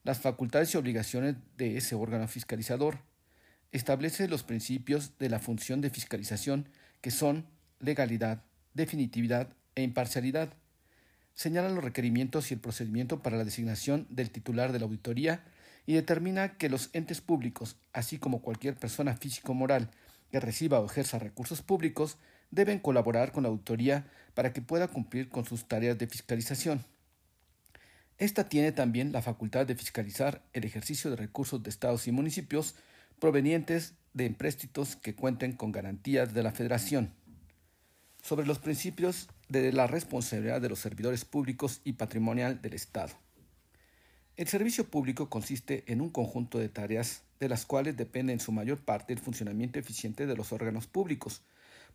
las 0.05 0.21
facultades 0.21 0.73
y 0.75 0.77
obligaciones 0.77 1.37
de 1.57 1.77
ese 1.77 1.95
órgano 1.95 2.27
fiscalizador, 2.29 2.99
establece 3.73 4.29
los 4.29 4.43
principios 4.43 5.19
de 5.19 5.29
la 5.29 5.39
función 5.39 5.81
de 5.81 5.91
fiscalización 5.91 6.69
que 7.01 7.11
son 7.11 7.47
legalidad, 7.81 8.43
definitividad 8.75 9.49
e 9.75 9.83
imparcialidad. 9.83 10.55
Señala 11.35 11.69
los 11.69 11.85
requerimientos 11.85 12.51
y 12.51 12.55
el 12.55 12.61
procedimiento 12.61 13.23
para 13.23 13.37
la 13.37 13.45
designación 13.45 14.07
del 14.11 14.31
titular 14.31 14.73
de 14.73 14.79
la 14.79 14.87
auditoría 14.87 15.45
y 15.89 15.95
determina 15.95 16.59
que 16.59 16.69
los 16.69 16.91
entes 16.93 17.23
públicos, 17.23 17.77
así 17.95 18.19
como 18.19 18.43
cualquier 18.43 18.77
persona 18.77 19.17
físico-moral 19.17 19.91
que 20.31 20.39
reciba 20.39 20.81
o 20.81 20.85
ejerza 20.85 21.19
recursos 21.19 21.63
públicos, 21.63 22.19
deben 22.51 22.79
colaborar 22.79 23.33
con 23.33 23.45
la 23.45 23.49
auditoría 23.49 24.07
para 24.35 24.53
que 24.53 24.61
pueda 24.61 24.89
cumplir 24.89 25.31
con 25.31 25.47
sus 25.47 25.67
tareas 25.67 25.97
de 25.97 26.07
fiscalización. 26.07 26.85
Esta 28.19 28.51
tiene 28.51 28.71
también 28.71 29.13
la 29.13 29.23
facultad 29.23 29.65
de 29.65 29.77
fiscalizar 29.77 30.45
el 30.53 30.67
ejercicio 30.67 31.09
de 31.09 31.17
recursos 31.17 31.63
de 31.63 31.71
estados 31.71 32.07
y 32.07 32.13
municipios 32.13 32.75
provenientes 33.19 33.95
de 34.13 34.27
empréstitos 34.27 34.95
que 34.95 35.15
cuenten 35.15 35.53
con 35.53 35.73
garantías 35.73 36.35
de 36.35 36.43
la 36.43 36.53
Federación. 36.53 37.15
Sobre 38.23 38.45
los 38.45 38.59
principios 38.59 39.31
de 39.49 39.73
la 39.73 39.87
responsabilidad 39.87 40.61
de 40.61 40.69
los 40.69 40.81
servidores 40.81 41.25
públicos 41.25 41.81
y 41.83 41.95
patrimonial 41.95 42.61
del 42.61 42.75
Estado. 42.75 43.15
El 44.39 44.47
servicio 44.47 44.89
público 44.89 45.29
consiste 45.29 45.83
en 45.89 46.01
un 46.01 46.11
conjunto 46.11 46.61
de 46.61 46.69
tareas 46.69 47.25
de 47.41 47.49
las 47.49 47.67
cuales 47.67 47.97
depende 47.97 48.33
en 48.33 48.39
su 48.39 48.53
mayor 48.53 48.79
parte 48.79 49.13
el 49.13 49.19
funcionamiento 49.19 49.81
eficiente 49.81 50.29
de 50.29 50.37
los 50.37 50.53
órganos 50.53 50.87
públicos, 50.87 51.43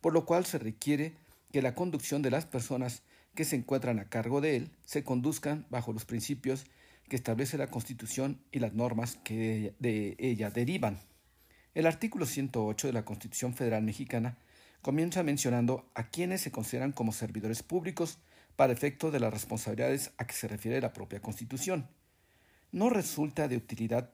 por 0.02 0.12
lo 0.12 0.26
cual 0.26 0.46
se 0.46 0.60
requiere 0.60 1.14
que 1.54 1.62
la 1.62 1.74
conducción 1.74 2.22
de 2.22 2.32
las 2.32 2.46
personas 2.46 3.02
que 3.34 3.46
se 3.46 3.56
encuentran 3.56 3.98
a 3.98 4.10
cargo 4.10 4.42
de 4.42 4.58
él 4.58 4.72
se 4.86 5.06
conduzcan 5.06 5.66
bajo 5.70 5.94
los 5.94 6.04
principios 6.04 6.66
que 7.08 7.16
establece 7.16 7.58
la 7.58 7.68
Constitución 7.68 8.42
y 8.52 8.60
las 8.60 8.74
normas 8.74 9.18
que 9.24 9.74
de 9.80 10.18
ella 10.20 10.50
derivan. 10.50 11.00
El 11.76 11.88
artículo 11.88 12.26
108 12.26 12.88
de 12.88 12.94
la 12.94 13.06
Constitución 13.06 13.54
Federal 13.54 13.84
Mexicana 13.84 14.38
comienza 14.82 15.24
mencionando 15.24 15.90
a 15.96 16.10
quienes 16.10 16.42
se 16.42 16.52
consideran 16.52 16.92
como 16.92 17.14
servidores 17.14 17.64
públicos 17.64 18.18
para 18.58 18.74
efecto 18.74 19.12
de 19.12 19.22
las 19.22 19.32
responsabilidades 19.32 20.12
a 20.18 20.28
que 20.28 20.34
se 20.34 20.50
refiere 20.50 20.82
la 20.82 20.92
propia 20.92 21.22
Constitución 21.22 21.88
no 22.74 22.90
resulta 22.90 23.48
de 23.48 23.56
utilidad 23.56 24.10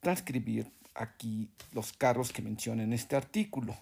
transcribir 0.00 0.70
aquí 0.94 1.48
los 1.72 1.92
cargos 1.92 2.32
que 2.32 2.42
menciona 2.42 2.82
en 2.82 2.92
este 2.92 3.16
artículo, 3.16 3.74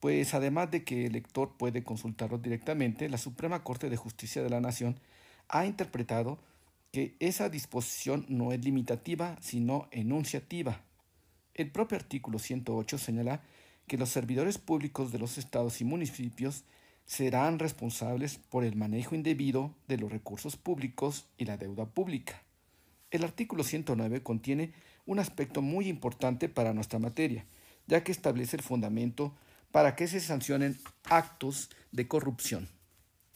pues 0.00 0.34
además 0.34 0.70
de 0.70 0.84
que 0.84 1.06
el 1.06 1.12
lector 1.12 1.56
puede 1.56 1.82
consultarlos 1.82 2.42
directamente, 2.42 3.08
la 3.08 3.18
Suprema 3.18 3.62
Corte 3.62 3.88
de 3.88 3.96
Justicia 3.96 4.42
de 4.42 4.50
la 4.50 4.60
Nación 4.60 4.98
ha 5.48 5.64
interpretado 5.64 6.38
que 6.92 7.16
esa 7.20 7.48
disposición 7.48 8.26
no 8.28 8.52
es 8.52 8.64
limitativa, 8.64 9.36
sino 9.40 9.88
enunciativa. 9.92 10.80
El 11.54 11.70
propio 11.70 11.96
artículo 11.96 12.38
108 12.38 12.98
señala 12.98 13.42
que 13.86 13.96
los 13.96 14.08
servidores 14.08 14.58
públicos 14.58 15.12
de 15.12 15.20
los 15.20 15.38
estados 15.38 15.80
y 15.80 15.84
municipios 15.84 16.64
serán 17.06 17.60
responsables 17.60 18.38
por 18.38 18.64
el 18.64 18.74
manejo 18.74 19.14
indebido 19.14 19.72
de 19.86 19.98
los 19.98 20.10
recursos 20.10 20.56
públicos 20.56 21.26
y 21.38 21.44
la 21.44 21.56
deuda 21.56 21.86
pública. 21.86 22.42
El 23.16 23.24
artículo 23.24 23.64
109 23.64 24.22
contiene 24.22 24.74
un 25.06 25.18
aspecto 25.20 25.62
muy 25.62 25.88
importante 25.88 26.50
para 26.50 26.74
nuestra 26.74 26.98
materia, 26.98 27.46
ya 27.86 28.04
que 28.04 28.12
establece 28.12 28.58
el 28.58 28.62
fundamento 28.62 29.34
para 29.72 29.96
que 29.96 30.06
se 30.06 30.20
sancionen 30.20 30.78
actos 31.04 31.70
de 31.92 32.06
corrupción, 32.08 32.68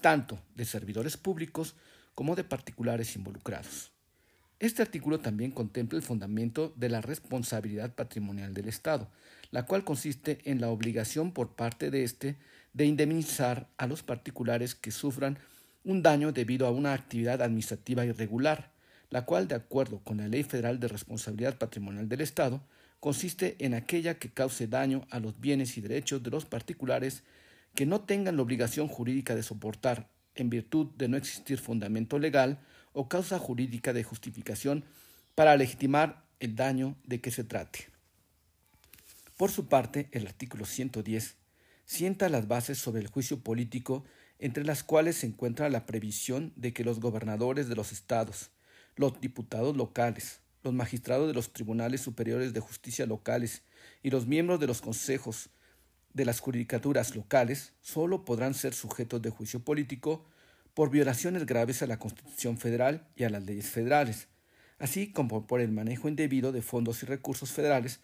tanto 0.03 0.39
de 0.55 0.67
servidores 0.67 1.17
públicos 1.17 1.77
como 2.15 2.37
de 2.37 2.45
particulares 2.45 3.17
involucrados. 3.17 3.91
Este 4.59 4.83
artículo 4.83 5.19
también 5.21 5.51
contempla 5.51 5.97
el 5.97 6.05
fundamento 6.05 6.75
de 6.77 6.91
la 6.91 7.01
responsabilidad 7.01 7.95
patrimonial 7.95 8.53
del 8.53 8.69
Estado, 8.69 9.11
la 9.51 9.65
cual 9.65 9.83
consiste 9.83 10.41
en 10.45 10.61
la 10.61 10.69
obligación 10.69 11.33
por 11.33 11.57
parte 11.57 11.91
de 11.91 12.05
éste 12.05 12.37
de 12.75 12.85
indemnizar 12.85 13.71
a 13.79 13.87
los 13.87 14.03
particulares 14.03 14.75
que 14.75 14.91
sufran 14.91 15.39
un 15.85 16.03
daño 16.03 16.33
debido 16.33 16.67
a 16.67 16.71
una 16.71 16.93
actividad 16.93 17.41
administrativa 17.41 18.05
irregular, 18.05 18.70
la 19.11 19.25
cual, 19.25 19.49
de 19.49 19.57
acuerdo 19.57 20.01
con 20.01 20.19
la 20.19 20.29
Ley 20.29 20.45
Federal 20.45 20.81
de 20.81 20.89
Responsabilidad 20.89 21.59
Patrimonial 21.59 22.09
del 22.09 22.21
Estado, 22.21 22.63
consiste 23.01 23.57
en 23.59 23.75
aquella 23.75 24.19
que 24.19 24.31
cause 24.31 24.67
daño 24.67 25.07
a 25.11 25.21
los 25.21 25.41
bienes 25.41 25.77
y 25.77 25.81
derechos 25.81 26.23
de 26.23 26.31
los 26.31 26.45
particulares 26.45 27.23
que 27.75 27.87
no 27.87 28.03
tengan 28.03 28.37
la 28.37 28.43
obligación 28.43 28.89
jurídica 28.89 29.35
de 29.35 29.43
soportar, 29.43 30.09
en 30.35 30.49
virtud 30.49 30.87
de 30.97 31.09
no 31.09 31.17
existir 31.17 31.59
fundamento 31.59 32.19
legal 32.19 32.61
o 32.93 33.09
causa 33.09 33.39
jurídica 33.39 33.93
de 33.93 34.05
justificación 34.05 34.85
para 35.35 35.57
legitimar 35.57 36.25
el 36.39 36.57
daño 36.57 36.97
de 37.05 37.21
que 37.21 37.31
se 37.31 37.45
trate. 37.45 37.89
Por 39.37 39.51
su 39.51 39.69
parte, 39.69 40.09
el 40.13 40.27
artículo 40.27 40.67
110 40.67 41.37
sienta 41.85 42.29
las 42.29 42.47
bases 42.47 42.79
sobre 42.79 43.01
el 43.01 43.09
juicio 43.09 43.41
político 43.41 44.05
entre 44.39 44.65
las 44.65 44.83
cuales 44.83 45.17
se 45.17 45.27
encuentra 45.27 45.69
la 45.69 45.87
previsión 45.87 46.53
de 46.57 46.73
que 46.73 46.85
los 46.85 47.01
gobernadores 47.01 47.69
de 47.69 47.75
los 47.75 47.93
estados, 47.93 48.51
los 49.01 49.19
diputados 49.19 49.79
locales, 49.79 50.41
los 50.63 50.75
magistrados 50.75 51.27
de 51.27 51.33
los 51.33 51.55
tribunales 51.55 52.03
superiores 52.03 52.53
de 52.53 52.61
justicia 52.61 53.07
locales 53.07 53.63
y 54.03 54.11
los 54.11 54.27
miembros 54.27 54.61
de 54.61 54.67
los 54.67 54.83
consejos 54.83 55.49
de 56.13 56.27
las 56.27 56.41
judicaturas 56.41 57.17
locales 57.17 57.73
sólo 57.81 58.27
podrán 58.27 58.53
ser 58.53 58.75
sujetos 58.75 59.23
de 59.23 59.31
juicio 59.31 59.61
político 59.61 60.27
por 60.75 60.91
violaciones 60.91 61.47
graves 61.47 61.83
a 61.83 61.87
la 61.87 61.99
Constitución 61.99 62.59
federal 62.59 63.09
y 63.17 63.25
a 63.25 63.31
las 63.31 63.43
leyes 63.43 63.71
federales, 63.71 64.29
así 64.79 65.11
como 65.13 65.47
por 65.47 65.63
el 65.63 65.73
manejo 65.73 66.07
indebido 66.07 66.53
de 66.53 66.61
fondos 66.61 67.03
y 67.03 67.07
recursos 67.07 67.53
federales, 67.53 68.01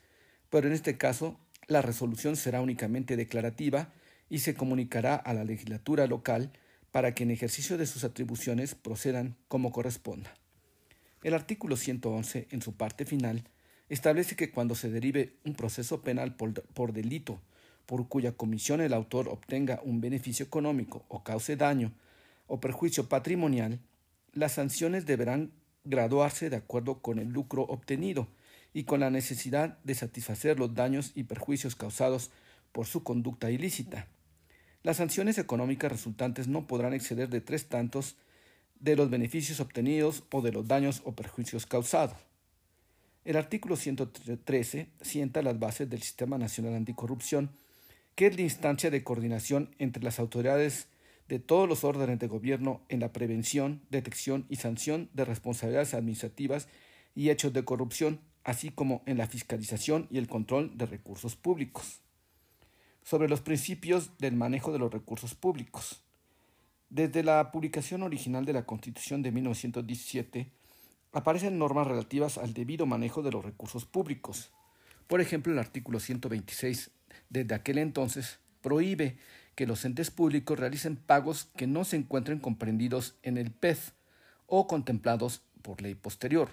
pero 0.48 0.66
en 0.66 0.72
este 0.72 0.96
caso 0.96 1.38
la 1.68 1.82
resolución 1.82 2.36
será 2.36 2.62
únicamente 2.62 3.16
declarativa 3.16 3.92
y 4.30 4.38
se 4.38 4.54
comunicará 4.54 5.14
a 5.14 5.34
la 5.34 5.44
legislatura 5.44 6.06
local 6.06 6.52
para 6.90 7.14
que 7.14 7.24
en 7.24 7.32
ejercicio 7.32 7.76
de 7.76 7.84
sus 7.84 8.02
atribuciones 8.02 8.74
procedan 8.74 9.36
como 9.48 9.72
corresponda. 9.72 10.32
El 11.26 11.34
artículo 11.34 11.76
111, 11.76 12.46
en 12.52 12.62
su 12.62 12.76
parte 12.76 13.04
final, 13.04 13.42
establece 13.88 14.36
que 14.36 14.52
cuando 14.52 14.76
se 14.76 14.90
derive 14.90 15.32
un 15.44 15.56
proceso 15.56 16.00
penal 16.02 16.36
por, 16.36 16.92
delito 16.92 17.40
por 17.84 18.06
cuya 18.06 18.36
comisión 18.36 18.80
el 18.80 18.94
autor 18.94 19.26
obtenga 19.26 19.80
un 19.82 20.00
beneficio 20.00 20.46
económico 20.46 21.04
o 21.08 21.24
cause 21.24 21.56
daño 21.56 21.90
o 22.46 22.60
perjuicio 22.60 23.08
patrimonial, 23.08 23.80
las 24.34 24.52
sanciones 24.52 25.04
deberán 25.04 25.50
graduarse 25.82 26.48
de 26.48 26.58
acuerdo 26.58 27.02
con 27.02 27.18
el 27.18 27.30
lucro 27.30 27.62
obtenido 27.62 28.28
y 28.72 28.84
con 28.84 29.00
la 29.00 29.10
necesidad 29.10 29.78
de 29.82 29.96
satisfacer 29.96 30.60
los 30.60 30.76
daños 30.76 31.10
y 31.16 31.24
perjuicios 31.24 31.74
causados 31.74 32.30
por 32.70 32.86
su 32.86 33.02
conducta 33.02 33.50
ilícita. 33.50 34.06
Las 34.84 34.98
sanciones 34.98 35.38
económicas 35.38 35.90
resultantes 35.90 36.46
no 36.46 36.68
podrán 36.68 36.94
exceder 36.94 37.30
de 37.30 37.40
tres 37.40 37.68
tantos 37.68 38.14
de 38.80 38.96
los 38.96 39.10
beneficios 39.10 39.60
obtenidos 39.60 40.24
o 40.30 40.42
de 40.42 40.52
los 40.52 40.66
daños 40.66 41.02
o 41.04 41.12
perjuicios 41.12 41.66
causados. 41.66 42.16
El 43.24 43.36
artículo 43.36 43.76
113 43.76 44.88
sienta 45.00 45.42
las 45.42 45.58
bases 45.58 45.90
del 45.90 46.02
Sistema 46.02 46.38
Nacional 46.38 46.74
Anticorrupción, 46.74 47.50
que 48.14 48.26
es 48.26 48.36
la 48.36 48.42
instancia 48.42 48.90
de 48.90 49.02
coordinación 49.02 49.74
entre 49.78 50.02
las 50.02 50.18
autoridades 50.20 50.88
de 51.28 51.38
todos 51.38 51.68
los 51.68 51.82
órdenes 51.82 52.18
de 52.18 52.28
gobierno 52.28 52.82
en 52.88 53.00
la 53.00 53.12
prevención, 53.12 53.82
detección 53.90 54.46
y 54.48 54.56
sanción 54.56 55.10
de 55.12 55.24
responsabilidades 55.24 55.94
administrativas 55.94 56.68
y 57.14 57.30
hechos 57.30 57.52
de 57.52 57.64
corrupción, 57.64 58.20
así 58.44 58.70
como 58.70 59.02
en 59.06 59.18
la 59.18 59.26
fiscalización 59.26 60.06
y 60.10 60.18
el 60.18 60.28
control 60.28 60.78
de 60.78 60.86
recursos 60.86 61.34
públicos 61.34 62.00
sobre 63.06 63.28
los 63.28 63.40
principios 63.40 64.18
del 64.18 64.34
manejo 64.34 64.72
de 64.72 64.80
los 64.80 64.92
recursos 64.92 65.36
públicos. 65.36 66.02
Desde 66.88 67.24
la 67.24 67.50
publicación 67.50 68.02
original 68.04 68.44
de 68.44 68.52
la 68.52 68.64
Constitución 68.64 69.22
de 69.22 69.32
1917, 69.32 70.50
aparecen 71.12 71.58
normas 71.58 71.86
relativas 71.86 72.38
al 72.38 72.54
debido 72.54 72.86
manejo 72.86 73.22
de 73.22 73.32
los 73.32 73.44
recursos 73.44 73.84
públicos. 73.84 74.52
Por 75.08 75.20
ejemplo, 75.20 75.52
el 75.52 75.58
artículo 75.58 75.98
126 75.98 76.90
desde 77.28 77.54
aquel 77.54 77.78
entonces 77.78 78.38
prohíbe 78.60 79.18
que 79.56 79.66
los 79.66 79.84
entes 79.84 80.10
públicos 80.10 80.58
realicen 80.58 80.96
pagos 80.96 81.48
que 81.56 81.66
no 81.66 81.84
se 81.84 81.96
encuentren 81.96 82.38
comprendidos 82.38 83.16
en 83.22 83.36
el 83.36 83.50
PEF 83.50 83.92
o 84.46 84.66
contemplados 84.68 85.42
por 85.62 85.82
ley 85.82 85.94
posterior. 85.94 86.50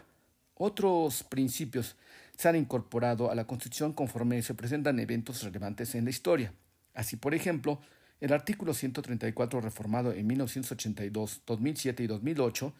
Otros 0.55 1.23
principios 1.23 1.95
se 2.37 2.49
han 2.49 2.55
incorporado 2.55 3.29
a 3.29 3.35
la 3.35 3.45
Constitución 3.45 3.93
conforme 3.93 4.41
se 4.41 4.55
presentan 4.55 4.99
eventos 4.99 5.43
relevantes 5.43 5.93
en 5.93 6.05
la 6.05 6.09
historia. 6.09 6.53
Así, 6.93 7.17
por 7.17 7.35
ejemplo, 7.35 7.81
el 8.21 8.33
artículo 8.33 8.73
134 8.73 9.61
reformado 9.61 10.13
en 10.13 10.27
1982, 10.27 11.41
2007 11.45 12.03
y 12.03 12.07
2008 12.07 12.73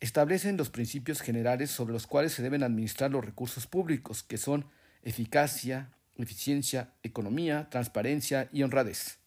establecen 0.00 0.56
los 0.56 0.70
principios 0.70 1.20
generales 1.20 1.70
sobre 1.70 1.92
los 1.92 2.06
cuales 2.06 2.32
se 2.32 2.42
deben 2.42 2.62
administrar 2.62 3.10
los 3.10 3.24
recursos 3.24 3.66
públicos, 3.66 4.22
que 4.22 4.38
son 4.38 4.66
eficacia, 5.02 5.90
eficiencia, 6.16 6.92
economía, 7.02 7.68
transparencia 7.70 8.48
y 8.52 8.62
honradez. 8.62 9.18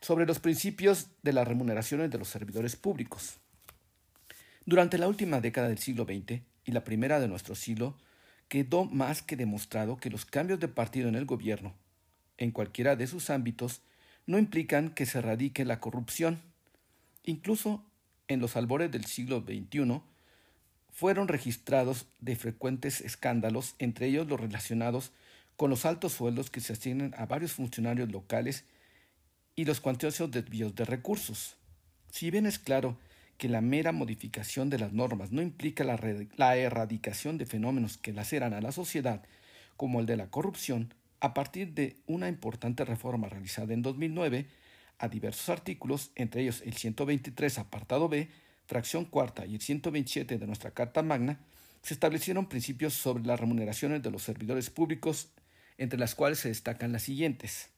Sobre 0.00 0.26
los 0.26 0.38
principios 0.40 1.08
de 1.22 1.32
las 1.32 1.46
remuneraciones 1.46 2.10
de 2.10 2.18
los 2.18 2.28
servidores 2.28 2.76
públicos. 2.76 3.38
Durante 4.64 4.98
la 4.98 5.08
última 5.08 5.40
década 5.40 5.68
del 5.68 5.78
siglo 5.78 6.04
XX 6.04 6.42
y 6.64 6.72
la 6.72 6.84
primera 6.84 7.20
de 7.20 7.28
nuestro 7.28 7.54
siglo, 7.54 7.96
quedó 8.48 8.84
más 8.84 9.22
que 9.22 9.36
demostrado 9.36 9.96
que 9.96 10.10
los 10.10 10.24
cambios 10.24 10.60
de 10.60 10.68
partido 10.68 11.08
en 11.08 11.14
el 11.14 11.24
gobierno, 11.24 11.74
en 12.38 12.50
cualquiera 12.50 12.96
de 12.96 13.06
sus 13.06 13.30
ámbitos, 13.30 13.82
no 14.26 14.38
implican 14.38 14.90
que 14.90 15.06
se 15.06 15.20
radique 15.20 15.64
la 15.64 15.80
corrupción. 15.80 16.40
Incluso 17.24 17.84
en 18.28 18.40
los 18.40 18.56
albores 18.56 18.90
del 18.90 19.04
siglo 19.04 19.40
XXI 19.40 20.00
fueron 20.90 21.28
registrados 21.28 22.06
de 22.20 22.36
frecuentes 22.36 23.00
escándalos, 23.00 23.74
entre 23.78 24.06
ellos 24.06 24.28
los 24.28 24.40
relacionados 24.40 25.12
con 25.56 25.70
los 25.70 25.84
altos 25.84 26.12
sueldos 26.12 26.50
que 26.50 26.60
se 26.60 26.72
asignan 26.72 27.14
a 27.16 27.26
varios 27.26 27.52
funcionarios 27.52 28.10
locales 28.10 28.64
y 29.54 29.64
los 29.64 29.80
cuantiosos 29.80 30.30
desvíos 30.30 30.74
de 30.74 30.84
recursos. 30.84 31.56
Si 32.10 32.30
bien 32.30 32.46
es 32.46 32.58
claro 32.58 32.98
que 33.38 33.48
la 33.48 33.60
mera 33.60 33.92
modificación 33.92 34.70
de 34.70 34.78
las 34.78 34.92
normas 34.92 35.32
no 35.32 35.42
implica 35.42 35.84
la, 35.84 35.98
la 36.36 36.56
erradicación 36.56 37.38
de 37.38 37.46
fenómenos 37.46 37.98
que 37.98 38.12
laceran 38.12 38.54
a 38.54 38.60
la 38.60 38.72
sociedad, 38.72 39.22
como 39.76 40.00
el 40.00 40.06
de 40.06 40.16
la 40.16 40.30
corrupción, 40.30 40.94
a 41.22 41.34
partir 41.34 41.72
de 41.72 42.02
una 42.08 42.28
importante 42.28 42.84
reforma 42.84 43.28
realizada 43.28 43.72
en 43.72 43.80
2009, 43.80 44.48
a 44.98 45.08
diversos 45.08 45.48
artículos, 45.50 46.10
entre 46.16 46.42
ellos 46.42 46.62
el 46.66 46.74
123 46.74 47.58
apartado 47.58 48.08
B, 48.08 48.28
fracción 48.66 49.04
cuarta 49.04 49.46
y 49.46 49.54
el 49.54 49.60
127 49.60 50.36
de 50.36 50.46
nuestra 50.48 50.72
Carta 50.72 51.00
Magna, 51.04 51.38
se 51.80 51.94
establecieron 51.94 52.48
principios 52.48 52.94
sobre 52.94 53.24
las 53.24 53.38
remuneraciones 53.38 54.02
de 54.02 54.10
los 54.10 54.24
servidores 54.24 54.68
públicos, 54.68 55.30
entre 55.78 55.96
las 55.96 56.16
cuales 56.16 56.40
se 56.40 56.48
destacan 56.48 56.90
las 56.90 57.04
siguientes. 57.04 57.70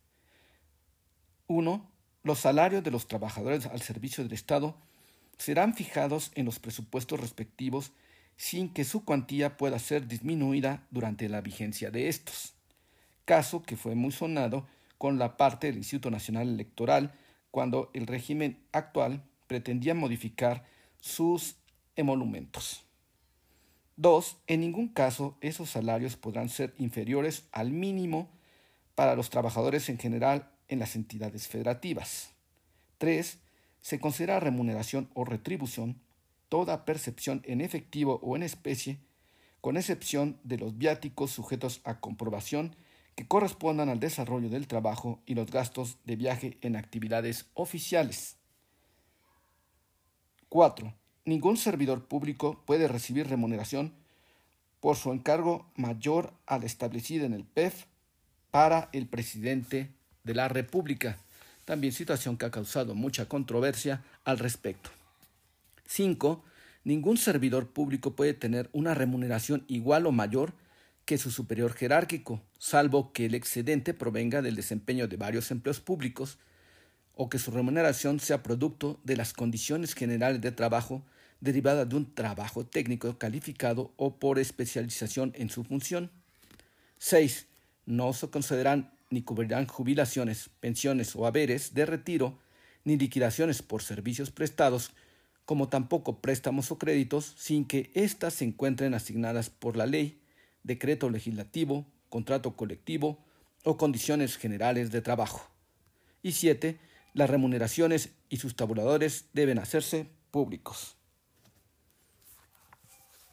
1. 1.47 1.91
Los 2.23 2.39
salarios 2.39 2.83
de 2.83 2.91
los 2.91 3.09
trabajadores 3.09 3.67
al 3.67 3.83
servicio 3.83 4.25
del 4.25 4.33
Estado 4.33 4.75
serán 5.37 5.75
fijados 5.75 6.33
en 6.35 6.47
los 6.47 6.61
presupuestos 6.61 7.21
respectivos 7.21 7.93
sin 8.39 8.73
que 8.73 8.85
su 8.85 9.05
cuantía 9.05 9.59
pueda 9.59 9.79
ser 9.79 10.09
disminuida 10.09 10.87
durante 10.91 11.29
la 11.29 11.43
vigencia 11.43 11.91
de 11.91 12.09
estos, 12.09 12.55
caso 13.25 13.63
que 13.63 13.77
fue 13.77 13.95
muy 13.95 14.13
sonado 14.13 14.67
con 14.99 15.19
la 15.19 15.37
parte 15.37 15.67
del 15.67 15.77
Instituto 15.77 16.11
Nacional 16.11 16.49
Electoral 16.49 17.13
cuando 17.51 17.91
el 17.95 18.07
régimen 18.07 18.59
actual 18.73 19.23
pretendía 19.47 19.95
modificar 19.95 20.65
sus 21.01 21.57
emolumentos. 21.97 22.85
2. 23.97 24.39
En 24.49 24.61
ningún 24.61 24.89
caso 24.89 25.37
esos 25.41 25.71
salarios 25.71 26.17
podrán 26.17 26.49
ser 26.49 26.75
inferiores 26.79 27.47
al 27.53 27.71
mínimo 27.71 28.29
para 28.95 29.15
los 29.15 29.31
trabajadores 29.31 29.89
en 29.89 29.99
general 29.99 30.51
en 30.69 30.79
las 30.79 30.97
entidades 30.97 31.47
federativas. 31.47 32.31
3 32.99 33.39
se 33.81 34.01
considera 34.01 34.41
remuneración 34.41 35.11
o 35.15 35.25
retribución 35.25 36.01
toda 36.49 36.85
percepción 36.85 37.43
en 37.45 37.61
efectivo 37.61 38.19
o 38.23 38.37
en 38.37 38.43
especie, 38.43 38.99
con 39.61 39.77
excepción 39.77 40.41
de 40.43 40.57
los 40.57 40.79
viáticos 40.79 41.31
sujetos 41.31 41.81
a 41.85 42.01
comprobación 42.01 42.77
que 43.15 43.27
correspondan 43.27 43.89
al 43.89 44.01
desarrollo 44.01 44.49
del 44.49 44.67
trabajo 44.67 45.21
y 45.27 45.35
los 45.35 45.51
gastos 45.51 45.99
de 46.05 46.17
viaje 46.17 46.59
en 46.61 46.77
actividades 46.77 47.47
oficiales. 47.55 48.37
4. 50.49 50.95
Ningún 51.25 51.57
servidor 51.57 52.05
público 52.07 52.63
puede 52.67 52.89
recibir 52.89 53.29
remuneración 53.29 53.93
por 54.81 54.97
su 54.97 55.13
encargo 55.13 55.67
mayor 55.77 56.33
al 56.47 56.65
establecido 56.65 57.25
en 57.25 57.33
el 57.33 57.45
PEF 57.45 57.87
para 58.51 58.89
el 58.93 59.07
presidente 59.07 59.91
de 60.23 60.35
la 60.35 60.49
República 60.49 61.19
también 61.65 61.93
situación 61.93 62.37
que 62.37 62.47
ha 62.47 62.51
causado 62.51 62.95
mucha 62.95 63.27
controversia 63.27 64.03
al 64.25 64.39
respecto. 64.39 64.91
5. 65.87 66.45
Ningún 66.85 67.17
servidor 67.17 67.69
público 67.69 68.15
puede 68.15 68.35
tener 68.35 68.69
una 68.73 68.95
remuneración 68.95 69.65
igual 69.69 70.07
o 70.07 70.13
mayor 70.13 70.53
que 71.05 71.19
su 71.19 71.31
superior 71.31 71.73
jerárquico, 71.73 72.41
salvo 72.65 73.13
que 73.13 73.27
el 73.27 73.35
excedente 73.35 73.93
provenga 73.93 74.41
del 74.41 74.57
desempeño 74.57 75.07
de 75.07 75.19
varios 75.19 75.51
empleos 75.51 75.81
públicos 75.81 76.39
o 77.15 77.29
que 77.29 77.39
su 77.39 77.51
remuneración 77.51 78.21
sea 78.21 78.43
producto 78.43 78.99
de 79.05 79.19
las 79.19 79.35
condiciones 79.35 79.93
generales 79.93 80.41
de 80.41 80.51
trabajo 80.51 81.05
derivada 81.43 81.85
de 81.85 81.95
un 81.95 82.15
trabajo 82.15 82.65
técnico 82.65 83.19
calificado 83.19 83.93
o 83.99 84.17
por 84.17 84.39
especialización 84.39 85.35
en 85.37 85.51
su 85.51 85.63
función. 85.63 86.11
6. 87.01 87.49
No 87.85 88.15
se 88.15 88.31
consideran 88.31 88.95
ni 89.11 89.21
cubrirán 89.21 89.67
jubilaciones, 89.67 90.49
pensiones 90.61 91.15
o 91.17 91.27
haberes 91.27 91.75
de 91.75 91.85
retiro, 91.85 92.39
ni 92.83 92.97
liquidaciones 92.97 93.61
por 93.61 93.83
servicios 93.83 94.31
prestados 94.31 94.93
como 95.45 95.69
tampoco 95.69 96.23
préstamos 96.23 96.71
o 96.71 96.79
créditos 96.79 97.35
sin 97.37 97.67
que 97.67 97.91
éstas 97.93 98.33
se 98.33 98.47
encuentren 98.47 98.95
asignadas 98.95 99.51
por 99.51 99.77
la 99.77 99.85
ley, 99.85 100.19
decreto 100.63 101.11
legislativo, 101.11 101.85
contrato 102.15 102.55
colectivo 102.55 103.19
o 103.65 103.77
condiciones 103.77 104.37
generales 104.37 104.93
de 104.93 105.03
trabajo. 105.03 105.51
Y 106.23 106.31
siete, 106.31 106.79
las 107.13 107.29
remuneraciones 107.29 108.11
y 108.29 108.37
sus 108.37 108.55
tabuladores 108.55 109.31
deben 109.33 109.59
hacerse 109.59 110.07
públicos. 110.31 110.97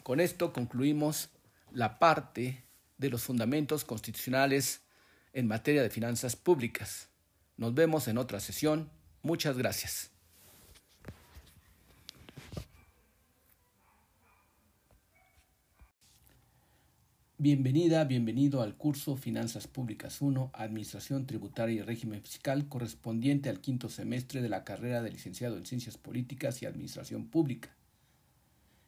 Con 0.02 0.20
esto 0.20 0.52
concluimos 0.52 1.30
la 1.72 2.00
parte 2.00 2.66
de 2.98 3.12
los 3.12 3.22
fundamentos 3.22 3.86
constitucionales 3.86 4.82
en 5.32 5.46
materia 5.46 5.84
de 5.84 5.92
finanzas 5.92 6.36
públicas. 6.36 7.10
Nos 7.58 7.76
vemos 7.76 8.08
en 8.08 8.18
otra 8.18 8.40
sesión. 8.40 8.90
Muchas 9.22 9.60
gracias. 9.60 10.11
Bienvenida, 17.44 18.04
bienvenido 18.04 18.62
al 18.62 18.76
curso 18.76 19.16
Finanzas 19.16 19.66
Públicas 19.66 20.22
1, 20.22 20.52
Administración 20.54 21.26
Tributaria 21.26 21.78
y 21.78 21.82
Régimen 21.82 22.22
Fiscal 22.22 22.68
correspondiente 22.68 23.50
al 23.50 23.62
quinto 23.62 23.90
semestre 23.90 24.44
de 24.44 24.50
la 24.50 24.64
carrera 24.64 25.02
de 25.02 25.10
licenciado 25.10 25.58
en 25.58 25.66
Ciencias 25.66 25.98
Políticas 25.98 26.62
y 26.62 26.68
Administración 26.68 27.26
Pública. 27.26 27.76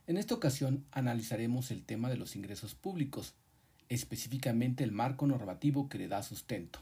En 0.05 0.17
esta 0.17 0.35
ocasión 0.35 0.85
analizaremos 0.91 1.71
el 1.71 1.84
tema 1.84 2.11
de 2.11 2.17
los 2.17 2.35
ingresos 2.35 2.75
públicos, 2.75 3.34
específicamente 3.89 4.84
el 4.84 4.91
marco 4.91 5.25
normativo 5.25 5.89
que 5.89 5.97
le 5.97 6.07
da 6.07 6.21
sustento. 6.21 6.77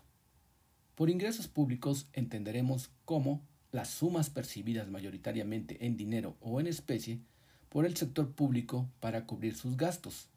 Por 0.96 1.10
ingresos 1.10 1.48
públicos 1.48 2.10
entenderemos 2.12 2.90
cómo 3.06 3.44
las 3.72 3.88
sumas 3.88 4.30
percibidas 4.30 4.90
mayoritariamente 4.90 5.86
en 5.86 5.96
dinero 5.96 6.36
o 6.42 6.60
en 6.60 6.68
especie 6.68 7.22
por 7.70 7.86
el 7.86 7.96
sector 7.96 8.30
público 8.34 8.90
para 9.00 9.26
cubrir 9.26 9.56
sus 9.56 9.78
gastos, 9.78 10.28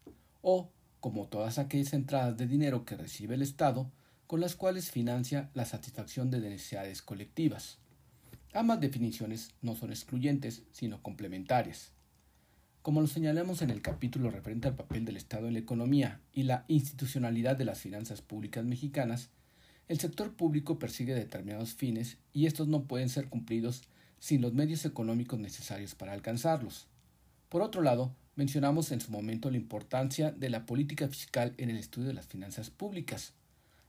o 0.43 0.71
como 1.05 1.27
todas 1.27 1.59
aquellas 1.59 1.93
entradas 1.93 2.35
de 2.39 2.47
dinero 2.47 2.87
que 2.87 2.97
recibe 2.97 3.35
el 3.35 3.43
Estado, 3.43 3.91
con 4.27 4.41
las 4.41 4.57
cuales 4.57 4.91
financia 4.91 5.51
la 5.53 5.67
satisfacción 5.67 6.31
de 6.31 6.41
necesidades 6.41 7.03
colectivas. 7.03 7.77
Ambas 8.55 8.81
definiciones 8.81 9.51
no 9.61 9.77
son 9.77 9.91
excluyentes, 9.91 10.63
sino 10.73 11.03
complementarias. 11.03 11.93
Como 12.81 13.03
lo 13.03 13.07
señalamos 13.07 13.61
en 13.61 13.69
el 13.69 13.83
capítulo 13.83 14.31
referente 14.31 14.67
al 14.67 14.77
papel 14.77 15.05
del 15.05 15.19
Estado 15.19 15.47
en 15.47 15.53
la 15.53 15.59
economía 15.59 16.23
y 16.33 16.45
la 16.45 16.65
institucionalidad 16.69 17.55
de 17.55 17.67
las 17.67 17.81
finanzas 17.81 18.23
públicas 18.23 18.65
mexicanas, 18.65 19.29
el 19.89 20.01
sector 20.01 20.33
público 20.33 20.79
persigue 20.79 21.15
determinados 21.15 21.75
fines 21.75 22.17
y 22.33 22.47
estos 22.47 22.67
no 22.67 22.85
pueden 22.85 23.11
ser 23.11 23.29
cumplidos 23.29 23.83
sin 24.21 24.41
los 24.41 24.55
medios 24.55 24.87
económicos 24.87 25.39
necesarios 25.39 25.95
para 25.95 26.15
alcanzarlos. 26.15 26.87
Por 27.51 27.61
otro 27.61 27.83
lado, 27.83 28.17
Mencionamos 28.37 28.91
en 28.91 29.01
su 29.01 29.13
momento 29.13 29.49
la 29.49 29.57
importancia 29.57 30.33
de 30.33 30.51
la 30.51 30.67
política 30.67 31.07
fiscal 31.07 31.55
en 31.57 31.71
el 31.71 31.77
estudio 31.77 32.09
de 32.09 32.15
las 32.15 32.27
finanzas 32.27 32.69
públicas. 32.69 33.33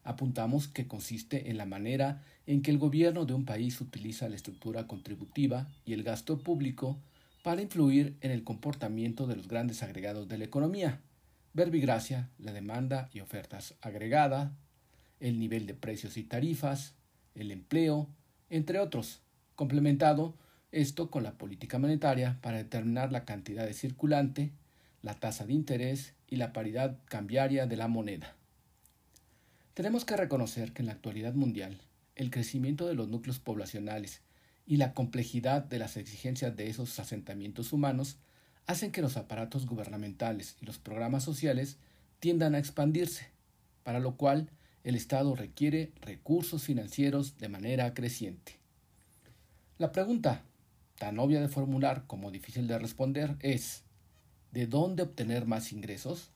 Apuntamos 0.03 0.67
que 0.67 0.87
consiste 0.87 1.49
en 1.49 1.57
la 1.57 1.65
manera 1.65 2.23
en 2.45 2.61
que 2.61 2.69
el 2.69 2.77
gobierno 2.77 3.25
de 3.25 3.33
un 3.33 3.45
país 3.45 3.81
utiliza 3.81 4.29
la 4.29 4.35
estructura 4.35 4.85
contributiva 4.85 5.67
y 5.83 5.93
el 5.93 6.03
gasto 6.03 6.37
público 6.37 6.99
para 7.41 7.63
influir 7.63 8.17
en 8.21 8.29
el 8.29 8.43
comportamiento 8.43 9.25
de 9.25 9.35
los 9.35 9.47
grandes 9.47 9.81
agregados 9.81 10.27
de 10.27 10.37
la 10.37 10.45
economía, 10.45 11.01
verbigracia, 11.53 12.29
la 12.37 12.53
demanda 12.53 13.09
y 13.13 13.21
ofertas 13.21 13.73
agregada, 13.81 14.55
el 15.19 15.39
nivel 15.39 15.65
de 15.65 15.73
precios 15.73 16.17
y 16.17 16.23
tarifas, 16.23 16.93
el 17.33 17.49
empleo, 17.49 18.07
entre 18.51 18.79
otros, 18.79 19.21
complementado 19.55 20.35
esto 20.75 21.09
con 21.09 21.23
la 21.23 21.37
política 21.37 21.79
monetaria 21.79 22.37
para 22.41 22.57
determinar 22.57 23.09
la 23.09 23.23
cantidad 23.23 23.65
de 23.65 23.73
circulante, 23.73 24.51
la 25.01 25.13
tasa 25.13 25.45
de 25.45 25.53
interés 25.53 26.15
y 26.27 26.35
la 26.35 26.51
paridad 26.51 26.97
cambiaria 27.05 27.65
de 27.65 27.77
la 27.77 27.87
moneda. 27.87 28.35
Tenemos 29.73 30.03
que 30.03 30.17
reconocer 30.17 30.73
que 30.73 30.81
en 30.81 30.87
la 30.87 30.91
actualidad 30.91 31.33
mundial, 31.33 31.79
el 32.15 32.29
crecimiento 32.29 32.87
de 32.87 32.93
los 32.93 33.07
núcleos 33.07 33.39
poblacionales 33.39 34.21
y 34.67 34.75
la 34.75 34.93
complejidad 34.93 35.63
de 35.63 35.79
las 35.79 35.95
exigencias 35.95 36.57
de 36.57 36.69
esos 36.69 36.99
asentamientos 36.99 37.71
humanos 37.71 38.17
hacen 38.67 38.91
que 38.91 39.01
los 39.01 39.15
aparatos 39.15 39.67
gubernamentales 39.67 40.57
y 40.59 40.65
los 40.65 40.77
programas 40.77 41.23
sociales 41.23 41.77
tiendan 42.19 42.53
a 42.53 42.59
expandirse, 42.59 43.29
para 43.83 44.01
lo 44.01 44.17
cual 44.17 44.49
el 44.83 44.95
Estado 44.95 45.35
requiere 45.35 45.93
recursos 46.01 46.63
financieros 46.63 47.37
de 47.37 47.47
manera 47.47 47.93
creciente. 47.93 48.57
La 49.77 49.93
pregunta 49.93 50.43
tan 50.97 51.19
obvia 51.19 51.41
de 51.41 51.47
formular 51.47 52.05
como 52.07 52.31
difícil 52.31 52.67
de 52.67 52.79
responder 52.79 53.35
es 53.39 53.83
¿de 54.51 54.67
dónde 54.67 55.03
obtener 55.03 55.45
más 55.45 55.71
ingresos? 55.71 56.31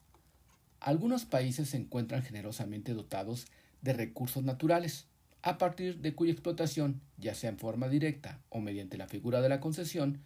Algunos 0.80 1.24
países 1.24 1.70
se 1.70 1.76
encuentran 1.76 2.22
generosamente 2.22 2.94
dotados 2.94 3.46
de 3.82 3.92
recursos 3.92 4.42
naturales, 4.44 5.06
a 5.42 5.58
partir 5.58 6.00
de 6.00 6.14
cuya 6.14 6.32
explotación, 6.32 7.00
ya 7.16 7.34
sea 7.34 7.50
en 7.50 7.58
forma 7.58 7.88
directa 7.88 8.40
o 8.50 8.60
mediante 8.60 8.98
la 8.98 9.08
figura 9.08 9.40
de 9.40 9.48
la 9.48 9.60
concesión, 9.60 10.20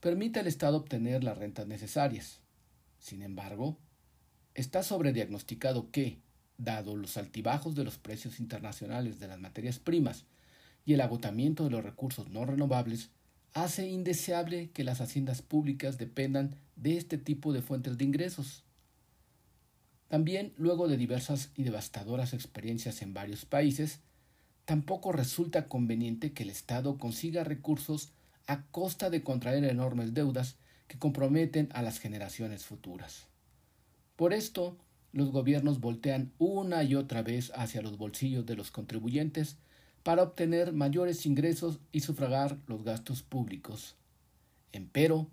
permite 0.00 0.40
al 0.40 0.46
Estado 0.46 0.76
obtener 0.76 1.24
las 1.24 1.38
rentas 1.38 1.66
necesarias. 1.66 2.40
Sin 2.98 3.22
embargo, 3.22 3.78
está 4.54 4.82
sobrediagnosticado 4.82 5.90
que, 5.90 6.18
dado 6.56 6.94
los 6.94 7.16
altibajos 7.16 7.74
de 7.74 7.84
los 7.84 7.98
precios 7.98 8.38
internacionales 8.38 9.18
de 9.18 9.28
las 9.28 9.40
materias 9.40 9.80
primas 9.80 10.24
y 10.84 10.92
el 10.94 11.00
agotamiento 11.00 11.64
de 11.64 11.70
los 11.70 11.82
recursos 11.82 12.28
no 12.28 12.44
renovables, 12.44 13.10
hace 13.54 13.88
indeseable 13.88 14.70
que 14.70 14.84
las 14.84 15.00
haciendas 15.00 15.40
públicas 15.40 15.96
dependan 15.96 16.56
de 16.76 16.96
este 16.96 17.18
tipo 17.18 17.52
de 17.52 17.62
fuentes 17.62 17.96
de 17.96 18.04
ingresos. 18.04 18.64
También, 20.08 20.52
luego 20.56 20.88
de 20.88 20.96
diversas 20.96 21.50
y 21.56 21.62
devastadoras 21.62 22.34
experiencias 22.34 23.00
en 23.00 23.14
varios 23.14 23.44
países, 23.44 24.00
tampoco 24.64 25.12
resulta 25.12 25.68
conveniente 25.68 26.32
que 26.32 26.42
el 26.42 26.50
Estado 26.50 26.98
consiga 26.98 27.44
recursos 27.44 28.10
a 28.46 28.62
costa 28.66 29.08
de 29.08 29.22
contraer 29.22 29.64
enormes 29.64 30.14
deudas 30.14 30.56
que 30.88 30.98
comprometen 30.98 31.68
a 31.72 31.82
las 31.82 32.00
generaciones 32.00 32.64
futuras. 32.64 33.28
Por 34.16 34.32
esto, 34.32 34.76
los 35.12 35.30
gobiernos 35.30 35.80
voltean 35.80 36.32
una 36.38 36.82
y 36.82 36.96
otra 36.96 37.22
vez 37.22 37.52
hacia 37.54 37.82
los 37.82 37.98
bolsillos 37.98 38.46
de 38.46 38.56
los 38.56 38.72
contribuyentes 38.72 39.56
para 40.04 40.22
obtener 40.22 40.72
mayores 40.72 41.26
ingresos 41.26 41.80
y 41.90 42.00
sufragar 42.00 42.58
los 42.68 42.84
gastos 42.84 43.22
públicos. 43.22 43.96
Empero, 44.70 45.28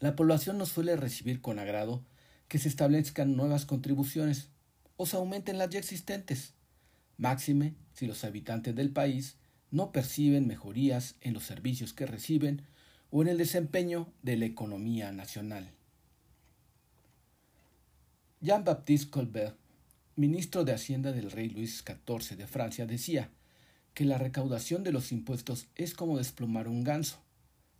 la 0.00 0.16
población 0.16 0.58
no 0.58 0.66
suele 0.66 0.96
recibir 0.96 1.40
con 1.40 1.58
agrado 1.58 2.02
que 2.48 2.58
se 2.58 2.68
establezcan 2.68 3.36
nuevas 3.36 3.64
contribuciones 3.64 4.50
o 4.96 5.06
se 5.06 5.16
aumenten 5.16 5.56
las 5.56 5.70
ya 5.70 5.78
existentes, 5.78 6.52
máxime 7.16 7.74
si 7.94 8.06
los 8.06 8.24
habitantes 8.24 8.74
del 8.74 8.90
país 8.90 9.36
no 9.70 9.92
perciben 9.92 10.48
mejorías 10.48 11.14
en 11.20 11.32
los 11.32 11.44
servicios 11.44 11.92
que 11.92 12.06
reciben 12.06 12.62
o 13.10 13.22
en 13.22 13.28
el 13.28 13.38
desempeño 13.38 14.12
de 14.22 14.36
la 14.36 14.46
economía 14.46 15.12
nacional. 15.12 15.70
Jean-Baptiste 18.40 19.10
Colbert, 19.10 19.56
ministro 20.16 20.64
de 20.64 20.72
Hacienda 20.72 21.12
del 21.12 21.30
rey 21.30 21.48
Luis 21.50 21.84
XIV 21.84 22.36
de 22.36 22.46
Francia, 22.46 22.84
decía 22.86 23.30
que 23.96 24.04
la 24.04 24.18
recaudación 24.18 24.84
de 24.84 24.92
los 24.92 25.10
impuestos 25.10 25.68
es 25.74 25.94
como 25.94 26.18
desplumar 26.18 26.68
un 26.68 26.84
ganso. 26.84 27.16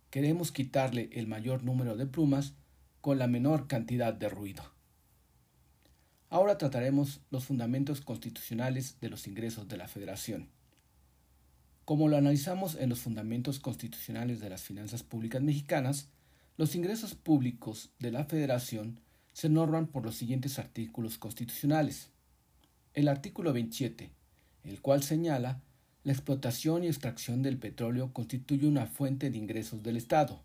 Queremos 0.09 0.51
quitarle 0.51 1.11
el 1.13 1.27
mayor 1.27 1.63
número 1.63 1.95
de 1.95 2.07
plumas 2.07 2.55
con 3.01 3.19
la 3.19 3.27
menor 3.27 3.67
cantidad 3.67 4.15
de 4.15 4.27
ruido. 4.27 4.63
Ahora 6.31 6.57
trataremos 6.57 7.21
los 7.29 7.45
fundamentos 7.45 8.01
constitucionales 8.01 8.99
de 8.99 9.11
los 9.11 9.27
ingresos 9.27 9.67
de 9.67 9.77
la 9.77 9.87
Federación. 9.87 10.49
Como 11.85 12.07
lo 12.07 12.17
analizamos 12.17 12.73
en 12.73 12.89
los 12.89 13.01
fundamentos 13.01 13.59
constitucionales 13.59 14.39
de 14.39 14.49
las 14.49 14.63
finanzas 14.63 15.03
públicas 15.03 15.43
mexicanas, 15.43 16.09
los 16.57 16.73
ingresos 16.73 17.13
públicos 17.13 17.91
de 17.99 18.09
la 18.09 18.23
Federación 18.23 19.01
se 19.33 19.49
norman 19.49 19.85
por 19.85 20.03
los 20.03 20.15
siguientes 20.15 20.57
artículos 20.57 21.19
constitucionales. 21.19 22.09
El 22.95 23.07
artículo 23.07 23.53
27, 23.53 24.09
el 24.63 24.81
cual 24.81 25.03
señala 25.03 25.61
la 26.07 26.13
explotación 26.13 26.85
y 26.85 26.87
extracción 26.87 27.43
del 27.43 27.57
petróleo 27.57 28.13
constituye 28.13 28.65
una 28.65 28.85
fuente 28.85 29.29
de 29.29 29.37
ingresos 29.37 29.83
del 29.83 29.97
Estado. 29.97 30.41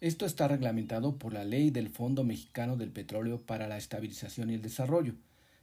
Esto 0.00 0.24
está 0.24 0.46
reglamentado 0.46 1.18
por 1.18 1.32
la 1.32 1.42
Ley 1.42 1.70
del 1.70 1.88
Fondo 1.88 2.22
Mexicano 2.22 2.76
del 2.76 2.92
Petróleo 2.92 3.40
para 3.40 3.66
la 3.66 3.76
Estabilización 3.76 4.50
y 4.50 4.54
el 4.54 4.62
Desarrollo, 4.62 5.14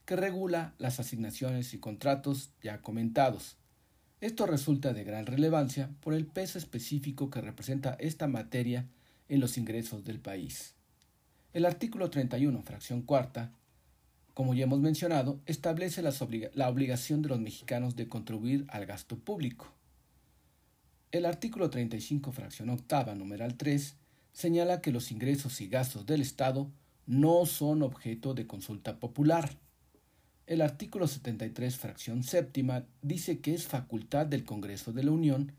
que 0.04 0.18
regula 0.18 0.74
las 0.80 1.00
asignaciones 1.00 1.74
y 1.74 1.78
contratos 1.78 2.50
ya 2.62 2.82
comentados. 2.82 3.56
Esto 4.20 4.48
resulta 4.48 4.92
de 4.92 5.06
gran 5.06 5.26
relevancia 5.26 5.90
por 6.02 6.14
el 6.14 6.26
peso 6.26 6.58
específico 6.58 7.30
que 7.30 7.40
representa 7.40 7.96
esta 8.02 8.28
materia 8.28 8.90
en 9.30 9.40
los 9.40 9.58
ingresos 9.58 10.04
del 10.04 10.20
país. 10.20 10.74
El 11.54 11.66
artículo 11.66 12.10
31, 12.10 12.62
fracción 12.64 13.02
cuarta, 13.02 13.54
como 14.42 14.56
ya 14.56 14.64
hemos 14.64 14.80
mencionado, 14.80 15.40
establece 15.46 16.02
la 16.02 16.68
obligación 16.68 17.22
de 17.22 17.30
los 17.30 17.40
mexicanos 17.40 17.96
de 17.96 18.10
contribuir 18.10 18.66
al 18.70 18.88
gasto 18.88 19.20
público. 19.20 19.72
El 21.12 21.28
artículo 21.28 21.70
35, 21.70 22.32
fracción 22.32 22.72
octava, 22.72 23.14
numeral 23.14 23.56
3, 23.56 23.98
señala 24.34 24.82
que 24.82 24.92
los 24.92 25.12
ingresos 25.12 25.62
y 25.62 25.68
gastos 25.68 26.08
del 26.08 26.24
Estado 26.24 26.72
no 27.06 27.46
son 27.46 27.84
objeto 27.84 28.34
de 28.34 28.48
consulta 28.48 29.00
popular. 29.00 29.60
El 30.48 30.62
artículo 30.62 31.08
73, 31.08 31.78
fracción 31.78 32.24
séptima, 32.24 32.86
dice 33.04 33.42
que 33.42 33.54
es 33.54 33.68
facultad 33.68 34.26
del 34.26 34.44
Congreso 34.44 34.92
de 34.92 35.04
la 35.04 35.12
Unión 35.12 35.52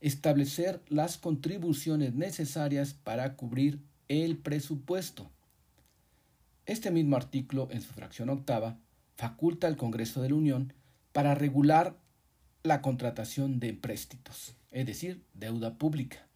establecer 0.00 0.80
las 0.88 1.18
contribuciones 1.18 2.14
necesarias 2.14 2.94
para 2.94 3.36
cubrir 3.36 3.80
el 4.08 4.38
presupuesto. 4.38 5.30
Este 6.66 6.90
mismo 6.90 7.16
artículo, 7.16 7.68
en 7.70 7.82
su 7.82 7.92
fracción 7.92 8.30
octava, 8.30 8.78
faculta 9.16 9.66
al 9.66 9.76
Congreso 9.76 10.22
de 10.22 10.30
la 10.30 10.34
Unión 10.36 10.72
para 11.12 11.34
regular 11.34 11.96
la 12.62 12.82
contratación 12.82 13.58
de 13.58 13.68
empréstitos, 13.68 14.54
es 14.70 14.86
decir, 14.86 15.22
deuda 15.34 15.74
pública. 15.74 16.26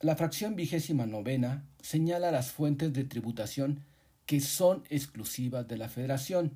La 0.00 0.16
fracción 0.16 0.56
vigésima 0.56 1.06
novena 1.06 1.64
señala 1.82 2.30
las 2.30 2.52
fuentes 2.52 2.92
de 2.92 3.04
tributación 3.04 3.84
que 4.24 4.40
son 4.40 4.84
exclusivas 4.88 5.68
de 5.68 5.76
la 5.76 5.88
Federación. 5.88 6.52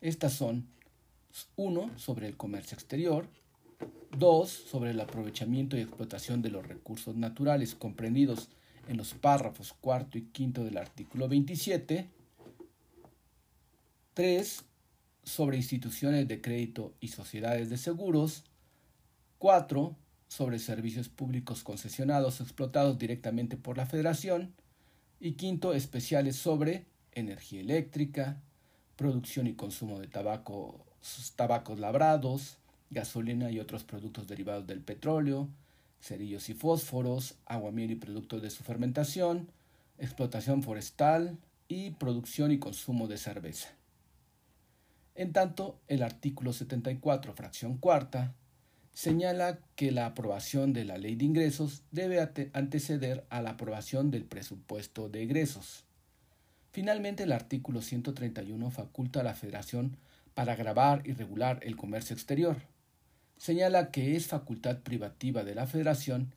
Estas 0.00 0.34
son 0.34 0.66
1. 1.56 1.96
sobre 1.96 2.26
el 2.26 2.36
comercio 2.36 2.74
exterior, 2.74 3.28
2. 4.18 4.50
sobre 4.50 4.90
el 4.90 5.00
aprovechamiento 5.00 5.76
y 5.76 5.80
explotación 5.80 6.42
de 6.42 6.50
los 6.50 6.66
recursos 6.66 7.14
naturales 7.16 7.74
comprendidos 7.74 8.48
en 8.88 8.96
los 8.96 9.14
párrafos 9.14 9.74
cuarto 9.80 10.18
y 10.18 10.22
quinto 10.22 10.64
del 10.64 10.78
artículo 10.78 11.28
27, 11.28 12.08
3. 14.14 14.64
sobre 15.22 15.58
instituciones 15.58 16.26
de 16.26 16.40
crédito 16.40 16.94
y 17.00 17.08
sociedades 17.08 17.70
de 17.70 17.76
seguros, 17.76 18.44
4. 19.38 19.94
sobre 20.26 20.58
servicios 20.58 21.08
públicos 21.08 21.62
concesionados 21.62 22.40
o 22.40 22.42
explotados 22.42 22.98
directamente 22.98 23.56
por 23.56 23.76
la 23.76 23.86
Federación, 23.86 24.54
y 25.20 25.32
quinto, 25.32 25.74
especiales 25.74 26.36
sobre 26.36 26.86
energía 27.12 27.60
eléctrica, 27.60 28.40
producción 28.96 29.46
y 29.46 29.54
consumo 29.54 29.98
de 30.00 30.06
tabaco, 30.06 30.84
tabacos 31.36 31.78
labrados, 31.78 32.56
gasolina 32.90 33.50
y 33.50 33.60
otros 33.60 33.84
productos 33.84 34.26
derivados 34.26 34.66
del 34.66 34.80
petróleo, 34.80 35.48
cerillos 36.00 36.48
y 36.48 36.54
fósforos, 36.54 37.36
agua, 37.46 37.70
miel 37.70 37.90
y 37.90 37.96
productos 37.96 38.42
de 38.42 38.50
su 38.50 38.62
fermentación, 38.62 39.48
explotación 39.98 40.62
forestal 40.62 41.38
y 41.68 41.90
producción 41.90 42.52
y 42.52 42.58
consumo 42.58 43.08
de 43.08 43.18
cerveza. 43.18 43.68
En 45.14 45.32
tanto, 45.32 45.80
el 45.88 46.02
artículo 46.02 46.52
74, 46.52 47.34
fracción 47.34 47.76
cuarta, 47.76 48.34
señala 48.92 49.58
que 49.76 49.90
la 49.90 50.06
aprobación 50.06 50.72
de 50.72 50.84
la 50.84 50.98
ley 50.98 51.16
de 51.16 51.24
ingresos 51.24 51.82
debe 51.90 52.20
anteceder 52.52 53.24
a 53.28 53.42
la 53.42 53.50
aprobación 53.50 54.10
del 54.10 54.24
presupuesto 54.24 55.08
de 55.08 55.22
egresos. 55.22 55.84
Finalmente, 56.70 57.24
el 57.24 57.32
artículo 57.32 57.82
131 57.82 58.70
faculta 58.70 59.20
a 59.20 59.24
la 59.24 59.34
Federación 59.34 59.96
para 60.34 60.54
grabar 60.54 61.02
y 61.04 61.12
regular 61.12 61.58
el 61.62 61.76
comercio 61.76 62.14
exterior. 62.14 62.56
Señala 63.38 63.90
que 63.90 64.16
es 64.16 64.26
facultad 64.26 64.78
privativa 64.80 65.44
de 65.44 65.54
la 65.54 65.66
Federación 65.66 66.34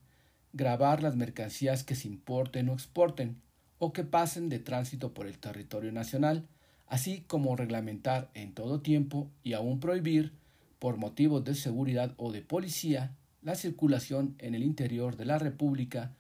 grabar 0.54 1.02
las 1.02 1.16
mercancías 1.16 1.84
que 1.84 1.96
se 1.96 2.08
importen 2.08 2.70
o 2.70 2.74
exporten 2.74 3.42
o 3.80 3.92
que 3.92 4.04
pasen 4.04 4.50
de 4.50 4.60
tránsito 4.60 5.14
por 5.14 5.26
el 5.26 5.40
territorio 5.40 5.92
nacional, 5.92 6.48
así 6.88 7.24
como 7.28 7.56
reglamentar 7.56 8.30
en 8.36 8.54
todo 8.54 8.82
tiempo 8.82 9.30
y 9.44 9.54
aún 9.54 9.80
prohibir 9.80 10.34
por 10.78 10.98
motivos 10.98 11.44
de 11.44 11.56
seguridad 11.56 12.14
o 12.18 12.32
de 12.32 12.42
policía, 12.42 13.16
la 13.42 13.56
circulación 13.56 14.36
en 14.38 14.54
el 14.54 14.64
interior 14.64 15.18
de 15.18 15.26
la 15.26 15.40
República 15.40 16.12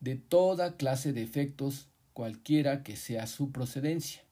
de 0.00 0.14
toda 0.14 0.76
clase 0.76 1.12
de 1.12 1.22
efectos, 1.22 1.88
cualquiera 2.12 2.84
que 2.84 2.94
sea 2.94 3.26
su 3.26 3.50
procedencia. 3.50 4.22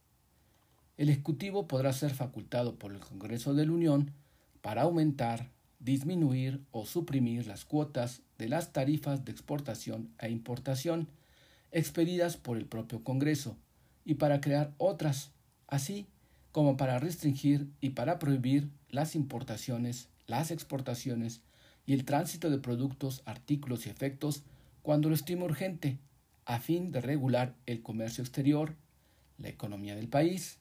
El 0.97 1.09
Ejecutivo 1.09 1.67
podrá 1.67 1.93
ser 1.93 2.15
facultado 2.15 2.77
por 2.77 2.93
el 2.93 3.01
Congreso 3.01 3.55
de 3.55 3.67
la 3.67 3.73
Unión 3.73 4.13
para 4.61 4.83
aumentar, 4.83 5.51
disminuir 5.87 6.61
o 6.73 6.85
suprimir 6.85 7.47
las 7.47 7.65
cuotas 7.65 8.21
de 8.39 8.49
las 8.49 8.73
tarifas 8.73 9.25
de 9.25 9.31
exportación 9.31 10.11
e 10.19 10.29
importación 10.31 11.07
expedidas 11.71 12.37
por 12.37 12.57
el 12.57 12.67
propio 12.67 13.05
Congreso 13.05 13.57
y 14.05 14.15
para 14.15 14.41
crear 14.41 14.75
otras, 14.79 15.31
así 15.69 16.09
como 16.51 16.77
para 16.77 16.99
restringir 16.99 17.69
y 17.81 17.91
para 17.91 18.19
prohibir 18.19 18.69
las 18.91 19.15
importaciones, 19.15 20.09
las 20.27 20.51
exportaciones 20.51 21.41
y 21.87 21.93
el 21.93 22.05
tránsito 22.05 22.51
de 22.51 22.59
productos, 22.59 23.23
artículos 23.25 23.87
y 23.87 23.91
efectos 23.91 24.43
cuando 24.83 25.09
lo 25.09 25.15
estime 25.15 25.45
urgente, 25.45 26.01
a 26.47 26.59
fin 26.59 26.91
de 26.91 27.01
regular 27.01 27.55
el 27.65 27.83
comercio 27.83 28.25
exterior, 28.25 28.75
la 29.39 29.51
economía 29.51 29.95
del 29.95 30.09
país, 30.09 30.59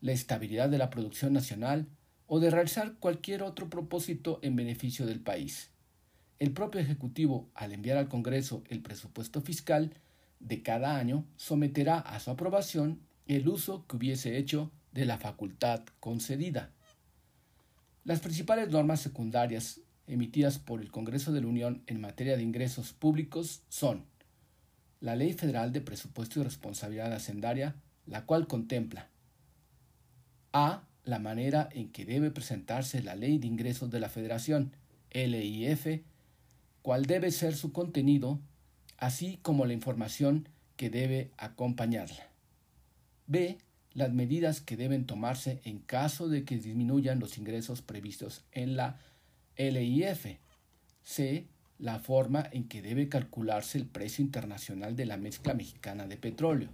la 0.00 0.12
estabilidad 0.12 0.68
de 0.68 0.78
la 0.78 0.90
producción 0.90 1.32
nacional 1.32 1.88
o 2.28 2.38
de 2.38 2.50
realizar 2.50 2.94
cualquier 3.00 3.42
otro 3.42 3.68
propósito 3.68 4.38
en 4.42 4.54
beneficio 4.54 5.06
del 5.06 5.20
país. 5.20 5.70
El 6.38 6.52
propio 6.52 6.80
Ejecutivo, 6.80 7.50
al 7.54 7.72
enviar 7.72 7.98
al 7.98 8.08
Congreso 8.08 8.62
el 8.68 8.80
presupuesto 8.80 9.40
fiscal 9.40 9.94
de 10.38 10.62
cada 10.62 10.96
año, 10.96 11.24
someterá 11.36 11.98
a 11.98 12.20
su 12.20 12.30
aprobación 12.30 13.00
el 13.26 13.48
uso 13.48 13.86
que 13.86 13.96
hubiese 13.96 14.38
hecho 14.38 14.70
de 14.92 15.04
la 15.04 15.18
facultad 15.18 15.82
concedida. 15.98 16.70
Las 18.04 18.20
principales 18.20 18.70
normas 18.70 19.00
secundarias 19.00 19.80
emitidas 20.06 20.58
por 20.58 20.80
el 20.80 20.90
Congreso 20.90 21.32
de 21.32 21.40
la 21.40 21.46
Unión 21.46 21.82
en 21.86 22.00
materia 22.00 22.36
de 22.36 22.42
ingresos 22.42 22.92
públicos 22.92 23.62
son 23.68 24.04
la 25.00 25.16
Ley 25.16 25.32
Federal 25.32 25.72
de 25.72 25.80
Presupuesto 25.80 26.40
y 26.40 26.44
Responsabilidad 26.44 27.12
Hacendaria, 27.12 27.76
la 28.06 28.24
cual 28.24 28.46
contempla 28.46 29.08
a. 30.52 30.87
la 31.08 31.18
manera 31.18 31.70
en 31.72 31.88
que 31.88 32.04
debe 32.04 32.30
presentarse 32.30 33.02
la 33.02 33.14
Ley 33.14 33.38
de 33.38 33.46
Ingresos 33.46 33.90
de 33.90 33.98
la 33.98 34.10
Federación, 34.10 34.72
LIF, 35.10 36.02
cuál 36.82 37.06
debe 37.06 37.30
ser 37.30 37.56
su 37.56 37.72
contenido, 37.72 38.38
así 38.98 39.38
como 39.40 39.64
la 39.64 39.72
información 39.72 40.48
que 40.76 40.90
debe 40.90 41.30
acompañarla. 41.38 42.28
B 43.26 43.56
las 43.94 44.12
medidas 44.12 44.60
que 44.60 44.76
deben 44.76 45.06
tomarse 45.06 45.60
en 45.64 45.78
caso 45.78 46.28
de 46.28 46.44
que 46.44 46.56
disminuyan 46.56 47.18
los 47.18 47.38
ingresos 47.38 47.80
previstos 47.82 48.44
en 48.52 48.76
la 48.76 49.00
LIF. 49.56 50.38
C. 51.02 51.46
La 51.78 52.00
forma 52.00 52.46
en 52.52 52.68
que 52.68 52.82
debe 52.82 53.08
calcularse 53.08 53.78
el 53.78 53.86
precio 53.86 54.22
internacional 54.22 54.94
de 54.94 55.06
la 55.06 55.16
mezcla 55.16 55.54
mexicana 55.54 56.06
de 56.06 56.16
petróleo. 56.16 56.68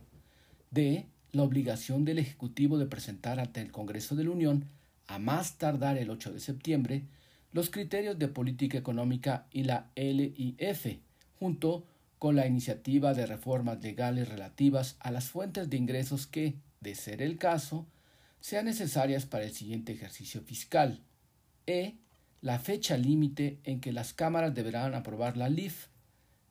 D. 0.71 1.07
La 1.35 1.43
obligación 1.43 2.05
del 2.05 2.21
Ejecutivo 2.21 2.79
de 2.79 2.87
presentar 2.87 3.41
ante 3.41 3.61
el 3.61 3.73
Congreso 3.73 4.15
de 4.15 4.23
la 4.23 4.31
Unión, 4.31 4.67
a 5.09 5.19
más 5.19 5.59
tardar 5.59 5.99
el 5.99 6.09
8 6.09 6.33
de 6.33 6.39
septiembre, 6.39 7.03
los 7.51 7.71
criterios 7.71 8.21
de 8.21 8.29
política 8.29 8.79
económica 8.79 9.49
y 9.51 9.65
la 9.65 9.91
LIF, 9.97 11.01
junto 11.41 11.85
con 12.21 12.37
la 12.37 12.47
iniciativa 12.47 13.15
de 13.15 13.27
reformas 13.27 13.83
legales 13.83 14.29
relativas 14.29 14.95
a 15.01 15.11
las 15.11 15.25
fuentes 15.25 15.69
de 15.69 15.77
ingresos 15.77 16.29
que, 16.29 16.55
de 16.81 16.95
ser 16.95 17.21
el 17.21 17.37
caso, 17.37 17.85
sean 18.41 18.67
necesarias 18.67 19.27
para 19.27 19.43
el 19.43 19.53
siguiente 19.53 19.91
ejercicio 19.91 20.41
fiscal. 20.41 21.01
E. 21.67 21.95
La 22.43 22.61
fecha 22.61 22.97
límite 22.97 23.59
en 23.65 23.81
que 23.81 23.91
las 23.91 24.13
cámaras 24.15 24.55
deberán 24.55 24.95
aprobar 24.95 25.37
la 25.37 25.49
LIF, 25.49 25.89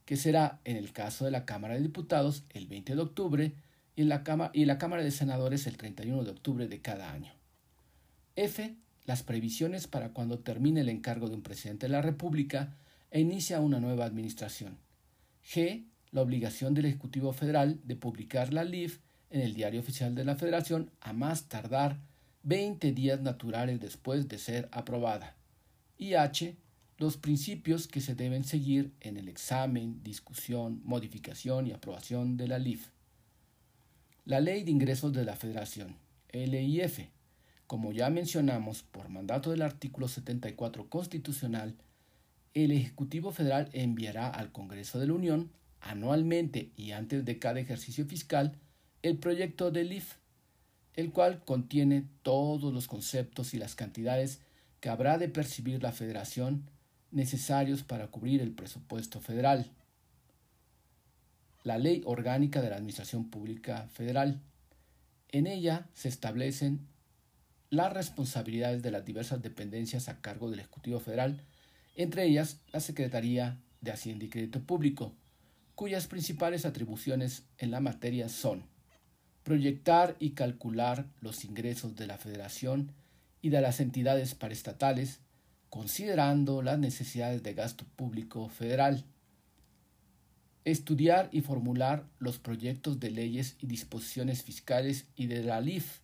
que 0.04 0.18
será, 0.18 0.60
en 0.66 0.76
el 0.76 0.92
caso 0.92 1.24
de 1.24 1.32
la 1.32 1.46
Cámara 1.46 1.76
de 1.76 1.82
Diputados, 1.82 2.44
el 2.50 2.68
20 2.68 2.96
de 2.96 3.02
octubre 3.02 3.54
y, 3.96 4.04
la, 4.04 4.24
Cámara, 4.24 4.52
y 4.54 4.66
la 4.66 4.78
Cámara 4.78 5.04
de 5.04 5.12
Senadores 5.12 5.68
el 5.68 5.78
31 5.78 6.24
de 6.24 6.32
octubre 6.32 6.68
de 6.68 6.82
cada 6.82 7.12
año. 7.12 7.34
F. 8.36 8.76
Las 9.06 9.22
previsiones 9.22 9.88
para 9.88 10.10
cuando 10.10 10.40
termine 10.40 10.82
el 10.82 10.90
encargo 10.90 11.28
de 11.28 11.36
un 11.36 11.44
presidente 11.44 11.88
de 11.88 11.92
la 11.92 12.02
República 12.02 12.78
e 13.12 13.20
inicia 13.20 13.60
una 13.60 13.80
nueva 13.80 14.06
administración. 14.06 14.78
G. 15.46 15.86
La 16.12 16.22
obligación 16.22 16.74
del 16.74 16.86
Ejecutivo 16.86 17.34
Federal 17.34 17.80
de 17.84 17.96
publicar 17.96 18.54
la 18.54 18.64
LIF 18.64 19.00
en 19.30 19.42
el 19.42 19.54
Diario 19.54 19.82
Oficial 19.82 20.16
de 20.16 20.24
la 20.24 20.36
Federación 20.36 20.92
a 21.02 21.12
más 21.12 21.50
tardar 21.50 22.00
20 22.44 22.92
días 22.94 23.22
naturales 23.22 23.80
después 23.80 24.28
de 24.28 24.38
ser 24.38 24.70
aprobada. 24.72 25.36
Y 25.98 26.14
H. 26.14 26.56
Los 26.98 27.18
principios 27.18 27.88
que 27.88 28.02
se 28.02 28.16
deben 28.16 28.44
seguir 28.44 28.94
en 29.02 29.18
el 29.18 29.28
examen, 29.28 30.02
discusión, 30.04 30.82
modificación 30.84 31.68
y 31.68 31.72
aprobación 31.72 32.38
de 32.38 32.48
la 32.48 32.60
LIF. 32.60 32.88
La 34.26 34.40
Ley 34.40 34.64
de 34.64 34.72
Ingresos 34.72 35.12
de 35.12 35.26
la 35.26 35.36
Federación, 35.36 35.98
LIF, 36.32 37.10
como 37.68 37.92
ya 37.92 38.10
mencionamos 38.10 38.82
por 38.82 39.10
mandato 39.10 39.52
del 39.52 39.62
artículo 39.62 40.08
74 40.08 40.88
constitucional, 40.88 41.76
el 42.54 42.72
Ejecutivo 42.72 43.34
Federal 43.34 43.70
enviará 43.74 44.30
al 44.30 44.54
Congreso 44.54 44.98
de 44.98 45.08
la 45.08 45.14
Unión 45.14 45.52
anualmente 45.82 46.72
y 46.78 46.92
antes 46.92 47.26
de 47.26 47.38
cada 47.38 47.60
ejercicio 47.60 48.06
fiscal 48.06 48.58
el 49.02 49.18
proyecto 49.18 49.72
de 49.72 49.84
LIF, 49.84 50.16
el 50.94 51.12
cual 51.12 51.44
contiene 51.44 52.08
todos 52.22 52.74
los 52.74 52.88
conceptos 52.88 53.54
y 53.54 53.58
las 53.58 53.76
cantidades 53.76 54.40
que 54.80 54.88
habrá 54.88 55.18
de 55.18 55.28
percibir 55.28 55.84
la 55.84 55.92
Federación 55.92 56.70
necesarios 57.12 57.84
para 57.84 58.08
cubrir 58.08 58.42
el 58.42 58.54
presupuesto 58.54 59.20
federal. 59.20 59.70
La 61.64 61.78
Ley 61.78 62.02
Orgánica 62.06 62.62
de 62.62 62.70
la 62.70 62.76
Administración 62.76 63.30
Pública 63.30 63.88
Federal. 63.94 64.42
En 65.30 65.48
ella 65.48 65.88
se 65.94 66.10
establecen 66.10 66.88
las 67.70 67.92
responsabilidades 67.92 68.84
de 68.84 68.92
las 68.92 69.06
diversas 69.06 69.42
dependencias 69.42 70.10
a 70.10 70.22
cargo 70.22 70.50
del 70.52 70.60
Ejecutivo 70.60 71.00
Federal, 71.00 71.42
entre 71.96 72.26
ellas 72.26 72.60
la 72.72 72.80
Secretaría 72.80 73.60
de 73.82 73.92
Hacienda 73.92 74.26
y 74.26 74.30
Crédito 74.30 74.62
Público, 74.62 75.14
cuyas 75.76 76.08
principales 76.08 76.66
atribuciones 76.66 77.44
en 77.58 77.72
la 77.72 77.80
materia 77.80 78.30
son 78.30 78.64
proyectar 79.44 80.16
y 80.20 80.32
calcular 80.32 81.06
los 81.22 81.44
ingresos 81.46 81.96
de 81.96 82.08
la 82.08 82.18
Federación 82.18 82.92
y 83.42 83.50
de 83.50 83.62
las 83.62 83.80
entidades 83.80 84.36
paraestatales, 84.36 85.20
considerando 85.70 86.62
las 86.62 86.80
necesidades 86.80 87.44
de 87.44 87.54
gasto 87.54 87.86
público 87.96 88.48
federal, 88.48 89.04
estudiar 90.66 91.30
y 91.32 91.42
formular 91.42 92.08
los 92.20 92.40
proyectos 92.40 93.00
de 93.00 93.12
leyes 93.12 93.58
y 93.60 93.68
disposiciones 93.68 94.44
fiscales 94.44 95.08
y 95.16 95.28
de 95.28 95.44
la 95.44 95.60
LIF, 95.60 96.00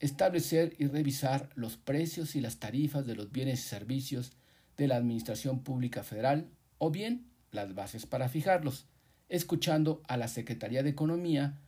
establecer 0.00 0.74
y 0.78 0.86
revisar 0.86 1.50
los 1.54 1.76
precios 1.76 2.34
y 2.34 2.40
las 2.40 2.58
tarifas 2.58 3.06
de 3.06 3.14
los 3.14 3.30
bienes 3.30 3.60
y 3.60 3.68
servicios 3.68 4.32
de 4.76 4.88
la 4.88 4.96
Administración 4.96 5.62
Pública 5.62 6.02
Federal 6.02 6.48
o 6.78 6.90
bien 6.90 7.30
las 7.50 7.74
bases 7.74 8.06
para 8.06 8.28
fijarlos, 8.28 8.86
escuchando 9.28 10.02
a 10.08 10.16
la 10.16 10.28
Secretaría 10.28 10.82
de 10.82 10.90
Economía 10.90 11.58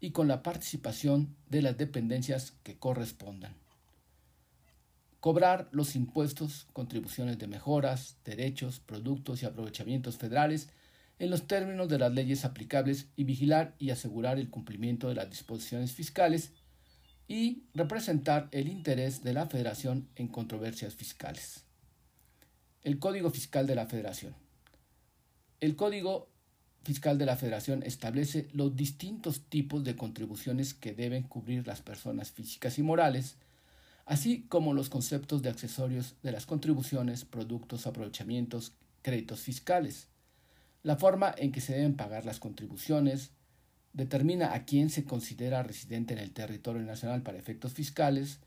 y 0.00 0.10
con 0.10 0.28
la 0.28 0.42
participación 0.42 1.36
de 1.48 1.62
las 1.62 1.76
dependencias 1.76 2.54
que 2.62 2.76
correspondan. 2.78 3.54
Cobrar 5.20 5.68
los 5.72 5.94
impuestos, 5.96 6.66
contribuciones 6.72 7.38
de 7.38 7.46
mejoras, 7.46 8.16
derechos, 8.24 8.80
productos 8.80 9.42
y 9.42 9.46
aprovechamientos 9.46 10.16
federales 10.18 10.68
en 11.18 11.30
los 11.30 11.46
términos 11.46 11.88
de 11.88 11.98
las 11.98 12.12
leyes 12.12 12.44
aplicables 12.44 13.08
y 13.16 13.24
vigilar 13.24 13.74
y 13.78 13.90
asegurar 13.90 14.38
el 14.38 14.50
cumplimiento 14.50 15.08
de 15.08 15.14
las 15.14 15.30
disposiciones 15.30 15.92
fiscales 15.92 16.52
y 17.28 17.64
representar 17.74 18.48
el 18.52 18.68
interés 18.68 19.22
de 19.22 19.32
la 19.32 19.46
Federación 19.46 20.08
en 20.16 20.28
controversias 20.28 20.94
fiscales. 20.94 21.64
El 22.82 22.98
Código 22.98 23.30
Fiscal 23.30 23.66
de 23.66 23.74
la 23.74 23.86
Federación. 23.86 24.34
El 25.60 25.76
Código 25.76 26.28
Fiscal 26.82 27.16
de 27.16 27.24
la 27.24 27.36
Federación 27.36 27.82
establece 27.82 28.48
los 28.52 28.76
distintos 28.76 29.48
tipos 29.48 29.84
de 29.84 29.96
contribuciones 29.96 30.74
que 30.74 30.92
deben 30.92 31.22
cubrir 31.22 31.66
las 31.66 31.80
personas 31.80 32.30
físicas 32.30 32.78
y 32.78 32.82
morales, 32.82 33.36
así 34.04 34.42
como 34.48 34.74
los 34.74 34.90
conceptos 34.90 35.40
de 35.40 35.48
accesorios 35.48 36.16
de 36.22 36.32
las 36.32 36.44
contribuciones, 36.44 37.24
productos, 37.24 37.86
aprovechamientos, 37.86 38.74
créditos 39.00 39.40
fiscales. 39.40 40.08
La 40.84 40.96
forma 40.96 41.34
en 41.38 41.50
que 41.50 41.62
se 41.62 41.72
deben 41.72 41.96
pagar 41.96 42.26
las 42.26 42.38
contribuciones 42.38 43.30
determina 43.94 44.52
a 44.52 44.66
quién 44.66 44.90
se 44.90 45.04
considera 45.04 45.62
residente 45.62 46.12
en 46.12 46.20
el 46.20 46.32
territorio 46.32 46.82
nacional 46.82 47.22
para 47.22 47.38
efectos 47.38 47.72
fiscales, 47.72 48.40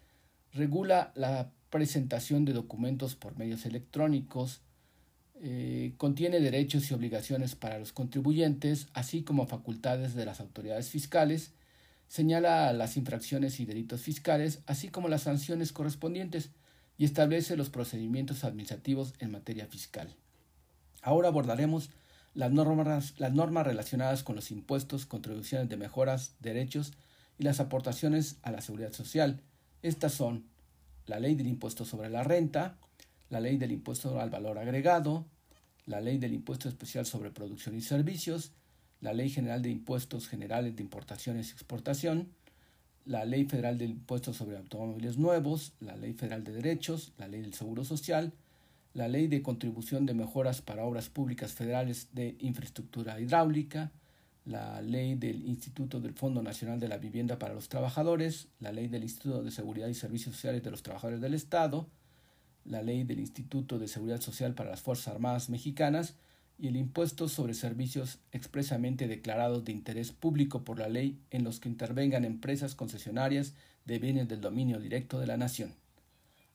regula 0.53 1.11
la 1.15 1.51
presentación 1.71 2.45
de 2.45 2.53
documentos 2.53 3.15
por 3.15 3.37
medios 3.39 3.65
electrónicos, 3.65 4.61
eh, 5.41 5.93
contiene 5.97 6.39
derechos 6.39 6.91
y 6.91 6.93
obligaciones 6.93 7.55
para 7.55 7.79
los 7.79 7.91
contribuyentes, 7.91 8.87
así 8.93 9.23
como 9.23 9.47
facultades 9.47 10.13
de 10.13 10.25
las 10.25 10.39
autoridades 10.39 10.89
fiscales, 10.89 11.53
señala 12.07 12.71
las 12.71 12.97
infracciones 12.97 13.59
y 13.59 13.65
delitos 13.65 14.01
fiscales, 14.01 14.61
así 14.67 14.89
como 14.89 15.09
las 15.09 15.23
sanciones 15.23 15.73
correspondientes, 15.73 16.51
y 16.99 17.05
establece 17.05 17.57
los 17.57 17.71
procedimientos 17.71 18.43
administrativos 18.43 19.15
en 19.17 19.31
materia 19.31 19.65
fiscal. 19.65 20.15
Ahora 21.01 21.29
abordaremos 21.29 21.89
las 22.37 22.51
normas, 22.51 23.15
las 23.17 23.33
normas 23.33 23.65
relacionadas 23.65 24.21
con 24.21 24.35
los 24.35 24.51
impuestos, 24.51 25.07
contribuciones 25.07 25.69
de 25.69 25.75
mejoras, 25.75 26.35
derechos 26.39 26.93
y 27.39 27.43
las 27.43 27.59
aportaciones 27.59 28.37
a 28.43 28.51
la 28.51 28.61
seguridad 28.61 28.93
social. 28.93 29.41
Estas 29.81 30.13
son 30.13 30.45
la 31.07 31.19
ley 31.19 31.33
del 31.33 31.47
impuesto 31.47 31.83
sobre 31.83 32.11
la 32.11 32.23
renta, 32.23 32.77
la 33.31 33.39
ley 33.39 33.57
del 33.57 33.71
impuesto 33.71 34.21
al 34.21 34.29
valor 34.29 34.59
agregado, 34.59 35.25
la 35.87 35.99
ley 35.99 36.19
del 36.19 36.35
impuesto 36.35 36.69
especial 36.69 37.07
sobre 37.07 37.31
producción 37.31 37.75
y 37.75 37.81
servicios, 37.81 38.51
la 39.01 39.13
ley 39.13 39.31
general 39.31 39.63
de 39.63 39.71
impuestos 39.71 40.27
generales 40.27 40.75
de 40.75 40.83
importaciones 40.83 41.49
y 41.49 41.53
exportación, 41.53 42.29
la 43.05 43.25
ley 43.25 43.45
federal 43.45 43.79
del 43.79 43.89
impuesto 43.89 44.31
sobre 44.31 44.57
automóviles 44.57 45.17
nuevos, 45.17 45.73
la 45.79 45.95
ley 45.95 46.13
federal 46.13 46.43
de 46.43 46.51
derechos, 46.51 47.13
la 47.17 47.27
ley 47.27 47.41
del 47.41 47.55
seguro 47.55 47.83
social, 47.83 48.31
la 48.97 49.07
ley 49.07 49.27
de 49.27 49.43
contribución 49.43 50.07
de 50.07 50.15
mejoras 50.15 50.63
para 50.63 50.83
obras 50.83 51.07
públicas 51.07 51.53
federales 51.53 52.07
de 52.13 52.35
infraestructura 52.39 53.21
hidráulica, 53.21 53.91
la 54.43 54.81
ley 54.81 55.13
del 55.13 55.45
Instituto 55.45 55.99
del 55.99 56.15
Fondo 56.15 56.41
Nacional 56.41 56.79
de 56.79 56.87
la 56.87 56.97
Vivienda 56.97 57.37
para 57.37 57.53
los 57.53 57.69
Trabajadores, 57.69 58.47
la 58.59 58.71
ley 58.71 58.87
del 58.87 59.03
Instituto 59.03 59.43
de 59.43 59.51
Seguridad 59.51 59.87
y 59.87 59.93
Servicios 59.93 60.33
Sociales 60.33 60.63
de 60.63 60.71
los 60.71 60.81
Trabajadores 60.81 61.21
del 61.21 61.35
Estado, 61.35 61.87
la 62.65 62.81
ley 62.81 63.03
del 63.03 63.19
Instituto 63.19 63.77
de 63.77 63.87
Seguridad 63.87 64.19
Social 64.19 64.55
para 64.55 64.71
las 64.71 64.81
Fuerzas 64.81 65.09
Armadas 65.09 65.51
Mexicanas 65.51 66.15
y 66.57 66.67
el 66.67 66.75
impuesto 66.75 67.29
sobre 67.29 67.53
servicios 67.53 68.17
expresamente 68.31 69.07
declarados 69.07 69.63
de 69.63 69.73
interés 69.73 70.11
público 70.11 70.63
por 70.63 70.79
la 70.79 70.89
ley 70.89 71.19
en 71.29 71.43
los 71.43 71.59
que 71.59 71.69
intervengan 71.69 72.25
empresas 72.25 72.73
concesionarias 72.73 73.53
de 73.85 73.99
bienes 73.99 74.27
del 74.27 74.41
dominio 74.41 74.79
directo 74.79 75.19
de 75.19 75.27
la 75.27 75.37
nación. 75.37 75.75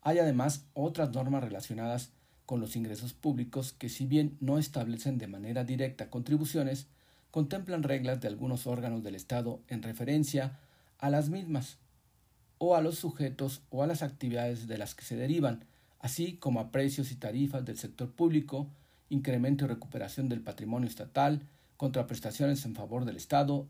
Hay 0.00 0.18
además 0.18 0.66
otras 0.74 1.12
normas 1.12 1.44
relacionadas 1.44 2.10
con 2.46 2.60
los 2.60 2.76
ingresos 2.76 3.12
públicos 3.12 3.72
que 3.72 3.88
si 3.88 4.06
bien 4.06 4.36
no 4.40 4.58
establecen 4.58 5.18
de 5.18 5.26
manera 5.26 5.64
directa 5.64 6.10
contribuciones, 6.10 6.86
contemplan 7.30 7.82
reglas 7.82 8.20
de 8.20 8.28
algunos 8.28 8.66
órganos 8.66 9.02
del 9.02 9.14
Estado 9.14 9.60
en 9.68 9.82
referencia 9.82 10.58
a 10.98 11.10
las 11.10 11.30
mismas 11.30 11.78
o 12.58 12.76
a 12.76 12.80
los 12.80 12.98
sujetos 12.98 13.62
o 13.70 13.82
a 13.82 13.86
las 13.86 14.02
actividades 14.02 14.68
de 14.68 14.78
las 14.78 14.94
que 14.94 15.04
se 15.04 15.16
derivan, 15.16 15.64
así 15.98 16.36
como 16.36 16.60
a 16.60 16.70
precios 16.70 17.10
y 17.10 17.16
tarifas 17.16 17.64
del 17.64 17.78
sector 17.78 18.12
público, 18.12 18.68
incremento 19.08 19.64
y 19.64 19.68
recuperación 19.68 20.28
del 20.28 20.42
patrimonio 20.42 20.88
estatal, 20.88 21.42
contraprestaciones 21.76 22.64
en 22.64 22.74
favor 22.74 23.04
del 23.04 23.16
Estado, 23.16 23.66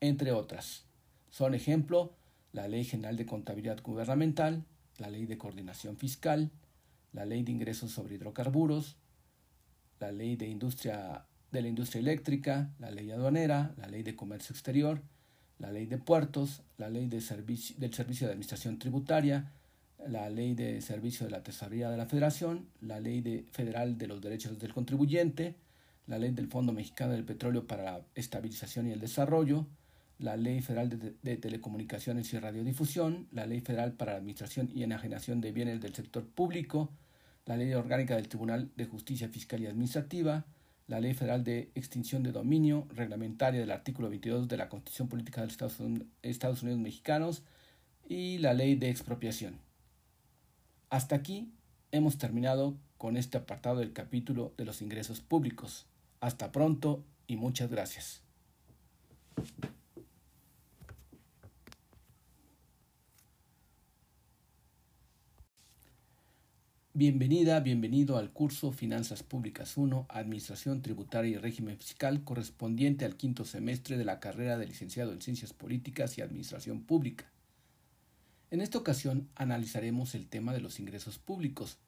entre 0.00 0.32
otras. 0.32 0.84
Son 1.30 1.54
ejemplo 1.54 2.14
la 2.52 2.68
Ley 2.68 2.84
General 2.84 3.16
de 3.16 3.26
Contabilidad 3.26 3.82
Gubernamental, 3.82 4.64
la 4.98 5.10
Ley 5.10 5.26
de 5.26 5.38
Coordinación 5.38 5.96
Fiscal, 5.96 6.50
la 7.12 7.24
Ley 7.24 7.42
de 7.42 7.52
Ingresos 7.52 7.90
sobre 7.90 8.14
Hidrocarburos, 8.14 8.96
la 9.98 10.12
Ley 10.12 10.36
de, 10.36 10.48
industria, 10.48 11.26
de 11.50 11.62
la 11.62 11.68
Industria 11.68 12.00
Eléctrica, 12.00 12.70
la 12.78 12.90
Ley 12.90 13.10
Aduanera, 13.10 13.74
la 13.76 13.88
Ley 13.88 14.02
de 14.02 14.16
Comercio 14.16 14.52
Exterior, 14.52 15.02
la 15.58 15.70
Ley 15.70 15.86
de 15.86 15.98
Puertos, 15.98 16.62
la 16.78 16.88
Ley 16.88 17.06
de 17.06 17.20
del 17.20 17.94
Servicio 17.94 18.26
de 18.26 18.32
Administración 18.32 18.78
Tributaria, 18.78 19.52
la 20.06 20.30
Ley 20.30 20.54
de 20.54 20.80
Servicio 20.80 21.26
de 21.26 21.32
la 21.32 21.42
Tesorería 21.42 21.90
de 21.90 21.96
la 21.96 22.06
Federación, 22.06 22.66
la 22.80 23.00
Ley 23.00 23.20
de 23.20 23.44
Federal 23.52 23.98
de 23.98 24.06
los 24.06 24.20
Derechos 24.20 24.58
del 24.58 24.72
Contribuyente, 24.72 25.56
la 26.06 26.18
Ley 26.18 26.30
del 26.30 26.48
Fondo 26.48 26.72
Mexicano 26.72 27.12
del 27.12 27.24
Petróleo 27.24 27.66
para 27.66 27.82
la 27.82 28.00
Estabilización 28.14 28.88
y 28.88 28.92
el 28.92 29.00
Desarrollo, 29.00 29.66
la 30.20 30.36
Ley 30.36 30.60
Federal 30.60 30.88
de, 30.90 31.14
de, 31.22 31.36
Telecomunicaciones 31.36 32.32
y 32.32 32.38
Radiodifusión, 32.38 33.26
la 33.32 33.46
Ley 33.46 33.60
Federal 33.60 33.92
para 33.92 34.12
la 34.12 34.18
Administración 34.18 34.70
y 34.74 34.82
Enajenación 34.82 35.40
de 35.40 35.52
Bienes 35.52 35.80
del 35.80 35.94
Sector 35.94 36.26
Público, 36.26 36.90
la 37.46 37.56
Ley 37.56 37.72
Orgánica 37.72 38.16
del 38.16 38.28
Tribunal 38.28 38.70
de 38.76 38.84
Justicia 38.84 39.28
Fiscal 39.28 39.62
y 39.62 39.66
Administrativa, 39.66 40.44
la 40.86 41.00
Ley 41.00 41.14
Federal 41.14 41.44
de 41.44 41.70
Extinción 41.74 42.22
de 42.22 42.32
Dominio, 42.32 42.86
reglamentaria 42.94 43.60
del 43.60 43.70
artículo 43.70 44.10
22 44.10 44.48
de 44.48 44.56
la 44.56 44.68
Constitución 44.68 45.08
Política 45.08 45.40
de 45.40 45.46
los 45.46 45.56
Estados 46.22 46.62
Unidos 46.62 46.80
Mexicanos 46.80 47.42
y 48.08 48.38
la 48.38 48.54
Ley 48.54 48.74
de 48.74 48.90
Expropiación. 48.90 49.58
Hasta 50.90 51.14
aquí 51.14 51.52
hemos 51.92 52.18
terminado 52.18 52.76
con 52.98 53.16
este 53.16 53.38
apartado 53.38 53.78
del 53.78 53.92
capítulo 53.92 54.52
de 54.56 54.64
los 54.64 54.82
ingresos 54.82 55.20
públicos. 55.20 55.86
Hasta 56.20 56.52
pronto 56.52 57.04
y 57.26 57.36
muchas 57.36 57.70
gracias. 57.70 58.22
Bienvenida, 66.92 67.60
bienvenido 67.60 68.16
al 68.16 68.32
curso 68.32 68.72
Finanzas 68.72 69.22
Públicas 69.22 69.76
1, 69.76 70.06
Administración 70.08 70.82
Tributaria 70.82 71.30
y 71.30 71.38
Régimen 71.38 71.78
Fiscal 71.78 72.24
correspondiente 72.24 73.04
al 73.04 73.14
quinto 73.14 73.44
semestre 73.44 73.96
de 73.96 74.04
la 74.04 74.18
carrera 74.18 74.58
de 74.58 74.66
licenciado 74.66 75.12
en 75.12 75.22
Ciencias 75.22 75.52
Políticas 75.52 76.18
y 76.18 76.20
Administración 76.20 76.82
Pública. 76.82 77.30
En 78.50 78.60
esta 78.60 78.78
ocasión 78.78 79.28
analizaremos 79.36 80.16
el 80.16 80.26
tema 80.26 80.52
de 80.52 80.60
los 80.60 80.80
ingresos 80.80 81.18
públicos, 81.18 81.78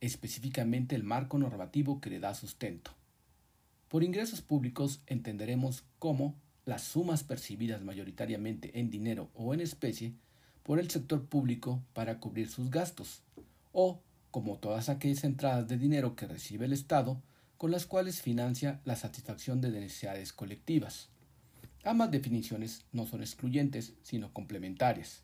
específicamente 0.00 0.96
el 0.96 1.04
marco 1.04 1.38
normativo 1.38 2.00
que 2.00 2.10
le 2.10 2.18
da 2.18 2.34
sustento. 2.34 2.90
Por 3.86 4.02
ingresos 4.02 4.42
públicos 4.42 5.02
entenderemos 5.06 5.84
cómo 6.00 6.34
las 6.66 6.82
sumas 6.82 7.22
percibidas 7.22 7.84
mayoritariamente 7.84 8.80
en 8.80 8.90
dinero 8.90 9.30
o 9.34 9.54
en 9.54 9.60
especie 9.60 10.14
por 10.64 10.80
el 10.80 10.90
sector 10.90 11.26
público 11.26 11.80
para 11.92 12.18
cubrir 12.18 12.50
sus 12.50 12.72
gastos, 12.72 13.22
o 13.70 14.02
como 14.30 14.58
todas 14.58 14.88
aquellas 14.88 15.24
entradas 15.24 15.68
de 15.68 15.78
dinero 15.78 16.16
que 16.16 16.26
recibe 16.26 16.66
el 16.66 16.72
Estado 16.72 17.20
con 17.56 17.70
las 17.70 17.86
cuales 17.86 18.22
financia 18.22 18.80
la 18.84 18.96
satisfacción 18.96 19.60
de 19.60 19.70
necesidades 19.70 20.32
colectivas. 20.32 21.08
Ambas 21.84 22.10
definiciones 22.10 22.84
no 22.92 23.06
son 23.06 23.20
excluyentes, 23.20 23.94
sino 24.02 24.32
complementarias. 24.32 25.22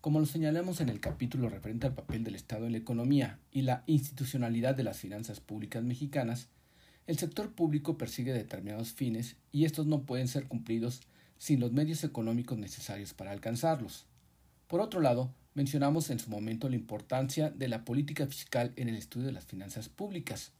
Como 0.00 0.20
lo 0.20 0.26
señalamos 0.26 0.80
en 0.80 0.88
el 0.88 1.00
capítulo 1.00 1.48
referente 1.48 1.86
al 1.86 1.94
papel 1.94 2.24
del 2.24 2.36
Estado 2.36 2.66
en 2.66 2.72
la 2.72 2.78
economía 2.78 3.40
y 3.50 3.62
la 3.62 3.82
institucionalidad 3.86 4.74
de 4.74 4.84
las 4.84 4.98
finanzas 4.98 5.40
públicas 5.40 5.82
mexicanas, 5.82 6.48
el 7.06 7.18
sector 7.18 7.52
público 7.52 7.98
persigue 7.98 8.32
determinados 8.32 8.92
fines 8.92 9.36
y 9.52 9.64
estos 9.64 9.86
no 9.86 10.02
pueden 10.02 10.28
ser 10.28 10.48
cumplidos 10.48 11.02
sin 11.38 11.60
los 11.60 11.72
medios 11.72 12.02
económicos 12.04 12.58
necesarios 12.58 13.14
para 13.14 13.32
alcanzarlos. 13.32 14.06
Por 14.66 14.80
otro 14.80 15.00
lado, 15.00 15.32
mencionamos 15.56 16.10
en 16.10 16.18
su 16.18 16.28
momento 16.28 16.68
la 16.68 16.76
importancia 16.76 17.48
de 17.48 17.66
la 17.66 17.82
política 17.82 18.26
fiscal 18.26 18.74
en 18.76 18.90
el 18.90 18.94
estudio 18.96 19.26
de 19.26 19.32
las 19.32 19.46
finanzas 19.46 19.88
públicas. 19.88 20.52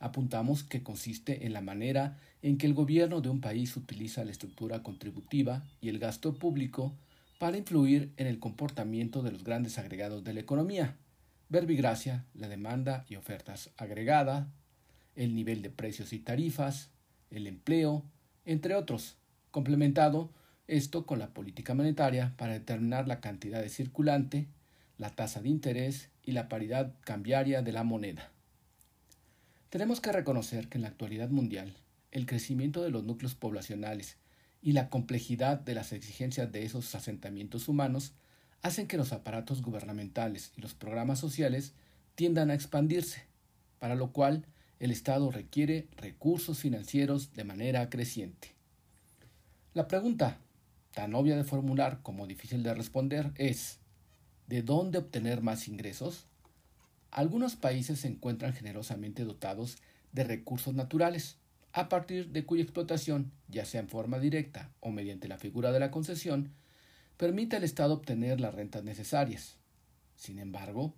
Apuntamos 0.00 0.62
que 0.62 0.82
consiste 0.82 1.46
en 1.46 1.54
la 1.54 1.62
manera 1.62 2.18
en 2.42 2.58
que 2.58 2.66
el 2.66 2.74
gobierno 2.74 3.22
de 3.22 3.30
un 3.30 3.40
país 3.40 3.74
utiliza 3.74 4.22
la 4.22 4.32
estructura 4.32 4.82
contributiva 4.82 5.64
y 5.80 5.88
el 5.88 5.98
gasto 5.98 6.34
público 6.34 6.94
para 7.38 7.56
influir 7.56 8.12
en 8.18 8.26
el 8.26 8.38
comportamiento 8.38 9.22
de 9.22 9.32
los 9.32 9.44
grandes 9.44 9.78
agregados 9.78 10.24
de 10.24 10.34
la 10.34 10.40
economía, 10.40 10.98
verbigracia, 11.48 12.26
la 12.34 12.48
demanda 12.48 13.06
y 13.08 13.16
ofertas 13.16 13.70
agregada, 13.78 14.52
el 15.16 15.34
nivel 15.34 15.62
de 15.62 15.70
precios 15.70 16.12
y 16.12 16.18
tarifas, 16.18 16.90
el 17.30 17.46
empleo, 17.46 18.04
entre 18.44 18.74
otros, 18.74 19.16
complementado 19.50 20.28
esto 20.66 21.04
con 21.04 21.18
la 21.18 21.28
política 21.28 21.74
monetaria 21.74 22.32
para 22.36 22.54
determinar 22.54 23.06
la 23.06 23.20
cantidad 23.20 23.60
de 23.60 23.68
circulante, 23.68 24.46
la 24.96 25.10
tasa 25.10 25.42
de 25.42 25.48
interés 25.48 26.08
y 26.22 26.32
la 26.32 26.48
paridad 26.48 26.94
cambiaria 27.02 27.62
de 27.62 27.72
la 27.72 27.84
moneda. 27.84 28.30
Tenemos 29.68 30.00
que 30.00 30.12
reconocer 30.12 30.68
que 30.68 30.78
en 30.78 30.82
la 30.82 30.88
actualidad 30.88 31.28
mundial 31.28 31.74
el 32.12 32.26
crecimiento 32.26 32.82
de 32.82 32.90
los 32.90 33.04
núcleos 33.04 33.34
poblacionales 33.34 34.16
y 34.62 34.72
la 34.72 34.88
complejidad 34.88 35.58
de 35.58 35.74
las 35.74 35.92
exigencias 35.92 36.50
de 36.50 36.64
esos 36.64 36.94
asentamientos 36.94 37.68
humanos 37.68 38.12
hacen 38.62 38.86
que 38.86 38.96
los 38.96 39.12
aparatos 39.12 39.60
gubernamentales 39.60 40.52
y 40.56 40.62
los 40.62 40.72
programas 40.72 41.18
sociales 41.18 41.74
tiendan 42.14 42.50
a 42.50 42.54
expandirse, 42.54 43.24
para 43.78 43.94
lo 43.94 44.12
cual 44.12 44.46
el 44.78 44.90
Estado 44.90 45.30
requiere 45.30 45.88
recursos 45.96 46.60
financieros 46.60 47.34
de 47.34 47.44
manera 47.44 47.90
creciente. 47.90 48.54
La 49.74 49.88
pregunta 49.88 50.38
tan 50.94 51.14
obvia 51.14 51.36
de 51.36 51.44
formular 51.44 52.00
como 52.02 52.26
difícil 52.26 52.62
de 52.62 52.72
responder 52.72 53.32
es 53.34 53.80
¿de 54.46 54.62
dónde 54.62 54.98
obtener 54.98 55.42
más 55.42 55.68
ingresos? 55.68 56.28
Algunos 57.10 57.56
países 57.56 58.00
se 58.00 58.08
encuentran 58.08 58.54
generosamente 58.54 59.24
dotados 59.24 59.78
de 60.12 60.24
recursos 60.24 60.74
naturales, 60.74 61.38
a 61.72 61.88
partir 61.88 62.30
de 62.30 62.46
cuya 62.46 62.62
explotación, 62.62 63.32
ya 63.48 63.64
sea 63.64 63.80
en 63.80 63.88
forma 63.88 64.20
directa 64.20 64.72
o 64.78 64.90
mediante 64.90 65.26
la 65.26 65.38
figura 65.38 65.72
de 65.72 65.80
la 65.80 65.90
concesión, 65.90 66.52
permite 67.16 67.56
al 67.56 67.64
Estado 67.64 67.94
obtener 67.94 68.40
las 68.40 68.54
rentas 68.54 68.84
necesarias. 68.84 69.56
Sin 70.14 70.38
embargo, 70.38 70.94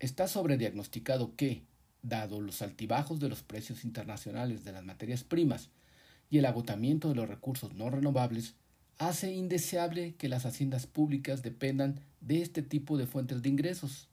está 0.00 0.26
sobrediagnosticado 0.26 1.36
que, 1.36 1.64
dado 2.02 2.40
los 2.40 2.62
altibajos 2.62 3.20
de 3.20 3.28
los 3.28 3.44
precios 3.44 3.84
internacionales 3.84 4.64
de 4.64 4.72
las 4.72 4.84
materias 4.84 5.22
primas 5.22 5.70
y 6.28 6.38
el 6.38 6.46
agotamiento 6.46 7.08
de 7.08 7.14
los 7.14 7.28
recursos 7.28 7.74
no 7.74 7.88
renovables, 7.88 8.56
hace 8.98 9.32
indeseable 9.32 10.14
que 10.14 10.28
las 10.28 10.46
haciendas 10.46 10.86
públicas 10.86 11.42
dependan 11.42 12.00
de 12.20 12.42
este 12.42 12.62
tipo 12.62 12.96
de 12.96 13.06
fuentes 13.06 13.42
de 13.42 13.48
ingresos. 13.48 14.08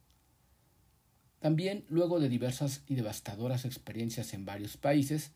También, 1.39 1.85
luego 1.87 2.19
de 2.19 2.29
diversas 2.29 2.81
y 2.87 2.95
devastadoras 2.95 3.65
experiencias 3.65 4.33
en 4.33 4.45
varios 4.45 4.77
países, 4.77 5.31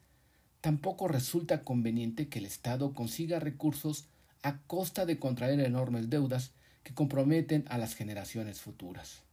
tampoco 0.60 1.08
resulta 1.08 1.64
conveniente 1.64 2.28
que 2.28 2.40
el 2.40 2.46
Estado 2.46 2.94
consiga 2.94 3.40
recursos 3.40 4.06
a 4.42 4.60
costa 4.64 5.06
de 5.06 5.20
contraer 5.20 5.60
enormes 5.60 6.10
deudas 6.10 6.52
que 6.84 6.94
comprometen 6.94 7.64
a 7.70 7.78
las 7.78 7.96
generaciones 7.96 8.60
futuras. 8.60 9.24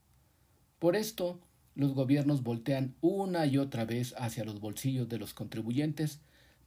Por 0.79 0.97
esto, 0.97 1.41
los 1.75 1.95
gobiernos 1.95 2.43
voltean 2.43 2.95
una 3.01 3.47
y 3.47 3.59
otra 3.59 3.85
vez 3.85 4.15
hacia 4.19 4.45
los 4.45 4.61
bolsillos 4.61 5.09
de 5.09 5.19
los 5.19 5.35
contribuyentes 5.35 6.21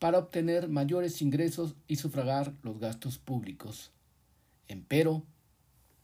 para 0.04 0.20
obtener 0.20 0.68
mayores 0.68 1.22
ingresos 1.22 1.76
y 1.88 1.96
sufragar 1.96 2.54
los 2.62 2.78
gastos 2.78 3.20
públicos. 3.20 3.94
Empero, 4.68 5.26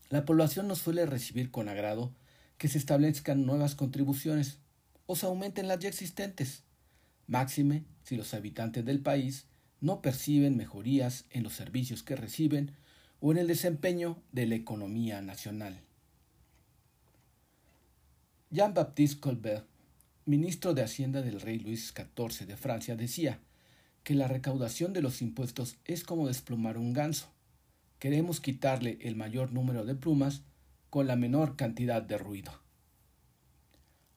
la 0.07 0.23
población 0.23 0.69
no 0.69 0.75
suele 0.75 1.05
recibir 1.05 1.51
con 1.51 1.67
agrado 1.67 2.13
que 2.57 2.69
se 2.69 2.77
establezcan 2.77 3.45
nuevas 3.45 3.75
contribuciones 3.75 4.59
o 5.05 5.17
se 5.17 5.25
aumenten 5.25 5.67
las 5.67 5.79
ya 5.79 5.89
existentes, 5.89 6.63
máxime 7.27 7.83
si 8.03 8.15
los 8.15 8.33
habitantes 8.33 8.85
del 8.85 9.01
país 9.01 9.47
no 9.81 10.01
perciben 10.01 10.55
mejorías 10.55 11.25
en 11.29 11.43
los 11.43 11.51
servicios 11.51 12.01
que 12.01 12.15
reciben 12.15 12.71
o 13.19 13.33
en 13.33 13.37
el 13.37 13.47
desempeño 13.47 14.23
de 14.31 14.47
la 14.47 14.55
economía 14.55 15.21
nacional. 15.21 15.81
Jean-Baptiste 18.49 19.19
Colbert, 19.19 19.67
ministro 20.25 20.73
de 20.73 20.83
Hacienda 20.83 21.21
del 21.21 21.41
rey 21.41 21.59
Luis 21.59 21.93
XIV 21.93 22.47
de 22.47 22.55
Francia, 22.55 22.95
decía 22.95 23.41
que 24.03 24.15
la 24.15 24.27
recaudación 24.27 24.93
de 24.93 25.01
los 25.01 25.21
impuestos 25.21 25.77
es 25.85 26.03
como 26.03 26.27
desplumar 26.27 26.77
un 26.77 26.93
ganso. 26.93 27.31
Queremos 27.99 28.39
quitarle 28.39 28.97
el 29.01 29.15
mayor 29.15 29.51
número 29.51 29.85
de 29.85 29.95
plumas 29.95 30.41
con 30.89 31.07
la 31.07 31.15
menor 31.15 31.55
cantidad 31.55 32.01
de 32.01 32.17
ruido. 32.17 32.51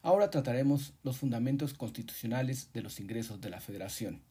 Ahora 0.01 0.29
trataremos 0.29 0.93
los 1.03 1.17
fundamentos 1.17 1.73
constitucionales 1.73 2.71
de 2.73 2.81
los 2.81 2.99
ingresos 2.99 3.39
de 3.39 3.49
la 3.49 3.61
Federación. 3.61 4.21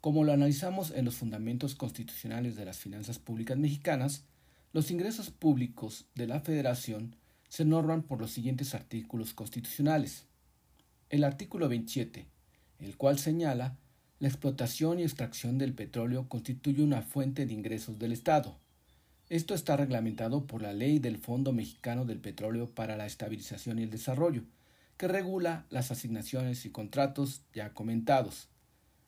Como 0.00 0.22
lo 0.22 0.32
analizamos 0.32 0.92
en 0.92 1.04
los 1.04 1.16
fundamentos 1.16 1.74
constitucionales 1.74 2.54
de 2.54 2.64
las 2.64 2.78
finanzas 2.78 3.18
públicas 3.18 3.58
mexicanas, 3.58 4.24
los 4.72 4.90
ingresos 4.90 5.30
públicos 5.30 6.04
de 6.14 6.28
la 6.28 6.40
Federación 6.40 7.16
se 7.48 7.64
norman 7.64 8.02
por 8.02 8.20
los 8.20 8.30
siguientes 8.30 8.74
artículos 8.74 9.34
constitucionales. 9.34 10.26
El 11.10 11.24
artículo 11.24 11.68
27, 11.68 12.26
el 12.78 12.96
cual 12.96 13.18
señala 13.18 13.76
la 14.18 14.28
explotación 14.28 14.98
y 14.98 15.02
extracción 15.02 15.58
del 15.58 15.74
petróleo 15.74 16.28
constituye 16.28 16.82
una 16.82 17.02
fuente 17.02 17.44
de 17.44 17.52
ingresos 17.52 17.98
del 17.98 18.12
Estado. 18.12 18.56
Esto 19.28 19.54
está 19.54 19.76
reglamentado 19.76 20.46
por 20.46 20.62
la 20.62 20.72
Ley 20.72 20.98
del 20.98 21.18
Fondo 21.18 21.52
Mexicano 21.52 22.04
del 22.04 22.18
Petróleo 22.18 22.66
para 22.66 22.96
la 22.96 23.06
Estabilización 23.06 23.78
y 23.78 23.82
el 23.82 23.90
Desarrollo, 23.90 24.42
que 24.96 25.08
regula 25.08 25.66
las 25.68 25.90
asignaciones 25.90 26.64
y 26.64 26.70
contratos 26.70 27.42
ya 27.52 27.74
comentados. 27.74 28.48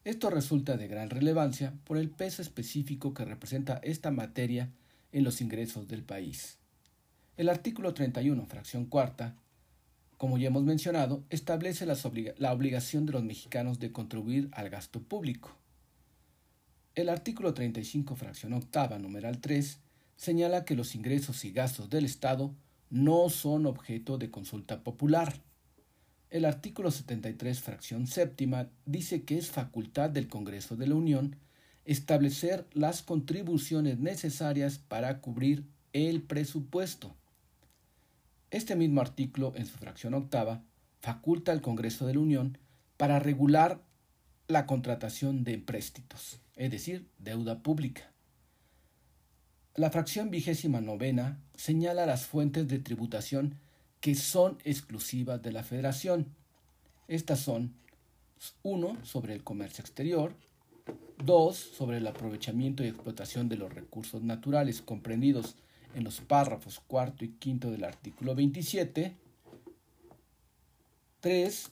Esto 0.04 0.28
resulta 0.28 0.76
de 0.76 0.88
gran 0.88 1.08
relevancia 1.08 1.72
por 1.84 1.96
el 1.96 2.10
peso 2.10 2.42
específico 2.42 3.14
que 3.14 3.24
representa 3.24 3.80
esta 3.82 4.10
materia 4.10 4.70
en 5.12 5.24
los 5.24 5.40
ingresos 5.40 5.88
del 5.88 6.02
país. 6.02 6.58
El 7.36 7.48
artículo 7.48 7.94
31, 7.94 8.44
fracción 8.46 8.84
cuarta, 8.84 9.36
como 10.18 10.36
ya 10.36 10.48
hemos 10.48 10.64
mencionado, 10.64 11.24
establece 11.30 11.86
la 11.86 12.52
obligación 12.52 13.06
de 13.06 13.12
los 13.12 13.24
mexicanos 13.24 13.78
de 13.78 13.92
contribuir 13.92 14.50
al 14.52 14.68
gasto 14.68 15.00
público. 15.00 15.56
El 16.94 17.08
artículo 17.08 17.54
35, 17.54 18.16
fracción 18.16 18.52
octava, 18.52 18.98
numeral 18.98 19.40
3, 19.40 19.78
señala 20.16 20.64
que 20.64 20.74
los 20.74 20.96
ingresos 20.96 21.44
y 21.44 21.52
gastos 21.52 21.88
del 21.88 22.04
Estado 22.04 22.52
no 22.90 23.30
son 23.30 23.66
objeto 23.66 24.18
de 24.18 24.30
consulta 24.30 24.82
popular. 24.82 25.40
El 26.30 26.44
artículo 26.44 26.90
73, 26.90 27.60
fracción 27.60 28.06
séptima, 28.06 28.68
dice 28.84 29.22
que 29.22 29.38
es 29.38 29.50
facultad 29.50 30.10
del 30.10 30.28
Congreso 30.28 30.76
de 30.76 30.88
la 30.88 30.96
Unión 30.96 31.36
establecer 31.84 32.66
las 32.74 33.02
contribuciones 33.02 33.98
necesarias 33.98 34.78
para 34.78 35.20
cubrir 35.20 35.64
el 35.94 36.20
presupuesto. 36.20 37.14
Este 38.50 38.76
mismo 38.76 39.02
artículo, 39.02 39.52
en 39.56 39.66
su 39.66 39.76
fracción 39.76 40.14
octava, 40.14 40.62
faculta 41.00 41.52
al 41.52 41.60
Congreso 41.60 42.06
de 42.06 42.14
la 42.14 42.20
Unión 42.20 42.58
para 42.96 43.18
regular 43.18 43.82
la 44.46 44.66
contratación 44.66 45.44
de 45.44 45.52
empréstitos, 45.52 46.40
es 46.56 46.70
decir, 46.70 47.06
deuda 47.18 47.62
pública. 47.62 48.10
La 49.74 49.90
fracción 49.90 50.30
vigésima 50.30 50.80
novena 50.80 51.38
señala 51.54 52.06
las 52.06 52.26
fuentes 52.26 52.66
de 52.68 52.78
tributación 52.78 53.58
que 54.00 54.14
son 54.14 54.58
exclusivas 54.64 55.42
de 55.42 55.52
la 55.52 55.62
Federación. 55.62 56.34
Estas 57.06 57.40
son 57.40 57.74
1. 58.62 59.04
sobre 59.04 59.34
el 59.34 59.44
comercio 59.44 59.82
exterior, 59.82 60.34
2. 61.24 61.56
sobre 61.56 61.98
el 61.98 62.06
aprovechamiento 62.06 62.82
y 62.82 62.88
explotación 62.88 63.48
de 63.50 63.56
los 63.56 63.72
recursos 63.72 64.22
naturales 64.22 64.80
comprendidos 64.80 65.56
en 65.94 66.04
los 66.04 66.20
párrafos 66.20 66.80
cuarto 66.86 67.24
y 67.24 67.30
quinto 67.30 67.70
del 67.70 67.84
artículo 67.84 68.34
27. 68.34 69.16
3. 71.20 71.70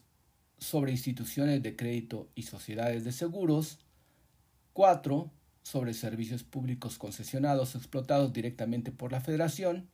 Sobre 0.59 0.93
instituciones 0.93 1.63
de 1.63 1.77
crédito 1.77 2.29
y 2.35 2.43
sociedades 2.43 3.05
de 3.05 3.13
seguros. 3.13 3.79
4. 4.73 5.31
Sobre 5.63 5.95
servicios 5.95 6.43
públicos 6.43 6.99
concesionados 6.99 7.75
o 7.75 7.79
explotados 7.79 8.33
directamente 8.33 8.93
por 8.93 9.13
la 9.13 9.21
Federación. 9.21 9.89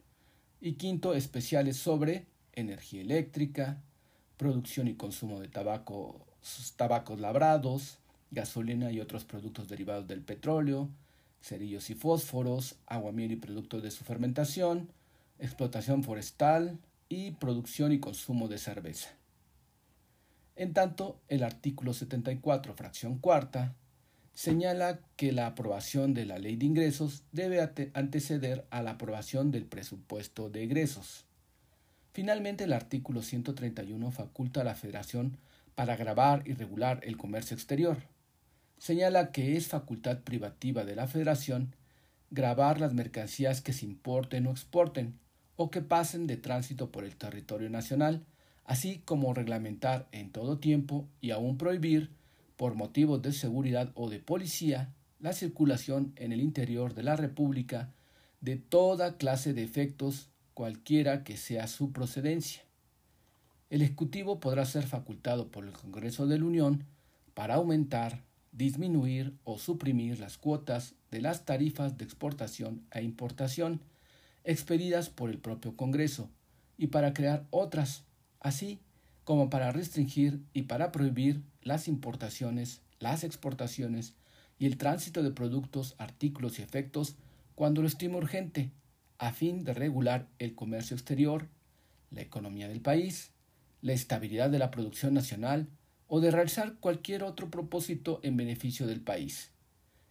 Y 0.61 0.75
quinto, 0.75 1.15
especiales 1.15 1.77
sobre 1.77 2.27
energía 2.53 3.01
eléctrica, 3.01 3.83
producción 4.37 4.89
y 4.89 4.95
consumo 4.95 5.41
de 5.41 5.49
tabaco 5.49 6.27
tabacos 6.77 7.21
labrados, 7.21 7.99
gasolina 8.31 8.91
y 8.91 9.01
otros 9.01 9.25
productos 9.25 9.69
derivados 9.69 10.07
del 10.07 10.23
petróleo, 10.23 10.89
cerillos 11.43 11.91
y 11.91 11.95
fósforos, 11.95 12.77
agua, 12.87 13.13
miel 13.13 13.33
y 13.33 13.37
productos 13.37 13.83
de 13.83 13.91
su 13.91 14.05
fermentación, 14.05 14.89
explotación 15.39 16.05
forestal 16.05 16.79
y 17.09 17.33
producción 17.33 17.93
y 17.93 17.99
consumo 17.99 18.49
de 18.49 18.59
cerveza. 18.59 19.11
En 20.55 20.73
tanto, 20.73 21.21
el 21.29 21.43
artículo 21.43 21.93
74, 21.93 22.75
fracción 22.75 23.19
cuarta, 23.19 23.75
señala 24.35 25.01
que 25.17 25.33
la 25.33 25.47
aprobación 25.47 26.15
de 26.15 26.27
la 26.27 26.39
ley 26.39 26.57
de 26.57 26.67
ingresos 26.67 27.25
debe 27.33 27.61
anteceder 27.95 28.65
a 28.71 28.83
la 28.83 28.93
aprobación 28.93 29.51
del 29.51 29.67
presupuesto 29.67 30.49
de 30.49 30.63
egresos. 30.63 31.25
Finalmente, 32.13 32.65
el 32.65 32.73
artículo 32.73 33.23
131 33.23 34.11
faculta 34.11 34.61
a 34.61 34.65
la 34.65 34.75
Federación 34.75 35.39
para 35.75 35.97
grabar 35.97 36.43
y 36.47 36.53
regular 36.53 37.01
el 37.03 37.17
comercio 37.17 37.55
exterior. 37.55 38.12
Señala 38.83 39.31
que 39.31 39.57
es 39.57 39.69
facultad 39.69 40.23
privativa 40.23 40.85
de 40.85 40.97
la 40.97 41.07
Federación 41.07 41.77
grabar 42.33 42.81
las 42.81 42.95
mercancías 42.95 43.61
que 43.61 43.73
se 43.73 43.87
importen 43.87 44.49
o 44.49 44.51
exporten 44.51 45.21
o 45.55 45.71
que 45.71 45.83
pasen 45.83 46.27
de 46.27 46.37
tránsito 46.37 46.91
por 46.91 47.05
el 47.05 47.15
territorio 47.15 47.71
nacional, 47.71 48.25
así 48.65 48.99
como 49.05 49.35
reglamentar 49.35 50.09
en 50.11 50.33
todo 50.33 50.59
tiempo 50.59 51.07
y 51.21 51.31
aún 51.31 51.59
prohibir 51.59 52.11
por 52.57 52.75
motivos 52.75 53.23
de 53.23 53.31
seguridad 53.31 53.93
o 53.95 54.11
de 54.11 54.19
policía, 54.19 54.93
la 55.21 55.33
circulación 55.33 56.13
en 56.17 56.33
el 56.33 56.41
interior 56.41 56.93
de 56.93 57.05
la 57.05 57.15
República 57.15 57.93
de 58.41 58.57
toda 58.57 59.17
clase 59.17 59.55
de 59.55 59.63
efectos, 59.63 60.29
cualquiera 60.55 61.23
que 61.23 61.37
sea 61.37 61.69
su 61.69 61.93
procedencia. 61.93 62.65
El 63.71 63.83
Ejecutivo 63.83 64.41
podrá 64.41 64.65
ser 64.65 64.83
facultado 64.83 65.53
por 65.53 65.67
el 65.67 65.73
Congreso 65.73 66.27
de 66.27 66.41
la 66.41 66.47
Unión 66.47 66.85
para 67.33 67.55
aumentar, 67.55 68.25
disminuir 68.53 69.35
o 69.45 69.59
suprimir 69.59 70.21
las 70.21 70.39
cuotas 70.39 70.95
de 71.11 71.21
las 71.21 71.45
tarifas 71.45 71.97
de 71.97 72.05
exportación 72.05 72.87
e 72.91 73.03
importación 73.03 73.81
expedidas 74.45 75.09
por 75.09 75.31
el 75.31 75.39
propio 75.39 75.77
Congreso 75.77 76.31
y 76.77 76.89
para 76.89 77.15
crear 77.15 77.47
otras, 77.51 78.05
así 78.41 78.81
como 79.25 79.51
para 79.51 79.73
restringir 79.73 80.43
y 80.53 80.63
para 80.63 80.93
prohibir 80.93 81.43
las 81.63 81.89
importaciones, 81.89 82.83
las 82.99 83.25
exportaciones 83.25 84.15
y 84.59 84.67
el 84.67 84.77
tránsito 84.77 85.23
de 85.23 85.31
productos, 85.31 85.95
artículos 85.99 86.59
y 86.59 86.63
efectos 86.63 87.17
cuando 87.55 87.83
lo 87.83 87.89
estime 87.89 88.17
urgente, 88.17 88.71
a 89.19 89.33
fin 89.33 89.65
de 89.65 89.75
regular 89.75 90.29
el 90.39 90.55
comercio 90.55 90.97
exterior, 90.97 91.49
la 92.11 92.23
economía 92.23 92.69
del 92.69 92.81
país, 92.81 93.31
la 93.81 93.93
estabilidad 93.93 94.51
de 94.51 94.59
la 94.59 94.71
producción 94.71 95.15
nacional 95.15 95.69
o 96.15 96.21
de 96.21 96.31
realizar 96.31 96.75
cualquier 96.75 97.23
otro 97.23 97.51
propósito 97.51 98.21
en 98.23 98.37
beneficio 98.37 98.87
del 98.87 99.01
país. 99.01 99.51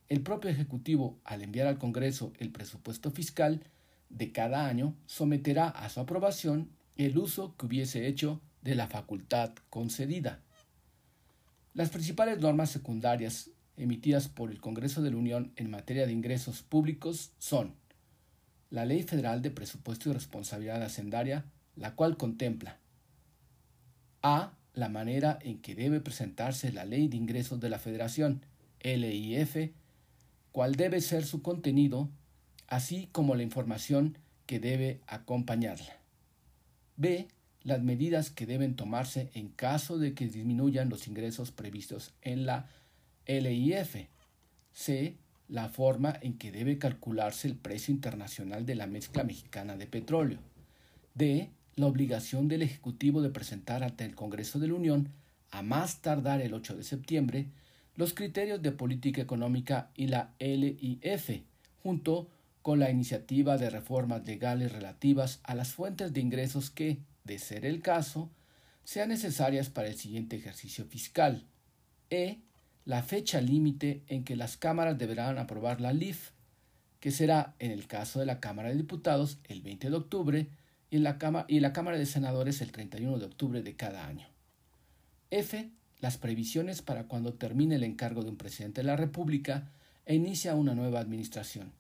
El 0.10 0.22
propio 0.22 0.50
Ejecutivo, 0.50 1.20
al 1.24 1.44
enviar 1.44 1.68
al 1.68 1.78
Congreso 1.78 2.34
el 2.40 2.50
presupuesto 2.50 3.12
fiscal 3.12 3.62
de 4.10 4.32
cada 4.32 4.66
año, 4.66 4.96
someterá 5.06 5.68
a 5.68 5.90
su 5.90 6.00
aprobación 6.00 6.72
el 6.98 7.20
uso 7.20 7.56
que 7.56 7.68
hubiese 7.68 8.08
hecho 8.08 8.42
de 8.64 8.74
la 8.74 8.88
facultad 8.88 9.52
concedida. 9.70 10.40
Las 11.76 11.92
principales 11.92 12.40
normas 12.40 12.72
secundarias 12.72 13.52
emitidas 13.78 14.28
por 14.28 14.50
el 14.50 14.60
Congreso 14.60 15.04
de 15.04 15.12
la 15.12 15.18
Unión 15.18 15.52
en 15.56 15.70
materia 15.70 16.08
de 16.08 16.14
ingresos 16.14 16.64
públicos 16.64 17.30
son 17.38 17.76
la 18.72 18.86
Ley 18.86 19.04
Federal 19.04 19.44
de 19.44 19.52
Presupuesto 19.52 20.10
y 20.10 20.14
Responsabilidad 20.14 20.82
Hacendaria, 20.82 21.46
la 21.76 21.94
cual 21.94 22.18
contempla 22.18 22.80
a. 24.24 24.54
la 24.74 24.90
manera 24.90 25.38
en 25.42 25.60
que 25.60 25.76
debe 25.76 26.00
presentarse 26.00 26.72
la 26.72 26.86
Ley 26.86 27.08
de 27.08 27.18
Ingresos 27.18 27.60
de 27.60 27.70
la 27.70 27.80
Federación, 27.80 28.46
LIF, 28.84 29.72
cuál 30.52 30.76
debe 30.76 31.02
ser 31.02 31.26
su 31.26 31.42
contenido, 31.42 32.10
así 32.68 33.10
como 33.12 33.36
la 33.36 33.44
información 33.44 34.18
que 34.46 34.60
debe 34.60 35.02
acompañarla. 35.08 36.00
B 36.98 37.28
las 37.64 37.82
medidas 37.82 38.32
que 38.32 38.46
deben 38.46 38.76
tomarse 38.76 39.30
en 39.34 39.50
caso 39.50 39.98
de 39.98 40.14
que 40.14 40.28
disminuyan 40.28 40.90
los 40.90 41.08
ingresos 41.08 41.52
previstos 41.52 42.14
en 42.22 42.46
la 42.46 42.68
LIF. 43.28 44.08
C. 44.74 45.18
La 45.48 45.68
forma 45.68 46.18
en 46.22 46.38
que 46.38 46.52
debe 46.52 46.78
calcularse 46.78 47.48
el 47.48 47.56
precio 47.56 47.94
internacional 47.94 48.66
de 48.66 48.76
la 48.76 48.88
mezcla 48.88 49.24
mexicana 49.24 49.76
de 49.76 49.86
petróleo. 49.86 50.40
D. 51.14 51.50
La 51.82 51.88
obligación 51.88 52.48
del 52.48 52.62
Ejecutivo 52.62 53.24
de 53.24 53.32
presentar 53.32 53.84
ante 53.84 54.06
el 54.06 54.14
Congreso 54.14 54.60
de 54.60 54.68
la 54.68 54.76
Unión, 54.76 55.10
a 55.50 55.64
más 55.64 56.04
tardar 56.04 56.40
el 56.40 56.54
8 56.54 56.76
de 56.78 56.84
septiembre, 56.84 57.48
los 57.96 58.14
criterios 58.14 58.62
de 58.62 58.72
política 58.72 59.20
económica 59.20 59.90
y 59.96 60.06
la 60.06 60.36
LIF, 60.38 61.42
junto 61.82 62.30
con 62.62 62.78
la 62.78 62.92
iniciativa 62.92 63.58
de 63.58 63.72
reformas 63.72 64.24
legales 64.28 64.72
relativas 64.72 65.40
a 65.42 65.56
las 65.56 65.70
fuentes 65.70 66.14
de 66.14 66.22
ingresos 66.22 66.70
que, 66.70 67.00
de 67.24 67.40
ser 67.40 67.66
el 67.66 67.82
caso, 67.82 68.30
sean 68.84 69.10
necesarias 69.10 69.72
para 69.72 69.88
el 69.88 69.96
siguiente 69.96 70.36
ejercicio 70.36 70.86
fiscal. 70.86 71.48
E. 72.12 72.42
La 72.86 73.02
fecha 73.02 73.42
límite 73.42 74.04
en 74.06 74.24
que 74.24 74.36
las 74.36 74.56
cámaras 74.56 75.00
deberán 75.00 75.40
aprobar 75.40 75.82
la 75.82 75.94
LIF, 75.94 76.30
que 77.00 77.10
será, 77.10 77.56
en 77.58 77.72
el 77.72 77.88
caso 77.88 78.20
de 78.20 78.28
la 78.28 78.40
Cámara 78.40 78.70
de 78.70 78.76
Diputados, 78.76 79.40
el 79.46 79.64
20 79.64 79.90
de 79.90 79.96
octubre 79.96 80.48
y, 80.92 81.00
la, 81.00 81.18
Cámara, 81.18 81.46
y 81.48 81.62
la 81.62 81.74
Cámara 81.74 81.98
de 81.98 82.06
Senadores 82.06 82.62
el 82.62 82.72
31 82.72 83.18
de 83.18 83.26
octubre 83.26 83.64
de 83.64 83.76
cada 83.76 84.06
año. 84.06 84.28
F. 85.32 85.72
Las 86.00 86.18
previsiones 86.18 86.82
para 86.82 87.06
cuando 87.06 87.34
termine 87.34 87.76
el 87.76 87.84
encargo 87.84 88.24
de 88.24 88.30
un 88.30 88.38
presidente 88.38 88.82
de 88.82 88.88
la 88.88 88.98
República 88.98 89.72
e 90.06 90.16
inicia 90.16 90.56
una 90.56 90.76
nueva 90.76 91.00
administración. 91.00 91.72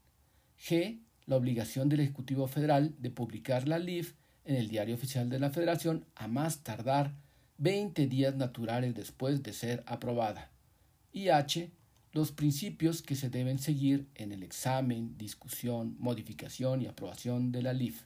G. 0.59 1.01
La 1.25 1.35
obligación 1.35 1.89
del 1.89 1.99
Ejecutivo 1.99 2.47
Federal 2.47 2.95
de 2.99 3.11
publicar 3.11 3.67
la 3.67 3.79
LIF 3.79 4.13
en 4.45 4.55
el 4.55 4.69
Diario 4.69 4.95
Oficial 4.95 5.29
de 5.29 5.39
la 5.39 5.49
Federación 5.49 6.05
a 6.15 6.27
más 6.27 6.63
tardar 6.63 7.13
20 7.57 8.07
días 8.07 8.35
naturales 8.35 8.95
después 8.95 9.43
de 9.43 9.53
ser 9.53 9.83
aprobada. 9.85 10.51
Y 11.11 11.29
H. 11.29 11.69
Los 12.13 12.31
principios 12.31 13.01
que 13.01 13.15
se 13.15 13.29
deben 13.29 13.59
seguir 13.59 14.07
en 14.15 14.31
el 14.31 14.43
examen, 14.43 15.17
discusión, 15.17 15.95
modificación 15.99 16.81
y 16.81 16.88
aprobación 16.88 17.51
de 17.51 17.61
la 17.61 17.73
LIF. 17.73 18.03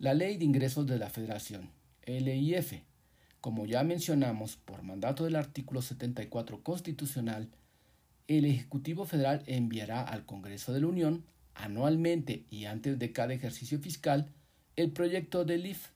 La 0.00 0.14
Ley 0.14 0.38
de 0.38 0.46
Ingresos 0.46 0.86
de 0.86 0.98
la 0.98 1.10
Federación, 1.10 1.68
LIF, 2.06 2.72
como 3.42 3.66
ya 3.66 3.84
mencionamos 3.84 4.56
por 4.56 4.82
mandato 4.82 5.24
del 5.24 5.36
artículo 5.36 5.82
74 5.82 6.62
constitucional, 6.62 7.50
el 8.26 8.46
Ejecutivo 8.46 9.04
Federal 9.04 9.42
enviará 9.44 10.00
al 10.00 10.24
Congreso 10.24 10.72
de 10.72 10.80
la 10.80 10.86
Unión 10.86 11.26
anualmente 11.54 12.46
y 12.48 12.64
antes 12.64 12.98
de 12.98 13.12
cada 13.12 13.34
ejercicio 13.34 13.78
fiscal 13.78 14.30
el 14.74 14.90
proyecto 14.90 15.44
de 15.44 15.58
LIF, 15.58 15.88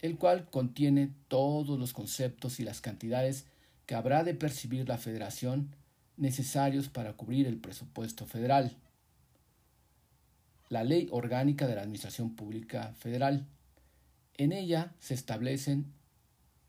el 0.00 0.18
cual 0.18 0.50
contiene 0.50 1.08
todos 1.28 1.78
los 1.78 1.94
conceptos 1.94 2.60
y 2.60 2.64
las 2.64 2.82
cantidades 2.82 3.46
que 3.86 3.94
habrá 3.94 4.24
de 4.24 4.34
percibir 4.34 4.86
la 4.86 4.98
federación 4.98 5.74
necesarios 6.18 6.90
para 6.90 7.14
cubrir 7.14 7.46
el 7.46 7.56
presupuesto 7.56 8.26
federal. 8.26 8.76
La 10.72 10.84
Ley 10.84 11.06
Orgánica 11.10 11.66
de 11.66 11.74
la 11.74 11.82
Administración 11.82 12.34
Pública 12.34 12.94
Federal. 12.98 13.46
En 14.38 14.52
ella 14.52 14.94
se 15.00 15.12
establecen 15.12 15.92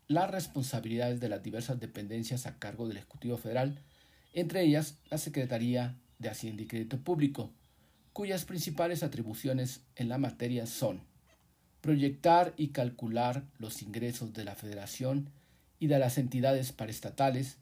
las 0.08 0.30
responsabilidades 0.30 1.20
de 1.20 1.30
las 1.30 1.42
diversas 1.42 1.80
dependencias 1.80 2.44
a 2.44 2.58
cargo 2.58 2.86
del 2.86 2.98
Ejecutivo 2.98 3.38
Federal, 3.38 3.80
entre 4.34 4.62
ellas 4.62 4.98
la 5.08 5.16
Secretaría 5.16 5.96
de 6.18 6.28
Hacienda 6.28 6.62
y 6.62 6.66
Crédito 6.66 6.98
Público, 6.98 7.50
cuyas 8.12 8.44
principales 8.44 9.02
atribuciones 9.02 9.80
en 9.96 10.10
la 10.10 10.18
materia 10.18 10.66
son 10.66 11.00
proyectar 11.80 12.52
y 12.58 12.72
calcular 12.72 13.46
los 13.58 13.80
ingresos 13.80 14.34
de 14.34 14.44
la 14.44 14.54
Federación 14.54 15.30
y 15.78 15.86
de 15.86 15.98
las 15.98 16.18
entidades 16.18 16.72
paraestatales, 16.72 17.56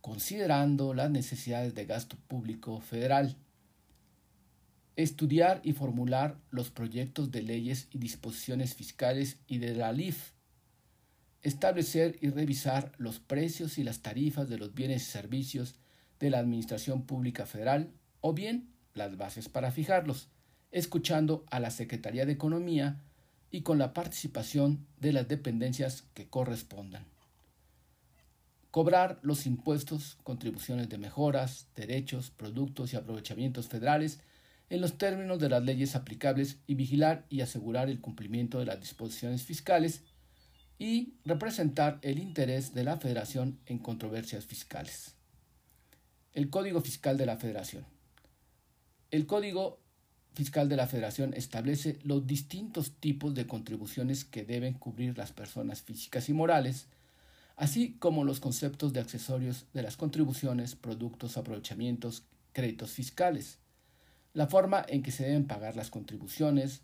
considerando 0.00 0.94
las 0.94 1.10
necesidades 1.10 1.74
de 1.74 1.86
gasto 1.86 2.16
público 2.28 2.80
federal, 2.80 3.34
estudiar 4.98 5.60
y 5.62 5.74
formular 5.74 6.40
los 6.50 6.70
proyectos 6.70 7.30
de 7.30 7.42
leyes 7.42 7.86
y 7.92 7.98
disposiciones 7.98 8.74
fiscales 8.74 9.38
y 9.46 9.58
de 9.58 9.76
la 9.76 9.92
LIF, 9.92 10.32
establecer 11.42 12.16
y 12.20 12.30
revisar 12.30 12.90
los 12.98 13.20
precios 13.20 13.78
y 13.78 13.84
las 13.84 14.00
tarifas 14.00 14.48
de 14.48 14.58
los 14.58 14.74
bienes 14.74 15.02
y 15.02 15.10
servicios 15.12 15.76
de 16.18 16.30
la 16.30 16.40
Administración 16.40 17.02
Pública 17.02 17.46
Federal 17.46 17.92
o 18.20 18.32
bien 18.32 18.70
las 18.94 19.16
bases 19.16 19.48
para 19.48 19.70
fijarlos, 19.70 20.30
escuchando 20.72 21.44
a 21.48 21.60
la 21.60 21.70
Secretaría 21.70 22.26
de 22.26 22.32
Economía 22.32 23.00
y 23.52 23.60
con 23.60 23.78
la 23.78 23.94
participación 23.94 24.84
de 24.98 25.12
las 25.12 25.28
dependencias 25.28 26.08
que 26.14 26.26
correspondan. 26.26 27.04
Cobrar 28.72 29.20
los 29.22 29.46
impuestos, 29.46 30.18
contribuciones 30.24 30.88
de 30.88 30.98
mejoras, 30.98 31.68
derechos, 31.76 32.30
productos 32.30 32.92
y 32.92 32.96
aprovechamientos 32.96 33.68
federales 33.68 34.18
en 34.70 34.80
los 34.80 34.98
términos 34.98 35.38
de 35.38 35.48
las 35.48 35.62
leyes 35.62 35.96
aplicables 35.96 36.58
y 36.66 36.74
vigilar 36.74 37.26
y 37.30 37.40
asegurar 37.40 37.88
el 37.88 38.00
cumplimiento 38.00 38.58
de 38.58 38.66
las 38.66 38.80
disposiciones 38.80 39.42
fiscales 39.42 40.02
y 40.78 41.14
representar 41.24 41.98
el 42.02 42.18
interés 42.18 42.74
de 42.74 42.84
la 42.84 42.98
Federación 42.98 43.58
en 43.66 43.78
controversias 43.78 44.44
fiscales. 44.44 45.14
El 46.34 46.50
Código 46.50 46.80
Fiscal 46.80 47.16
de 47.16 47.26
la 47.26 47.36
Federación. 47.36 47.84
El 49.10 49.26
Código 49.26 49.80
Fiscal 50.34 50.68
de 50.68 50.76
la 50.76 50.86
Federación 50.86 51.34
establece 51.34 51.98
los 52.04 52.26
distintos 52.26 52.92
tipos 53.00 53.34
de 53.34 53.46
contribuciones 53.46 54.24
que 54.24 54.44
deben 54.44 54.74
cubrir 54.74 55.18
las 55.18 55.32
personas 55.32 55.82
físicas 55.82 56.28
y 56.28 56.32
morales, 56.34 56.86
así 57.56 57.96
como 57.98 58.22
los 58.22 58.38
conceptos 58.38 58.92
de 58.92 59.00
accesorios 59.00 59.66
de 59.72 59.82
las 59.82 59.96
contribuciones, 59.96 60.76
productos, 60.76 61.36
aprovechamientos, 61.36 62.22
créditos 62.52 62.92
fiscales, 62.92 63.58
la 64.38 64.46
forma 64.46 64.86
en 64.88 65.02
que 65.02 65.10
se 65.10 65.24
deben 65.24 65.48
pagar 65.48 65.74
las 65.74 65.90
contribuciones, 65.90 66.82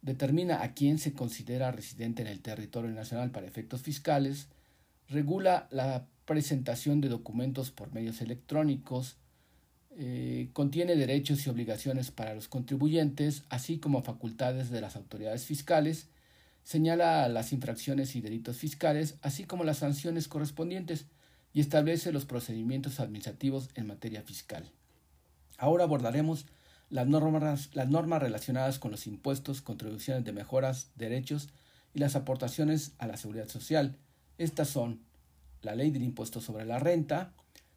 determina 0.00 0.62
a 0.62 0.72
quién 0.72 0.96
se 0.98 1.12
considera 1.12 1.70
residente 1.70 2.22
en 2.22 2.28
el 2.28 2.40
territorio 2.40 2.90
nacional 2.90 3.30
para 3.32 3.46
efectos 3.46 3.82
fiscales, 3.82 4.48
regula 5.06 5.68
la 5.70 6.06
presentación 6.24 7.02
de 7.02 7.10
documentos 7.10 7.70
por 7.70 7.92
medios 7.92 8.22
electrónicos, 8.22 9.18
eh, 9.98 10.48
contiene 10.54 10.96
derechos 10.96 11.46
y 11.46 11.50
obligaciones 11.50 12.10
para 12.10 12.34
los 12.34 12.48
contribuyentes, 12.48 13.44
así 13.50 13.76
como 13.76 14.02
facultades 14.02 14.70
de 14.70 14.80
las 14.80 14.96
autoridades 14.96 15.44
fiscales, 15.44 16.08
señala 16.62 17.28
las 17.28 17.52
infracciones 17.52 18.16
y 18.16 18.22
delitos 18.22 18.56
fiscales, 18.56 19.18
así 19.20 19.44
como 19.44 19.64
las 19.64 19.76
sanciones 19.76 20.28
correspondientes, 20.28 21.04
y 21.52 21.60
establece 21.60 22.10
los 22.10 22.24
procedimientos 22.24 23.00
administrativos 23.00 23.68
en 23.74 23.86
materia 23.86 24.22
fiscal. 24.22 24.64
Ahora 25.58 25.84
abordaremos 25.84 26.46
las 26.90 27.06
normas, 27.06 27.70
las 27.74 27.88
normas 27.88 28.22
relacionadas 28.22 28.78
con 28.78 28.90
los 28.90 29.06
impuestos, 29.06 29.62
contribuciones 29.62 30.24
de 30.24 30.32
mejoras, 30.32 30.90
derechos 30.94 31.48
y 31.94 31.98
las 31.98 32.16
aportaciones 32.16 32.92
a 32.98 33.06
la 33.06 33.16
seguridad 33.16 33.48
social. 33.48 33.96
Estas 34.38 34.68
son 34.68 35.00
la 35.62 35.74
ley 35.74 35.90
del 35.90 36.02
impuesto 36.02 36.40
sobre 36.40 36.64
la 36.64 36.78
renta, 36.78 37.32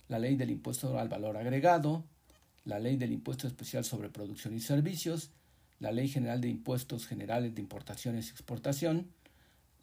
la 0.07 0.19
ley 0.19 0.35
del 0.35 0.51
impuesto 0.51 0.99
al 0.99 1.09
valor 1.09 1.37
agregado, 1.37 2.03
la 2.65 2.79
ley 2.79 2.97
del 2.97 3.11
impuesto 3.11 3.47
especial 3.47 3.83
sobre 3.83 4.09
producción 4.09 4.53
y 4.53 4.59
servicios, 4.59 5.31
la 5.79 5.91
ley 5.91 6.07
general 6.07 6.41
de 6.41 6.49
impuestos 6.49 7.07
generales 7.07 7.55
de 7.55 7.61
importaciones 7.61 8.27
y 8.27 8.31
exportación, 8.31 9.07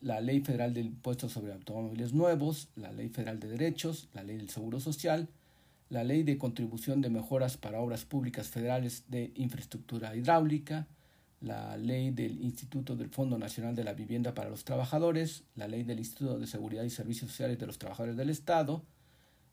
la 0.00 0.20
ley 0.20 0.40
federal 0.40 0.74
del 0.74 0.86
impuesto 0.86 1.28
sobre 1.28 1.52
automóviles 1.52 2.12
nuevos, 2.12 2.68
la 2.76 2.92
ley 2.92 3.08
federal 3.08 3.40
de 3.40 3.48
derechos, 3.48 4.08
la 4.12 4.22
ley 4.22 4.36
del 4.36 4.50
seguro 4.50 4.78
social, 4.78 5.28
la 5.88 6.02
Ley 6.02 6.24
de 6.24 6.38
Contribución 6.38 7.00
de 7.00 7.10
Mejoras 7.10 7.56
para 7.56 7.80
Obras 7.80 8.04
Públicas 8.04 8.48
Federales 8.48 9.04
de 9.08 9.32
Infraestructura 9.36 10.16
Hidráulica, 10.16 10.88
la 11.40 11.76
Ley 11.76 12.10
del 12.10 12.42
Instituto 12.42 12.96
del 12.96 13.10
Fondo 13.10 13.38
Nacional 13.38 13.76
de 13.76 13.84
la 13.84 13.94
Vivienda 13.94 14.34
para 14.34 14.50
los 14.50 14.64
Trabajadores, 14.64 15.44
la 15.54 15.68
Ley 15.68 15.84
del 15.84 15.98
Instituto 15.98 16.38
de 16.38 16.46
Seguridad 16.46 16.82
y 16.82 16.90
Servicios 16.90 17.30
Sociales 17.30 17.58
de 17.58 17.66
los 17.66 17.78
Trabajadores 17.78 18.16
del 18.16 18.30
Estado, 18.30 18.82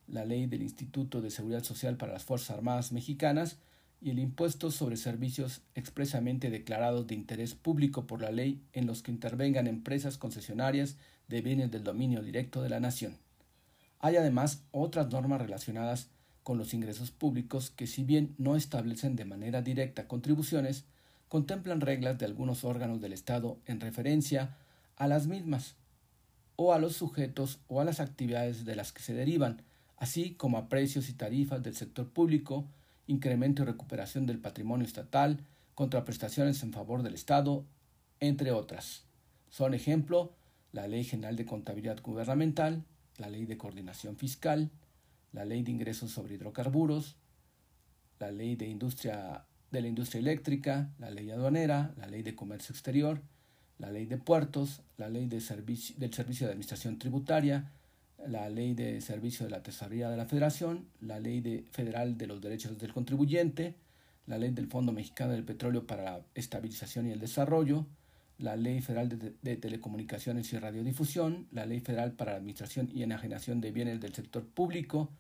la 0.08 0.26
Ley 0.26 0.48
del 0.48 0.64
Instituto 0.64 1.22
de 1.22 1.30
Seguridad 1.30 1.64
Social 1.64 1.98
para 1.98 2.14
las 2.14 2.24
Fuerzas 2.24 2.58
Armadas 2.58 2.92
Mexicanas 2.92 3.58
y 4.02 4.10
el 4.10 4.20
impuesto 4.20 4.72
sobre 4.72 4.98
servicios 4.98 5.62
expresamente 5.76 6.50
declarados 6.50 7.08
de 7.08 7.16
interés 7.16 7.54
público 7.54 8.06
por 8.06 8.22
la 8.22 8.32
ley 8.32 8.62
en 8.74 8.86
los 8.86 9.02
que 9.02 9.12
intervengan 9.12 9.68
empresas 9.68 10.18
concesionarias 10.18 10.98
de 11.30 11.42
bienes 11.42 11.72
del 11.72 11.84
dominio 11.86 12.22
directo 12.22 12.62
de 12.62 12.70
la 12.70 12.82
nación. 12.82 13.18
Hay 14.00 14.18
además 14.18 14.64
otras 14.72 15.10
normas 15.10 15.42
relacionadas 15.42 16.10
con 16.44 16.58
los 16.58 16.74
ingresos 16.74 17.12
públicos 17.12 17.72
que 17.72 17.88
si 17.88 18.04
bien 18.04 18.36
no 18.38 18.56
establecen 18.56 19.16
de 19.16 19.26
manera 19.26 19.62
directa 19.62 20.08
contribuciones, 20.08 20.86
contemplan 21.30 21.82
reglas 21.82 22.20
de 22.20 22.26
algunos 22.26 22.64
órganos 22.64 23.02
del 23.02 23.14
Estado 23.14 23.58
en 23.66 23.80
referencia 23.80 24.58
a 24.98 25.08
las 25.08 25.28
mismas, 25.28 25.76
o 26.56 26.74
a 26.74 26.80
los 26.80 26.96
sujetos 26.96 27.60
o 27.68 27.82
a 27.82 27.84
las 27.84 28.00
actividades 28.00 28.66
de 28.66 28.76
las 28.76 28.92
que 28.92 29.02
se 29.02 29.14
derivan, 29.14 29.62
así 29.98 30.36
como 30.36 30.58
a 30.58 30.70
precios 30.70 31.10
y 31.10 31.14
tarifas 31.14 31.64
del 31.64 31.76
sector 31.76 32.10
público, 32.10 32.66
incremento 33.08 33.64
y 33.64 33.66
recuperación 33.66 34.26
del 34.26 34.40
patrimonio 34.40 34.86
estatal, 34.86 35.40
contraprestaciones 35.76 36.62
en 36.64 36.74
favor 36.74 37.04
del 37.04 37.16
Estado, 37.16 37.66
entre 38.20 38.52
otras. 38.52 39.04
Son 39.50 39.74
ejemplo 39.74 40.34
la 40.72 40.88
Ley 40.88 41.04
General 41.04 41.36
de 41.36 41.46
Contabilidad 41.46 42.02
Gubernamental, 42.02 42.84
la 43.18 43.30
Ley 43.30 43.46
de 43.46 43.58
Coordinación 43.58 44.18
Fiscal, 44.18 44.72
la 45.34 45.46
ley 45.46 45.64
de 45.64 45.72
ingresos 45.72 46.12
sobre 46.12 46.36
hidrocarburos, 46.36 47.18
la 48.20 48.32
ley 48.32 48.56
de, 48.56 48.68
industria, 48.68 49.46
de 49.72 49.82
la 49.82 49.88
industria 49.88 50.20
eléctrica, 50.20 50.94
la 51.00 51.10
ley 51.10 51.30
aduanera, 51.32 51.94
la 51.98 52.08
ley 52.08 52.24
de 52.24 52.36
comercio 52.36 52.72
exterior, 52.72 53.22
la 53.80 53.92
ley 53.92 54.06
de 54.06 54.18
puertos, 54.18 54.82
la 54.98 55.10
ley 55.10 55.26
de 55.26 55.42
servicio, 55.42 55.96
del 55.98 56.14
servicio 56.14 56.48
de 56.48 56.54
administración 56.54 56.98
tributaria, 57.00 57.72
la 58.28 58.50
ley 58.50 58.74
de 58.74 59.02
servicio 59.02 59.46
de 59.46 59.52
la 59.52 59.64
tesorería 59.64 60.10
de 60.10 60.18
la 60.18 60.26
federación, 60.26 60.88
la 61.02 61.20
ley 61.20 61.42
de, 61.42 61.66
federal 61.72 62.18
de 62.18 62.28
los 62.28 62.40
derechos 62.40 62.78
del 62.78 62.94
contribuyente, 62.94 63.76
la 64.28 64.38
ley 64.38 64.52
del 64.52 64.68
Fondo 64.68 64.94
Mexicano 64.94 65.34
del 65.34 65.44
Petróleo 65.44 65.86
para 65.86 66.04
la 66.04 66.22
Estabilización 66.34 67.08
y 67.08 67.12
el 67.12 67.20
Desarrollo, 67.20 67.86
la 68.38 68.56
Ley 68.56 68.82
Federal 68.82 69.10
de, 69.10 69.34
de, 69.42 69.58
Telecomunicaciones 69.58 70.52
y 70.54 70.58
Radiodifusión, 70.58 71.48
la 71.52 71.66
Ley 71.66 71.82
Federal 71.82 72.14
para 72.14 72.32
la 72.32 72.38
Administración 72.38 72.90
y 72.94 73.04
Enajenación 73.04 73.62
de 73.62 73.72
Bienes 73.72 74.00
del 74.00 74.14
Sector 74.14 74.46
Público, 74.46 75.12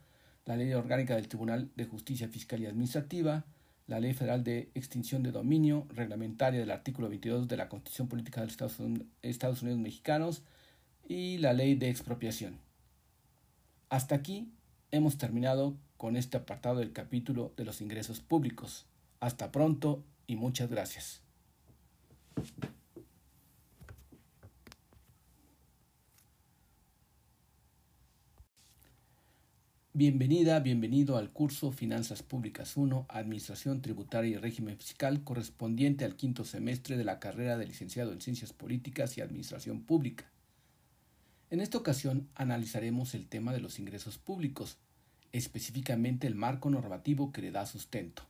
la 0.45 0.57
Ley 0.57 0.73
Orgánica 0.73 1.15
del 1.15 1.27
Tribunal 1.27 1.69
de 1.75 1.85
Justicia 1.85 2.27
Fiscal 2.27 2.61
y 2.61 2.65
Administrativa, 2.65 3.45
la 3.87 3.99
Ley 3.99 4.13
Federal 4.13 4.43
de 4.43 4.69
Extinción 4.75 5.23
de 5.23 5.31
Dominio, 5.31 5.87
reglamentaria 5.89 6.59
del 6.59 6.71
artículo 6.71 7.09
22 7.09 7.47
de 7.47 7.57
la 7.57 7.69
Constitución 7.69 8.07
Política 8.07 8.41
de 8.41 8.47
los 8.47 8.57
Estados 9.21 9.61
Unidos 9.61 9.79
Mexicanos 9.79 10.41
y 11.07 11.37
la 11.37 11.53
Ley 11.53 11.75
de 11.75 11.89
Expropiación. 11.89 12.59
Hasta 13.89 14.15
aquí 14.15 14.51
hemos 14.91 15.17
terminado 15.17 15.75
con 15.97 16.17
este 16.17 16.37
apartado 16.37 16.79
del 16.79 16.93
capítulo 16.93 17.53
de 17.57 17.65
los 17.65 17.81
ingresos 17.81 18.19
públicos. 18.19 18.85
Hasta 19.19 19.51
pronto 19.51 20.03
y 20.27 20.35
muchas 20.35 20.69
gracias. 20.69 21.21
Bienvenida, 29.95 30.59
bienvenido 30.59 31.17
al 31.17 31.29
curso 31.29 31.71
Finanzas 31.71 32.23
Públicas 32.23 32.77
1, 32.77 33.05
Administración 33.09 33.83
Tributaria 33.83 34.31
y 34.31 34.37
Régimen 34.37 34.75
Fiscal 34.75 35.23
correspondiente 35.23 36.03
al 36.03 36.15
quinto 36.15 36.45
semestre 36.45 36.97
de 36.97 37.03
la 37.03 37.19
carrera 37.19 37.59
de 37.59 37.67
licenciado 37.67 38.11
en 38.11 38.19
Ciencias 38.19 38.53
Políticas 38.53 39.15
y 39.15 39.21
Administración 39.21 39.83
Pública. 39.83 40.31
En 41.51 41.61
esta 41.61 41.77
ocasión 41.77 42.27
analizaremos 42.33 43.13
el 43.13 43.27
tema 43.27 43.53
de 43.53 43.59
los 43.59 43.77
ingresos 43.77 44.17
públicos, 44.17 44.79
específicamente 45.31 46.25
el 46.25 46.33
marco 46.33 46.71
normativo 46.71 47.31
que 47.31 47.43
le 47.43 47.51
da 47.51 47.67
sustento. 47.67 48.23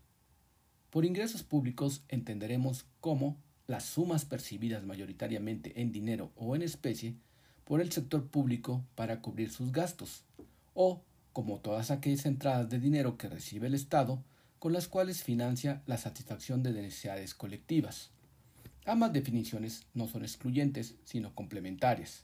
Por 0.89 1.05
ingresos 1.05 1.43
públicos 1.43 2.03
entenderemos 2.09 2.87
cómo 2.99 3.37
las 3.67 3.85
sumas 3.85 4.25
percibidas 4.25 4.83
mayoritariamente 4.83 5.79
en 5.79 5.93
dinero 5.93 6.33
o 6.35 6.57
en 6.57 6.61
especie 6.61 7.15
por 7.63 7.79
el 7.79 7.89
sector 7.89 8.27
público 8.27 8.83
para 8.95 9.21
cubrir 9.21 9.49
sus 9.49 9.71
gastos, 9.71 10.25
o 10.73 11.01
como 11.33 11.59
todas 11.59 11.91
aquellas 11.91 12.25
entradas 12.25 12.69
de 12.69 12.79
dinero 12.79 13.17
que 13.17 13.27
recibe 13.27 13.67
el 13.67 13.73
Estado, 13.73 14.23
con 14.59 14.71
las 14.71 14.87
cuales 14.87 15.23
financia 15.23 15.81
la 15.87 15.97
satisfacción 15.97 16.63
de 16.63 16.71
necesidades 16.71 17.33
colectivas. 17.33 18.11
Ambas 18.85 19.11
definiciones 19.11 19.85
no 19.93 20.07
son 20.07 20.23
excluyentes, 20.23 20.95
sino 21.03 21.33
complementarias. 21.35 22.23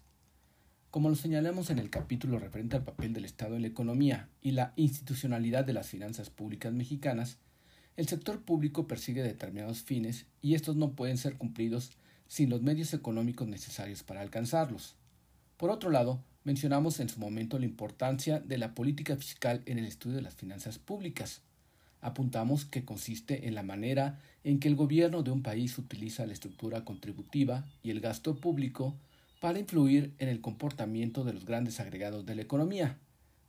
Como 0.91 1.10
lo 1.10 1.15
señalamos 1.15 1.69
en 1.69 1.80
el 1.80 1.90
capítulo 1.90 2.40
referente 2.40 2.76
al 2.76 2.84
papel 2.84 3.14
del 3.14 3.26
Estado 3.26 3.56
en 3.56 3.64
la 3.64 3.68
economía 3.68 4.30
y 4.41 4.52
la 4.52 4.73
institucionalidad 4.76 5.65
de 5.65 5.73
las 5.73 5.88
finanzas 5.88 6.30
públicas 6.30 6.73
mexicanas, 6.73 7.38
el 7.95 8.07
sector 8.07 8.41
público 8.41 8.88
persigue 8.88 9.22
determinados 9.22 9.81
fines 9.81 10.26
y 10.41 10.53
estos 10.53 10.76
no 10.76 10.94
pueden 10.94 11.18
ser 11.18 11.38
cumplidos 11.38 11.91
sin 12.27 12.49
los 12.49 12.61
medios 12.61 12.94
económicos 12.94 13.48
necesarios 13.48 14.03
para 14.03 14.22
alcanzarlos. 14.22 14.95
Por 15.57 15.72
otro 15.72 15.90
lado, 15.90 16.23
Mencionamos 16.43 16.99
en 16.99 17.09
su 17.09 17.19
momento 17.19 17.59
la 17.59 17.65
importancia 17.65 18.39
de 18.39 18.57
la 18.57 18.73
política 18.73 19.17
fiscal 19.17 19.61
en 19.65 19.77
el 19.77 19.85
estudio 19.85 20.15
de 20.15 20.21
las 20.21 20.35
finanzas 20.35 20.79
públicas. 20.79 21.41
Apuntamos 22.01 22.63
que 22.63 22.85
consiste 22.85 23.47
en 23.47 23.55
la 23.55 23.63
manera 23.63 24.21
en 24.45 24.59
que 24.59 24.69
el 24.69 24.75
gobierno 24.77 25.21
de 25.21 25.31
un 25.31 25.43
país 25.43 25.77
utiliza 25.77 26.25
la 26.25 26.31
estructura 26.31 26.85
contributiva 26.85 27.65
y 27.83 27.91
el 27.91 27.99
gasto 27.99 28.37
público 28.37 28.95
para 29.41 29.59
influir 29.59 30.13
en 30.17 30.29
el 30.29 30.39
comportamiento 30.39 31.25
de 31.25 31.33
los 31.33 31.45
grandes 31.45 31.81
agregados 31.81 32.25
de 32.25 32.35
la 32.35 32.41
economía, 32.41 32.97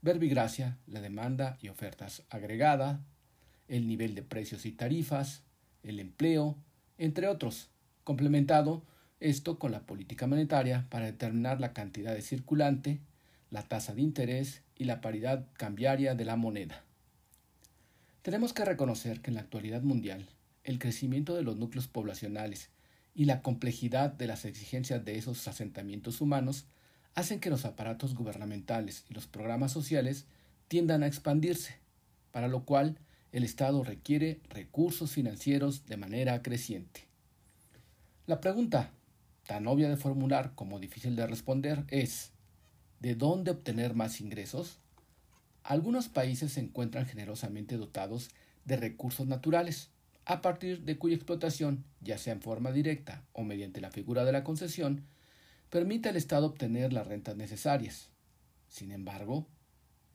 verbigracia, 0.03 0.77
la 0.89 1.01
demanda 1.01 1.59
y 1.63 1.69
ofertas 1.69 2.25
agregada, 2.29 3.05
el 3.69 3.87
nivel 3.87 4.17
de 4.17 4.23
precios 4.23 4.67
y 4.67 4.73
tarifas, 4.73 5.43
el 5.85 6.01
empleo, 6.01 6.57
entre 6.99 7.29
otros, 7.29 7.69
complementado 8.03 8.83
esto 9.21 9.59
con 9.59 9.71
la 9.71 9.81
política 9.81 10.27
monetaria 10.27 10.87
para 10.91 11.07
determinar 11.07 11.61
la 11.61 11.73
cantidad 11.73 12.15
de 12.15 12.23
circulante, 12.23 12.99
la 13.51 13.63
tasa 13.63 13.95
de 13.95 14.01
interés 14.01 14.63
y 14.77 14.85
la 14.85 15.01
paridad 15.01 15.47
cambiaria 15.55 16.15
de 16.15 16.25
la 16.25 16.37
moneda. 16.37 16.83
Tenemos 18.23 18.53
que 18.53 18.65
reconocer 18.65 19.21
que 19.21 19.31
en 19.31 19.35
la 19.35 19.43
actualidad 19.43 19.83
mundial, 19.83 20.27
el 20.65 20.79
crecimiento 20.79 21.35
de 21.35 21.43
los 21.43 21.57
núcleos 21.57 21.87
poblacionales 21.87 22.71
y 23.15 23.27
la 23.27 23.43
complejidad 23.43 24.13
de 24.13 24.27
las 24.27 24.45
exigencias 24.45 25.05
de 25.05 25.19
esos 25.19 25.47
asentamientos 25.49 26.21
humanos 26.21 26.67
hacen 27.15 27.41
que 27.41 27.51
los 27.51 27.65
aparatos 27.65 28.15
gubernamentales 28.15 29.05
y 29.11 29.15
los 29.15 29.27
programas 29.27 29.73
sociales 29.73 30.27
tiendan 30.69 31.03
a 31.03 31.07
expandirse, 31.07 31.77
para 32.31 32.49
lo 32.49 32.65
cual 32.65 32.99
el 33.33 33.45
Estado 33.45 33.83
requiere 33.85 34.41
recursos 34.49 35.13
financieros 35.13 35.87
de 35.87 35.97
manera 35.97 36.43
creciente. 36.43 37.07
La 38.27 38.41
pregunta, 38.41 38.93
tan 39.51 39.67
obvia 39.67 39.89
de 39.89 39.97
formular 39.97 40.55
como 40.55 40.79
difícil 40.79 41.17
de 41.17 41.27
responder, 41.27 41.85
es 41.89 42.31
¿de 43.01 43.17
dónde 43.17 43.51
obtener 43.51 43.97
más 43.97 44.21
ingresos? 44.21 44.79
Algunos 45.65 46.09
países 46.09 46.53
se 46.53 46.61
encuentran 46.61 47.05
generosamente 47.05 47.77
dotados 47.77 48.29
de 48.65 48.77
recursos 48.77 49.27
naturales, 49.27 49.91
a 50.25 50.41
partir 50.41 50.83
de 50.83 50.99
cuya 50.99 51.17
explotación, 51.17 51.83
ya 52.01 52.17
sea 52.17 52.33
en 52.33 52.43
forma 52.43 52.71
directa 52.71 53.25
o 53.33 53.43
mediante 53.43 53.81
la 53.81 53.91
figura 53.91 54.25
de 54.25 54.31
la 54.31 54.45
concesión, 54.45 55.03
permite 55.69 56.11
al 56.11 56.17
Estado 56.17 56.47
obtener 56.47 56.93
las 56.93 57.09
rentas 57.09 57.35
necesarias. 57.35 58.09
Sin 58.69 58.93
embargo, 58.93 59.49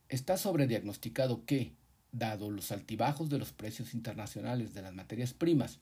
está 0.08 0.38
sobrediagnosticado 0.38 1.44
que, 1.44 1.74
dado 2.14 2.52
los 2.52 2.72
altibajos 2.72 3.30
de 3.30 3.40
los 3.40 3.52
precios 3.52 3.96
internacionales 3.96 4.74
de 4.74 4.82
las 4.82 4.94
materias 4.94 5.34
primas 5.34 5.82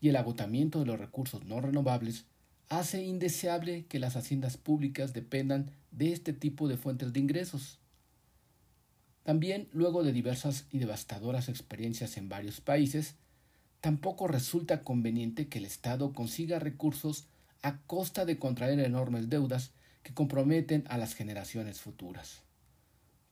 y 0.00 0.08
el 0.08 0.16
agotamiento 0.16 0.78
de 0.80 0.86
los 0.86 0.98
recursos 0.98 1.44
no 1.44 1.60
renovables, 1.60 2.24
hace 2.68 3.02
indeseable 3.02 3.86
que 3.86 3.98
las 3.98 4.16
haciendas 4.16 4.56
públicas 4.56 5.12
dependan 5.12 5.70
de 5.90 6.12
este 6.12 6.32
tipo 6.32 6.68
de 6.68 6.76
fuentes 6.76 7.12
de 7.12 7.20
ingresos. 7.20 7.78
También, 9.22 9.68
luego 9.72 10.04
de 10.04 10.12
diversas 10.12 10.66
y 10.70 10.78
devastadoras 10.78 11.48
experiencias 11.48 12.16
en 12.16 12.28
varios 12.28 12.60
países, 12.60 13.14
tampoco 13.80 14.28
resulta 14.28 14.84
conveniente 14.84 15.48
que 15.48 15.58
el 15.58 15.64
Estado 15.64 16.12
consiga 16.12 16.58
recursos 16.58 17.26
a 17.62 17.78
costa 17.82 18.24
de 18.24 18.38
contraer 18.38 18.78
enormes 18.80 19.28
deudas 19.28 19.72
que 20.02 20.14
comprometen 20.14 20.84
a 20.88 20.98
las 20.98 21.14
generaciones 21.14 21.80
futuras. 21.80 22.42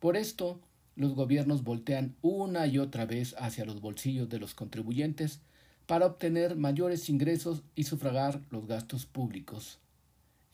Por 0.00 0.16
esto, 0.16 0.60
los 0.96 1.14
gobiernos 1.14 1.62
voltean 1.62 2.16
una 2.22 2.66
y 2.66 2.78
otra 2.78 3.06
vez 3.06 3.34
hacia 3.38 3.64
los 3.64 3.80
bolsillos 3.80 4.28
de 4.28 4.38
los 4.38 4.54
contribuyentes 4.54 5.40
para 5.86 6.06
obtener 6.06 6.56
mayores 6.56 7.08
ingresos 7.08 7.62
y 7.74 7.84
sufragar 7.84 8.40
los 8.50 8.66
gastos 8.66 9.06
públicos. 9.06 9.78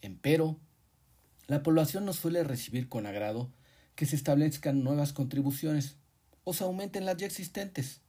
Empero, 0.03 0.59
la 1.47 1.63
población 1.63 2.05
no 2.05 2.13
suele 2.13 2.45
recibir 2.45 2.89
con 2.89 3.07
agrado 3.07 3.51
que 3.95 4.07
se 4.07 4.17
establezcan 4.17 4.83
nuevas 4.83 5.13
contribuciones 5.13 5.97
o 6.45 6.55
se 6.55 6.65
aumenten 6.65 7.05
las 7.05 7.17
ya 7.17 7.27
existentes, 7.27 8.01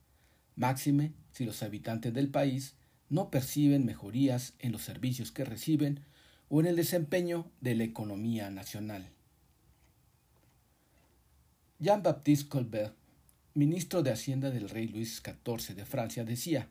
máxime 0.56 1.14
si 1.32 1.46
los 1.46 1.64
habitantes 1.64 2.14
del 2.14 2.30
país 2.30 2.76
no 3.10 3.30
perciben 3.30 3.86
mejorías 3.86 4.54
en 4.60 4.72
los 4.72 4.84
servicios 4.84 5.32
que 5.32 5.44
reciben 5.44 6.00
o 6.50 6.62
en 6.62 6.68
el 6.68 6.76
desempeño 6.76 7.50
de 7.60 7.76
la 7.76 7.84
economía 7.84 8.50
nacional. 8.50 9.10
Jean-Baptiste 11.80 12.48
Colbert, 12.48 12.96
ministro 13.54 14.02
de 14.02 14.12
Hacienda 14.12 14.50
del 14.50 14.70
rey 14.70 14.88
Luis 14.88 15.22
XIV 15.22 15.76
de 15.76 15.86
Francia, 15.86 16.24
decía 16.24 16.70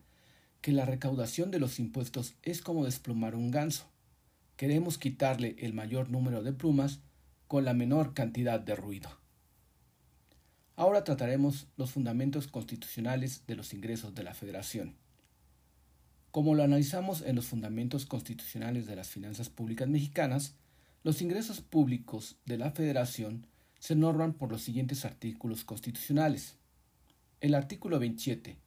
que 0.61 0.73
la 0.73 0.85
recaudación 0.85 1.51
de 1.51 1.59
los 1.59 1.79
impuestos 1.79 2.35
es 2.43 2.61
como 2.63 2.85
desplumar 2.85 3.35
un 3.35 3.51
ganso. 3.51 3.87
Queremos 4.57 4.99
quitarle 4.99 5.57
el 5.59 5.73
mayor 5.73 6.11
número 6.11 6.43
de 6.43 6.53
plumas 6.53 7.01
con 7.49 7.65
la 7.65 7.73
menor 7.73 8.15
cantidad 8.15 8.61
de 8.61 8.77
ruido. 8.77 9.11
Ahora 10.77 11.05
trataremos 11.05 11.67
los 11.77 11.91
fundamentos 11.91 12.47
constitucionales 12.47 13.47
de 13.47 13.57
los 13.57 13.73
ingresos 13.75 14.15
de 14.15 14.23
la 14.23 14.35
Federación. 14.35 14.97
Como 16.31 16.55
lo 16.55 16.63
analizamos 16.63 17.23
en 17.23 17.37
los 17.37 17.47
fundamentos 17.47 18.07
constitucionales 18.07 18.87
de 18.87 18.97
las 18.97 19.09
finanzas 19.09 19.49
públicas 19.49 19.89
mexicanas, 19.89 20.55
los 21.03 21.23
ingresos 21.23 21.61
públicos 21.61 22.37
de 22.47 22.59
la 22.59 22.71
Federación 22.71 23.47
se 23.79 23.97
norman 23.97 24.35
por 24.35 24.53
los 24.53 24.63
siguientes 24.63 25.05
artículos 25.05 25.65
constitucionales. 25.65 26.57
El 27.41 27.55
artículo 27.55 27.99
27, 27.99 28.59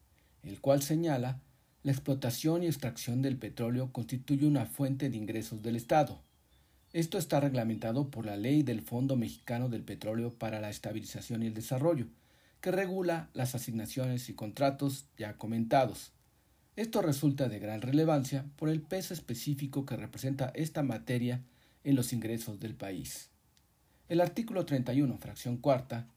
el 0.43 0.59
cual 0.59 0.81
señala 0.81 1.39
la 1.83 1.91
explotación 1.91 2.63
y 2.63 2.67
extracción 2.67 3.21
del 3.21 3.37
petróleo 3.37 3.91
constituye 3.91 4.47
una 4.47 4.65
fuente 4.65 5.09
de 5.09 5.17
ingresos 5.17 5.61
del 5.61 5.75
Estado. 5.75 6.21
Esto 6.93 7.17
está 7.17 7.41
reglamentado 7.41 8.09
por 8.09 8.25
la 8.25 8.37
Ley 8.37 8.63
del 8.63 8.81
Fondo 8.81 9.17
Mexicano 9.17 9.67
del 9.67 9.83
Petróleo 9.83 10.33
para 10.33 10.61
la 10.61 10.69
Estabilización 10.69 11.43
y 11.43 11.47
el 11.47 11.53
Desarrollo, 11.53 12.07
que 12.61 12.71
regula 12.71 13.29
las 13.33 13.53
asignaciones 13.53 14.29
y 14.29 14.33
contratos 14.33 15.07
ya 15.17 15.37
comentados. 15.37 16.13
Esto 16.77 17.01
resulta 17.01 17.49
de 17.49 17.59
gran 17.59 17.81
relevancia 17.81 18.45
por 18.55 18.69
el 18.69 18.81
peso 18.81 19.13
específico 19.13 19.85
que 19.85 19.97
representa 19.97 20.53
esta 20.55 20.83
materia 20.83 21.41
en 21.83 21.95
los 21.95 22.13
ingresos 22.13 22.61
del 22.61 22.75
país. 22.75 23.29
El 24.07 24.21
artículo 24.21 24.65
31, 24.65 25.17
fracción 25.17 25.57
cuarta, 25.57 26.07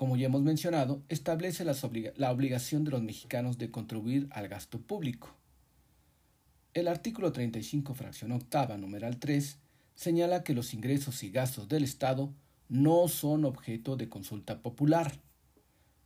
como 0.00 0.16
ya 0.16 0.28
hemos 0.28 0.40
mencionado, 0.40 1.02
establece 1.10 1.62
la 1.62 2.30
obligación 2.32 2.84
de 2.84 2.90
los 2.90 3.02
mexicanos 3.02 3.58
de 3.58 3.70
contribuir 3.70 4.28
al 4.30 4.48
gasto 4.48 4.80
público. 4.80 5.36
El 6.72 6.88
artículo 6.88 7.32
35, 7.32 7.92
fracción 7.92 8.32
octava, 8.32 8.78
numeral 8.78 9.18
3, 9.18 9.58
señala 9.94 10.42
que 10.42 10.54
los 10.54 10.72
ingresos 10.72 11.22
y 11.22 11.30
gastos 11.30 11.68
del 11.68 11.84
Estado 11.84 12.32
no 12.70 13.08
son 13.08 13.44
objeto 13.44 13.98
de 13.98 14.08
consulta 14.08 14.62
popular. 14.62 15.20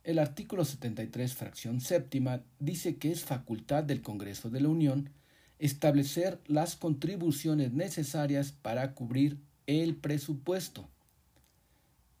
El 0.03 0.19
artículo 0.19 0.65
73, 0.65 1.33
fracción 1.33 1.79
séptima, 1.79 2.43
dice 2.59 2.97
que 2.97 3.13
es 3.13 3.23
facultad 3.23 3.85
del 3.85 4.01
Congreso 4.01 4.49
de 4.49 4.59
la 4.59 4.67
Unión 4.67 5.09
establecer 5.57 6.41
las 6.47 6.75
contribuciones 6.75 7.71
necesarias 7.71 8.51
para 8.51 8.93
cubrir 8.93 9.39
el 9.67 9.95
presupuesto. 9.95 10.89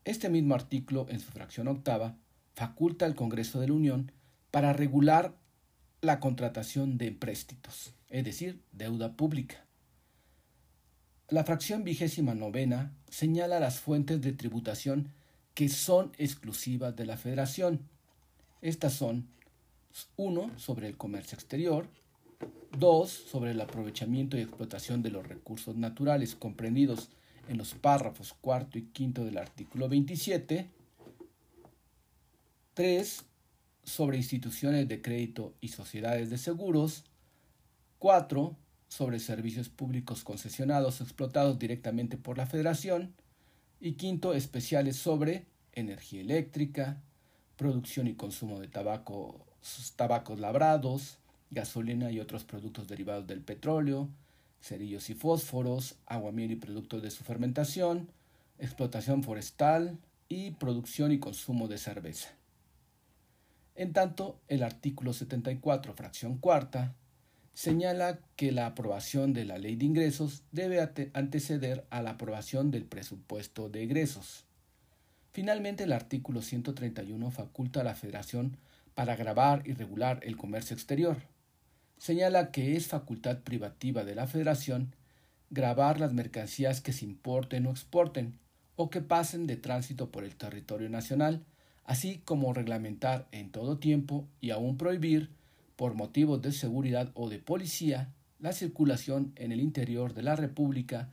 Este 0.05 0.29
mismo 0.29 0.53
artículo, 0.53 1.07
en 1.09 1.19
su 1.19 1.31
fracción 1.31 1.67
octava, 1.67 2.15
faculta 2.53 3.05
al 3.05 3.15
Congreso 3.15 3.59
de 3.59 3.67
la 3.67 3.73
Unión 3.73 4.11
para 4.51 4.71
regular 4.71 5.35
la 6.01 6.19
contratación 6.19 6.99
de 6.99 7.07
empréstitos, 7.07 7.95
es 8.09 8.23
decir, 8.23 8.61
deuda 8.71 9.17
pública. 9.17 9.65
La 11.27 11.43
fracción 11.43 11.83
vigésima 11.83 12.35
novena 12.35 12.93
señala 13.09 13.59
las 13.59 13.79
fuentes 13.79 14.21
de 14.21 14.31
tributación 14.31 15.11
que 15.55 15.69
son 15.69 16.11
exclusivas 16.19 16.95
de 16.95 17.07
la 17.07 17.17
Federación. 17.17 17.89
Estas 18.61 18.93
son 18.93 19.27
1. 20.17 20.59
sobre 20.59 20.87
el 20.87 20.97
comercio 20.97 21.35
exterior, 21.35 21.89
2. 22.77 23.09
sobre 23.09 23.51
el 23.51 23.61
aprovechamiento 23.61 24.37
y 24.37 24.41
explotación 24.41 25.01
de 25.01 25.09
los 25.09 25.27
recursos 25.27 25.75
naturales 25.75 26.35
comprendidos 26.35 27.09
en 27.47 27.57
los 27.57 27.73
párrafos 27.73 28.33
cuarto 28.41 28.77
y 28.77 28.83
quinto 28.83 29.23
del 29.23 29.37
artículo 29.37 29.89
27, 29.89 30.69
3. 32.73 33.25
sobre 33.83 34.17
instituciones 34.17 34.87
de 34.87 35.01
crédito 35.01 35.53
y 35.61 35.69
sociedades 35.69 36.29
de 36.29 36.37
seguros, 36.37 37.03
4 37.99 38.55
sobre 38.87 39.19
servicios 39.19 39.69
públicos 39.69 40.23
concesionados 40.23 41.01
o 41.01 41.03
explotados 41.03 41.59
directamente 41.59 42.17
por 42.17 42.37
la 42.37 42.45
Federación, 42.45 43.13
y 43.79 43.93
quinto, 43.93 44.33
especiales 44.33 44.95
sobre 44.95 45.45
energía 45.73 46.21
eléctrica, 46.21 47.01
producción 47.57 48.07
y 48.07 48.15
consumo 48.15 48.59
de 48.59 48.67
tabaco, 48.67 49.45
tabacos 49.95 50.39
labrados, 50.39 51.17
gasolina 51.51 52.11
y 52.11 52.19
otros 52.19 52.43
productos 52.43 52.87
derivados 52.87 53.27
del 53.27 53.41
petróleo, 53.41 54.09
cerillos 54.61 55.09
y 55.09 55.13
fósforos, 55.13 55.95
agua, 56.05 56.31
miel 56.31 56.51
y 56.51 56.55
productos 56.55 57.01
de 57.01 57.11
su 57.11 57.23
fermentación, 57.23 58.09
explotación 58.59 59.23
forestal 59.23 59.97
y 60.27 60.51
producción 60.51 61.11
y 61.11 61.19
consumo 61.19 61.67
de 61.67 61.77
cerveza. 61.77 62.29
En 63.75 63.93
tanto, 63.93 64.39
el 64.47 64.63
artículo 64.63 65.13
74, 65.13 65.93
fracción 65.93 66.37
cuarta, 66.37 66.95
señala 67.53 68.19
que 68.35 68.51
la 68.51 68.67
aprobación 68.67 69.33
de 69.33 69.45
la 69.45 69.57
ley 69.57 69.75
de 69.75 69.85
ingresos 69.85 70.43
debe 70.51 70.79
anteceder 71.13 71.85
a 71.89 72.01
la 72.01 72.11
aprobación 72.11 72.71
del 72.71 72.85
presupuesto 72.85 73.69
de 73.69 73.83
egresos. 73.83 74.45
Finalmente, 75.31 75.83
el 75.83 75.93
artículo 75.93 76.41
131 76.41 77.31
faculta 77.31 77.81
a 77.81 77.83
la 77.83 77.95
Federación 77.95 78.57
para 78.93 79.17
grabar 79.17 79.63
y 79.65 79.73
regular 79.73 80.21
el 80.23 80.37
comercio 80.37 80.73
exterior. 80.73 81.17
Señala 81.97 82.51
que 82.51 82.75
es 82.75 82.87
facultad 82.87 83.39
privativa 83.39 84.03
de 84.03 84.15
la 84.15 84.27
Federación 84.27 84.93
grabar 85.49 85.99
las 85.99 86.13
mercancías 86.13 86.81
que 86.81 86.93
se 86.93 87.05
importen 87.05 87.65
o 87.65 87.71
exporten 87.71 88.37
o 88.75 88.89
que 88.89 89.01
pasen 89.01 89.47
de 89.47 89.55
tránsito 89.55 90.11
por 90.11 90.23
el 90.23 90.35
territorio 90.35 90.89
nacional, 90.89 91.45
así 91.85 92.21
como 92.25 92.53
reglamentar 92.53 93.27
en 93.31 93.51
todo 93.51 93.77
tiempo 93.77 94.27
y 94.41 94.51
aún 94.51 94.77
prohibir 94.77 95.29
por 95.75 95.93
motivos 95.93 96.41
de 96.41 96.51
seguridad 96.51 97.11
o 97.15 97.29
de 97.29 97.39
policía, 97.39 98.13
la 98.39 98.53
circulación 98.53 99.33
en 99.35 99.51
el 99.51 99.61
interior 99.61 100.13
de 100.13 100.23
la 100.23 100.35
República 100.35 101.09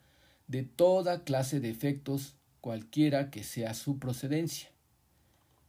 de 0.48 0.64
toda 0.64 1.24
clase 1.24 1.60
de 1.60 1.70
efectos, 1.70 2.36
cualquiera 2.60 3.30
que 3.30 3.42
sea 3.44 3.74
su 3.74 3.98
procedencia. 3.98 4.70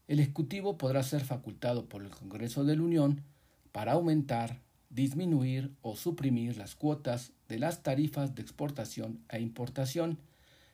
El 0.08 0.20
Ejecutivo 0.20 0.78
podrá 0.78 1.04
ser 1.04 1.24
facultado 1.24 1.88
por 1.88 2.04
el 2.04 2.10
Congreso 2.10 2.66
de 2.66 2.76
la 2.76 2.84
Unión 2.84 3.24
para 3.72 3.94
aumentar, 3.94 4.60
disminuir 4.94 5.72
o 5.82 5.96
suprimir 5.96 6.58
las 6.58 6.76
cuotas 6.76 7.32
de 7.50 7.60
las 7.60 7.84
tarifas 7.84 8.36
de 8.36 8.42
exportación 8.42 9.20
e 9.30 9.40
importación, 9.40 10.20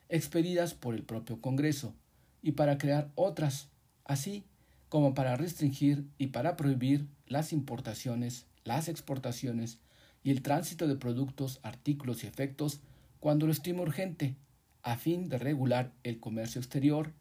expedidas 0.08 0.74
por 0.74 0.94
el 0.94 1.02
propio 1.02 1.40
Congreso, 1.40 1.94
y 2.42 2.52
para 2.52 2.78
crear 2.78 3.10
otras, 3.14 3.68
así 4.04 4.44
como 4.88 5.14
para 5.14 5.36
restringir 5.36 6.06
y 6.18 6.28
para 6.28 6.56
prohibir 6.56 7.06
las 7.26 7.52
importaciones, 7.52 8.46
las 8.64 8.88
exportaciones 8.88 9.78
y 10.22 10.30
el 10.30 10.42
tránsito 10.42 10.88
de 10.88 10.96
productos, 10.96 11.60
artículos 11.62 12.24
y 12.24 12.26
efectos 12.26 12.80
cuando 13.20 13.46
lo 13.46 13.52
estime 13.52 13.82
urgente, 13.82 14.36
a 14.82 14.96
fin 14.96 15.28
de 15.28 15.38
regular 15.38 15.92
el 16.02 16.20
comercio 16.20 16.60
exterior, 16.60 17.12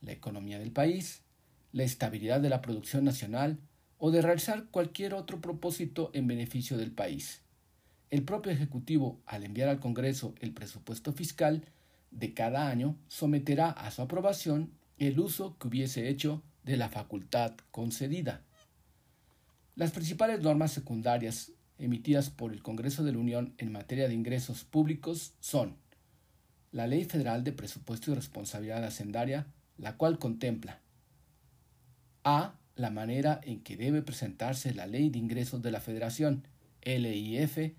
la 0.00 0.12
economía 0.12 0.58
del 0.58 0.72
país, 0.72 1.22
la 1.72 1.84
estabilidad 1.84 2.40
de 2.40 2.50
la 2.50 2.60
producción 2.60 3.04
nacional 3.04 3.58
o 3.98 4.10
de 4.10 4.22
realizar 4.22 4.66
cualquier 4.70 5.14
otro 5.14 5.40
propósito 5.40 6.10
en 6.12 6.26
beneficio 6.26 6.76
del 6.76 6.92
país. 6.92 7.40
El 8.10 8.22
propio 8.22 8.52
Ejecutivo, 8.52 9.20
al 9.26 9.44
enviar 9.44 9.68
al 9.68 9.80
Congreso 9.80 10.34
el 10.40 10.52
presupuesto 10.52 11.12
fiscal 11.12 11.64
de 12.10 12.34
cada 12.34 12.68
año, 12.68 12.96
someterá 13.08 13.70
a 13.70 13.90
su 13.90 14.02
aprobación 14.02 14.70
el 14.98 15.18
uso 15.18 15.56
que 15.58 15.68
hubiese 15.68 16.08
hecho 16.08 16.42
de 16.64 16.76
la 16.76 16.88
facultad 16.88 17.54
concedida. 17.70 18.42
Las 19.74 19.90
principales 19.90 20.40
normas 20.40 20.72
secundarias 20.72 21.52
emitidas 21.78 22.30
por 22.30 22.52
el 22.52 22.62
Congreso 22.62 23.04
de 23.04 23.12
la 23.12 23.18
Unión 23.18 23.54
en 23.58 23.72
materia 23.72 24.08
de 24.08 24.14
ingresos 24.14 24.64
públicos 24.64 25.34
son 25.40 25.76
la 26.72 26.86
Ley 26.86 27.04
Federal 27.04 27.44
de 27.44 27.52
Presupuesto 27.52 28.10
y 28.10 28.14
Responsabilidad 28.14 28.84
Hacendaria, 28.84 29.46
la 29.78 29.96
cual 29.96 30.18
contempla 30.18 30.80
a. 32.24 32.54
la 32.76 32.90
manera 32.90 33.40
en 33.42 33.60
que 33.60 33.76
debe 33.76 34.02
presentarse 34.02 34.74
la 34.74 34.86
Ley 34.86 35.08
de 35.08 35.18
Ingresos 35.18 35.62
de 35.62 35.70
la 35.70 35.80
Federación, 35.80 36.46
LIF, 36.84 37.72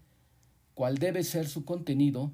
cuál 0.74 0.98
debe 0.98 1.24
ser 1.24 1.48
su 1.48 1.64
contenido, 1.64 2.32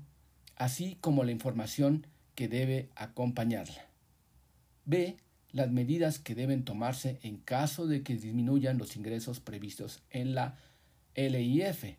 así 0.55 0.97
como 1.01 1.23
la 1.23 1.31
información 1.31 2.07
que 2.35 2.47
debe 2.47 2.89
acompañarla. 2.95 3.85
B. 4.85 5.17
Las 5.51 5.69
medidas 5.69 6.17
que 6.17 6.33
deben 6.33 6.63
tomarse 6.63 7.19
en 7.21 7.37
caso 7.37 7.85
de 7.85 8.01
que 8.01 8.15
disminuyan 8.15 8.79
los 8.79 8.95
ingresos 8.95 9.39
previstos 9.39 10.01
en 10.09 10.33
la 10.33 10.57
LIF. 11.15 11.97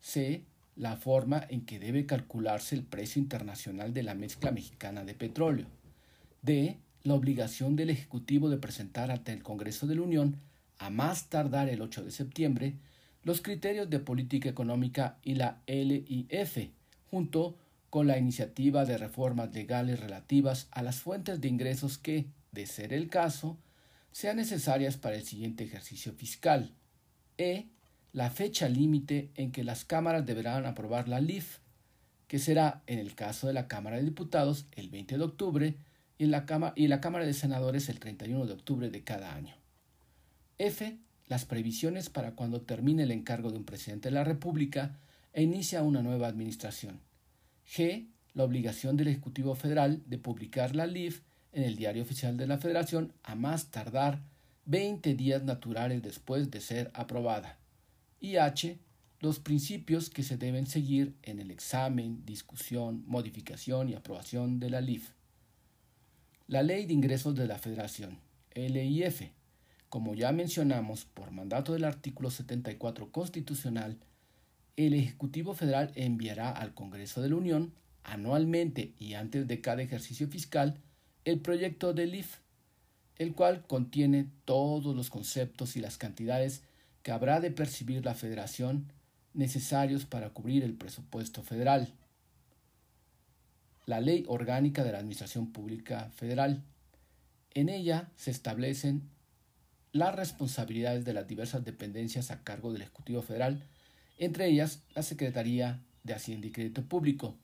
C. 0.00 0.44
La 0.76 0.96
forma 0.96 1.46
en 1.48 1.64
que 1.64 1.78
debe 1.78 2.04
calcularse 2.04 2.74
el 2.74 2.82
precio 2.82 3.22
internacional 3.22 3.94
de 3.94 4.02
la 4.02 4.14
mezcla 4.14 4.50
mexicana 4.50 5.04
de 5.04 5.14
petróleo. 5.14 5.66
D. 6.42 6.76
La 7.04 7.14
obligación 7.14 7.74
del 7.74 7.90
Ejecutivo 7.90 8.48
de 8.48 8.58
presentar 8.58 9.10
ante 9.10 9.32
el 9.32 9.42
Congreso 9.42 9.86
de 9.88 9.96
la 9.96 10.02
Unión, 10.02 10.36
a 10.78 10.88
más 10.88 11.28
tardar 11.28 11.68
el 11.68 11.82
8 11.82 12.04
de 12.04 12.12
septiembre, 12.12 12.74
los 13.24 13.40
criterios 13.40 13.90
de 13.90 13.98
política 13.98 14.48
económica 14.48 15.18
y 15.22 15.34
la 15.34 15.62
LIF, 15.66 16.70
junto 17.10 17.56
con 17.90 18.06
la 18.06 18.18
iniciativa 18.18 18.84
de 18.84 18.98
reformas 18.98 19.52
legales 19.52 20.00
relativas 20.00 20.68
a 20.70 20.82
las 20.82 21.00
fuentes 21.00 21.40
de 21.40 21.48
ingresos 21.48 21.98
que, 21.98 22.26
de 22.52 22.66
ser 22.66 22.92
el 22.92 23.08
caso, 23.08 23.58
sean 24.12 24.36
necesarias 24.36 24.96
para 24.96 25.16
el 25.16 25.24
siguiente 25.24 25.64
ejercicio 25.64 26.12
fiscal. 26.12 26.72
E 27.36 27.66
la 28.12 28.30
fecha 28.30 28.68
límite 28.68 29.30
en 29.34 29.52
que 29.52 29.64
las 29.64 29.84
cámaras 29.84 30.24
deberán 30.24 30.66
aprobar 30.66 31.08
la 31.08 31.20
LIF, 31.20 31.58
que 32.28 32.38
será, 32.38 32.82
en 32.86 32.98
el 32.98 33.14
caso 33.14 33.46
de 33.46 33.54
la 33.54 33.68
Cámara 33.68 33.96
de 33.96 34.04
Diputados, 34.04 34.66
el 34.72 34.88
20 34.88 35.18
de 35.18 35.24
octubre 35.24 35.76
y, 36.22 36.26
la, 36.26 36.46
Cámara, 36.46 36.72
y 36.76 36.88
la 36.88 37.00
Cámara 37.00 37.26
de 37.26 37.34
Senadores 37.34 37.88
el 37.88 37.98
31 37.98 38.46
de 38.46 38.52
octubre 38.52 38.90
de 38.90 39.02
cada 39.02 39.34
año. 39.34 39.54
F. 40.58 40.98
Las 41.26 41.44
previsiones 41.44 42.10
para 42.10 42.32
cuando 42.32 42.60
termine 42.60 43.04
el 43.04 43.10
encargo 43.10 43.50
de 43.50 43.58
un 43.58 43.64
presidente 43.64 44.08
de 44.08 44.14
la 44.14 44.24
República 44.24 44.98
e 45.32 45.42
inicia 45.42 45.82
una 45.82 46.02
nueva 46.02 46.28
administración. 46.28 47.00
G. 47.66 48.06
La 48.34 48.44
obligación 48.44 48.96
del 48.96 49.08
Ejecutivo 49.08 49.54
Federal 49.54 50.02
de 50.06 50.18
publicar 50.18 50.76
la 50.76 50.86
LIF 50.86 51.22
en 51.52 51.64
el 51.64 51.76
Diario 51.76 52.02
Oficial 52.02 52.36
de 52.36 52.46
la 52.46 52.58
Federación 52.58 53.12
a 53.22 53.34
más 53.34 53.66
tardar 53.70 54.20
20 54.66 55.14
días 55.14 55.42
naturales 55.42 56.02
después 56.02 56.50
de 56.50 56.60
ser 56.60 56.90
aprobada 56.94 57.58
y 58.22 58.36
H, 58.36 58.78
los 59.20 59.40
principios 59.40 60.08
que 60.08 60.22
se 60.22 60.36
deben 60.36 60.66
seguir 60.66 61.16
en 61.22 61.40
el 61.40 61.50
examen, 61.50 62.24
discusión, 62.24 63.02
modificación 63.06 63.88
y 63.88 63.94
aprobación 63.94 64.60
de 64.60 64.70
la 64.70 64.80
LIF. 64.80 65.10
La 66.48 66.62
Ley 66.62 66.86
de 66.86 66.92
Ingresos 66.92 67.36
de 67.36 67.46
la 67.46 67.58
Federación, 67.58 68.18
LIF, 68.54 69.22
como 69.88 70.14
ya 70.14 70.32
mencionamos, 70.32 71.04
por 71.04 71.30
mandato 71.30 71.72
del 71.72 71.84
artículo 71.84 72.30
74 72.30 73.12
constitucional, 73.12 73.96
el 74.76 74.94
Ejecutivo 74.94 75.54
Federal 75.54 75.92
enviará 75.94 76.50
al 76.50 76.74
Congreso 76.74 77.22
de 77.22 77.28
la 77.28 77.36
Unión 77.36 77.72
anualmente 78.02 78.92
y 78.98 79.14
antes 79.14 79.46
de 79.46 79.60
cada 79.60 79.82
ejercicio 79.82 80.26
fiscal 80.28 80.80
el 81.24 81.40
proyecto 81.40 81.94
de 81.94 82.06
LIF, 82.06 82.38
el 83.18 83.34
cual 83.34 83.64
contiene 83.66 84.26
todos 84.44 84.96
los 84.96 85.10
conceptos 85.10 85.76
y 85.76 85.80
las 85.80 85.96
cantidades 85.96 86.64
que 87.02 87.12
habrá 87.12 87.40
de 87.40 87.52
percibir 87.52 88.04
la 88.04 88.14
Federación 88.14 88.92
necesarios 89.32 90.06
para 90.06 90.30
cubrir 90.30 90.64
el 90.64 90.74
presupuesto 90.74 91.42
federal. 91.42 91.94
La 93.86 94.00
Ley 94.00 94.24
Orgánica 94.28 94.84
de 94.84 94.92
la 94.92 94.98
Administración 94.98 95.52
Pública 95.52 96.10
Federal. 96.14 96.62
En 97.54 97.68
ella 97.68 98.10
se 98.16 98.30
establecen 98.30 99.10
las 99.92 100.14
responsabilidades 100.14 101.04
de 101.04 101.12
las 101.12 101.26
diversas 101.26 101.64
dependencias 101.64 102.30
a 102.30 102.42
cargo 102.42 102.72
del 102.72 102.82
Ejecutivo 102.82 103.22
Federal, 103.22 103.66
entre 104.18 104.46
ellas 104.46 104.82
la 104.94 105.02
Secretaría 105.02 105.82
de 106.04 106.14
Hacienda 106.14 106.46
y 106.46 106.52
Crédito 106.52 106.82
Público, 106.82 107.36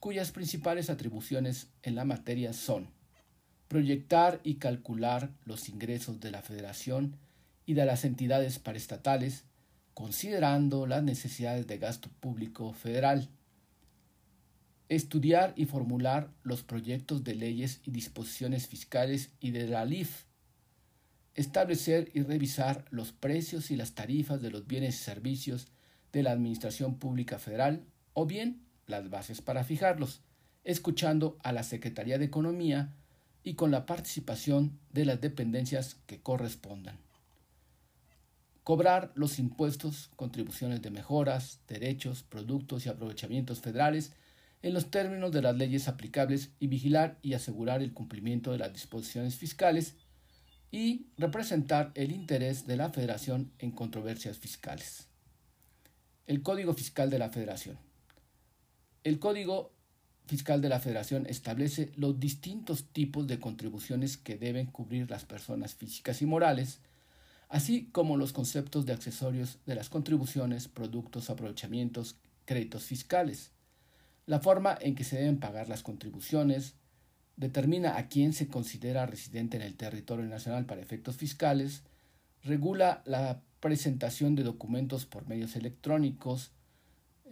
cuyas 0.00 0.32
principales 0.32 0.90
atribuciones 0.90 1.68
en 1.82 1.94
la 1.94 2.04
materia 2.04 2.52
son 2.52 2.88
proyectar 3.68 4.40
y 4.44 4.56
calcular 4.56 5.30
los 5.44 5.68
ingresos 5.68 6.20
de 6.20 6.30
la 6.30 6.42
Federación 6.42 7.16
y 7.66 7.74
de 7.74 7.86
las 7.86 8.04
entidades 8.04 8.58
paraestatales, 8.58 9.44
considerando 9.94 10.86
las 10.86 11.02
necesidades 11.02 11.66
de 11.66 11.78
gasto 11.78 12.08
público 12.20 12.72
federal. 12.72 13.28
Estudiar 14.88 15.54
y 15.56 15.64
formular 15.64 16.30
los 16.42 16.62
proyectos 16.62 17.24
de 17.24 17.34
leyes 17.34 17.80
y 17.84 17.90
disposiciones 17.90 18.68
fiscales 18.68 19.30
y 19.40 19.50
de 19.50 19.66
la 19.66 19.84
LIF. 19.84 20.24
Establecer 21.34 22.10
y 22.14 22.22
revisar 22.22 22.84
los 22.90 23.12
precios 23.12 23.70
y 23.70 23.76
las 23.76 23.94
tarifas 23.94 24.42
de 24.42 24.50
los 24.50 24.66
bienes 24.66 24.94
y 24.96 25.04
servicios 25.04 25.68
de 26.12 26.22
la 26.22 26.32
Administración 26.32 26.98
Pública 26.98 27.38
Federal 27.38 27.84
o 28.12 28.26
bien 28.26 28.62
las 28.86 29.08
bases 29.08 29.40
para 29.40 29.64
fijarlos, 29.64 30.20
escuchando 30.64 31.38
a 31.42 31.52
la 31.52 31.62
Secretaría 31.62 32.18
de 32.18 32.26
Economía 32.26 32.94
y 33.42 33.54
con 33.54 33.70
la 33.70 33.86
participación 33.86 34.78
de 34.92 35.06
las 35.06 35.20
dependencias 35.20 35.96
que 36.06 36.20
correspondan 36.20 36.98
cobrar 38.64 39.12
los 39.14 39.38
impuestos, 39.38 40.10
contribuciones 40.16 40.80
de 40.80 40.90
mejoras, 40.90 41.60
derechos, 41.68 42.22
productos 42.22 42.86
y 42.86 42.88
aprovechamientos 42.88 43.60
federales 43.60 44.12
en 44.64 44.72
los 44.72 44.90
términos 44.90 45.30
de 45.30 45.42
las 45.42 45.54
leyes 45.54 45.88
aplicables 45.88 46.52
y 46.58 46.68
vigilar 46.68 47.18
y 47.20 47.34
asegurar 47.34 47.82
el 47.82 47.92
cumplimiento 47.92 48.50
de 48.50 48.56
las 48.56 48.72
disposiciones 48.72 49.36
fiscales 49.36 49.94
y 50.70 51.08
representar 51.18 51.92
el 51.94 52.12
interés 52.12 52.66
de 52.66 52.78
la 52.78 52.88
Federación 52.88 53.52
en 53.58 53.72
controversias 53.72 54.38
fiscales. 54.38 55.06
El 56.26 56.42
Código 56.42 56.72
Fiscal 56.72 57.10
de 57.10 57.18
la 57.18 57.28
Federación. 57.28 57.78
El 59.02 59.18
Código 59.18 59.70
Fiscal 60.28 60.62
de 60.62 60.70
la 60.70 60.80
Federación 60.80 61.26
establece 61.26 61.92
los 61.96 62.18
distintos 62.18 62.86
tipos 62.90 63.26
de 63.26 63.38
contribuciones 63.38 64.16
que 64.16 64.38
deben 64.38 64.64
cubrir 64.64 65.10
las 65.10 65.26
personas 65.26 65.74
físicas 65.74 66.22
y 66.22 66.26
morales, 66.26 66.80
así 67.50 67.90
como 67.92 68.16
los 68.16 68.32
conceptos 68.32 68.86
de 68.86 68.94
accesorios 68.94 69.58
de 69.66 69.74
las 69.74 69.90
contribuciones, 69.90 70.68
productos, 70.68 71.28
aprovechamientos, 71.28 72.16
créditos 72.46 72.84
fiscales. 72.84 73.53
La 74.26 74.40
forma 74.40 74.76
en 74.80 74.94
que 74.94 75.04
se 75.04 75.16
deben 75.16 75.38
pagar 75.38 75.68
las 75.68 75.82
contribuciones 75.82 76.74
determina 77.36 77.96
a 77.96 78.08
quién 78.08 78.32
se 78.32 78.48
considera 78.48 79.06
residente 79.06 79.56
en 79.56 79.62
el 79.62 79.76
territorio 79.76 80.24
nacional 80.26 80.66
para 80.66 80.80
efectos 80.80 81.16
fiscales, 81.16 81.82
regula 82.42 83.02
la 83.04 83.42
presentación 83.60 84.34
de 84.34 84.44
documentos 84.44 85.06
por 85.06 85.26
medios 85.26 85.56
electrónicos, 85.56 86.52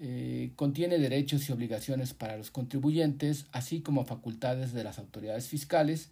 eh, 0.00 0.52
contiene 0.56 0.98
derechos 0.98 1.48
y 1.48 1.52
obligaciones 1.52 2.14
para 2.14 2.36
los 2.36 2.50
contribuyentes, 2.50 3.46
así 3.52 3.80
como 3.82 4.04
facultades 4.04 4.72
de 4.72 4.82
las 4.82 4.98
autoridades 4.98 5.46
fiscales, 5.46 6.10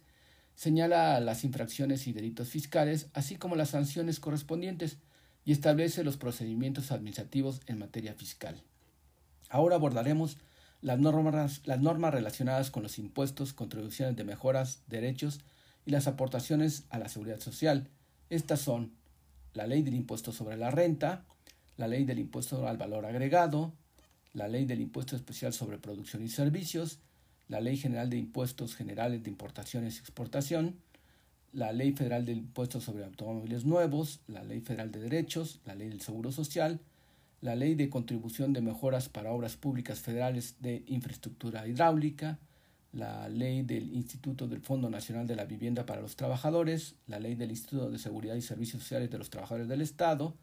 señala 0.55 1.19
las 1.19 1.43
infracciones 1.43 2.07
y 2.07 2.13
delitos 2.13 2.49
fiscales, 2.49 3.09
así 3.13 3.35
como 3.35 3.55
las 3.55 3.71
sanciones 3.71 4.19
correspondientes, 4.19 4.97
y 5.43 5.51
establece 5.51 6.03
los 6.03 6.17
procedimientos 6.17 6.91
administrativos 6.91 7.61
en 7.65 7.79
materia 7.79 8.13
fiscal. 8.13 8.61
Ahora 9.49 9.75
abordaremos 9.75 10.37
las 10.81 10.99
normas, 10.99 11.61
las 11.65 11.79
normas 11.79 12.13
relacionadas 12.13 12.71
con 12.71 12.83
los 12.83 12.97
impuestos, 12.97 13.53
contribuciones 13.53 14.15
de 14.15 14.23
mejoras, 14.23 14.83
derechos 14.87 15.39
y 15.85 15.91
las 15.91 16.07
aportaciones 16.07 16.85
a 16.89 16.99
la 16.99 17.09
seguridad 17.09 17.39
social. 17.39 17.87
Estas 18.29 18.61
son 18.61 18.93
la 19.53 19.67
ley 19.67 19.83
del 19.83 19.95
impuesto 19.95 20.31
sobre 20.31 20.57
la 20.57 20.71
renta, 20.71 21.25
la 21.77 21.87
ley 21.87 22.03
del 22.03 22.19
impuesto 22.19 22.67
al 22.67 22.77
valor 22.77 23.05
agregado, 23.05 23.73
la 24.33 24.47
ley 24.47 24.65
del 24.65 24.81
impuesto 24.81 25.15
especial 25.15 25.53
sobre 25.53 25.77
producción 25.77 26.23
y 26.23 26.29
servicios, 26.29 26.99
la 27.51 27.59
Ley 27.59 27.75
General 27.75 28.09
de 28.09 28.17
Impuestos 28.17 28.75
Generales 28.75 29.23
de 29.23 29.29
Importaciones 29.29 29.97
y 29.97 29.99
Exportación, 29.99 30.77
la 31.51 31.73
Ley 31.73 31.91
Federal 31.91 32.25
de 32.25 32.31
Impuestos 32.31 32.85
sobre 32.85 33.03
Automóviles 33.03 33.65
Nuevos, 33.65 34.21
la 34.27 34.41
Ley 34.43 34.61
Federal 34.61 34.89
de 34.91 35.01
Derechos, 35.01 35.59
la 35.65 35.75
Ley 35.75 35.89
del 35.89 35.99
Seguro 35.99 36.31
Social, 36.31 36.79
la 37.41 37.55
Ley 37.55 37.73
de 37.73 37.89
Contribución 37.89 38.53
de 38.53 38.61
Mejoras 38.61 39.09
para 39.09 39.31
Obras 39.31 39.57
Públicas 39.57 39.99
Federales 39.99 40.55
de 40.59 40.83
Infraestructura 40.85 41.67
Hidráulica, 41.67 42.37
la 42.93 43.27
Ley 43.29 43.63
del 43.63 43.91
Instituto 43.95 44.47
del 44.47 44.61
Fondo 44.61 44.91
Nacional 44.91 45.25
de 45.25 45.35
la 45.35 45.45
Vivienda 45.45 45.87
para 45.87 46.01
los 46.01 46.15
Trabajadores, 46.15 46.95
la 47.07 47.19
Ley 47.19 47.33
del 47.33 47.49
Instituto 47.49 47.89
de 47.89 47.97
Seguridad 47.97 48.35
y 48.35 48.41
Servicios 48.41 48.83
Sociales 48.83 49.09
de 49.09 49.17
los 49.17 49.31
Trabajadores 49.31 49.67
del 49.67 49.81
Estado, 49.81 50.35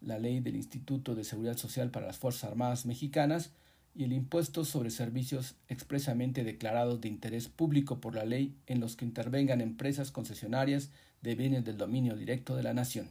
la 0.00 0.20
Ley 0.20 0.38
del 0.38 0.54
Instituto 0.54 1.16
de 1.16 1.24
Seguridad 1.24 1.56
Social 1.56 1.90
para 1.90 2.06
las 2.06 2.18
Fuerzas 2.18 2.44
Armadas 2.44 2.86
Mexicanas 2.86 3.50
y 3.92 4.04
el 4.04 4.12
impuesto 4.12 4.64
sobre 4.64 4.90
servicios 4.90 5.56
expresamente 5.68 6.44
declarados 6.44 7.00
de 7.00 7.08
interés 7.08 7.48
público 7.48 8.00
por 8.00 8.14
la 8.14 8.24
ley 8.24 8.54
en 8.68 8.78
los 8.78 8.94
que 8.94 9.04
intervengan 9.04 9.60
empresas 9.60 10.12
concesionarias 10.12 10.90
de 11.22 11.34
bienes 11.34 11.64
del 11.64 11.76
dominio 11.76 12.14
directo 12.14 12.54
de 12.54 12.62
la 12.62 12.72
nación. 12.72 13.10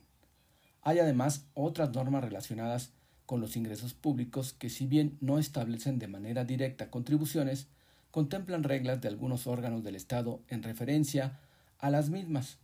Hay 0.82 1.00
además 1.00 1.46
otras 1.54 1.94
normas 1.94 2.24
relacionadas 2.24 2.94
con 3.30 3.42
los 3.42 3.56
ingresos 3.56 3.94
públicos 3.94 4.54
que 4.54 4.72
si 4.72 4.88
bien 4.88 5.16
no 5.22 5.38
establecen 5.38 6.00
de 6.00 6.08
manera 6.08 6.46
directa 6.46 6.90
contribuciones, 6.90 7.68
contemplan 8.10 8.64
reglas 8.64 9.02
de 9.02 9.08
algunos 9.08 9.46
órganos 9.46 9.84
del 9.84 9.96
Estado 9.96 10.42
en 10.48 10.64
referencia 10.64 11.38
a 11.78 11.92
las 11.92 12.10
mismas, 12.10 12.58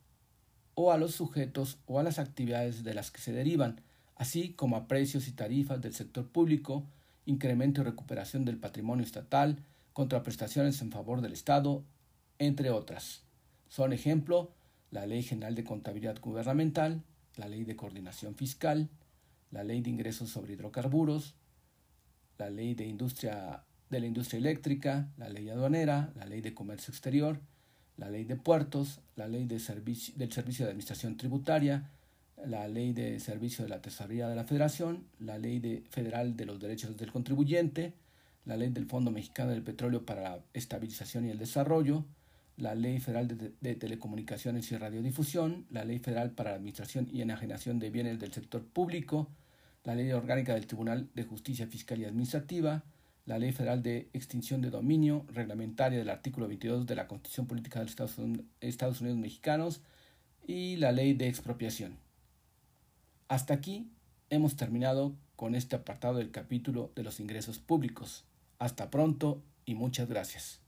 o 0.74 0.92
a 0.92 0.98
los 0.98 1.14
sujetos 1.14 1.78
o 1.86 2.00
a 2.00 2.04
las 2.04 2.18
actividades 2.18 2.84
de 2.84 2.96
las 2.96 3.12
que 3.12 3.22
se 3.22 3.32
derivan, 3.32 3.80
así 4.16 4.54
como 4.54 4.76
a 4.76 4.88
precios 4.88 5.28
y 5.28 5.34
tarifas 5.34 5.84
del 5.84 5.94
sector 5.94 6.28
público, 6.30 6.84
incremento 7.28 7.82
y 7.82 7.84
recuperación 7.84 8.44
del 8.44 8.58
patrimonio 8.58 9.06
estatal, 9.06 9.60
contraprestaciones 9.94 10.82
en 10.82 10.92
favor 10.92 11.22
del 11.22 11.34
Estado, 11.34 11.84
entre 12.40 12.72
otras. 12.72 13.22
Son 13.70 13.94
ejemplo 13.94 14.50
la 14.90 15.06
Ley 15.06 15.22
General 15.22 15.54
de 15.54 15.64
Contabilidad 15.64 16.20
Gubernamental, 16.20 17.04
la 17.36 17.50
Ley 17.50 17.66
de 17.66 17.76
Coordinación 17.76 18.34
Fiscal, 18.34 18.90
la 19.56 19.64
Ley 19.64 19.80
de 19.80 19.90
Ingresos 19.90 20.30
sobre 20.30 20.53
Hidrocarburos, 20.53 21.34
la 22.38 22.49
Ley 22.49 22.76
de 22.76 22.86
Industria 22.86 23.64
de 23.90 23.99
la 24.02 24.06
Industria 24.06 24.40
Eléctrica, 24.40 25.07
la 25.18 25.30
Ley 25.30 25.48
Aduanera, 25.49 26.11
la 26.15 26.26
Ley 26.26 26.41
de 26.41 26.53
Comercio 26.53 26.91
Exterior, 26.91 27.40
la 27.95 28.10
Ley 28.10 28.26
de 28.26 28.36
Puertos, 28.36 28.99
la 29.15 29.30
Ley 29.30 29.45
de 29.45 29.60
Servicio, 29.60 30.14
del 30.18 30.34
Servicio 30.34 30.65
de 30.65 30.72
Administración 30.72 31.15
Tributaria, 31.15 31.90
la 32.45 32.68
Ley 32.68 32.91
de 32.91 33.18
Servicio 33.22 33.64
de 33.64 33.69
la 33.69 33.82
Tesorería 33.82 34.27
de 34.27 34.36
la 34.36 34.44
Federación, 34.44 35.06
la 35.19 35.38
Ley 35.38 35.60
de 35.60 35.86
Federal 35.90 36.36
de 36.36 36.45
los 36.45 36.60
Derechos 36.60 36.98
del 36.98 37.14
Contribuyente, 37.14 37.94
la 38.44 38.57
Ley 38.57 38.72
del 38.72 38.88
Fondo 38.88 39.10
Mexicano 39.10 39.52
del 39.52 39.64
Petróleo 39.64 40.06
para 40.06 40.22
la 40.22 40.40
Estabilización 40.53 41.26
y 41.27 41.30
el 41.30 41.40
Desarrollo, 41.40 42.03
la 42.57 42.76
Ley 42.76 42.99
Federal 42.99 43.30
de, 43.30 43.53
de, 43.61 43.76
Telecomunicaciones 43.76 44.69
y 44.73 44.77
Radiodifusión, 44.77 45.65
la 45.69 45.86
Ley 45.86 45.99
Federal 45.99 46.32
para 46.32 46.49
la 46.49 46.57
Administración 46.57 47.07
y 47.10 47.22
Enajenación 47.22 47.80
de 47.80 47.90
Bienes 47.90 48.19
del 48.19 48.34
Sector 48.34 48.65
Público, 48.65 49.30
la 49.86 49.95
Ley 49.95 50.12
Orgánica 50.12 50.53
del 50.53 50.68
Tribunal 50.68 51.10
de 51.14 51.24
Justicia 51.24 51.68
Fiscal 51.68 51.99
y 51.99 52.06
Administrativa, 52.06 52.84
la 53.26 53.40
Ley 53.40 53.52
Federal 53.52 53.82
de 53.82 54.10
Extinción 54.14 54.62
de 54.62 54.70
Dominio, 54.70 55.26
reglamentaria 55.32 55.98
del 55.98 56.10
artículo 56.10 56.48
22 56.48 56.86
de 56.86 56.95
la 56.95 57.07
Constitución 57.07 57.48
Política 57.48 57.80
de 57.80 57.86
los 57.86 57.95
Estados 58.62 59.02
Unidos 59.02 59.18
Mexicanos 59.18 59.82
y 60.45 60.76
la 60.78 60.91
Ley 60.91 61.14
de 61.14 61.28
Expropiación. 61.28 61.98
Hasta 63.28 63.53
aquí 63.53 63.88
hemos 64.30 64.56
terminado 64.56 65.16
con 65.36 65.56
este 65.56 65.76
apartado 65.76 66.18
del 66.18 66.32
capítulo 66.32 66.91
de 66.95 67.03
los 67.03 67.20
ingresos 67.20 67.60
públicos. 67.60 68.26
Hasta 68.60 68.90
pronto 68.90 69.41
y 69.66 69.76
muchas 69.76 70.07
gracias. 70.07 70.60